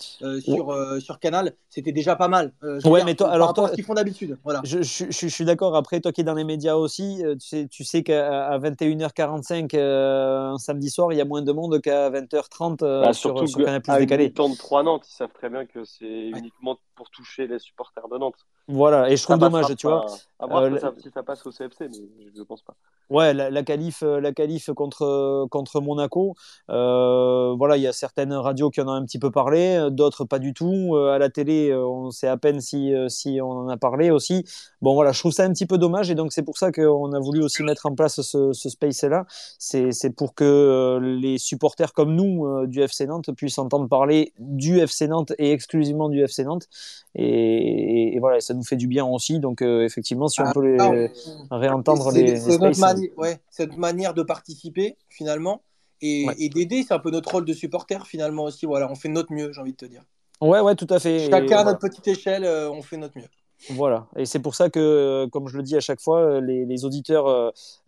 sur 0.42 0.76
sur 1.00 1.20
Canal. 1.20 1.54
C'était 1.70 1.92
déjà 1.92 2.16
pas 2.16 2.28
mal. 2.28 2.54
ouais, 2.86 3.04
mais 3.04 3.16
toi, 3.16 3.30
alors 3.30 3.54
toi, 3.54 3.70
ce 3.70 3.74
qu'ils 3.74 3.84
font 3.84 3.94
d'habitude. 3.94 4.38
Voilà. 4.44 4.62
Je, 4.64 4.82
je, 4.82 5.28
suis 5.28 5.46
d'accord. 5.46 5.76
Après, 5.76 6.00
toi 6.00 6.12
qui 6.12 6.22
es 6.22 6.24
dans 6.24 6.34
les 6.34 6.44
médias 6.44 6.76
aussi, 6.76 7.22
tu 7.40 7.48
sais, 7.48 7.68
tu 7.68 7.84
sais 7.84 8.04
qu'à 8.04 8.58
21h45 8.60 9.78
un 9.78 10.58
samedi 10.58 10.90
soir, 10.90 11.12
il 11.12 11.18
y 11.18 11.22
a 11.22 11.26
moins 11.26 11.42
de 11.42 11.52
monde 11.52 11.82
qu'à 11.82 12.10
20h30 12.10 12.80
bah, 12.80 13.14
sur, 13.14 13.48
sur 13.48 13.64
Canal 13.64 13.82
Plus 13.82 13.98
décalé. 13.98 14.32
Temps 14.32 14.50
de 14.50 14.58
3 14.58 14.84
Nantes, 14.84 15.06
ils 15.08 15.16
savent 15.16 15.34
très 15.34 15.50
bien 15.50 15.66
que 15.66 15.84
c'est 15.84 16.06
uniquement 16.06 16.78
pour 16.96 17.10
toucher 17.10 17.48
les 17.48 17.60
supporters 17.60 17.83
supporters 17.86 18.10
de 18.10 18.20
Nantes. 18.20 18.46
Voilà, 18.68 19.10
et 19.12 19.18
je 19.18 19.24
trouve 19.24 19.40
dommage, 19.40 19.76
tu 19.76 19.88
vois. 19.88 20.06
À 20.40 20.48
voir 20.48 20.64
euh, 20.64 20.78
si 21.02 21.10
ça 21.10 21.24
passe 21.24 21.46
au 21.46 21.52
CFC, 21.52 21.88
mais 21.90 22.26
je 22.34 22.40
ne 22.40 22.44
pense 22.44 22.62
pas. 22.62 22.76
Ouais, 23.10 23.34
la, 23.34 23.50
la 23.50 23.64
qualif, 23.64 24.04
euh, 24.04 24.20
la 24.20 24.32
qualif 24.32 24.72
contre, 24.74 25.48
contre 25.50 25.82
Monaco. 25.82 26.36
Euh, 26.70 27.54
voilà, 27.58 27.78
il 27.78 27.84
y 27.84 27.88
a 27.88 27.94
certaines 27.94 28.34
radios 28.34 28.70
qui 28.70 28.82
en 28.82 28.88
ont 28.88 28.94
un 28.94 29.06
petit 29.06 29.20
peu 29.20 29.32
parlé, 29.32 29.88
d'autres 29.92 30.24
pas 30.24 30.40
du 30.40 30.54
tout. 30.54 30.96
à 30.96 31.18
la 31.18 31.30
télé, 31.30 31.74
on 31.74 32.12
sait 32.12 32.28
à 32.28 32.38
peine 32.38 32.62
si, 32.62 32.94
si 33.10 33.40
on 33.42 33.52
en 33.52 33.70
a 33.70 33.78
parlé 33.78 34.12
aussi. 34.12 34.46
Bon, 34.82 34.94
voilà, 34.94 35.12
je 35.12 35.20
trouve 35.20 35.34
ça 35.34 35.44
un 35.44 35.52
petit 35.52 35.66
peu 35.66 35.78
dommage 35.78 36.10
et 36.10 36.16
donc 36.16 36.32
c'est 36.32 36.44
pour 36.44 36.58
ça 36.58 36.72
qu'on 36.72 37.12
a 37.12 37.20
voulu 37.20 37.44
aussi 37.44 37.64
mettre 37.64 37.86
en 37.86 37.96
place 37.96 38.22
ce, 38.22 38.54
ce 38.54 38.70
space-là. 38.70 39.26
C'est 39.60 40.16
pour 40.16 40.36
que 40.36 41.00
les 41.02 41.38
supporters 41.38 41.94
comme 41.94 42.16
nous 42.16 42.66
du 42.68 42.82
FC 42.82 43.08
Nantes 43.08 43.30
puissent 43.36 43.60
entendre 43.60 43.88
parler 43.88 44.34
du 44.40 44.80
FC 44.80 45.08
Nantes 45.08 45.34
et 45.38 45.52
exclusivement 45.52 46.10
du 46.10 46.24
FC 46.24 46.44
Nantes. 46.44 46.68
Et, 47.16 48.16
et, 48.16 48.20
voilà, 48.20 48.42
ça 48.54 48.58
nous 48.58 48.64
fait 48.64 48.76
du 48.76 48.88
bien 48.88 49.06
aussi. 49.06 49.40
Donc, 49.40 49.62
euh, 49.62 49.84
effectivement, 49.84 50.28
si 50.28 50.42
on 50.42 50.46
ah, 50.46 50.54
peut 50.54 50.62
les, 50.62 51.12
réentendre 51.50 52.12
les. 52.12 52.38
C'est 52.40 52.60
notre, 52.60 53.18
ouais, 53.18 53.40
manière 53.78 54.14
de 54.14 54.24
participer, 54.24 54.98
finalement. 55.10 55.62
Et, 56.02 56.50
d'aider, 56.54 56.84
c'est 56.86 56.94
un 56.94 57.00
peu 57.00 57.12
notre 57.12 57.32
rôle 57.32 57.46
de 57.46 57.54
supporter, 57.54 58.06
finalement 58.06 58.44
aussi. 58.44 58.66
Voilà, 58.66 58.92
on 58.92 58.96
fait 58.96 59.10
notre 59.10 59.32
mieux, 59.32 59.52
j'ai 59.54 59.62
envie 59.62 59.72
de 59.72 59.78
te 59.78 59.86
dire. 59.86 60.04
Ouais, 60.42 60.60
ouais, 60.60 60.76
tout 60.76 60.88
à 60.90 61.00
fait. 61.00 61.30
Chacun 61.30 61.60
à 61.60 61.64
notre 61.64 61.80
petite 61.80 62.08
échelle, 62.08 62.44
euh, 62.44 62.70
on 62.70 62.82
fait 62.82 62.98
notre 62.98 63.18
mieux. 63.18 63.30
Voilà, 63.70 64.08
et 64.18 64.26
c'est 64.26 64.40
pour 64.40 64.56
ça 64.56 64.70
que, 64.70 64.80
euh, 64.80 65.28
comme 65.30 65.48
je 65.48 65.56
le 65.56 65.64
dis 65.64 65.78
à 65.78 65.80
chaque 65.80 66.02
fois, 66.02 66.20
euh, 66.20 66.42
les, 66.42 66.86
auditeurs 66.86 67.28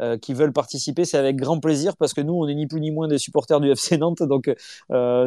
euh, 0.01 0.17
qui 0.17 0.33
veulent 0.33 0.53
participer, 0.53 1.03
c'est 1.03 1.17
avec 1.17 1.35
grand 1.35 1.59
plaisir 1.59 1.97
parce 1.97 2.13
que 2.13 2.21
nous, 2.21 2.33
on 2.33 2.45
n'est 2.45 2.55
ni 2.55 2.65
plus 2.65 2.79
ni 2.79 2.91
moins 2.91 3.09
des 3.09 3.17
supporters 3.17 3.59
du 3.59 3.69
FC 3.71 3.97
Nantes. 3.97 4.23
Donc, 4.23 4.53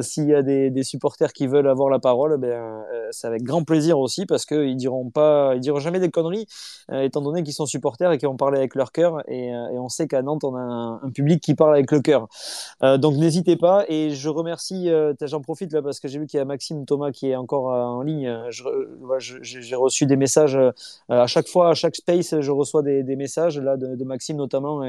s'il 0.01 0.27
y 0.27 0.35
a 0.35 0.43
des, 0.43 0.83
supporters 0.83 1.33
qui 1.33 1.47
veulent 1.47 1.69
avoir 1.69 1.91
la 1.91 1.99
parole, 1.99 2.39
ben, 2.39 2.83
c'est 3.11 3.27
avec 3.27 3.43
grand 3.43 3.65
plaisir 3.65 3.99
aussi 3.99 4.25
parce 4.25 4.47
qu'ils 4.47 4.77
diront 4.77 5.11
pas, 5.11 5.53
ils 5.55 5.61
diront 5.61 5.81
jamais 5.81 6.01
des 6.01 6.11
conneries, 6.11 6.47
étant 6.93 7.21
donné 7.21 7.43
qu'ils 7.43 7.53
sont 7.53 7.67
supporters 7.67 8.11
et 8.13 8.19
qu'ils 8.19 8.29
vont 8.29 8.37
parler 8.37 8.59
avec 8.59 8.75
leur 8.75 8.93
cœur. 8.93 9.23
Et, 9.29 9.53
on 9.53 9.89
sait 9.89 10.09
qu'à 10.09 10.23
Nantes, 10.23 10.45
on 10.45 10.57
a 10.57 10.61
un, 10.61 11.11
public 11.11 11.43
qui 11.43 11.55
parle 11.55 11.75
avec 11.75 11.91
le 11.93 12.01
cœur. 12.01 12.29
donc, 12.81 13.17
n'hésitez 13.17 13.57
pas. 13.57 13.85
Et 13.89 14.11
je 14.11 14.29
remercie, 14.29 14.89
j'en 15.21 15.41
profite 15.41 15.73
là 15.73 15.83
parce 15.83 16.01
que 16.01 16.09
j'ai 16.09 16.19
vu 16.19 16.27
qu'il 16.27 16.39
y 16.39 16.41
a 16.41 16.45
Maxime 16.45 16.87
Thomas 16.87 17.11
qui 17.11 17.29
est 17.29 17.37
encore 17.37 17.67
en 17.67 18.03
ligne. 18.03 18.35
J'ai 19.43 19.75
reçu 19.77 20.07
des 20.07 20.17
messages 20.17 20.38
euh, 20.39 20.73
à 21.09 21.27
chaque 21.27 21.49
fois, 21.49 21.71
à 21.71 21.75
chaque 21.75 21.97
space, 21.97 22.41
je 22.41 22.51
reçois 22.51 22.83
des, 22.83 23.17
messages 23.17 23.59
là 23.59 23.77
de, 23.77 24.05
Maxime 24.05 24.37
notamment 24.37 24.83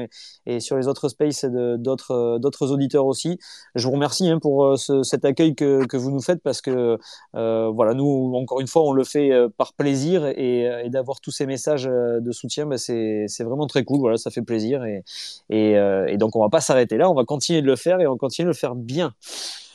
et, 0.46 0.60
sur 0.60 0.76
les 0.76 0.88
autres 0.88 1.08
spaces 1.08 1.44
d'autres 1.44 2.12
euh, 2.12 2.38
d'autres 2.38 2.70
auditeurs 2.70 3.06
aussi. 3.06 3.38
Je 3.74 3.86
vous 3.86 3.92
remercie 3.92 4.28
hein, 4.28 4.38
pour 4.38 4.64
euh, 4.64 5.02
cet 5.02 5.24
accueil 5.24 5.54
que, 5.54 5.84
que, 5.86 5.96
vous 5.96 6.10
nous 6.10 6.20
faites 6.20 6.42
parce 6.42 6.60
que 6.60 6.98
voilà, 7.32 7.94
nous 7.94 8.32
encore 8.34 8.60
une 8.60 8.66
fois, 8.66 8.82
on 8.82 8.92
le 8.92 9.04
fait 9.04 9.30
par 9.56 9.72
plaisir 9.74 10.26
et, 10.26 10.88
d'avoir 10.90 11.20
tous 11.20 11.30
ces 11.30 11.46
messages 11.46 11.84
de 11.84 12.32
soutien, 12.32 12.66
ben, 12.66 12.78
c'est 12.78 13.44
vraiment 13.44 13.66
très 13.66 13.84
cool. 13.84 14.00
Voilà, 14.00 14.16
ça 14.16 14.30
fait 14.30 14.42
plaisir 14.42 14.84
et, 14.84 15.04
et, 15.50 16.16
donc 16.16 16.36
on 16.36 16.40
va 16.40 16.48
pas 16.48 16.60
s'arrêter 16.60 16.96
là, 16.96 17.10
on 17.10 17.14
va 17.14 17.24
continuer 17.24 17.62
de 17.62 17.66
le 17.66 17.76
faire 17.76 18.00
et 18.00 18.06
on 18.06 18.16
continue 18.16 18.46
de 18.46 18.50
le 18.50 18.54
faire 18.54 18.74
bien. 18.74 19.12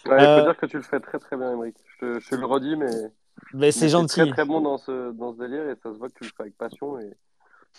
il 0.06 0.12
faut 0.12 0.16
dire 0.18 0.58
que 0.58 0.66
tu 0.66 0.78
le 0.78 0.84
fais 0.84 1.00
très 1.00 1.20
très 1.20 1.38
bien, 1.38 1.52
Émeric. 1.52 1.76
Je, 2.02 2.20
je 2.20 2.30
te 2.30 2.36
le 2.36 2.46
redis, 2.46 2.76
mais 2.76 2.90
mais 3.54 3.72
c'est 3.72 3.90
gentil. 3.90 4.22
Très 4.22 4.32
très 4.32 4.46
bon 4.46 4.62
dans 4.62 4.78
ce, 4.78 5.12
dans 5.12 5.34
ce 5.34 5.40
délire 5.40 5.70
et 5.70 5.76
ça 5.82 5.94
se 5.94 5.98
voit 5.98 6.10
que 6.10 6.16
tu 6.16 6.24
le 6.24 6.30
fais 6.30 6.44
avec 6.44 6.58
passion 6.58 7.00
et, 7.00 7.12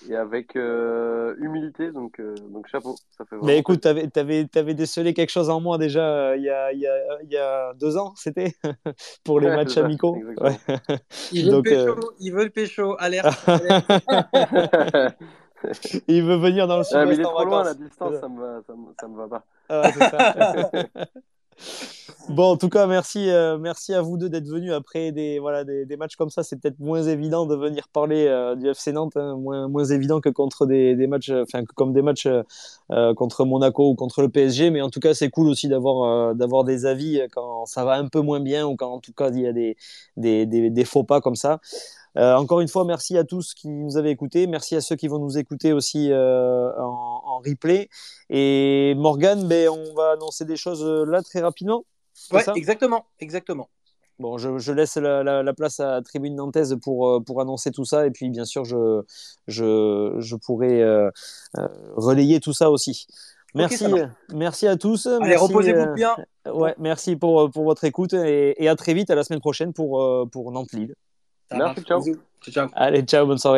et 0.09 0.16
avec 0.16 0.57
euh, 0.57 1.34
humilité. 1.38 1.92
Donc, 1.92 2.18
euh, 2.20 2.34
donc 2.50 2.66
chapeau. 2.68 2.96
Ça 3.16 3.24
fait 3.24 3.36
Mais 3.42 3.59
écoute, 3.59 3.80
tu 3.82 3.88
avais, 3.88 4.09
avais, 4.16 4.48
avais, 4.54 4.74
décelé 4.74 5.14
quelque 5.14 5.30
chose 5.30 5.50
en 5.50 5.61
moi 5.61 5.78
déjà 5.78 6.07
euh, 6.07 6.36
il 6.36 6.44
y, 6.44 6.50
a, 6.50 6.72
y, 6.72 6.86
a, 6.86 7.22
y, 7.22 7.36
a, 7.36 7.74
deux 7.74 7.96
ans, 7.96 8.12
c'était 8.16 8.54
pour 9.24 9.40
les 9.40 9.48
matchs 9.48 9.76
amicaux. 9.76 10.16
Ouais. 10.38 10.57
Il, 11.32 11.50
veut 11.50 11.62
pécho, 11.62 12.12
il 12.20 12.32
veut 12.32 12.44
le 12.44 12.50
pécho, 12.50 12.94
alerte. 12.98 13.46
il 16.09 16.22
veut 16.22 16.36
venir 16.36 16.66
dans 16.66 16.78
le 16.78 16.84
sud. 16.84 16.96
Ah, 16.96 17.07
mais 17.07 17.14
il 17.14 17.20
est 17.20 17.24
trop 17.24 17.44
loin, 17.44 17.64
la 17.64 17.74
distance, 17.74 18.16
ça 18.20 18.28
me 18.28 18.40
va, 18.40 18.61
ça 18.66 18.74
me, 18.74 18.86
ça 19.00 19.09
me 19.09 19.16
va 19.16 19.28
pas. 19.28 19.44
Ah, 19.68 19.92
ça. 19.92 20.34
Bon, 22.28 22.50
en 22.52 22.57
tout 22.57 22.68
cas, 22.68 22.88
merci, 22.88 23.30
euh, 23.30 23.57
merci 23.57 23.94
à 23.94 24.02
vous 24.02 24.16
deux 24.16 24.28
d'être 24.28 24.48
venus 24.48 24.72
après 24.72 25.12
des, 25.12 25.38
voilà, 25.38 25.62
des, 25.62 25.96
matchs 25.96 26.16
comme 26.16 26.28
ça. 26.28 26.42
C'est 26.42 26.61
peut-être 26.61 26.80
moins 26.80 27.02
évident 27.04 27.46
de 27.46 27.54
venir 27.54 27.86
parler 27.88 28.26
euh, 28.26 28.57
du 28.57 28.68
FC 28.68 28.92
Nantes, 28.92 29.16
hein, 29.16 29.36
moins, 29.36 29.68
moins 29.68 29.84
évident 29.84 30.20
que 30.20 30.28
contre 30.28 30.66
des, 30.66 30.96
des 30.96 31.07
matchs, 31.07 31.30
enfin, 31.30 31.62
comme 31.76 31.92
des 31.92 32.02
matchs 32.02 32.26
euh, 32.90 33.14
contre 33.14 33.44
Monaco 33.44 33.90
ou 33.90 33.94
contre 33.94 34.22
le 34.22 34.28
PSG. 34.28 34.70
Mais 34.70 34.82
en 34.82 34.90
tout 34.90 34.98
cas, 34.98 35.14
c'est 35.14 35.30
cool 35.30 35.48
aussi 35.48 35.68
d'avoir 35.68 36.34
d'avoir 36.34 36.64
des 36.64 36.84
avis 36.84 37.20
quand 37.32 37.64
ça 37.66 37.84
va 37.84 37.94
un 37.94 38.09
peu 38.09 38.20
moins 38.20 38.40
bien 38.40 38.66
ou 38.66 38.74
quand 38.74 38.92
en 38.92 39.00
tout 39.00 39.12
cas 39.12 39.30
il 39.30 39.40
y 39.40 39.46
a 39.46 39.52
des, 39.52 39.76
des, 40.16 40.46
des 40.46 40.84
faux 40.84 41.04
pas 41.04 41.20
comme 41.20 41.36
ça. 41.36 41.61
Euh, 42.17 42.35
encore 42.35 42.61
une 42.61 42.69
fois, 42.69 42.85
merci 42.85 43.19
à 43.19 43.25
tous 43.25 43.55
qui 43.55 43.69
nous 43.69 43.97
avaient 43.97 44.11
écoutés. 44.11 44.47
Merci 44.47 44.75
à 44.77 44.81
ceux 44.81 44.97
qui 44.97 45.09
vont 45.09 45.19
nous 45.19 45.37
écouter 45.37 45.73
aussi 45.73 46.11
euh, 46.11 46.71
en, 46.79 47.23
en, 47.25 47.39
replay. 47.39 47.89
Et 48.31 48.95
Morgan, 48.97 49.47
ben, 49.47 49.69
on 49.69 49.95
va 49.95 50.12
annoncer 50.12 50.45
des 50.45 50.57
choses 50.57 50.83
euh, 50.83 51.05
là 51.05 51.23
très 51.23 51.41
rapidement. 51.41 51.85
Ouais, 52.33 52.43
exactement, 52.55 53.05
exactement. 53.21 53.69
Bon, 54.19 54.39
je, 54.39 54.57
je 54.57 54.73
laisse 54.73 54.97
la, 54.97 55.23
la, 55.23 55.43
la, 55.43 55.53
place 55.53 55.79
à 55.79 56.01
Tribune 56.01 56.37
Nantaise 56.37 56.79
pour, 56.83 57.23
pour 57.23 57.43
annoncer 57.43 57.71
tout 57.71 57.85
ça. 57.85 58.07
Et 58.07 58.11
puis, 58.11 58.31
bien 58.31 58.47
sûr, 58.47 58.64
je, 58.64 59.03
je, 59.47 60.17
je 60.19 60.37
pourrai 60.37 60.83
euh, 60.83 61.11
relayer 61.97 62.41
tout 62.41 62.55
ça 62.55 62.71
aussi. 62.71 63.07
Merci, 63.55 63.85
merci 64.33 64.67
à 64.67 64.77
tous. 64.77 65.07
Allez, 65.07 65.37
reposez-vous 65.37 65.93
bien. 65.93 66.17
Ouais, 66.51 66.75
merci 66.79 67.17
pour, 67.17 67.51
pour 67.51 67.64
votre 67.64 67.85
écoute 67.85 68.14
et, 68.14 68.62
et, 68.62 68.69
à 68.69 68.77
très 68.77 68.95
vite 68.95 69.11
à 69.11 69.14
la 69.14 69.23
semaine 69.23 69.41
prochaine 69.41 69.75
pour, 69.75 70.29
pour 70.31 70.51
Nantes-Lille. 70.51 70.95
Merci, 71.53 71.84
ciao. 71.84 72.03
ciao. 72.51 72.68
Allez, 72.74 73.03
ciao, 73.03 73.26
bonne 73.26 73.38
soirée. 73.38 73.55